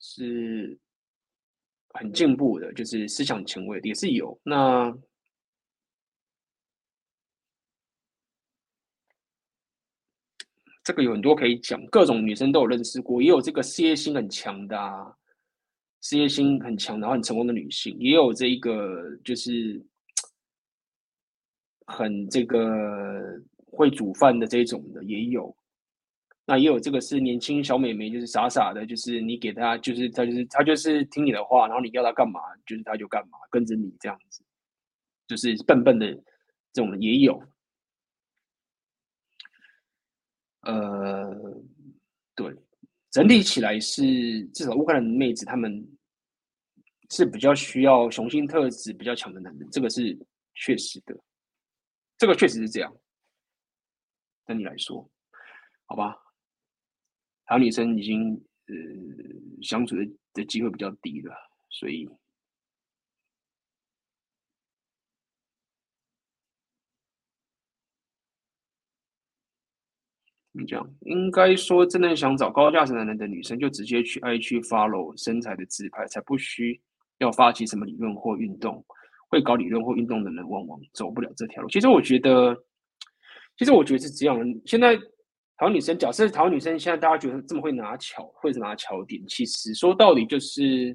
[0.00, 0.80] 是
[1.90, 4.40] 很进步的，就是思想前卫的也是有。
[4.44, 4.90] 那
[10.84, 15.14] 这个有很多可以讲，各种女生都有认识过，也有这个事业心很强的啊，
[16.00, 19.84] 事业心很强然后很成功的女性，也有这一个就是。
[21.84, 25.54] 很这个会煮饭的这种的也有，
[26.46, 34.42] 那也有这个是年轻小美眉，就是傻傻的，就是你给她，就是她就是她就是听你的话，然后你要她干嘛，就是她就干嘛，跟着你这样子，
[35.26, 36.06] 就是笨笨的
[36.72, 37.42] 这种也有。
[40.62, 41.62] 呃，
[42.34, 42.54] 对，
[43.10, 45.86] 整体起来是至少乌克兰妹子她们
[47.10, 50.18] 是比较需要雄性特质比较强的男人，这个是
[50.54, 51.14] 确实的。
[52.16, 52.96] 这个确实是这样，
[54.46, 55.10] 对你来说，
[55.86, 56.16] 好吧？
[57.44, 58.32] 还有女生已经
[58.66, 58.74] 呃
[59.60, 61.34] 相处的的机会比较低了，
[61.70, 62.08] 所以
[70.52, 76.80] 你这样应该说，真的想找高价值男人的女生，就直接去 IG follow 身材的自拍，才不需
[77.18, 78.84] 要发起什么理论或运动。
[79.28, 81.68] 会搞理论或运动的人，往往走不了这条路。
[81.70, 82.54] 其实我觉得，
[83.56, 84.38] 其实我觉得是这样。
[84.66, 90.94] 现在台湾女生，假设台湾女生现在大家觉得这么会拿巧，会拿巧点，其实说到底就是，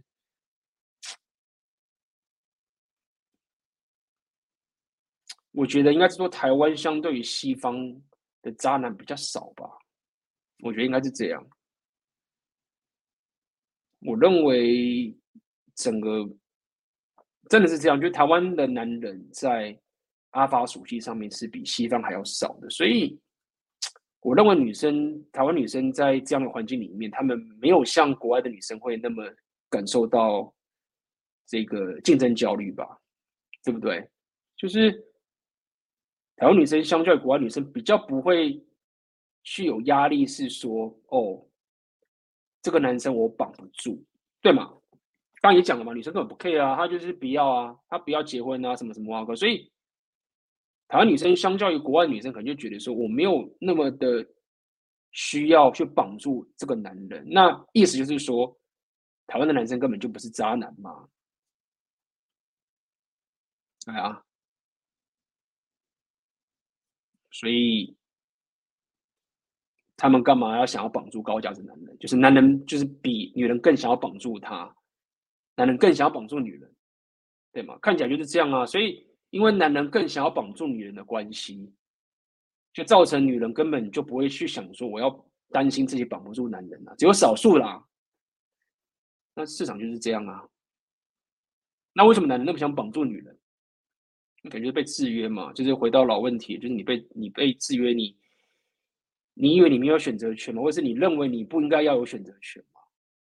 [5.51, 7.75] 我觉得应该是说台湾相对于西方
[8.41, 9.69] 的渣男比较少吧。
[10.63, 11.47] 我觉得应该是这样。
[13.99, 15.17] 我认为
[15.75, 16.29] 整个。
[17.49, 19.79] 真的是这样，就台湾的男人在
[20.31, 23.17] 阿法属性上面是比西方还要少的，所以
[24.19, 29.23] 我认为女生，台湾女生在这样的环境里面，她们没有像国外的女生会那么
[29.69, 30.53] 感受到
[31.45, 32.99] 这个竞争焦虑吧，
[33.63, 34.05] 对不对？
[34.57, 35.06] 就是
[36.37, 38.63] 台湾女生相较于国外女生比较不会
[39.43, 41.45] 去有压力，是说哦，
[42.61, 44.01] 这个男生我绑不住，
[44.41, 44.65] 对吗？
[45.41, 49.71] 刚刚也讲了嘛，女生根本不 care 啊，她就是不要啊，她不要结婚啊，什么什么啊，所以
[50.87, 54.25] 台湾女生相较于国外女生，可能就觉得说我没有那么的
[55.11, 57.25] 需要去绑住这个男人。
[57.29, 58.55] 那意思就是说，
[59.25, 61.07] 台湾的男生根本就不是渣男嘛？
[63.87, 64.23] 哎啊，
[67.39, 67.95] 所以
[69.95, 71.95] 他们干嘛要想要绑住高价值男人？
[71.99, 74.75] 就是男人就是比女人更想要绑住他。
[75.55, 76.73] 男人更想要绑住女人，
[77.51, 77.77] 对吗？
[77.79, 78.65] 看起来就是这样啊。
[78.65, 81.71] 所以，因为男人更想要绑住女人的关系，
[82.73, 86.95] 就造成女人根本就不会去想说我要担心自己绑不住男人啊。
[86.97, 87.85] 只有少数啦。
[89.35, 90.43] 那市场就是这样啊。
[91.93, 93.36] 那为什么男人那么想绑住女人？
[94.47, 95.51] 感觉被制约嘛？
[95.53, 98.15] 就是回到老问题，就是你被你被制约，你
[99.33, 100.61] 你以为你没有选择权吗？
[100.61, 102.81] 或是你认为你不应该要有选择权吗？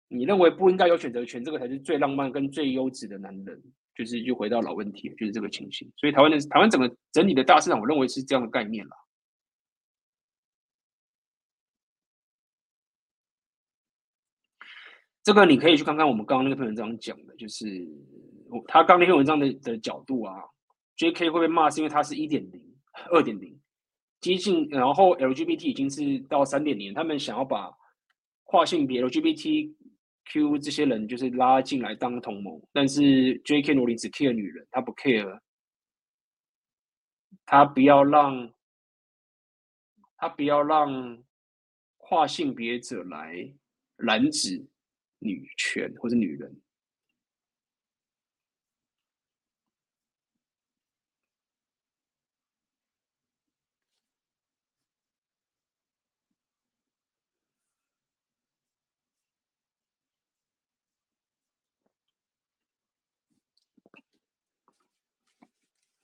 [0.08, 3.64] 你认为不应该有选择权，这个才是最浪漫跟最优质的男人，
[3.96, 5.90] 就是就回到老问题，就是这个情形。
[5.96, 8.98] 所以台湾的台湾整个整体的大市场，我认为是这样的概念啦。
[15.24, 17.88] 这个你可以去看看我们刚刚那篇文章讲的，就是
[18.68, 20.36] 他刚那篇文章的的角度啊
[21.02, 21.32] ，J.K.
[21.32, 22.62] 会被骂是因为他是一点零、
[23.12, 23.60] 二点零
[24.20, 27.76] 激进，然后 LGBT 已经是到三点零，他们想要把
[28.44, 33.74] 跨性别 LGBTQ 这些人就是拉进来当同盟，但是 J.K.
[33.74, 35.40] 罗琳只 care 女人，他不 care，
[37.48, 38.54] 他不要让，
[40.18, 41.24] 他不要让
[41.98, 43.52] 跨性别者来
[43.98, 44.68] 染指。
[45.24, 46.52] 女权或者女人，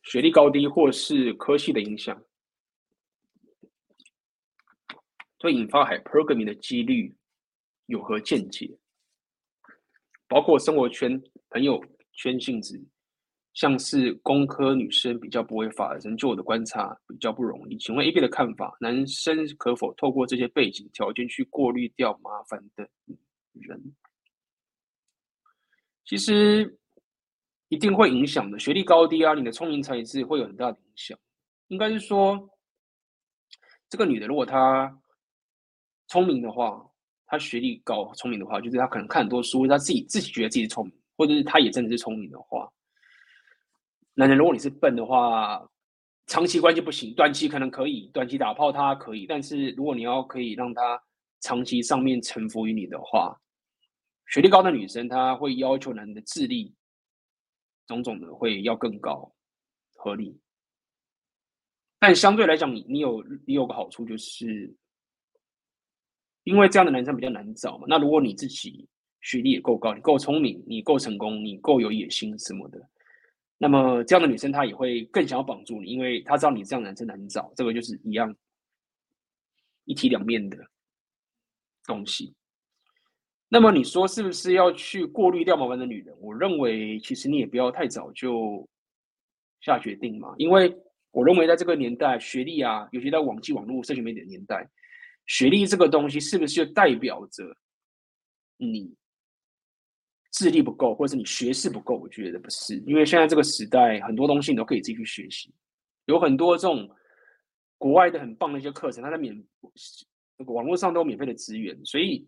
[0.09, 2.23] 学历高低或是科系的影响，
[5.37, 7.13] 对引发 hypergamy 的几率
[7.87, 8.79] 有何见解？
[10.29, 12.81] 包括生活圈、朋友圈性质，
[13.53, 17.77] 像是工科女生比较不会发生，就我的观察比较不容易。
[17.77, 22.89] 请问 AB 的看法，男生可否透过这些背景条件去过滤掉麻烦的
[23.51, 23.93] 人？
[26.05, 26.79] 其实
[27.69, 31.17] 一定会影响的，学历高低啊，你的聪明才智会有很大的影响。
[31.67, 32.49] 应该是说，
[33.89, 34.99] 这个女的如果她
[36.07, 36.83] 聪明的话。
[37.29, 42.71] 她学历高、聪明的话，就是她可能看很多书，她自己自己觉得自己是聪明，或者是她也真的是聪明的话。
[44.13, 45.61] 男人，如果你是笨的话，
[46.27, 50.97] 长期关系不行，短期可能可以，短期打炮他可以，但是如果你要可以让他
[51.41, 53.37] 长期上面臣服于你的话，
[54.27, 56.73] 学历高的女生她会要求男人的智力，
[57.87, 59.33] 种种的会要更高，
[59.95, 60.39] 合理。
[61.97, 64.75] 但相对来讲，你你有你有个好处就是。
[66.43, 67.85] 因为这样的男生比较难找嘛。
[67.89, 68.87] 那如果你自己
[69.19, 72.89] 学历也够高，你够聪明，你够成功，你够有野心什么的，
[73.57, 77.51] 那么这样的女生她也会更想要绑住你，因为她知道你这样的男生难找。
[77.53, 78.33] 这个就是一样
[79.83, 80.57] 一体两面的
[81.83, 82.33] 东西。
[83.49, 86.15] 那么你说是不是要去过滤掉麻烦的女人？
[86.19, 88.67] 我认为其实你也不要太早就
[89.61, 90.75] 下决定嘛，因为
[91.11, 94.69] 我认为在这个年代，学历啊，尤其在网际网络社群媒体的年代。
[95.25, 97.43] 学历这个东西是不是就代表着
[98.55, 98.95] 你
[100.31, 101.95] 智力不够，或者是你学识不够？
[101.97, 105.53] 我觉得不是，因为现在这个时代，很多东西你都可以自己去学习，
[106.05, 106.89] 有很多这种
[107.77, 109.35] 国外的很棒的一些课程，它在免
[110.45, 112.25] 网络上都有免费的资源，所以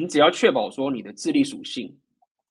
[0.00, 1.94] 你只要确保说你的智力属性，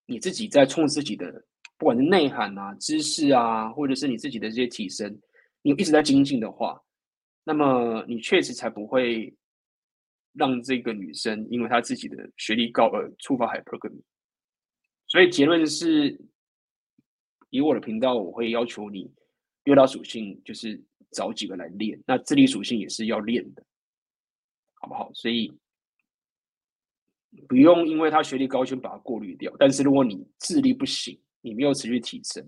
[0.06, 1.44] 你自己在冲自己的，
[1.80, 5.20] 不管是内涵啊、知识啊，或者是你自己的这些提升，
[5.64, 6.80] 你一直在精进的话。
[7.44, 9.36] 那么你确实才不会
[10.34, 14.00] 让这个女生因为她自己的学历高而触发 hypergamy。
[15.08, 16.16] 所以结论是，
[17.50, 19.12] 以我的频道，我会要求你
[19.64, 20.80] 六大属性就是
[21.14, 23.66] 找几个来练，那智力属性也是要练的，
[24.76, 25.12] 好不好？
[25.16, 25.52] 所以
[27.48, 29.52] 不用因为他学历高就把它过滤掉。
[29.58, 32.48] 但是如果你智力不行，你没有持续提升，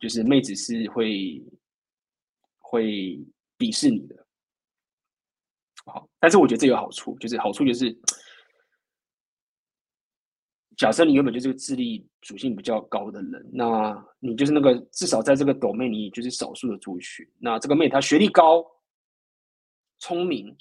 [0.00, 1.42] 就是妹子是会
[2.58, 3.22] 会。
[3.60, 4.26] 鄙视你的，
[5.84, 7.94] 好，但是我觉得这有好处，就是好处就是，
[10.78, 18.64] 假设你原本就是个智力属性比较高的人，那你就是那个至少在这个 domain 你就是少数的族群，那这个妹她学历高、
[19.98, 20.56] 聪明，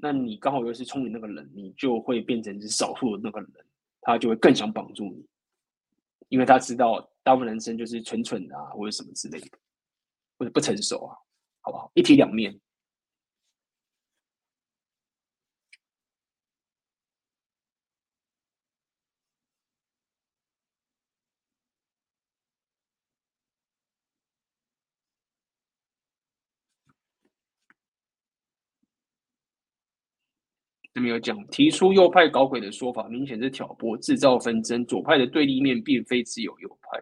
[0.00, 3.50] 那你刚好又是聪明那个人，你就会变成是少数的那个人，
[4.00, 5.26] 他就会更想绑住你，
[6.28, 9.58] 因为他知道大部分男生就是蠢蠢的啊，或者什么之类的，
[10.38, 11.16] 或者不成熟啊。
[11.62, 11.92] 好不好？
[11.94, 12.58] 一体两面。
[30.92, 34.84] 这边有讲，提出右派搞鬼的说法，明显是挑拨、制造纷争。
[34.86, 37.00] 左派的对立面并非只有右派。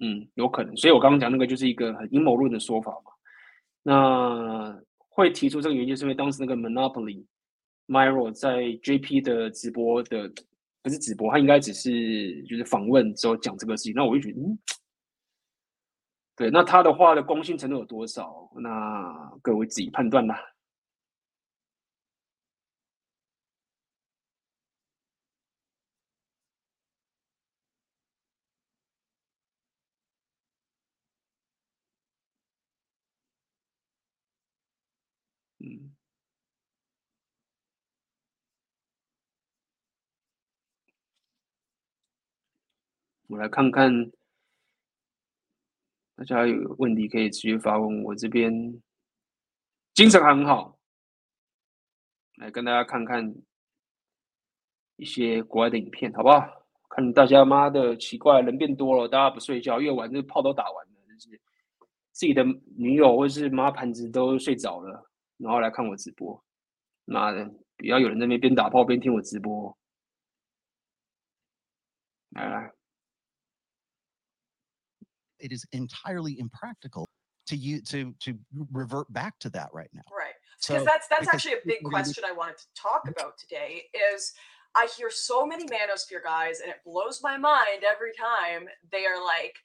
[0.00, 0.76] 嗯，有可能。
[0.76, 3.12] 所以我刚刚讲那个就是一个很阴谋论的说法嘛。
[3.82, 7.24] 那会提出这个原因，是因为当时那个 Monopoly
[7.86, 10.30] Myro 在 JP 的直播的
[10.82, 13.92] 不是直播，他应该只是就是访问之后讲这个事情。
[13.94, 14.58] 那我就觉得，嗯，
[16.36, 18.50] 对，那他的话的公信程度有多少？
[18.56, 20.36] 那各位自己判断吧。
[43.28, 44.10] 我来看看，
[46.16, 48.50] 大家有问题可以直接发问，我这边
[49.92, 50.78] 精神很好，
[52.36, 53.34] 来跟大家看看
[54.96, 56.66] 一些国外的影片，好不好？
[56.88, 61.38] 看大家妈的奇怪，人变多了，大家不睡觉，越玩这炮都打完了，就是
[62.12, 62.42] 自己的
[62.78, 66.42] 女友或是妈盘子都睡着了，然后来看我直播，
[67.04, 67.44] 妈的，
[67.76, 69.76] 不要有人在那边边打炮边听我直播，
[72.30, 72.77] 来来。
[75.40, 77.06] It is entirely impractical
[77.46, 78.38] to you to to
[78.72, 80.02] revert back to that right now.
[80.16, 80.34] Right.
[80.66, 83.12] Because that's that's because actually a big question I wanted to talk mm-hmm.
[83.16, 83.84] about today
[84.14, 84.32] is
[84.74, 89.22] I hear so many manosphere guys, and it blows my mind every time they are
[89.24, 89.56] like,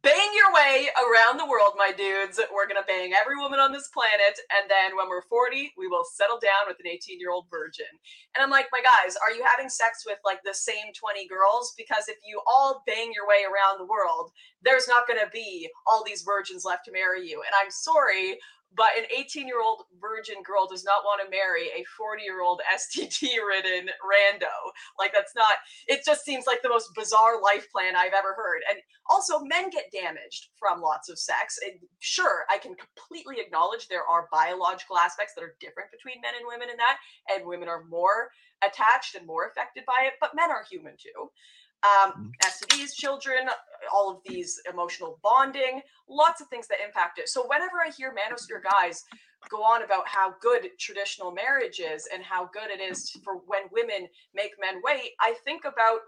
[0.00, 2.40] bang your way around the world, my dudes.
[2.48, 4.40] We're going to bang every woman on this planet.
[4.48, 7.92] And then when we're 40, we will settle down with an 18 year old virgin.
[8.34, 11.74] And I'm like, my guys, are you having sex with like the same 20 girls?
[11.76, 15.68] Because if you all bang your way around the world, there's not going to be
[15.86, 17.42] all these virgins left to marry you.
[17.44, 18.38] And I'm sorry,
[18.76, 22.42] but an 18 year old virgin girl does not want to marry a 40 year
[22.42, 24.52] old STD ridden rando.
[24.98, 25.56] Like, that's not,
[25.88, 28.62] it just seems like the most bizarre life plan I've ever heard.
[28.70, 28.78] And
[29.08, 31.58] also, men get damaged from lots of sex.
[31.64, 36.34] And sure, I can completely acknowledge there are biological aspects that are different between men
[36.38, 36.98] and women in that,
[37.30, 38.30] and women are more
[38.64, 41.30] attached and more affected by it, but men are human too
[41.82, 42.94] um, STDs, mm.
[42.94, 43.48] children,
[43.92, 47.28] all of these emotional bonding, lots of things that impact it.
[47.28, 49.04] So whenever I hear manosphere guys
[49.50, 53.62] go on about how good traditional marriage is and how good it is for when
[53.72, 56.00] women make men wait, I think about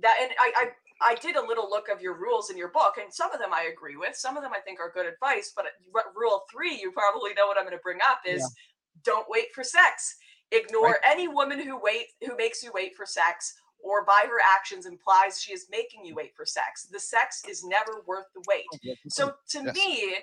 [0.00, 0.16] that.
[0.20, 0.68] And I, I
[1.04, 3.52] I did a little look of your rules in your book, and some of them
[3.52, 4.14] I agree with.
[4.16, 5.52] Some of them I think are good advice.
[5.54, 5.66] But
[6.14, 8.48] rule three, you probably know what I'm going to bring up is yeah.
[9.04, 10.16] don't wait for sex.
[10.52, 10.96] Ignore right.
[11.04, 15.40] any woman who wait who makes you wait for sex or by her actions implies
[15.40, 16.86] she is making you wait for sex.
[16.90, 18.64] The sex is never worth the wait.
[18.72, 19.74] Oh, so to yes.
[19.74, 20.14] me,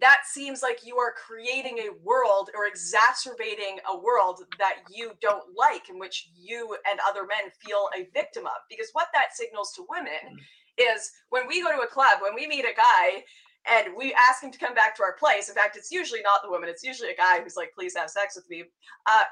[0.00, 5.44] that seems like you are creating a world or exacerbating a world that you don't
[5.56, 8.52] like, in which you and other men feel a victim of.
[8.68, 10.94] Because what that signals to women mm.
[10.96, 13.22] is when we go to a club, when we meet a guy
[13.68, 15.48] and we ask him to come back to our place.
[15.48, 18.10] In fact, it's usually not the woman; it's usually a guy who's like, "Please have
[18.10, 18.64] sex with me."
[19.06, 19.24] Uh,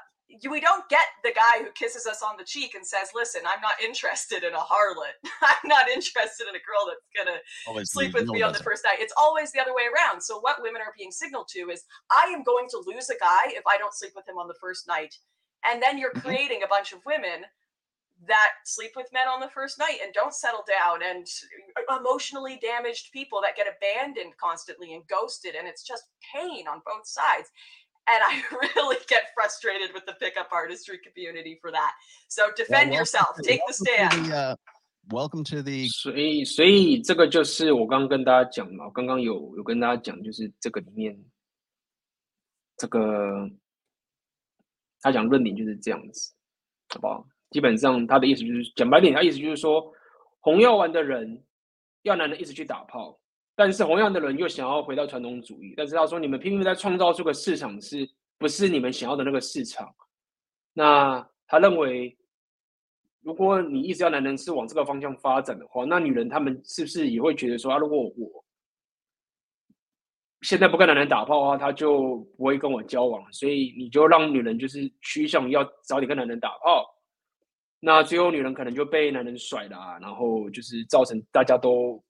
[0.49, 3.61] we don't get the guy who kisses us on the cheek and says, "Listen, I'm
[3.61, 5.17] not interested in a harlot.
[5.41, 8.83] I'm not interested in a girl that's gonna always sleep with me on the first
[8.83, 10.21] night." It's always the other way around.
[10.21, 13.47] So what women are being signaled to is, "I am going to lose a guy
[13.47, 15.15] if I don't sleep with him on the first night,"
[15.65, 16.27] and then you're mm-hmm.
[16.27, 17.45] creating a bunch of women
[18.27, 21.25] that sleep with men on the first night and don't settle down and
[21.97, 27.07] emotionally damaged people that get abandoned constantly and ghosted and it's just pain on both
[27.07, 27.49] sides
[28.09, 31.93] and I really get frustrated with the pickup artistry community for that.
[32.27, 34.25] So defend well, yourself, to, take the stand.
[34.25, 34.55] The, uh,
[35.11, 35.87] welcome to the.
[35.89, 41.17] 所以，所以这个就是我刚刚跟大家讲嘛，我刚刚有有跟大家讲，就是这个里面，
[42.77, 43.47] 这个
[45.01, 46.33] 他讲论点就是这样子，
[46.89, 47.27] 好不好？
[47.51, 49.93] 基本上他的意思就是讲白点，他意思就是说，
[50.39, 51.43] 红药丸的人
[52.03, 53.18] 要男人一直去打炮。
[53.59, 59.93] 但是同样的人又想要回到传统主义，但是他说你们拼命在创造出个市场，是不是你们想要的那个市场？
[60.71, 62.17] 那他认为，
[63.21, 68.45] 如果你一直要男人是往这个方向发展的话，那女人他们是不是也会觉得说啊，如果我
[70.43, 76.85] 现在不跟男人打炮的话，他就不会跟我交往，所以你就让女人就是趋向要早点跟男人打炮，
[77.81, 82.01] 那最后女人可能就被男人甩了啊，然后就是造成大家都。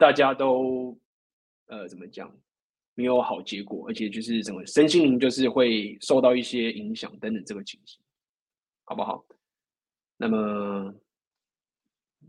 [0.00, 0.98] 大家都，
[1.66, 2.34] 呃，怎么讲，
[2.94, 8.02] 没有好结果，而且就是整个身心灵就是会受到一些影响等等这个情形，
[8.84, 9.22] 好不好？
[10.16, 10.94] 那么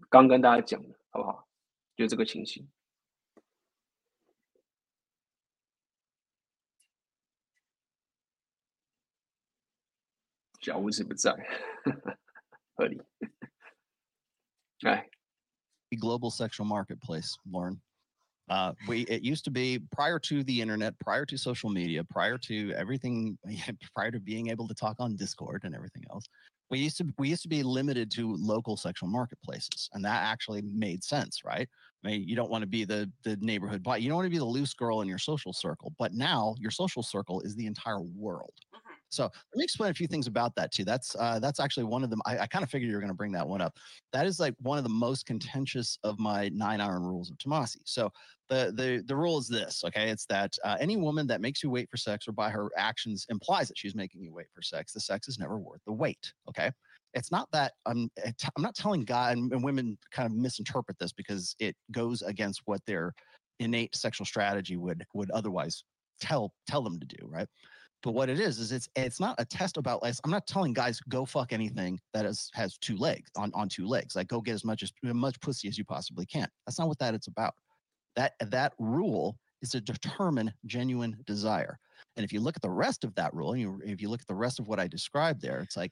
[0.09, 1.48] 刚跟大家讲的好不好？
[1.95, 2.69] 就这个情形，
[10.59, 11.32] 小巫师不在，
[12.75, 13.01] 合理，
[14.82, 15.09] 来。
[15.98, 17.80] global sexual marketplace, Lauren.
[18.50, 22.38] Uh, we it used to be prior to the internet, prior to social media, prior
[22.38, 23.38] to everything,
[23.95, 26.26] prior to being able to talk on Discord and everything else.
[26.70, 30.61] We used to we used to be limited to local sexual marketplaces, and that actually
[30.64, 31.68] made sense, right?
[32.03, 34.32] I mean, you don't want to be the the neighborhood, but you don't want to
[34.32, 35.94] be the loose girl in your social circle.
[35.98, 38.53] But now your social circle is the entire world.
[39.11, 40.85] So let me explain a few things about that too.
[40.85, 42.22] That's uh, that's actually one of them.
[42.25, 43.77] I, I kind of figured you were going to bring that one up.
[44.14, 47.81] That is like one of the most contentious of my nine iron rules of Tommasi.
[47.83, 48.09] So
[48.49, 49.83] the the the rule is this.
[49.85, 52.69] Okay, it's that uh, any woman that makes you wait for sex or by her
[52.77, 54.93] actions implies that she's making you wait for sex.
[54.93, 56.33] The sex is never worth the wait.
[56.49, 56.72] Okay.
[57.14, 58.09] It's not that I'm.
[58.56, 62.80] I'm not telling and, and women kind of misinterpret this because it goes against what
[62.88, 63.14] their
[63.59, 65.83] innate sexual strategy would would otherwise
[66.22, 67.27] tell tell them to do.
[67.27, 67.49] Right
[68.03, 70.73] but what it is is it's it's not a test about like I'm not telling
[70.73, 74.15] guys go fuck anything that is has two legs on on two legs.
[74.15, 76.47] Like go get as much as much pussy as you possibly can.
[76.65, 77.53] That's not what that it's about.
[78.15, 81.77] That that rule is to determine genuine desire.
[82.17, 84.27] And if you look at the rest of that rule, you, if you look at
[84.27, 85.91] the rest of what I described there, it's like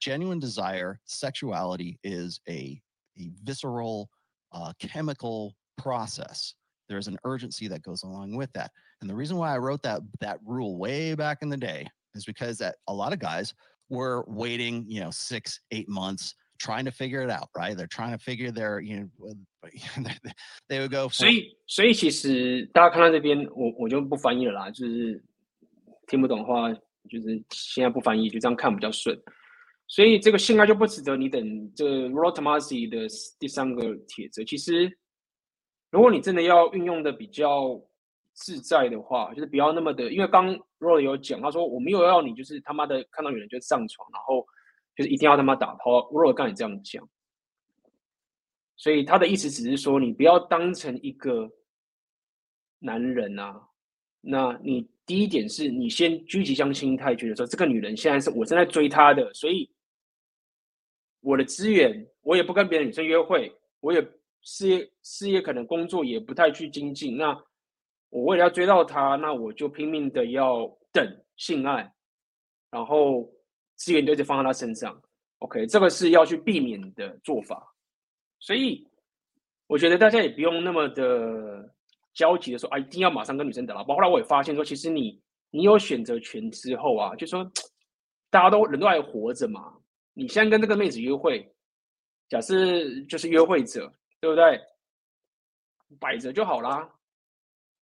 [0.00, 2.80] genuine desire, sexuality is a,
[3.18, 4.10] a visceral,
[4.52, 6.54] uh, chemical process
[6.89, 8.71] there's an urgency that goes along with that.
[8.99, 12.25] And the reason why I wrote that that rule way back in the day is
[12.25, 13.53] because that a lot of guys
[13.89, 17.75] were waiting, you know, six, eight months trying to figure it out, right?
[17.75, 19.31] They're trying to figure their, you know,
[20.69, 21.07] they would go.
[21.09, 25.23] 所以，所以其实大家看到这边，我我就不翻译了啦，就是
[26.07, 26.71] 听不懂的话，
[27.09, 29.17] 就是现在不翻译，就这样看比较顺。
[29.87, 33.07] 所以这个性爱就不值得你等这 Rollo Tommasi 的
[33.39, 34.97] 第三个帖子，其实。
[35.96, 37.80] 如果你真的要运用的比较
[38.34, 44.46] 自在的话，就是不要那么的，因为刚 Rollo 有讲，他说我没有要你就是他妈的看到有人就上床，然后
[44.94, 46.00] 就是一定要他妈打炮。
[46.10, 47.08] Rollo 刚才这样讲，
[48.76, 51.50] 所以他的意思只是说，你不要当成一个
[52.80, 53.58] 男人啊。
[54.20, 59.70] 那你第一点是你先积极向心态，觉得说这个女人现在是我正在追她的，所以
[61.22, 63.50] 我的资源我也不跟别的女生约会，
[63.80, 64.06] 我也。
[64.48, 67.36] 事业事业可能工作也不太去精进，那
[68.10, 71.04] 我为了要追到他，那我就拼命的要等
[71.36, 71.92] 性爱，
[72.70, 73.28] 然后
[73.74, 75.02] 资源就一直放在他身上。
[75.38, 77.74] OK，这个是要去避免的做法。
[78.38, 78.86] 所以
[79.66, 81.68] 我觉得大家也不用那么的
[82.14, 83.96] 焦急的说啊，一定要马上跟女生打到炮。
[83.96, 87.44] 后来我也发现说，其实你你有选择权之后啊，就说
[88.30, 89.74] 大家都人都还活着嘛，
[90.14, 91.52] 你现在跟这个妹子约会，
[92.28, 92.54] 假设
[93.08, 93.92] 就是约会者。
[94.20, 94.60] 对不对？
[96.00, 96.92] 摆着就好啦，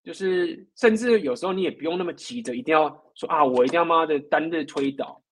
[0.03, 5.23] 就是甚至有时候你也不用那么急着，一定要说啊，我一定要妈的单日推倒，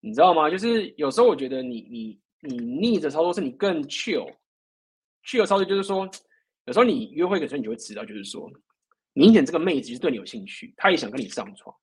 [0.00, 0.50] 你知道吗？
[0.50, 6.06] 就是有时候我觉得你你你逆着操作是你更 chill，chill 操作就是说，
[6.66, 8.46] 有时候你约会的时候你就会知道，就是说，
[9.14, 11.74] 明显这个妹子是对你有兴趣，她也想跟你上床，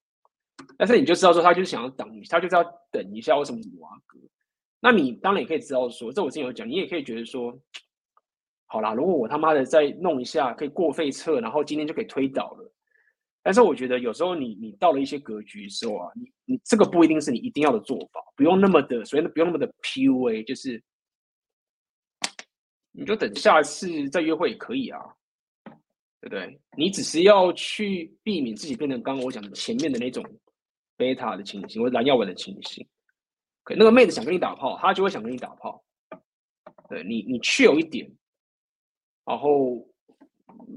[0.77, 4.19] 但是你就知道说，她就是想要等你，她就是要等一下，为什么你挖哥？
[4.79, 7.59] 那你当然也可以知道说，这我之前有讲，你也可以觉得说。
[8.73, 12.73] 好啦，如果我他妈的再弄一下，可以过废册，然后今天就可以推倒了。
[13.43, 20.83] 但是我觉得有时候你你到了一些格局的时候啊，你你这个不一定是你一定要的做法，不用那么的，所以不用那么的 PUA，就是
[22.91, 24.99] 你就等下次再约会也可以啊，
[26.19, 26.59] 对不对？
[26.75, 30.25] 你只是要去避免自己变成刚刚我讲的前面的那种
[30.97, 32.83] 贝塔的情形或者蓝药丸的情形。
[33.63, 35.83] 可那个妹子想跟你打炮，她就会想跟你打炮。
[36.89, 38.11] 对你，你去有一点。
[39.25, 39.87] 然后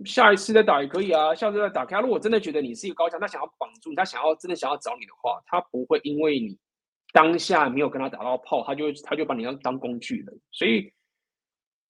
[0.05, 1.97] 下一次再打也可以啊，下次再打开。
[1.97, 6.57] 他如果真的觉得你是一个高墙，他想要绑住你，他想要真的想要找你的话，他不会因为你
[7.13, 10.41] 当下没有跟他打到炮，他就他就把你当当工具人。
[10.53, 10.93] 所以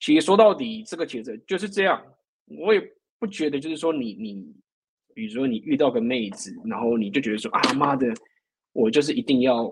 [0.00, 2.02] 其实说到底，这个帖子就是这样。
[2.46, 2.80] 我也
[3.18, 4.54] 不觉得就是说你你，
[5.14, 8.06] 比如说你遇到个妹子，然后你就觉得说啊妈的，
[8.72, 9.64] 我就是一定要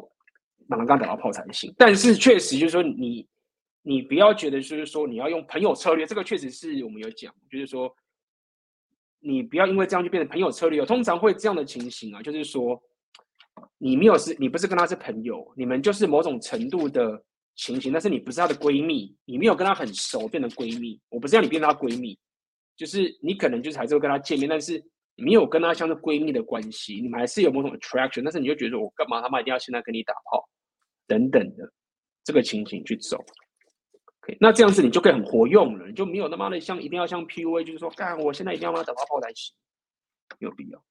[0.66, 1.74] 马上跟他打到炮才行。
[1.78, 3.26] 但是确实就是说你。
[3.86, 7.94] 你不要觉得就是说你要用朋友策略，这个确实是我们有讲，就是说
[9.20, 10.84] 你不要因为这样就变成朋友策略。
[10.86, 12.82] 通常会这样的情形啊，就是说
[13.76, 17.22] 你没有是，你不是跟他是朋友，你们就是某种程度的
[17.56, 20.98] 情形，但是你不是她的闺蜜，你没有跟她很熟变成闺蜜。
[21.10, 22.18] 我不是要你变成她闺蜜，
[22.76, 24.82] 就是你可能就是还是会跟她见面，但是
[25.14, 30.48] 你没有跟她像是闺蜜的关系，你们还是有某种 attraction，但是你就觉得我干嘛他妈一定要现在跟你打炮
[31.06, 31.70] 等等的
[32.24, 33.22] 这个情形去走。
[34.40, 39.52] 那这样子你就可以很活用了，你就没有他妈的像一定要像 PUA，就是说，干我现在一定要把它打到炮台起，
[40.38, 40.82] 有必要。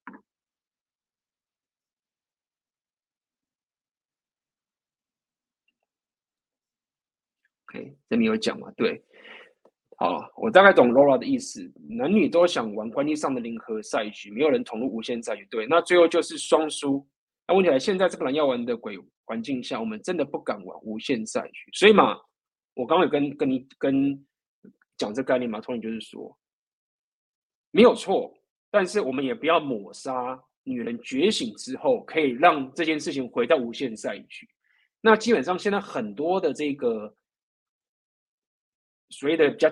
[7.66, 8.72] OK，这边有讲嘛？
[8.78, 9.03] 对，
[9.98, 15.44] 好，我大概懂 Laura 的意思，男女都想玩关系上的零和赛局，没有人投入无限赛局。
[15.50, 17.03] 对，那最后就是双输。
[17.48, 18.95] 那问题来，现在这个人要玩的鬼
[19.26, 22.16] 环境下，我们真的不敢玩无限赛局，所以嘛。
[22.76, 24.26] 我刚刚有跟跟你跟
[24.98, 26.38] 讲这概念嘛，Tony 就是说
[27.72, 28.34] 没有错，
[28.72, 34.48] 但是我们也不要抹杀女人觉醒之后，可以让这件事情回到无限赛局。
[35.02, 37.14] 那基本上现在很多的这个
[39.10, 39.69] 所谓的比较，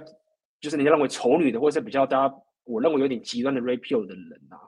[0.60, 4.60] 就是人家认为丑女的，或者是比较大家我认为有点极端的 rape 的人啊，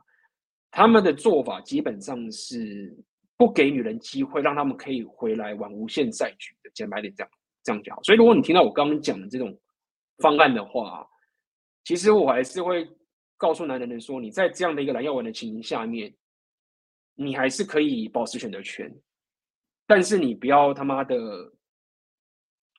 [0.72, 2.96] 他们的做法基本上是
[3.36, 6.70] 不给女人机会，让他们可以回来玩无限赛局的。
[6.74, 7.32] 简白点这样
[7.64, 7.98] 这样讲。
[8.04, 9.58] 所以如果你听到我刚刚讲的这种
[10.18, 11.08] 方案的话，
[11.84, 12.88] 其实我还是会
[13.38, 16.14] 告诉男人们说，你在这样的一个蓝药丸的情形下面，
[17.16, 18.94] 你还是可以保持选择权。
[19.86, 21.52] 但是你不要他妈的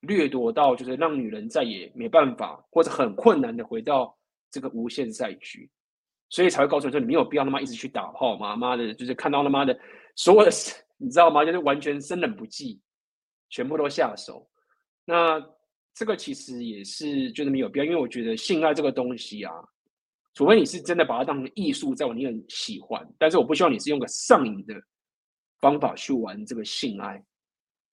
[0.00, 4.16] 掠夺到，就是让女人再也没办法或者很困难的回到
[4.50, 5.70] 这个无限赛局，
[6.30, 9.78] 所以才会告诉你说，你没有必要他妈一直去打炮嘛，妈的，就是看到他妈的
[10.16, 10.50] 所有的，
[10.96, 11.44] 你知道吗？
[11.44, 12.80] 就是完全生冷不忌，
[13.50, 14.48] 全部都下手。
[15.04, 15.40] 那
[15.94, 19.52] 这个其实也是觉得没有必要，因为我觉得性爱这个东西啊，
[20.34, 24.74] 除非你是真的把它当成艺术在玩，你很喜欢，但是我不希望你是用个上瘾的。
[25.60, 27.24] 方法去玩这个性爱，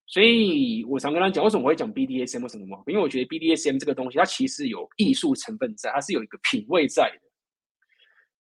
[0.05, 2.83] 所以我常跟他讲，为什么我会讲 BDSM 为什么？
[2.87, 7.29] 因为我觉得 BDSM 这个东西，它其实有艺术成分在，它是有一个品味在的。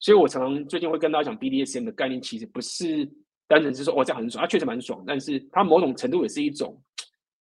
[0.01, 3.09] 所以我常常最近会跟大家讲 BDSM 的概念，其实不是
[3.47, 6.77] 单纯是说哦这样很爽，它确实蛮爽，但是它某种程度也是一种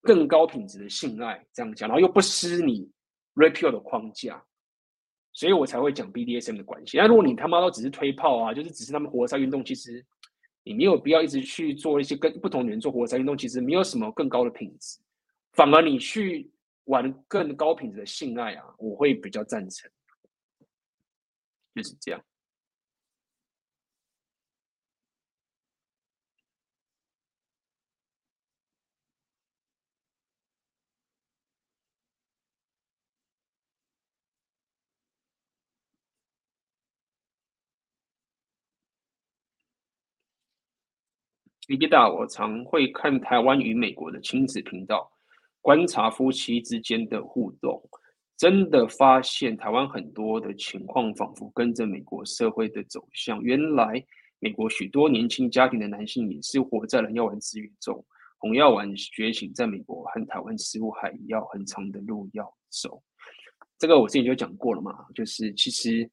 [0.02, 2.91] 更高品质的性爱，这样讲，然后又不失你
[3.35, 4.44] Rape 的框架，
[5.33, 6.99] 所以我才会讲 BDSM 的关系。
[6.99, 10.05] 那如果你他妈都只是推炮啊，就是只是他们活塞运动，其实。
[10.65, 14.99] 你没有必要一直去做一些跟不同的人做活塞运动，其实没有什么更高的品质，
[15.52, 16.52] 反而你去
[16.85, 19.91] 玩更高品质的性爱啊，我会比较赞成，
[21.75, 22.23] 就是这样。
[41.68, 45.06] 李必大，我常会看台湾与美国的亲子频道，
[45.60, 47.78] 观察夫妻之间的互动，
[48.38, 53.42] 真的发现台湾很多的情况仿佛跟着美国社会的走向。
[53.42, 54.02] 原来
[54.38, 58.02] 美国许多年轻家庭的男性也是活在了药丸之渊中，
[58.38, 63.02] 红药丸觉醒，在美国和台湾似乎还要很长的路要走。
[63.78, 66.10] 这个我之前就讲过了嘛，就是其实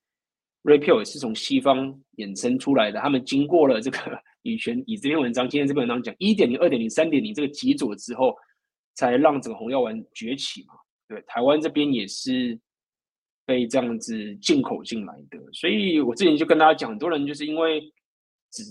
[0.64, 3.98] Rape 也是从西方衍生出来的，他们经过了这个。
[4.46, 8.32] 以前以这篇文章，今天这篇文章讲一点零、二点零、三点零这个极左之后，
[8.94, 10.76] 才让整个红药丸崛起嘛。
[11.08, 12.56] 对，台湾这边也是
[13.44, 17.82] 被这样子进口进来的，所以我之前就跟大家讲，很多人就是因为
[18.52, 18.64] 只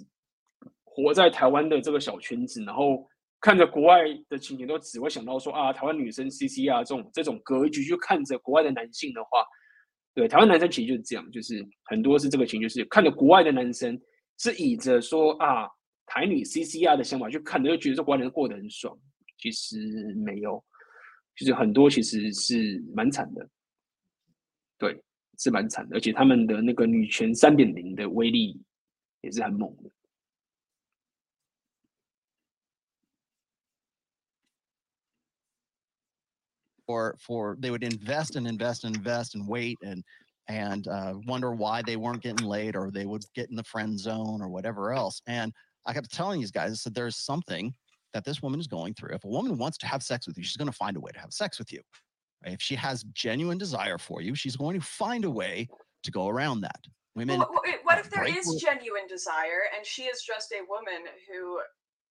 [0.85, 3.05] 活在台湾的这个小圈子，然后
[3.41, 9.45] 看着国外的情节，都只会想到说啊，台湾女生 CC 啊这种这种格局，就看着国外的男性的话，
[10.15, 14.01] 对，台湾男生其实就是这样，就是很多是这个情，就是看着国外的男生。
[14.39, 15.69] 是以着说啊，
[16.07, 18.99] 台女 CCR 的想法去看的，就觉得说国外人过得很爽。
[19.39, 20.65] 其实没有，
[21.37, 23.49] 其实很多其实是蛮惨的，
[24.79, 25.03] 对，
[25.39, 25.97] 是蛮惨的。
[25.97, 28.61] 而且他们的那个女权三点零的威力
[29.21, 29.91] 也是很猛的。
[36.87, 40.03] For for they would invest and invest and invest and wait and.
[40.49, 43.99] And uh, wonder why they weren't getting laid or they would get in the friend
[43.99, 45.21] zone or whatever else.
[45.27, 45.53] And
[45.87, 47.75] I kept telling these guys that there's something
[48.13, 49.15] that this woman is going through.
[49.15, 51.11] If a woman wants to have sex with you, she's going to find a way
[51.13, 51.81] to have sex with you.
[52.45, 55.69] If she has genuine desire for you, she's going to find a way
[56.03, 56.79] to go around that.
[57.17, 57.39] Women.
[57.39, 57.51] Well,
[57.85, 61.61] what if there is genuine desire and she is just a woman who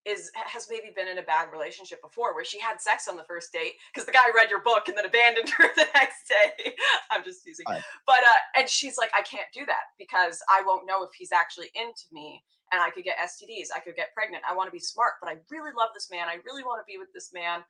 [0.06, 3.24] is has maybe been in a bad relationship before where she had sex on the
[3.24, 6.74] first date because the guy read your book and then abandoned her the next day.
[7.12, 7.66] I'm just teasing.
[7.70, 7.84] Right.
[8.06, 11.32] But uh and she's like, I can't do that because I won't know if he's
[11.32, 14.44] actually into me and I could get STDs, I could get pregnant.
[14.50, 16.28] I want to be smart, but I really love this man.
[16.28, 17.62] I really want to be with this man.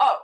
[0.00, 0.18] Oh,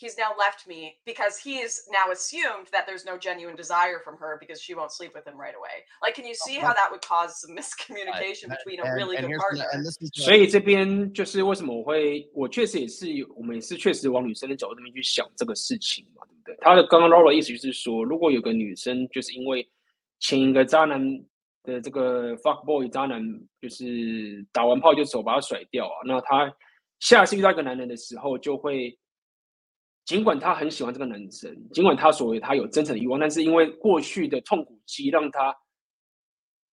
[0.00, 4.38] he's now left me because he's now assumed that there's no genuine desire from her
[4.38, 5.82] because she won't sleep with him right away.
[6.00, 9.66] Like, can you see how that would cause some miscommunication between a really good partner?
[10.14, 16.56] 所以这边就是为什么我会，我确实也是，我们也是确实往女生的角度那边去想这个事情嘛，对不对？
[16.60, 19.68] 他的刚刚 Laura 的意思就是说，如果有个女生就是因为
[20.20, 21.00] 前一个渣男
[21.64, 23.20] 的这个 fuck boy 渣男，
[23.60, 26.54] 就是打完炮就走，把他甩掉啊，那他
[27.00, 28.96] 下次遇到一个男人的时候就会。
[30.05, 35.55] 尽管他很喜欢这个男生，尽管他所谓他有真诚的欲望，但是因为过去的痛苦期让他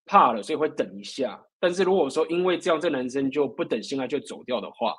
[0.05, 1.41] 怕了，所以会等一下。
[1.59, 4.93] 但是如果说因为这样，这男生就不等心爱就走掉的话，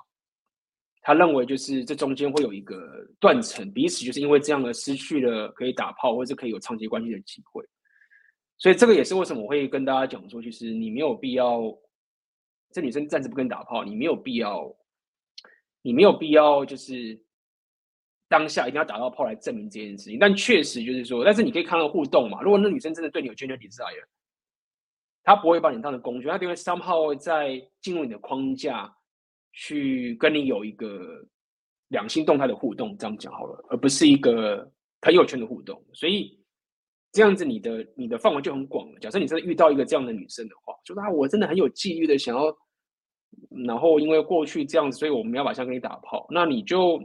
[1.03, 7.63] 他认为就是这中间会有一个断层，彼此就是因为这样而失去了可以打炮或者可以有长期关系的机会。
[8.57, 11.61] 所以这个也是为什么我会跟大家讲说，其实你没有必要
[12.73, 14.75] 这女生暂时不跟你打炮，你没有必要，
[15.83, 17.21] 你没有必要就是
[18.33, 20.19] 当下一定要打到炮来证明这件事情。
[20.19, 22.41] 但确实就是说，但是你可以看到互动嘛。
[22.41, 24.05] 如果那女生真的对你有 genuine desire，
[25.23, 28.91] 她不会把你当成工具，她就会 somehow 在进入你的框架
[29.53, 31.23] 去跟你有一个
[31.89, 34.67] 两性动态的互动，这样讲好了，而不是一个
[35.03, 35.85] 朋友圈的互动。
[35.93, 36.39] 所以。
[37.15, 38.99] 这样子，你的你的范围就很广了。
[38.99, 42.45] 假设你真的遇到一个这样的女生的话，就是啊，我真的很有纪律的想要，
[43.67, 46.27] 然后因为过去这样子，所以我们要把枪跟你打炮。
[46.31, 46.99] 那你就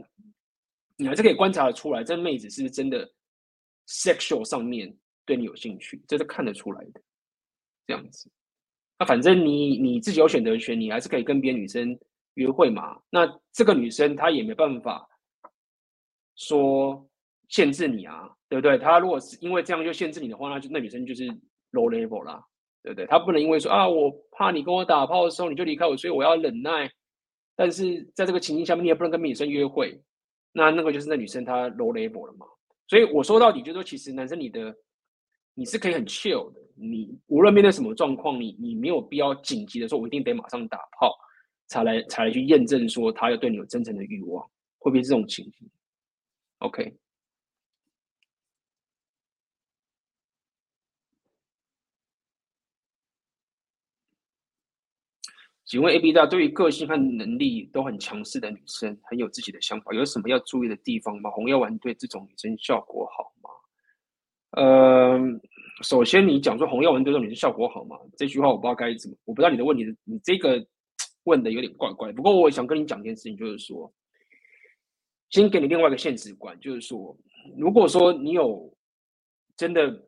[0.98, 3.10] 你还是可以观察得出来，这妹子是不是真的
[3.86, 4.94] sexual 上面
[5.24, 7.00] 对你有兴趣，这是看得出来的。
[7.86, 8.30] 这样子，
[8.98, 11.98] 那反正你你自己有选择权，你还是可以跟别的女生
[12.34, 13.00] 约会嘛。
[13.08, 15.08] 那这个女生她也没办法
[16.36, 17.08] 说
[17.48, 18.34] 限制你啊。
[18.50, 18.78] 对不对？
[18.78, 21.24] 他如果是因为这样就限制你的话，那就那女生就是
[21.72, 22.42] low level 啦，
[22.82, 23.04] 对不对？
[23.04, 26.90] 他不能因为说啊，我怕你跟我打炮的时候你就离开我，所以我要忍耐。
[27.54, 30.00] 但是在这个情境下面，你也不能跟女生约会，
[30.52, 32.46] 那那个就是那女生她 low level 了嘛。
[32.86, 34.74] 所以我说到底就是说，其实男生你的
[35.54, 41.14] 你是可以很 chill 的，你无论面对什么状况，你你没有必要紧急的说，我一定得马上打炮
[41.66, 44.42] 才来才来去验证说他要对你有真诚的欲望，
[44.78, 45.68] 会不会是这种情形
[46.60, 46.96] ？OK。
[55.68, 61.30] 请问 A B 大对于个性和能力都很强势的女生，很有自己的想法，有什么要注意的地方吗？
[61.30, 63.50] 红药丸对这种女生效果好吗？
[64.52, 65.20] 呃，
[65.82, 67.98] 首先你讲说红药丸对这种女生效果好吗？
[68.16, 70.66] 这句话我不知道该怎么，我不知道你的问题，你这个
[71.24, 72.10] 问的有点怪怪。
[72.12, 73.92] 不过我想跟你讲一件事情，就是说，
[75.28, 77.14] 先给你另外一个现实观，就是说，
[77.58, 78.74] 如果说你有
[79.54, 80.07] 真的，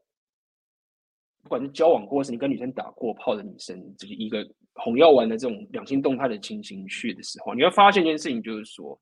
[1.43, 4.49] 不管是交往过，或是你跟女生打过炮的女生，就是一个。
[4.75, 8.99] 红药丸的这种两性动态的情形去的时候，你会发现一件事情，就是说，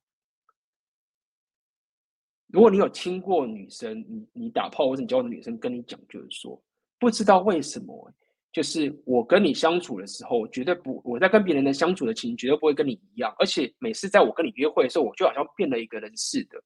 [2.47, 6.61] 如果你有听过女生，你你打炮或者你交往的女生跟你讲，就是说，
[6.97, 8.11] 不知道为什么，
[8.51, 16.61] 就是我跟你相处的时候，绝对不，我在跟别人的相处的情绝对不会跟你一样，而且每次在我跟你约会的时候，我就好像变了一个人似的，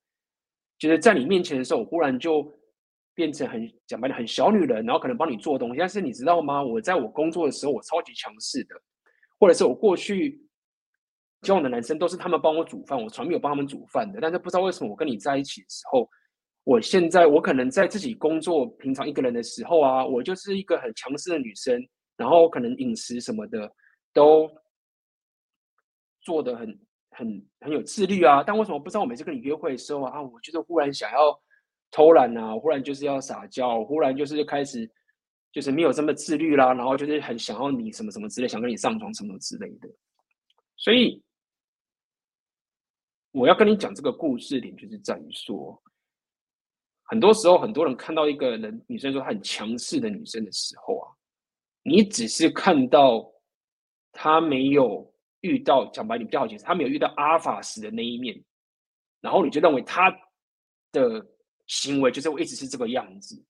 [0.80, 2.52] 就是在你面前的时候，我忽然就。
[3.16, 6.64] 变成很讲白了很小女人，然后可能帮你做东西，但是你知道吗？
[6.64, 8.76] 我在我工作的时候，我超级强势的，
[9.40, 10.42] 或者是我过去
[11.42, 14.20] 交往的男生都是他们帮我煮饭，我从来没有帮他们煮饭的。
[14.20, 16.10] 但是不知道为什么我跟你在一起的时候，
[16.64, 23.72] 我现在我可能在自己工作平常一个人的时候啊，我就是一个很强势的女生，然后可能饮食什么的
[24.12, 24.50] 都
[26.22, 26.80] 做的很
[27.12, 28.44] 很很有自律啊。
[28.44, 31.43] 但为什么不知道我每次跟你约会的时候啊，我就是忽然想要。
[31.96, 34.92] 偷懒啊，忽然就是要撒娇，忽然就是开始
[35.52, 39.88] 就是没有这么自律啦，然后就是很想要你什么什么之类，想跟你上床什么之类的。
[40.76, 41.24] 所以
[43.30, 45.80] 我要跟你讲这个故事点，就是在于说，
[47.04, 51.14] 很多时候很多人看到一个人女生说她很强势的女生的时候啊，
[51.84, 53.32] 你只是看到
[54.12, 58.44] 她没有遇到讲白点比较好解释，她没有遇到阿法时的那一面，
[59.22, 60.10] 然后你就认为她
[60.92, 61.24] 的。
[61.68, 63.42] 行为就是我一直是这个样子，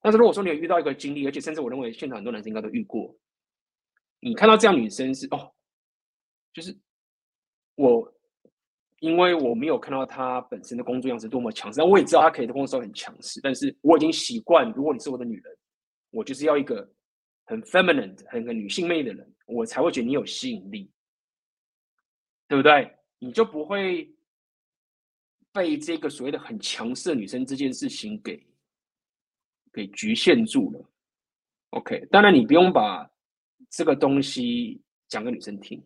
[0.00, 3.14] 但是如果说你有遇到一个经历，而且甚至我认为现场很多男生应该都遇过，
[4.20, 5.52] 你看到这样女生是哦，
[6.52, 6.76] 就是
[7.74, 8.14] 我，
[9.00, 15.56] 因为我没有看到她本身的工作样子多么强势，但我也知道她可以的工作时候很强势，但是我已经习惯，如果你是我的女人，
[16.10, 16.88] 我就是要一个
[17.44, 20.90] 很 feminine、很个女性魅力的人，我才会觉得你有吸引力，
[22.46, 22.96] 对不对？
[23.18, 24.08] 你就不会。
[25.52, 28.40] 被这个所谓的很强势的女生这件事情给
[29.72, 30.90] 给局限住了。
[31.70, 33.08] OK，当然你不用把
[33.68, 35.82] 这个东西讲给女生听。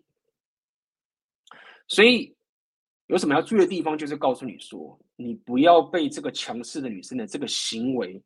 [1.89, 2.35] 所以
[3.07, 8.23] 有什么要注意的地方，就是告诉你说，你不要被这个强势的女生的这个行为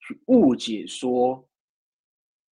[0.00, 1.42] 去误解，说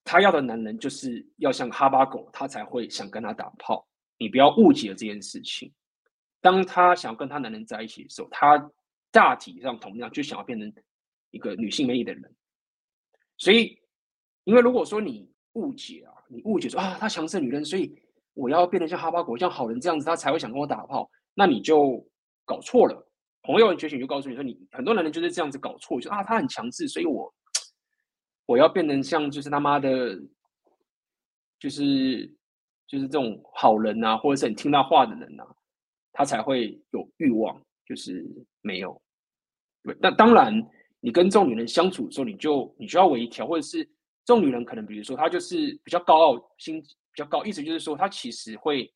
[0.05, 3.87] 她要的男人就是要像哈巴狗，她才会想跟他打炮。
[4.17, 5.71] 你不要误解了这件事情。
[6.41, 8.71] 当她想要跟她男人在一起的时候，她
[9.11, 10.73] 大体上同样就想要变成
[11.31, 12.35] 一个女性魅力的人。
[13.37, 13.79] 所以，
[14.45, 17.95] 因为如果说你误解啊，你误解说啊，她强势女人，所以
[18.35, 22.07] 我要变得像哈巴狗、像好人这样子，她才会想跟我打炮，那你就
[22.45, 23.07] 搞错了。
[23.43, 27.33] 朋友觉醒就告诉你说，你很多男人就是这样子搞错，就啊，她很强势，所以我
[28.47, 30.21] 我要变成像就是他妈的，
[31.59, 32.27] 就是
[32.87, 35.47] 就是这种好人啊，或者是很听他话的人啊。
[36.13, 38.25] 他才会有欲望，就是
[38.61, 39.01] 没有。
[39.83, 40.55] 对，那当然，
[41.01, 43.85] 你跟这种女人相处的时候，你就你需要微调，或者是
[44.25, 48.93] 这种女人可能，比如说她就是比较高傲、心比较高，意思就是说她其实会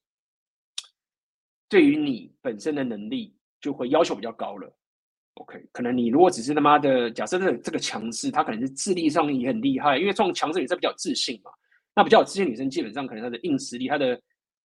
[1.69, 4.71] 对于你本身的能力就会要求比较高了。
[5.35, 11.51] OK，可能你如果只是他妈的假设这这个强势，他可能是智力上也很厉害，因为这种强势女生比较自信嘛。
[11.97, 14.15] 那比较有自信女生基本上可能她的硬实力，她的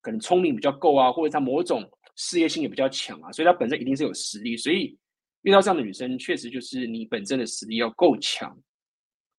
[0.02, 1.90] 可能聪明比较够啊，或者她某种
[2.22, 4.58] 事业心也比较强啊，所以她本身一定是有实力。
[4.58, 5.00] 所以
[5.44, 8.56] 遇到这样的女生，确实就是你本身的实力要够强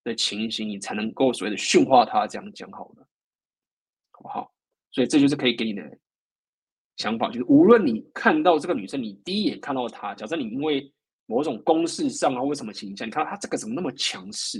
[0.02, 2.26] 的情形，你才能够所谓的驯化她。
[2.26, 3.06] 这样讲好了，
[4.12, 4.50] 好不好？
[4.92, 5.82] 所以这就是可以给你的
[6.96, 10.90] 想法，就是无论你看到这个女生，你第一眼看到她，假设你因为
[11.26, 14.58] 某种公式上啊，或什么情形下，你看到她这个怎么那么强势，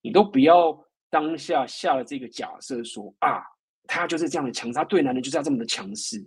[0.00, 0.76] 你都不要
[1.10, 3.42] 当下下了这个假设说啊，
[3.86, 6.18] 她就是这样的强势，她对男人就是要这么的强势，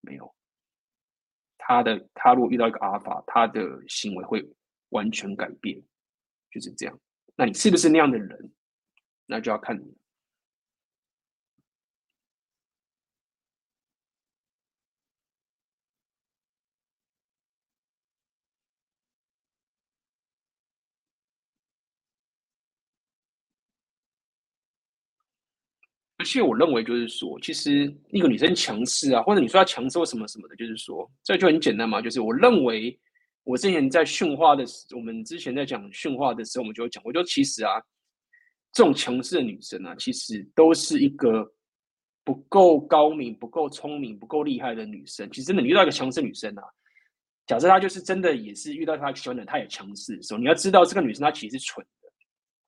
[0.00, 0.34] 没有，
[1.60, 4.44] 他的他如果遇到一个阿尔法，他的行为会
[4.88, 5.80] 完全改变，
[6.50, 6.98] 就是这样。
[7.36, 8.52] 那你是不是那样的人，
[9.26, 9.99] 那就要看你。
[26.30, 32.00] 而且我认为，就是说，其实一个女生强势啊，或者你说她强势或什么什么的，就是说，这就很简单嘛。
[32.00, 32.96] 就是我认为，
[33.42, 37.72] 我之前在训话的时，我们之前在讲训话的时候，我们就有讲过，就其实啊，
[38.72, 41.52] 这种强势的女生啊，其实都是一个
[42.22, 45.28] 不够高明、不够聪明、不够厉害的女生。
[45.32, 46.62] 其实真的，你遇到一个强势女生啊，
[47.48, 52.08] 假设她就是真的也是遇到她喜欢的，她也强势的时候，你要知道这个女生她其实是蠢的，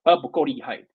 [0.03, 0.87] 她不够厉害的。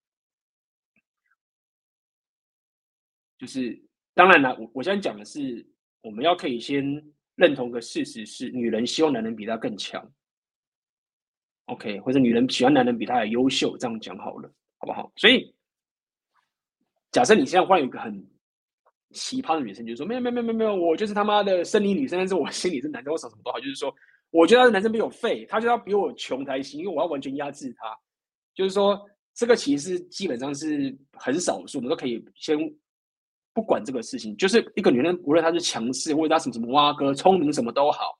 [3.38, 3.80] 就是
[4.14, 5.64] 当然了，我我现在讲的是，
[6.00, 6.84] 我们要可以先
[7.36, 10.04] 认同个事实是，女人希望男人比她更强
[11.66, 15.12] ，OK，或者女人喜欢男人比她还优秀，这样讲好了，好不好？
[15.14, 15.54] 所以
[17.12, 18.28] 假设你现在换一个很
[19.12, 23.94] 奇葩的女生，就是说没有没有没有没有，我就是他妈的生理女生，但是我心里是男生，我想什么都好，就是说
[24.30, 27.96] 我觉得他的男生比我废，他就要比我穷才行，因为我要完全压制他，
[28.52, 29.00] 就是说
[29.32, 32.58] 这个其实基本上是很少数，我们都可以先。
[33.52, 38.18] 不管这个事情，就是一个女人，无论她是强势，或者她什么什么挖哥、聪明什么都好，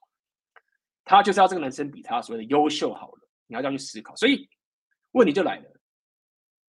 [1.05, 3.29] 她就是要这个男生比她所谓的优秀好了。
[3.47, 4.49] 你要这样去思考，所以
[5.13, 5.81] 问题就来了：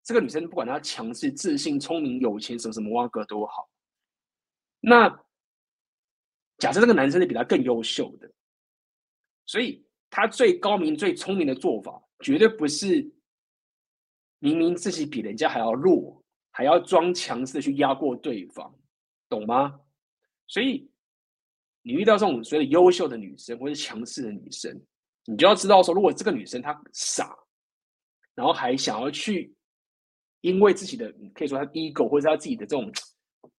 [0.03, 3.69] 这个女生不管她强势、自信、聪明、有钱，什么什么挖哥都好，
[4.79, 5.09] 那
[6.57, 8.31] 假设这个男生是比她更优秀的，
[9.45, 13.11] 所以他最高明、最聪明的做法，绝对不是
[14.39, 16.18] 明明自己比人家还要弱。
[16.59, 18.69] 还要装强势的去压过对方，
[19.29, 19.79] 懂吗？
[20.45, 20.91] 所以
[21.83, 24.77] 你遇到这种所谓的优秀的女生或者强势的女生，
[25.23, 27.33] 你就要知道说，如果这个女生她傻，
[28.35, 29.55] 然后还想要去
[30.41, 32.91] 因为自己的可以说她 ego 或者她自己的这种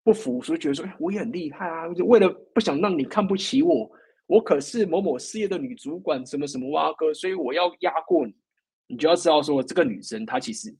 [0.03, 3.91] 不服，所以觉得说，我也很厉害啊，就为了不想让你看不起我，
[4.27, 8.35] 我可是某某事业的女主管，什么什么哇哥，所以我要压过你，
[8.89, 10.77] 你就要知道说，这个女生她其实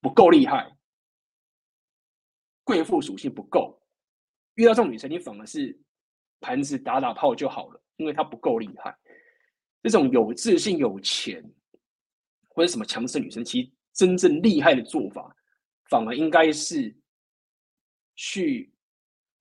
[0.00, 0.72] 不够厉害。
[2.68, 3.80] 贵妇属性不够，
[4.56, 5.74] 遇到这种女生，你反而是
[6.38, 8.94] 盘子打打炮就好了，因为她不够厉害。
[9.82, 11.42] 这种有自信、有钱
[12.50, 15.34] 或者什么强势女生，其实真正厉害的做法，
[15.88, 16.94] 反而应该是
[18.16, 18.70] 去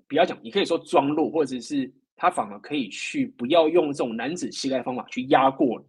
[0.07, 5.85] 不要讲，你可以说装弱，或者是她反而可以去不要用这种男子气概方法去压过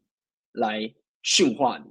[0.54, 0.92] 来
[1.22, 1.84] 驯化你。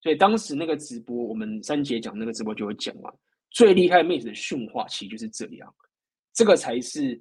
[0.00, 3.12] 所以当时那个直播，我们三姐讲那个直播就会讲嘛。
[3.50, 5.74] 最厉害妹子的驯化，其实就是这样，
[6.32, 7.20] 这个才是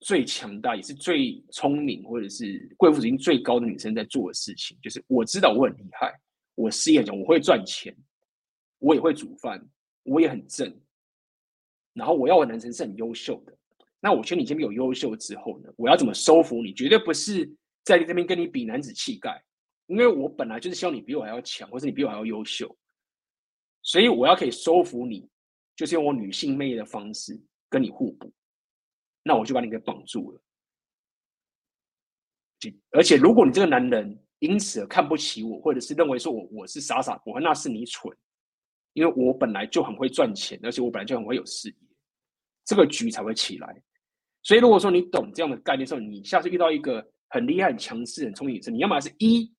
[0.00, 4.76] 最强大，也是最聪明，或者是贵妇属性最高的女生在做的事情。
[4.82, 6.12] 就是我知道我很厉害，
[6.54, 7.94] 我事业讲我会赚钱，
[8.78, 9.62] 我也会煮饭，
[10.04, 10.74] 我也很正，
[11.92, 13.54] 然后我要的男生是很优秀的。
[14.00, 16.72] 那我觉得你这边有优秀之后呢，我要怎么收服你？
[16.72, 17.44] 绝对不是
[17.84, 19.42] 在这边跟你比男子气概，
[19.88, 22.74] 因为我本来就是希望你比我还要强，或者你比我还要优秀。
[23.88, 25.26] 所以我要可以收服你，
[25.74, 28.30] 就是用我女性魅力的方式跟你互补，
[29.22, 30.42] 那我就把你给绑住了。
[32.90, 38.14] 而且如果你这个男人因此而看不起我，或者是认为说我我是傻傻我，那是你蠢，
[38.92, 41.74] 因为我本来就很会赚钱，而且我本来就很会有事业，
[42.66, 43.82] 这个局才会起来。
[44.42, 49.50] 所以如果说你懂这样的概念的时候，你下次遇到一个很厉害、很强势、很聪明的女生，你要么是一，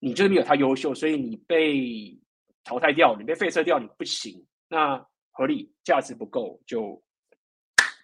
[0.00, 2.18] 你就是没有他优秀，所以你被。
[2.64, 4.96] 淘汰掉，你被废车掉，你不行，那
[5.32, 7.00] 合理价值不够就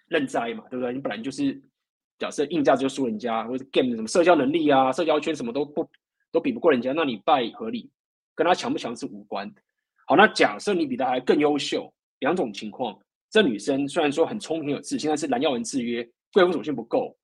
[0.07, 0.93] 认栽嘛，对不对？
[0.93, 1.59] 你本来就是
[2.19, 5.89] 假设硬价值就输人家，或者 game 什么社交能力啊、社交圈什么都不
[6.31, 7.89] 都比不过人家，那你败合理，
[8.35, 9.51] 跟他强不强是无关。
[10.05, 12.99] 好，那假设你比他还更优秀，两种情况，
[13.29, 17.17] 这女生虽然说很聪明有自信，但是蓝耀文制约，贵妇属性不够，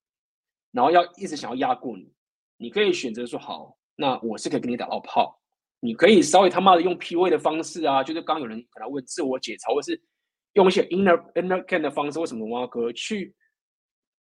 [0.71, 2.11] 然后要一直想要压过你，
[2.57, 5.37] 你可以选择说好，那我是可以跟你打到炮，
[5.87, 9.97] 你可以稍微他妈的用 PUA 的方式啊，就是刚有人可能问自我解嘲，或是
[10.51, 13.33] 用一些 inner inner game 的方式，为什么挖哥去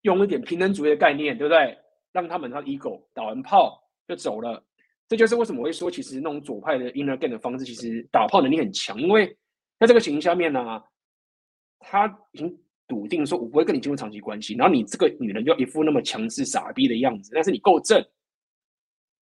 [0.02, 1.74] 用一点平等主义的概念，对不对？
[2.12, 4.62] 让他们他 ego 打完炮就走了，
[5.08, 9.26] 这就是为什么我会说，其实那种左派的 inner game 的方式，其实打炮能力很强，因为
[9.80, 10.82] 在这个情形下面呢、
[11.80, 18.04] 他已经笃定说，我不会跟你进入长期关系，然后你这个女人就一副那么强势傻逼的样子，但是你够正，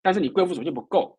[0.03, 1.17] 但是你贵妇属性不够，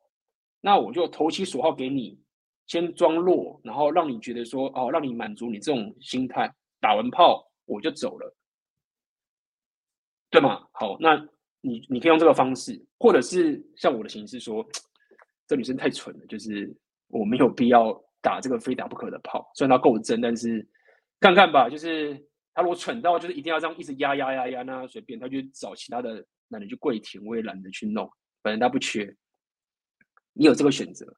[0.66, 2.20] 那我就投其所好给你，
[2.66, 8.36] 先装弱，然后让你觉得说，哦，让你满足你这种心态，打完炮我就走了，
[10.32, 10.68] 对吗？
[10.72, 11.28] 好，那。
[11.68, 14.64] 你你可以用这个方式，或者是像我的形式说，
[15.48, 16.72] 这女生太蠢了，就是
[17.08, 19.50] 我没有必要打这个非打不可的炮。
[19.56, 20.64] 虽然她够真，但是
[21.20, 22.14] 看看吧，就是
[22.54, 28.08] 她如果蠢到就是一定要这样一直压压压压，那随便，她就找其他的男人去跪舔，我也懒得去弄，
[28.44, 29.12] 反正她不缺。
[30.36, 31.12] 你有这个选择。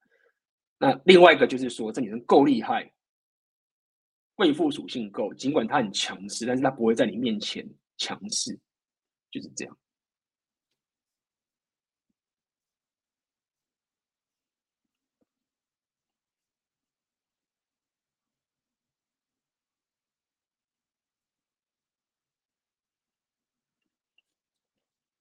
[0.78, 2.94] 那另外一个就是说，这女生够厉害，
[4.36, 8.58] 贵妇属性够，尽管她很强势，但是她不会在你面前强势，
[9.32, 9.78] 就是这样。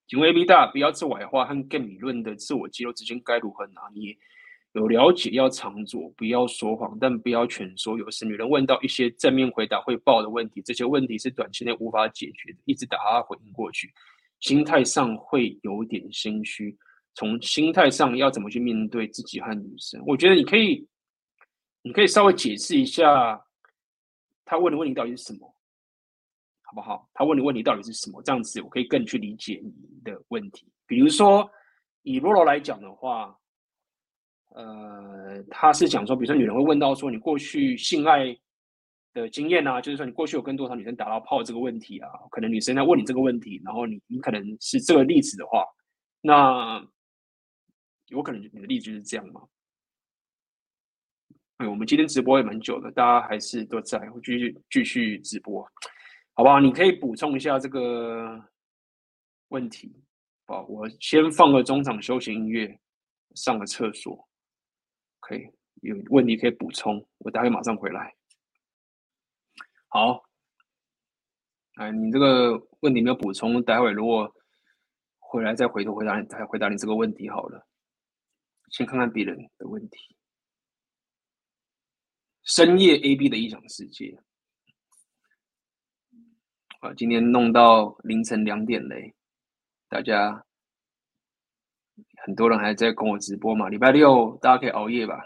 [0.08, 4.16] 请问 A B 大，不要自我矮化和更理论的自我肌肉之间该如何拿捏？
[4.72, 7.98] 有了解要常做，不要说谎，但不要全说。
[7.98, 13.90] 有时女人问到一些正面回答会爆的问题，这些问题是短期内无法解决的，一直打哈回应过去，
[14.40, 16.76] 心态上会有点心虚。
[17.14, 20.02] 从心态上要怎么去面对自己和女生？
[20.06, 20.86] 我觉得你可以，
[21.80, 23.42] 你可以稍微解释一下，
[24.44, 25.55] 他问的问题到底是什么？
[26.76, 27.08] 好不好？
[27.14, 28.20] 他问的问题到底是什么？
[28.22, 29.72] 这样子我可以更去理解你
[30.04, 30.70] 的问题。
[30.86, 31.50] 比如说，
[32.02, 33.34] 以罗罗来讲的话，
[34.50, 38.36] 呃，他是讲说，比如说女人会问到说，你过去性爱
[39.14, 45.64] 的经验啊，就是说你过去有跟多少女生打到炮这个问题啊，可能女生在问你这个问题，然后你你可能是这个例子的话，
[46.20, 46.86] 那
[48.08, 49.40] 有可能你的例子就是这样吗？
[51.56, 55.66] 哎，我们今天直播也蛮久的，大家还是都在，会继续继续直播。
[56.36, 56.60] 好不好？
[56.60, 58.44] 你可以补充一下这个
[59.48, 60.04] 问题。
[60.44, 62.78] 好，我先放个中场休息音乐，
[63.34, 64.28] 上个厕所。
[65.18, 65.48] 可以，
[65.80, 68.14] 有问题可以补充，我待会马上回来。
[69.88, 70.22] 好，
[71.76, 74.30] 哎，你这个问题没有补充，待会如果
[75.18, 77.66] 回来再回头回答你，再回答你这个问题好了。
[78.72, 80.14] 先看看别人的问题。
[82.42, 84.22] 深夜 AB 的异想世界。
[86.94, 89.14] 今天弄到凌晨两点嘞，
[89.88, 90.44] 大家
[92.24, 93.68] 很多人还在跟我直播嘛。
[93.68, 95.20] 礼拜六大家可以熬夜吧。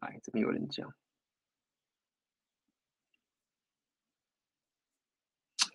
[0.00, 0.92] 来，这边有人讲，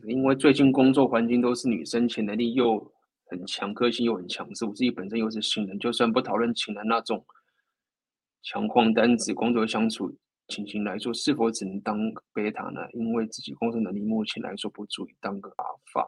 [0.06, 2.93] 因为最近工作环境都是女生，潜能力又
[3.25, 4.66] 很强，个性又很强势。
[4.66, 7.25] 我自己本身又是新人，就算不讨论情人那种
[8.43, 10.17] 强旷单子，工作相处。
[10.48, 11.98] 情形来说，是否只能当
[12.34, 12.82] 贝塔呢？
[12.92, 16.06] 因为自己工作能力目前来说不足以当个阿尔法。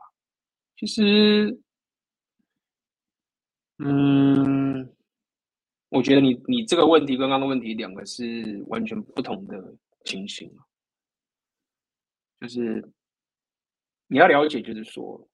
[0.76, 1.58] 其实，
[3.78, 4.94] 嗯，
[5.88, 10.53] 我觉得你你这个问题跟刚刚的问题两个是完全不同的情形。
[12.42, 12.92] 就是
[14.08, 15.26] 你要了解，就是说，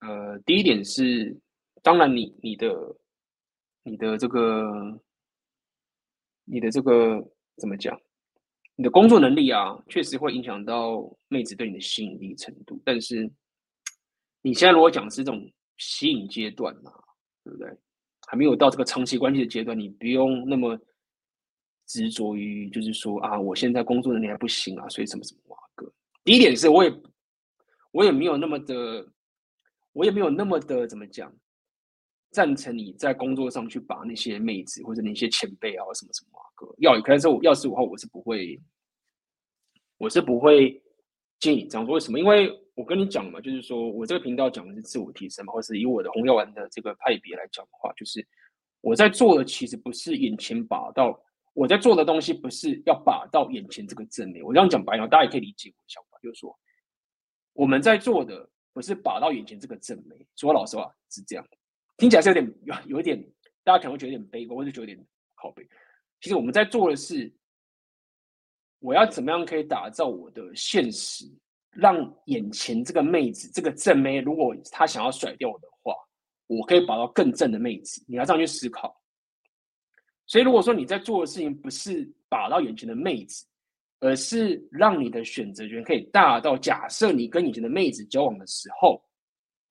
[0.00, 1.40] 呃，第一点是，
[1.82, 2.68] 当然你你的。
[3.84, 5.00] 你的这个，
[6.44, 7.22] 你的这个
[7.58, 7.98] 怎么讲？
[8.76, 12.82] 你的工作能力啊，确实会影响到妹子对你的吸引力程度。
[12.84, 13.30] 但是，
[14.42, 16.90] 你现在如果讲是这种吸引阶段嘛，
[17.44, 17.68] 对不对？
[18.26, 20.76] 还没有到这个长期关系的阶段，你不用那么
[21.86, 25.92] 执着于，就是说啊，我现在工作能力还不行啊，所以什么什么哇哥。
[26.24, 26.90] 第一点是我也，
[27.92, 29.06] 我也没有那么的，
[29.92, 31.32] 我也没有那么的怎么讲。
[32.34, 38.60] 赞成你在工作上去把那些妹子或者那些前辈啊什么什么啊哥要，可是我要是我话，我是不会，
[39.98, 40.82] 我是不会
[41.38, 41.94] 建议这样做。
[41.94, 42.18] 为什么？
[42.18, 48.26] 因为我跟你讲嘛，就是说我这个频道讲的是自我提升嘛，或是以我的红药丸的这个派别来讲的话，就是
[48.80, 51.16] 我在做的其实不是眼前把到，
[51.52, 54.44] 我在做的东西不是要把到眼前这个正面。
[54.44, 56.58] 我这样讲白了，大家也可以理解我的想法，就是说
[57.52, 60.26] 我们在做的不是把到眼前这个正面。
[60.34, 61.46] 说老实话是这样。
[61.96, 63.20] 听起来是有点有有点
[63.62, 65.66] 大家可能会觉得有点悲观，或者觉得有点靠北。
[66.20, 67.32] 其实我们在做的是，
[68.78, 71.24] 我要怎么样可以打造我的现实，
[71.70, 75.94] 让眼前这个妹子，这个正妹，如果她想要甩掉我的话，
[76.46, 78.04] 我可以把到更正的妹子。
[78.08, 79.00] 你要这样去思考。
[80.26, 83.46] 所以，如果说你在做的事情不是把到眼前的妹子，
[84.00, 89.02] 而是让你的选择权可以大到，假设你跟以前的妹子交往的时候，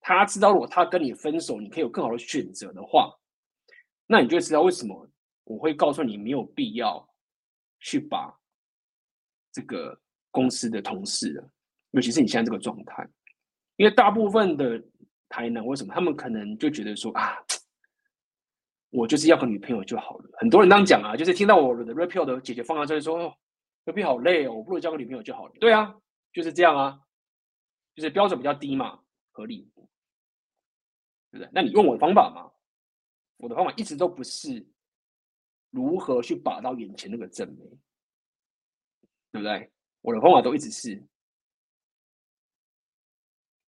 [0.04, 3.12] 他知道如果他跟你分手，你可以有更好的选择的话，
[4.06, 5.10] 那你就知道为什么。
[5.46, 7.06] 我会告诉你，没有必要
[7.82, 8.34] 去把
[9.52, 10.00] 这个
[10.32, 11.44] 公司的同事，
[11.92, 13.06] 尤其是你现在这个状态，
[13.76, 14.82] 因为大部分的
[15.28, 17.36] 台南为什么他们可能就觉得说啊，
[18.90, 20.30] 我就是要个女朋友就好了。
[20.38, 23.38] 很多人这样讲啊，就是听到我的 repeal 的解决方案之后说
[23.84, 25.54] ，，repeal 好累哦，我不如交个女朋友就好了。
[25.60, 25.94] 对啊，
[26.32, 27.02] 就是这样啊，
[27.96, 28.98] 就是标准比较低嘛，
[29.34, 29.70] 合理，
[31.34, 31.50] 对不对？
[31.52, 32.54] 那你用我的方法嘛，
[33.38, 34.66] 我的方法一直都不是。
[35.72, 37.66] 如何去把到眼前那个正妹，
[39.32, 39.72] 对不对？
[40.02, 41.04] 我的方法都一直是，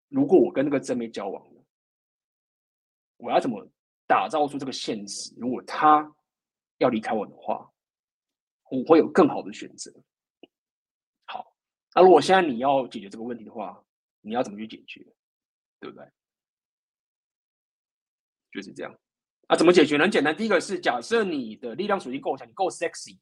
[0.10, 1.66] 如果我跟那个正妹交往了，
[3.18, 3.68] 我要怎么
[4.06, 5.34] 打造出这个现实？
[5.35, 6.16] 如果他
[6.77, 7.74] 要离开我的话，
[8.69, 9.92] 我会有更好的选择。
[11.26, 11.58] 好，
[11.95, 13.84] 那如果现在你要解决这个问题的话，
[14.22, 15.03] 你要怎么去解决？
[15.80, 16.08] 对不对？
[18.56, 18.95] 就是这样。
[19.48, 19.98] 啊，怎么解决？
[19.98, 23.19] 很简单，第一个是假设你的力量属性够强，你够 sexy，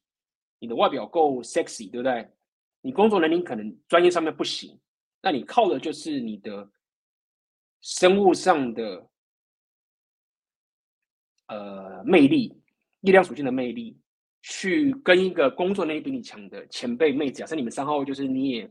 [0.58, 2.26] 你的外表够 sexy，对不对？
[2.80, 4.78] 你工作能力可能专业上面不行，
[5.20, 6.70] 那你靠的就是你的
[7.80, 9.08] 生物上的
[11.48, 12.58] 呃魅力，
[13.00, 13.98] 力量属性的魅力，
[14.42, 18.70] 去跟一个工作能力比你强的前辈妹子，假设你们三号就是你也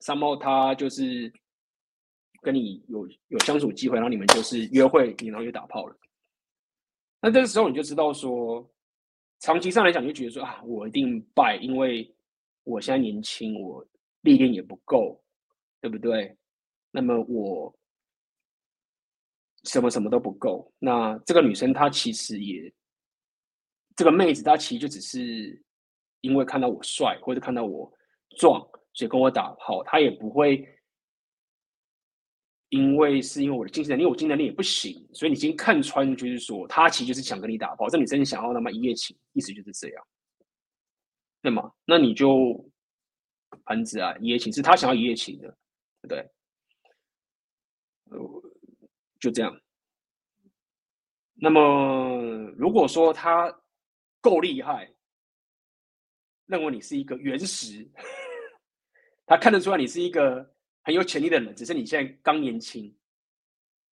[0.00, 1.32] 三号，他就是
[2.42, 5.96] 跟你有有相处机会，然后你们就是约会，你然后就打炮了。
[7.20, 8.68] 那这个时候你就知道说，
[9.38, 12.12] 长期上来讲，你就觉得说啊，我一定败，因为
[12.64, 13.86] 我现在年轻，我
[14.22, 15.22] 历练也不够，
[15.80, 16.36] 对不对？
[16.90, 17.72] 那么我
[19.62, 20.72] 什么什么都不够。
[20.80, 22.74] 那这个女生她其实也，
[23.94, 25.62] 这个妹子她其实就只是
[26.22, 27.88] 因为看到我帅，或者看到我
[28.36, 28.60] 壮，
[28.94, 30.68] 所以跟我打炮，她也不会。
[32.72, 40.06] 因为是因为我的经济能力，我经济能力也不行，所以你已经看穿，就是说他其实就是想跟你打保证你真的想要那么一夜情，意思就是这样，
[41.42, 41.76] 那么？
[41.84, 42.66] 那你就
[43.66, 45.48] 盘子啊，一夜情是他想要一夜情的，
[46.00, 46.30] 对不对？
[48.04, 48.42] 呃，
[49.20, 49.54] 就这样。
[51.34, 52.22] 那么
[52.56, 53.54] 如果说他
[54.22, 54.90] 够厉害，
[56.46, 57.86] 认为你是一个原石，
[59.26, 60.50] 他看得出来你是一个。
[60.84, 62.92] 很有潜力的人，只是你现在刚年轻，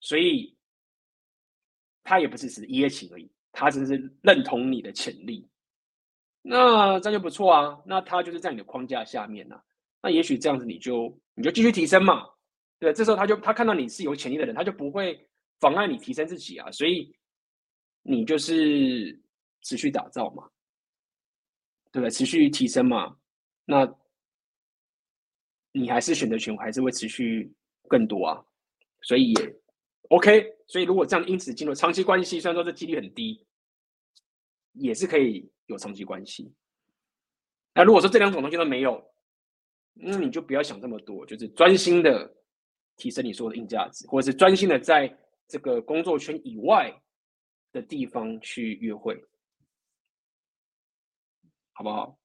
[0.00, 0.56] 所以
[2.02, 5.48] 他也不是只是一夜情而已，他只是认同你的潜力，
[6.42, 7.80] 那这样就不错啊。
[7.86, 9.62] 那他就是在你的框架下面呢、啊，
[10.02, 12.28] 那也许这样子你就你就继续提升嘛。
[12.80, 15.28] 对，这时候他就他看到你是有潜力的人，他就不会
[15.60, 16.70] 妨碍你提升自己啊。
[16.72, 17.14] 所以
[18.02, 19.16] 你就是
[19.62, 20.48] 持续打造嘛，
[21.92, 22.10] 对不对？
[22.10, 23.16] 持续提升嘛，
[23.64, 23.86] 那。
[25.72, 27.52] 你还是选择权还是会持续
[27.88, 28.44] 更多啊，
[29.02, 29.56] 所以也
[30.08, 30.56] OK。
[30.66, 33.44] 所以如果这样因此进入长期关系，虽然说这几率很低，
[34.74, 36.52] 也是可以有长期关系。
[37.74, 39.04] 那如果说这两种东西都没有，
[39.94, 42.32] 那你就不要想这么多，就是专心的
[42.96, 45.12] 提升你所有的硬价值，或者是专心的在
[45.48, 46.92] 这个工作圈以外
[47.72, 49.20] 的地方去约会，
[51.72, 52.19] 好不好？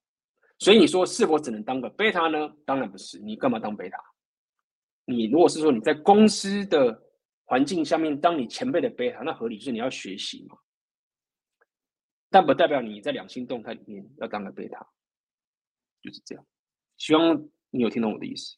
[0.58, 2.50] 所以你说是否只能当个贝塔呢？
[2.66, 3.98] 当然不是，你干嘛当贝塔？
[5.06, 7.04] 你如果是说你在公司的
[7.44, 10.58] 环境下面当你前辈的贝塔，那合理是你要学习嘛。
[12.30, 14.86] 但不代表你在两性动态里面要当个贝塔，
[16.02, 16.46] 就是这样。
[16.98, 18.58] 希望你有听懂我的意思。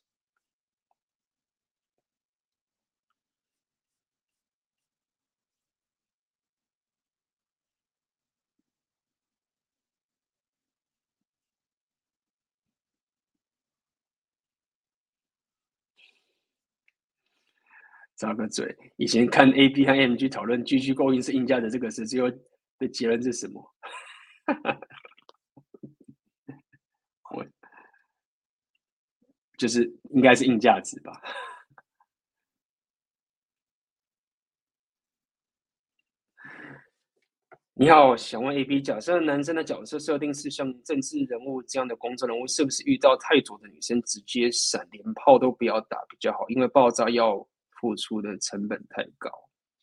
[18.17, 22.27] 插个嘴，以前看 A B 和 M G 讨论 G G 勾引是硬价的这个事，最后
[22.79, 23.63] 的结论是什么？
[27.35, 27.45] 我
[29.57, 31.11] 就是应该是硬价值吧。
[37.75, 46.49] 你好，想问 A B，假设男生的角色设定是像政治人物这样的公众人物，是不是遇到太左的女生直接闪，连炮都不要打比较好？
[46.49, 47.47] 因为爆炸要。
[47.79, 49.29] 付出的成本太高，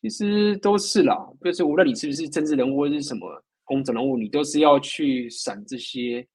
[0.01, 6.27] 其实都是啦，就是无论你是不是政治人物或是什么公众人物，你都是要去闪这些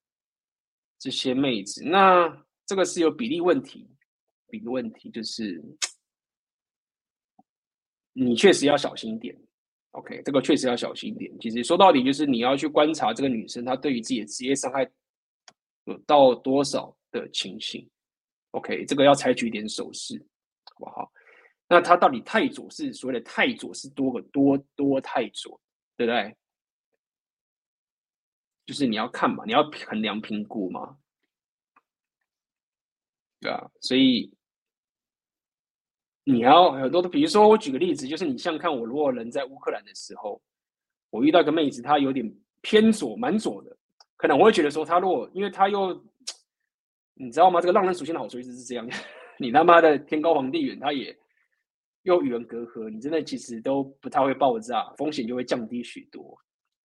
[0.98, 1.84] 这些妹子。
[1.84, 2.28] 那
[2.66, 3.88] 这个是有比例问题，
[4.48, 5.62] 比例问题就是
[8.12, 9.36] 你确实要小心一点。
[9.92, 11.36] OK，这个确实要小心一点。
[11.40, 14.88] 其实说到底，就是你要去观察这个女生她对于自己的职业伤害
[15.84, 17.88] 有到多少的情形。
[18.52, 20.16] OK，这个要采取一点手势，
[20.64, 21.12] 好不好？
[21.72, 25.58] 那他到底太左是所谓的太左是多个多多太左，
[25.96, 26.36] 对不对？
[28.66, 30.98] 就是你要看嘛，你要衡量评估嘛，
[33.40, 34.34] 对啊，所以
[36.24, 40.42] 你要很多的，比如说我举个例子，就是你像看我如果人在乌克兰的时候，
[41.10, 42.28] 我遇到一个妹子，她有点
[42.60, 43.76] 偏左，蛮左的，
[44.16, 46.04] 可能我会觉得说她如果，因为她又。
[47.22, 47.60] 你知道吗？
[47.60, 48.88] 这个浪人属性的好处就是这样，
[49.38, 51.14] 你他妈的天高皇帝远，他也
[52.02, 56.36] 又与人隔阂，你真的其实都不太会爆炸，风险就会降低许多。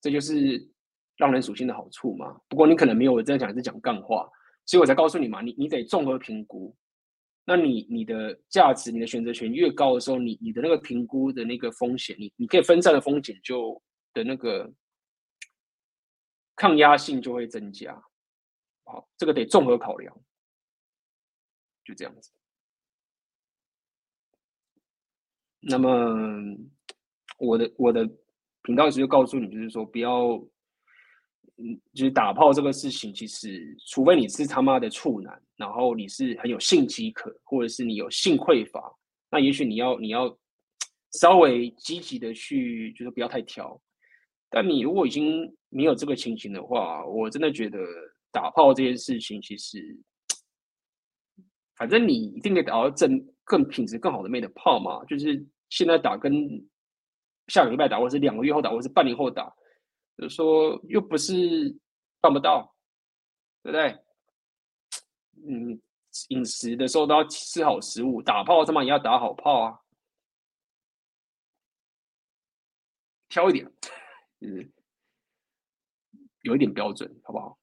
[0.02, 0.70] 这就是
[1.18, 2.40] 浪人属性的好处嘛。
[2.50, 4.30] 不过你可能没有我这样讲，是讲干话，
[4.66, 6.76] 所以我才告诉你嘛，你你得综合评估。
[7.48, 13.82] 那你你的价值、你的选择权越高的时候，你你的那个评估的那个风险，你你可以分散的风险就
[14.14, 14.72] 的那个
[16.56, 18.04] 抗压性就会增加。
[18.84, 20.16] 好，这个得综合考量，
[21.84, 22.32] 就这样子。
[25.68, 25.90] 那么，
[27.40, 28.08] 我的我的
[28.64, 30.34] 频道就告诉你，就是说不要，
[31.58, 38.94] 嗯，就是打炮这个事情，其实除非你是他妈的处男，然后你是很有性饥渴，或者是你有性匮乏，
[39.32, 40.38] 那也许你要你要
[41.14, 43.82] 稍微积极的去，就是不要太挑。
[44.50, 47.80] 但你如果已经没有这个情形的话，我真的觉得。
[48.36, 49.98] 打炮这件事情，其实
[51.78, 55.06] 反正你一定得打到正更品质更好的妹的炮嘛。
[55.06, 56.34] 就是现在打跟
[57.48, 59.54] 下个礼拜打，或是两个月后打，或是半年后打，
[60.18, 61.78] 就是说又不是
[62.22, 62.76] 办不到，
[63.62, 64.04] 对不对？
[65.48, 65.80] 嗯，
[66.30, 69.80] 饮食的时候都要吃好食物，打炮他妈也要打好炮啊，
[73.30, 73.72] 挑一点，
[74.40, 74.72] 嗯，
[76.42, 77.60] 有一点标准，好不好？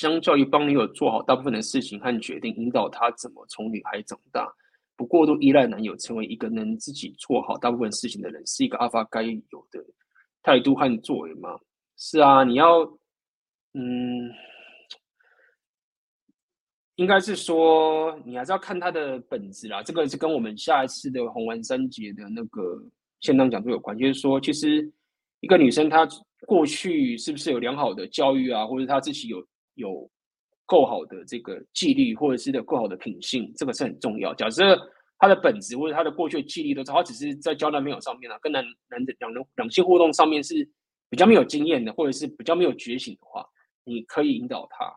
[0.00, 4.50] 相较于帮女友做好大部分的事情和决定，引导她怎么从女孩长大，
[4.96, 9.84] 不过度依赖男友，成为一个能自己做好大部分事情的人，是一个阿发该有的
[10.42, 11.50] 态度和作为吗？
[11.98, 12.80] 是啊，你要，
[13.74, 14.32] 嗯，
[16.94, 19.82] 应该是说你还是要看他的本质啦。
[19.82, 22.82] 这个是跟我们下一次的红丸三杰的那个
[23.20, 24.90] 现场讲座有关，就是说，其实
[25.40, 26.08] 一个女生她
[26.46, 29.46] 过去是不是有良好的教育啊，或者她自己有。
[29.80, 30.08] 有
[30.64, 34.32] 够好的这个纪律，或者是的够好的品性，这个是很重要。
[34.34, 34.78] 假设
[35.18, 40.66] 他的本质或者他的过去的纪律都是，他只是在交男朋友上面啊，跟男男的两人两性互动上面是
[41.08, 43.44] 比较没有经验的，或者是比较没有觉醒的话，
[43.82, 44.94] 你可以引导他，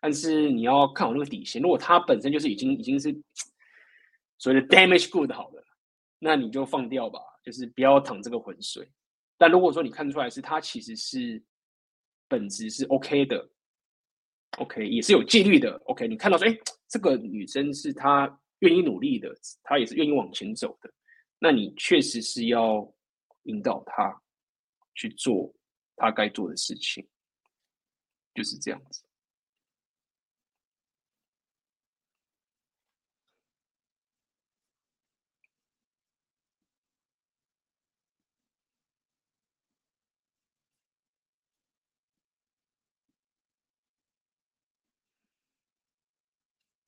[0.00, 1.62] 但是你要看好那个底线。
[1.62, 3.10] 如果他本身就是已经已经是
[4.38, 5.64] 所谓的 damage good 好了，
[6.18, 8.86] 那你就放掉吧，就是不要淌这个浑水。
[9.38, 11.42] 但如果说你看出来是他其实是
[12.28, 13.48] 本质是 OK 的。
[14.58, 15.74] OK，也是有纪律的。
[15.86, 16.56] OK，你看到说，哎，
[16.88, 20.92] 这个女生是她愿意努力的，她也是愿意往前走的，
[21.38, 22.86] 那你确实是要
[23.44, 24.22] 引导她
[24.94, 25.52] 去做
[25.96, 27.06] 她该做的事情，
[28.34, 29.02] 就是这样子。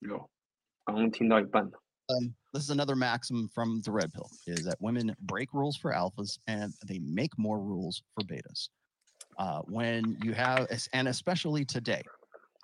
[0.03, 0.29] 有，
[0.85, 1.71] 刚刚听到一半了。
[2.09, 6.39] Um, this is another maxim from the red pill: is that women break rules for alphas
[6.47, 8.69] and they make more rules for betas.
[9.37, 12.01] Uh, when you have, and especially today,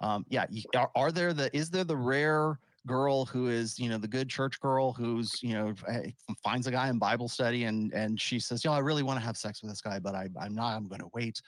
[0.02, 0.46] um, yeah,
[0.76, 4.30] are, are there the is there the rare girl who is you know the good
[4.30, 5.74] church girl who's you know
[6.44, 9.20] finds a guy in Bible study and and she says, you know, I really want
[9.20, 10.76] to have sex with this guy, but I I'm not.
[10.76, 11.40] I'm going to wait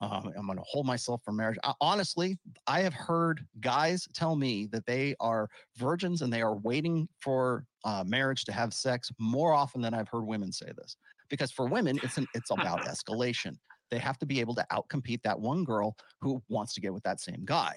[0.00, 1.58] um, I'm going to hold myself for marriage.
[1.64, 6.56] I, honestly, I have heard guys tell me that they are virgins and they are
[6.56, 10.96] waiting for uh, marriage to have sex more often than I've heard women say this.
[11.30, 13.56] Because for women, it's an, it's about escalation.
[13.90, 17.02] They have to be able to outcompete that one girl who wants to get with
[17.04, 17.76] that same guy.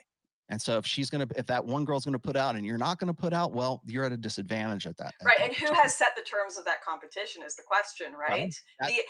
[0.49, 2.65] And so if she's going to, if that one girl's going to put out and
[2.65, 5.13] you're not going to put out, well, you're at a disadvantage at that.
[5.23, 5.39] Right.
[5.39, 8.55] At and who has set the terms of that competition is the question, right?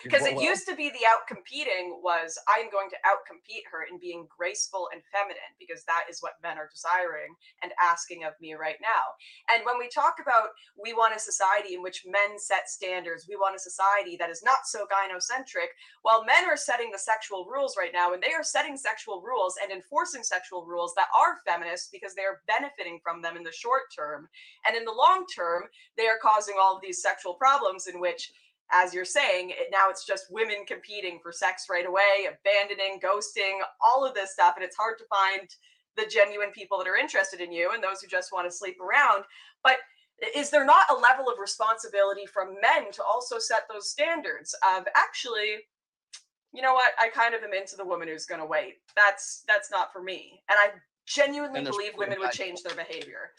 [0.03, 3.63] Because well, it used to be the out competing was I'm going to out compete
[3.71, 8.23] her in being graceful and feminine because that is what men are desiring and asking
[8.23, 9.13] of me right now.
[9.53, 10.49] And when we talk about
[10.81, 14.41] we want a society in which men set standards, we want a society that is
[14.43, 15.69] not so gynocentric,
[16.01, 19.55] while men are setting the sexual rules right now and they are setting sexual rules
[19.61, 23.51] and enforcing sexual rules that are feminists because they are benefiting from them in the
[23.51, 24.27] short term.
[24.67, 25.63] And in the long term,
[25.97, 28.31] they are causing all of these sexual problems in which
[28.71, 33.59] as you're saying, it, now it's just women competing for sex right away, abandoning, ghosting,
[33.79, 34.55] all of this stuff.
[34.57, 35.47] And it's hard to find
[35.95, 38.77] the genuine people that are interested in you and those who just want to sleep
[38.81, 39.23] around.
[39.63, 39.77] But
[40.35, 44.85] is there not a level of responsibility from men to also set those standards of
[44.95, 45.63] actually,
[46.53, 48.75] you know what, I kind of am into the woman who's going to wait.
[48.95, 50.41] That's that's not for me.
[50.49, 50.69] And I
[51.07, 53.31] genuinely believe women would change their behavior.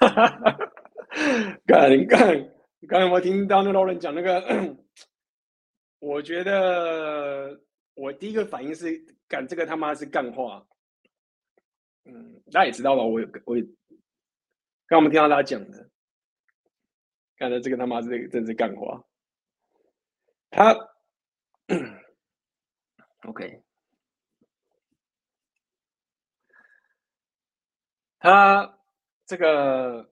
[1.66, 2.50] 干干，
[2.88, 4.76] 刚才我听到那老人讲那个，
[6.00, 7.58] 我觉得
[7.94, 8.92] 我第一个反应是
[9.26, 10.66] 干这个他妈是干话。
[12.04, 13.02] 嗯，大家也知道吧？
[13.02, 13.56] 我我
[14.86, 15.88] 刚我们听到他讲的，
[17.36, 19.04] 干的这个他妈是真是干话。
[20.50, 20.74] 他
[23.28, 23.62] OK。
[28.20, 28.78] 他
[29.26, 30.08] 这个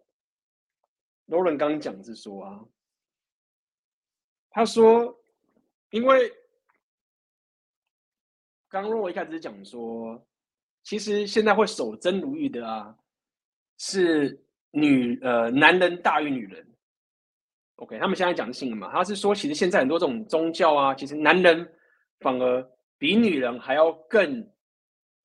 [1.26, 2.60] 罗伦刚讲是说啊，
[4.50, 5.12] 他说，
[5.90, 6.32] 因为
[8.68, 10.24] 刚刚我一开始讲说，
[10.82, 12.96] 其实现在会守贞如玉的啊，
[13.78, 16.64] 是女呃男人大于女人。
[17.76, 21.74] OK，他们现在讲性了嘛，他是说，其实现在很多这种宗教啊，其实男人
[22.20, 24.48] 反而比女人还要更。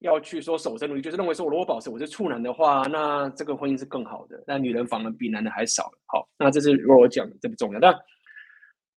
[0.02, 4.44] 要去说守身如玉，就是认为说，我如果保持我是处男的话，那这个婚姻是更好的。
[4.48, 5.92] 那女人反而比男人还少。
[6.08, 7.80] 好，那这是罗罗讲的，这不重要。
[7.80, 7.94] 但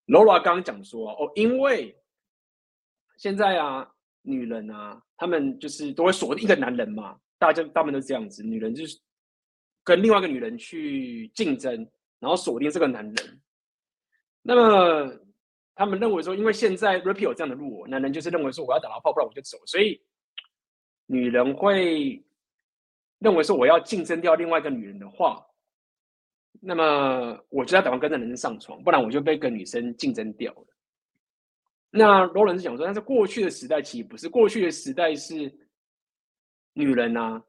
[0.07, 1.97] 罗罗刚刚讲说，哦，因为
[3.17, 3.89] 现在啊，
[4.23, 8.97] 女人啊，他们就是都会锁定一个男人嘛，大家大部分都是这样子，女人就是
[9.83, 11.75] 跟另外一个女人去竞争，
[12.21, 13.41] 然后锁定这个男人。
[14.41, 15.13] 那么
[15.75, 20.01] 他们认为说，因为现在 Repeal 有这样的路，男人就是认为说，我要打到炮，不然我就走，所以。
[21.07, 22.23] 女人会
[23.19, 25.45] 认为说，我要竞争掉另外一个女人的话，
[26.61, 30.67] 那么我就要打算跟这男人上床，不然我就被跟女生竞争掉了。
[31.91, 35.53] 那罗伦是讲说，但是过去的时代其实不是，过去的时代是
[36.73, 37.43] 女人啊，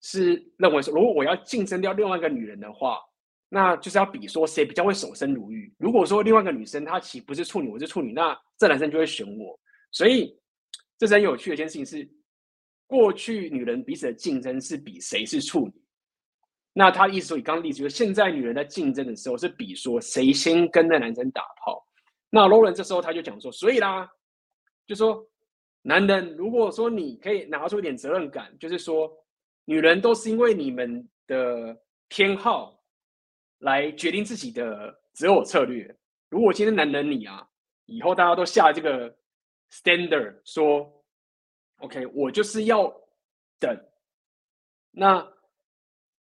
[0.00, 3.00] 是认为说，如果我要竞争掉另外一个女人的话，
[3.48, 5.72] 那就是要比说谁比较会守身如玉。
[5.78, 9.58] 如果说另外一个女生她其实不是处女，我是处女，那这男生就会选我。
[9.90, 10.38] 所以
[10.98, 12.08] 这是很有趣的一件事情是。
[12.90, 15.72] 过去女人彼此的竞争是比谁是处女，
[16.72, 21.86] 那他意思说，以刚刚例子就是，现在女人在竞争的时候是比说谁先跟那男生打炮。
[22.30, 24.10] 那罗伦这时候他就讲说，所以啦，
[24.88, 25.24] 就说
[25.82, 29.08] 男人如果说你可以拿出一点责任感，就是说
[29.66, 32.76] 女人都是因为你们的偏好
[33.58, 35.96] 来决定自己的择偶策略。
[36.28, 37.46] 如果今天男人你啊，
[37.86, 39.16] 以后大家都下这个
[39.70, 40.92] standard 说。
[41.80, 42.88] OK，我就是要
[43.58, 43.74] 等，
[44.90, 45.26] 那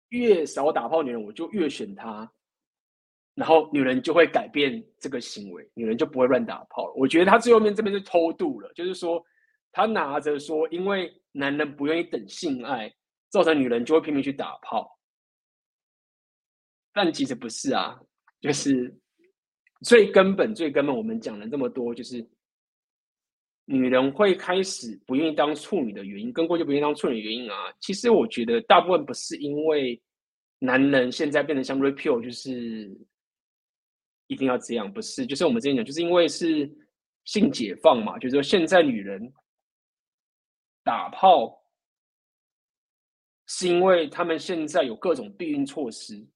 [0.09, 2.31] 越少打炮女人，我就越选她，
[3.35, 6.95] 然后女人就会改变这个行为，女人就不会乱打炮了。
[6.97, 9.23] 我觉得他最后面这边是偷渡了，就是说
[9.71, 12.91] 他拿着说，因为男人不愿意等性爱，
[13.29, 14.99] 造成女人就会拼命去打炮，
[16.93, 18.01] 但其实不是啊，
[18.41, 18.97] 就是
[19.83, 22.27] 最根本、最根本，我们讲了这么多，就是。
[23.67, 30.01] 女人会开始不愿意当处女的原因，跟过去不愿意当处女的原因啊，其实我觉得大部分不是因为
[30.59, 32.95] 男人现在变得像 Repeal，就是
[34.27, 36.71] 一定要这样，不是，就是我们之前讲，就是因为是
[37.25, 39.33] 性解放嘛，就是说现在女人
[40.83, 41.65] 打炮
[43.47, 46.27] 是因为他们现在有各种避孕措施。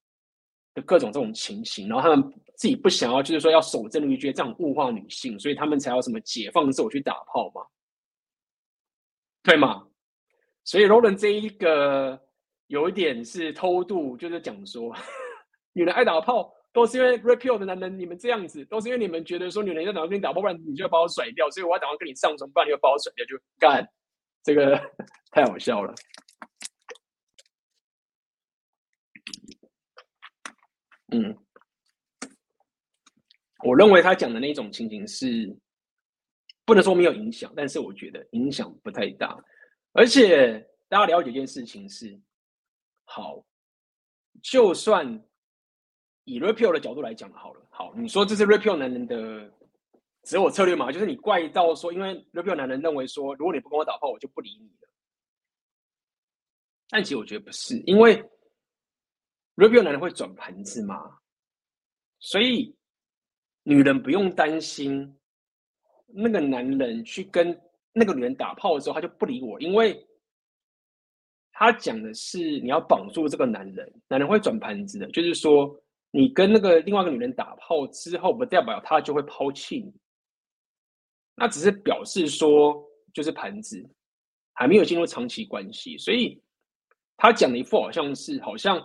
[0.82, 7.62] 各种这种情形，然后他们自己不想要，就是说要守贞如玉，觉得这样物化女性，所以他们才要什么解放自我去打炮嘛，
[9.42, 9.86] 对吗？
[10.65, 12.20] 所以罗伦这一个
[12.66, 14.94] 有一点是偷渡，就是讲说，
[15.73, 23.89] 女人爱打炮都是因为 repeal 的男人，你们这样子都是因为你们觉得说女人要打算跟你打，不然你就要把我甩掉，所以我要打算跟你上床，不然你就把我甩掉，就干，
[24.42, 24.78] 这个
[25.32, 25.94] 太好笑了。
[31.11, 31.37] 嗯，
[33.65, 35.57] 我认为他讲的那种情形是
[36.65, 39.37] 不能说没有影响，但是我觉得影响不太大。
[39.93, 42.20] 而且大家了解一件事情是，
[43.05, 43.43] 好，
[44.43, 45.25] 就算
[46.25, 49.51] 以 Rapio 的角度来讲好了，好，你说这是 Rapio 男人的
[50.25, 50.93] 择偶策略嘛？
[50.93, 54.89] 就是你怪到说，因为 Rapio 男人认为说，如果你不跟我打炮，我就不理你了。
[56.91, 58.23] 但其实我觉得不是，因为
[59.59, 61.19] Rapio 男人会转盘子吗，
[62.20, 62.73] 所以
[63.65, 65.19] 女人不用担心
[66.07, 67.61] 那个男人去跟
[67.93, 70.07] 那个女人打炮的时候，他就不理我，因为
[71.51, 75.77] 他讲的是你要绑住这个男人，男人会转盘子的，就是说
[76.12, 79.93] 你跟那个另外一个女人打炮之后，不代表他就会抛弃你，
[81.35, 82.81] 那只是表示说
[83.12, 83.85] 就是盘子
[84.53, 86.41] 还没有进入长期关系，所以。
[87.20, 88.81] 他讲的一副好像是，好像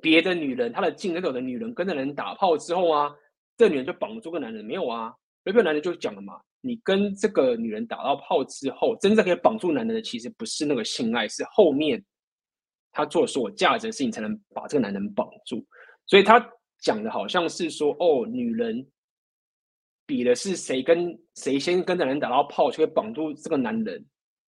[0.00, 3.14] 别的女人，她的竞争对手的女人跟那人打炮之后啊，
[3.56, 5.12] 这女人就绑住个男人，没有啊？
[5.44, 12.02] 有个男人就讲了嘛，你跟这个女人打到炮之后，真正可以绑住男人的，其实不是那个性爱，是后面
[12.92, 15.64] 他做所有价值的事情才能把这个男人绑住。
[16.06, 16.44] 所以他
[16.80, 18.86] 讲的好像是说，哦，女人
[20.06, 24.04] 比的是谁跟谁先跟男人打到炮，就可以绑住这个男人，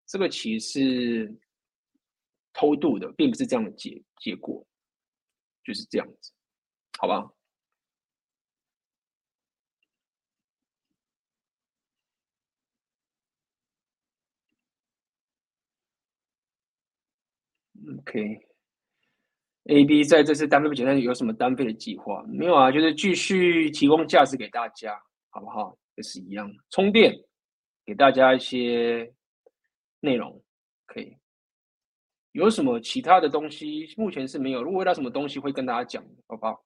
[0.06, 1.36] 这个其实是。
[2.58, 4.66] 偷渡的并不是这样的结结果，
[5.66, 6.30] 就是这样子，
[6.98, 7.28] 好吧
[17.98, 22.22] ？OK，A、B 在这次单飞不简单，有什么单飞的计划？
[22.28, 24.96] 没有啊，就是继续提供价值给大家，
[25.30, 25.76] 好不好？
[25.96, 27.12] 也是一样，充电，
[27.84, 29.12] 给大家一些
[30.00, 30.40] 内容，
[30.86, 31.16] 可以。
[32.36, 33.94] 有什么其他的东西？
[33.96, 34.62] 目前是没有。
[34.62, 36.62] 如果遇到什么东西，会跟大家讲，好不好？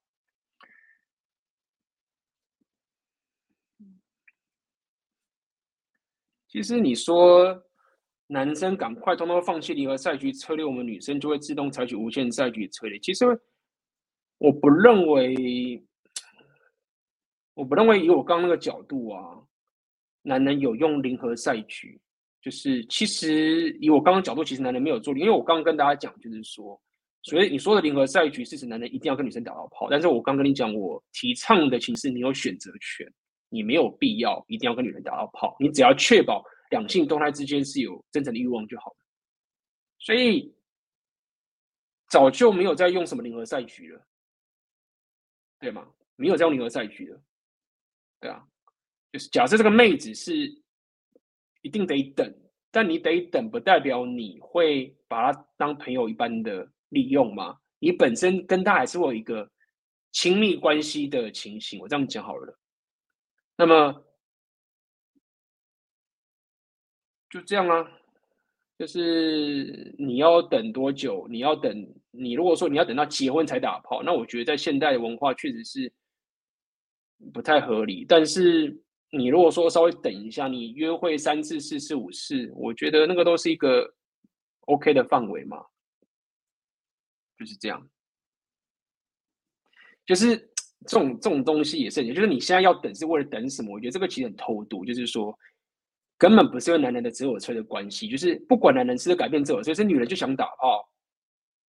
[6.48, 7.62] 其实你说
[8.26, 12.98] 男生赶快通通放弃零和赛局策略，我们女生就会自动采取无限赛局策略。
[12.98, 13.24] 其实
[14.38, 15.86] 我不认为，
[17.54, 19.40] 我不认为以我刚刚那个角度啊，
[20.22, 22.00] 男人有用零和赛局。
[22.42, 26.80] 就是其实以我刚刚角度，其实男人没有做，因为我刚刚跟大家讲，就是说，
[27.22, 33.06] 所以你说的零和赛局是指男人一定要跟女生打到炮，但是我刚跟你讲，我提倡的其实你有选择权，
[33.50, 38.96] 你没有必要一定要跟女人打到炮，你只要确保两性动态之间是有真诚的欲望就好了。
[39.98, 40.54] 所以
[42.08, 44.02] 早就没有在用什么零和赛局了，
[45.58, 45.86] 对吗？
[46.16, 47.20] 没有在用零和赛局了，
[48.18, 48.42] 对啊，
[49.12, 50.59] 就是假设这个妹子是。
[51.62, 52.34] 一定得等，
[52.70, 57.58] 但你得等，不代表你会把他当朋友一般的利用吗？
[57.78, 59.50] 你本身跟他还是会有一个
[60.12, 61.78] 亲密关系的情形。
[61.80, 62.58] 我这样讲好了。
[63.56, 64.04] 那么
[67.28, 67.86] 就这样啊，
[68.78, 71.26] 就是你要等多久？
[71.28, 75.92] 你要等，你如果说你要等到结婚才打炮，那我觉得在现代的文化确实是
[77.34, 78.06] 不太合理。
[78.08, 78.82] 但是。
[79.12, 83.92] 你如果说稍微等一下，你约会三次、四次、五次，我觉得那个都是一个
[84.66, 85.66] OK 的范围嘛，
[87.36, 87.90] 就是这样。
[90.06, 90.36] 就是
[90.86, 93.74] 这种这种东西也是，就是你现在要等是为了等什么？
[93.74, 95.36] 我觉得这个其实很偷渡，就是说
[96.16, 100.88] 根本不是因为男人的择偶车的关系，就是不管男人是改变择偶，所以是女人就想打炮，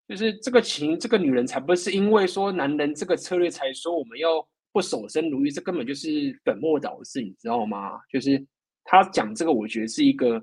[0.06, 4.48] 就是这个情，这个女人才不是因为说男人这个策略才说我们要。
[4.72, 8.00] 不守身如玉，这根本就是本末倒置，你知道吗？
[8.08, 8.42] 就是
[8.82, 10.42] 他讲这个，我觉得是一个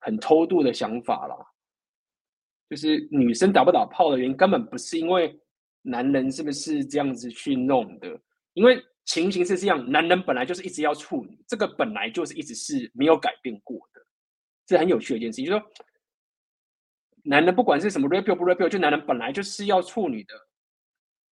[0.00, 1.34] 很偷渡的想法啦。
[2.68, 5.34] 就是女生打不打炮的原因，根本不是因为
[5.80, 8.20] 男人是不是这样子去弄的，
[8.52, 14.00] 因为情形是这样，男人本来就是一直要处女，这个本来就是一直是没有改变过的，
[14.66, 15.46] 这很有趣的一件事情。
[15.46, 15.70] 就是说，
[17.24, 20.34] 男人不管是什么 rapio 不 rapio，就男人本来就是要处女的，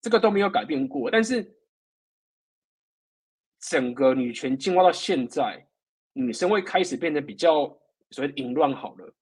[0.00, 1.57] 这个都没有改变过，但是。
[3.60, 5.66] 整个女权进化到现在，
[6.12, 7.64] 女生会开始变得比较
[8.10, 9.14] 所谓淫乱好了，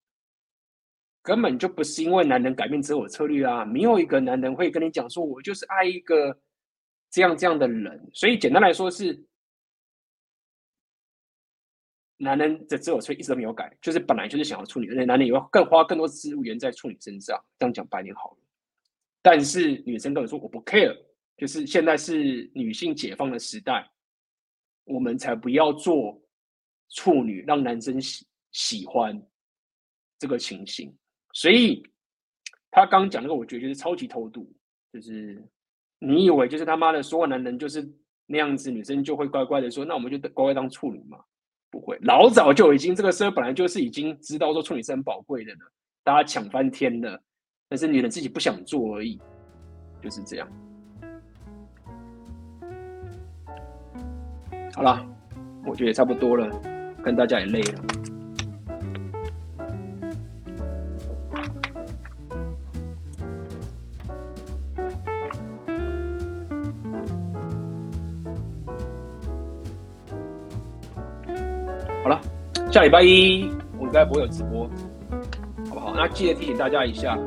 [1.23, 6.39] 根本就不是因为男人改变择偶策略啊，没有一个男人会跟你讲说，我就是爱一个
[7.11, 8.11] 这样这样的人。
[8.13, 9.25] 所以简单来说是，
[12.19, 17.43] 男人的择偶策略一直都没有改，就是本来就是想要处女，而且男人也要更花更多资源在处女身上。
[17.59, 18.39] 这样讲白点好了，
[19.23, 20.97] 但是女生跟我说我不 care，
[21.37, 23.91] 就是现在是女性解放的时代。
[24.87, 26.19] 我们才不要做
[26.89, 29.23] 处女，让男生喜喜欢
[30.19, 30.93] 这个情形。
[31.33, 31.83] 所以
[32.71, 34.51] 他刚讲那个，我觉得就是超级偷渡，
[34.93, 35.41] 就是
[35.99, 37.87] 你以为就是他妈的所有男人就是
[38.27, 41.19] 那样子，女生就会乖乖的说，那我们就乖乖当处女嘛？
[41.71, 45.59] 不会，老早就已经这个社会本来就是已经知道说处女是很宝贵的了。
[46.05, 47.21] 大家抢翻天了，
[47.69, 49.21] 但是女人自己不想做而已，
[50.01, 50.66] 就是这样。
[54.77, 55.03] 好了，
[55.65, 56.47] 我觉得也差不多了，
[57.03, 57.81] 跟大家也累了。
[72.03, 72.21] 好了，
[72.71, 74.69] 下礼拜一我应该不会有直播，
[75.71, 75.95] 好不好？
[75.97, 77.19] 那记得提醒大家一下，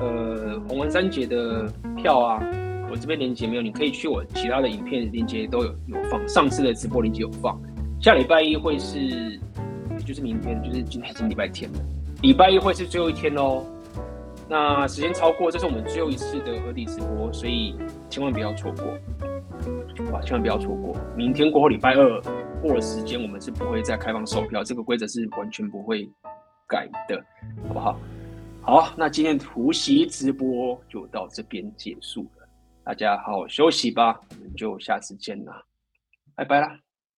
[0.00, 2.42] 呃，洪文三姐的票啊，
[2.92, 7.58] 我这边链接没有，你可以去我其他的影片链接都有有放，上次的直播链接有放。
[7.98, 9.40] 下礼拜一会是，
[10.04, 11.78] 就是明天，就是今天已经礼拜天了，
[12.20, 13.64] 礼拜一会是最后一天哦。
[14.46, 17.74] 那时间超过，这是我们最后一次的合体直播，所以
[18.10, 18.84] 千万不要错过，
[20.12, 20.20] 哇？
[20.20, 22.22] 千万不要错过，明天过后礼拜二。
[22.60, 26.08] 过了时间，我们是不会再开放售票，这个规则是完全不会
[26.68, 27.16] 改的，
[27.66, 27.98] 好不好？
[28.60, 32.41] 好，那今天突袭直播就到这边结束了，
[32.84, 35.66] 大家好好休息吧，我们就下次见了，
[36.34, 36.80] 拜拜啦。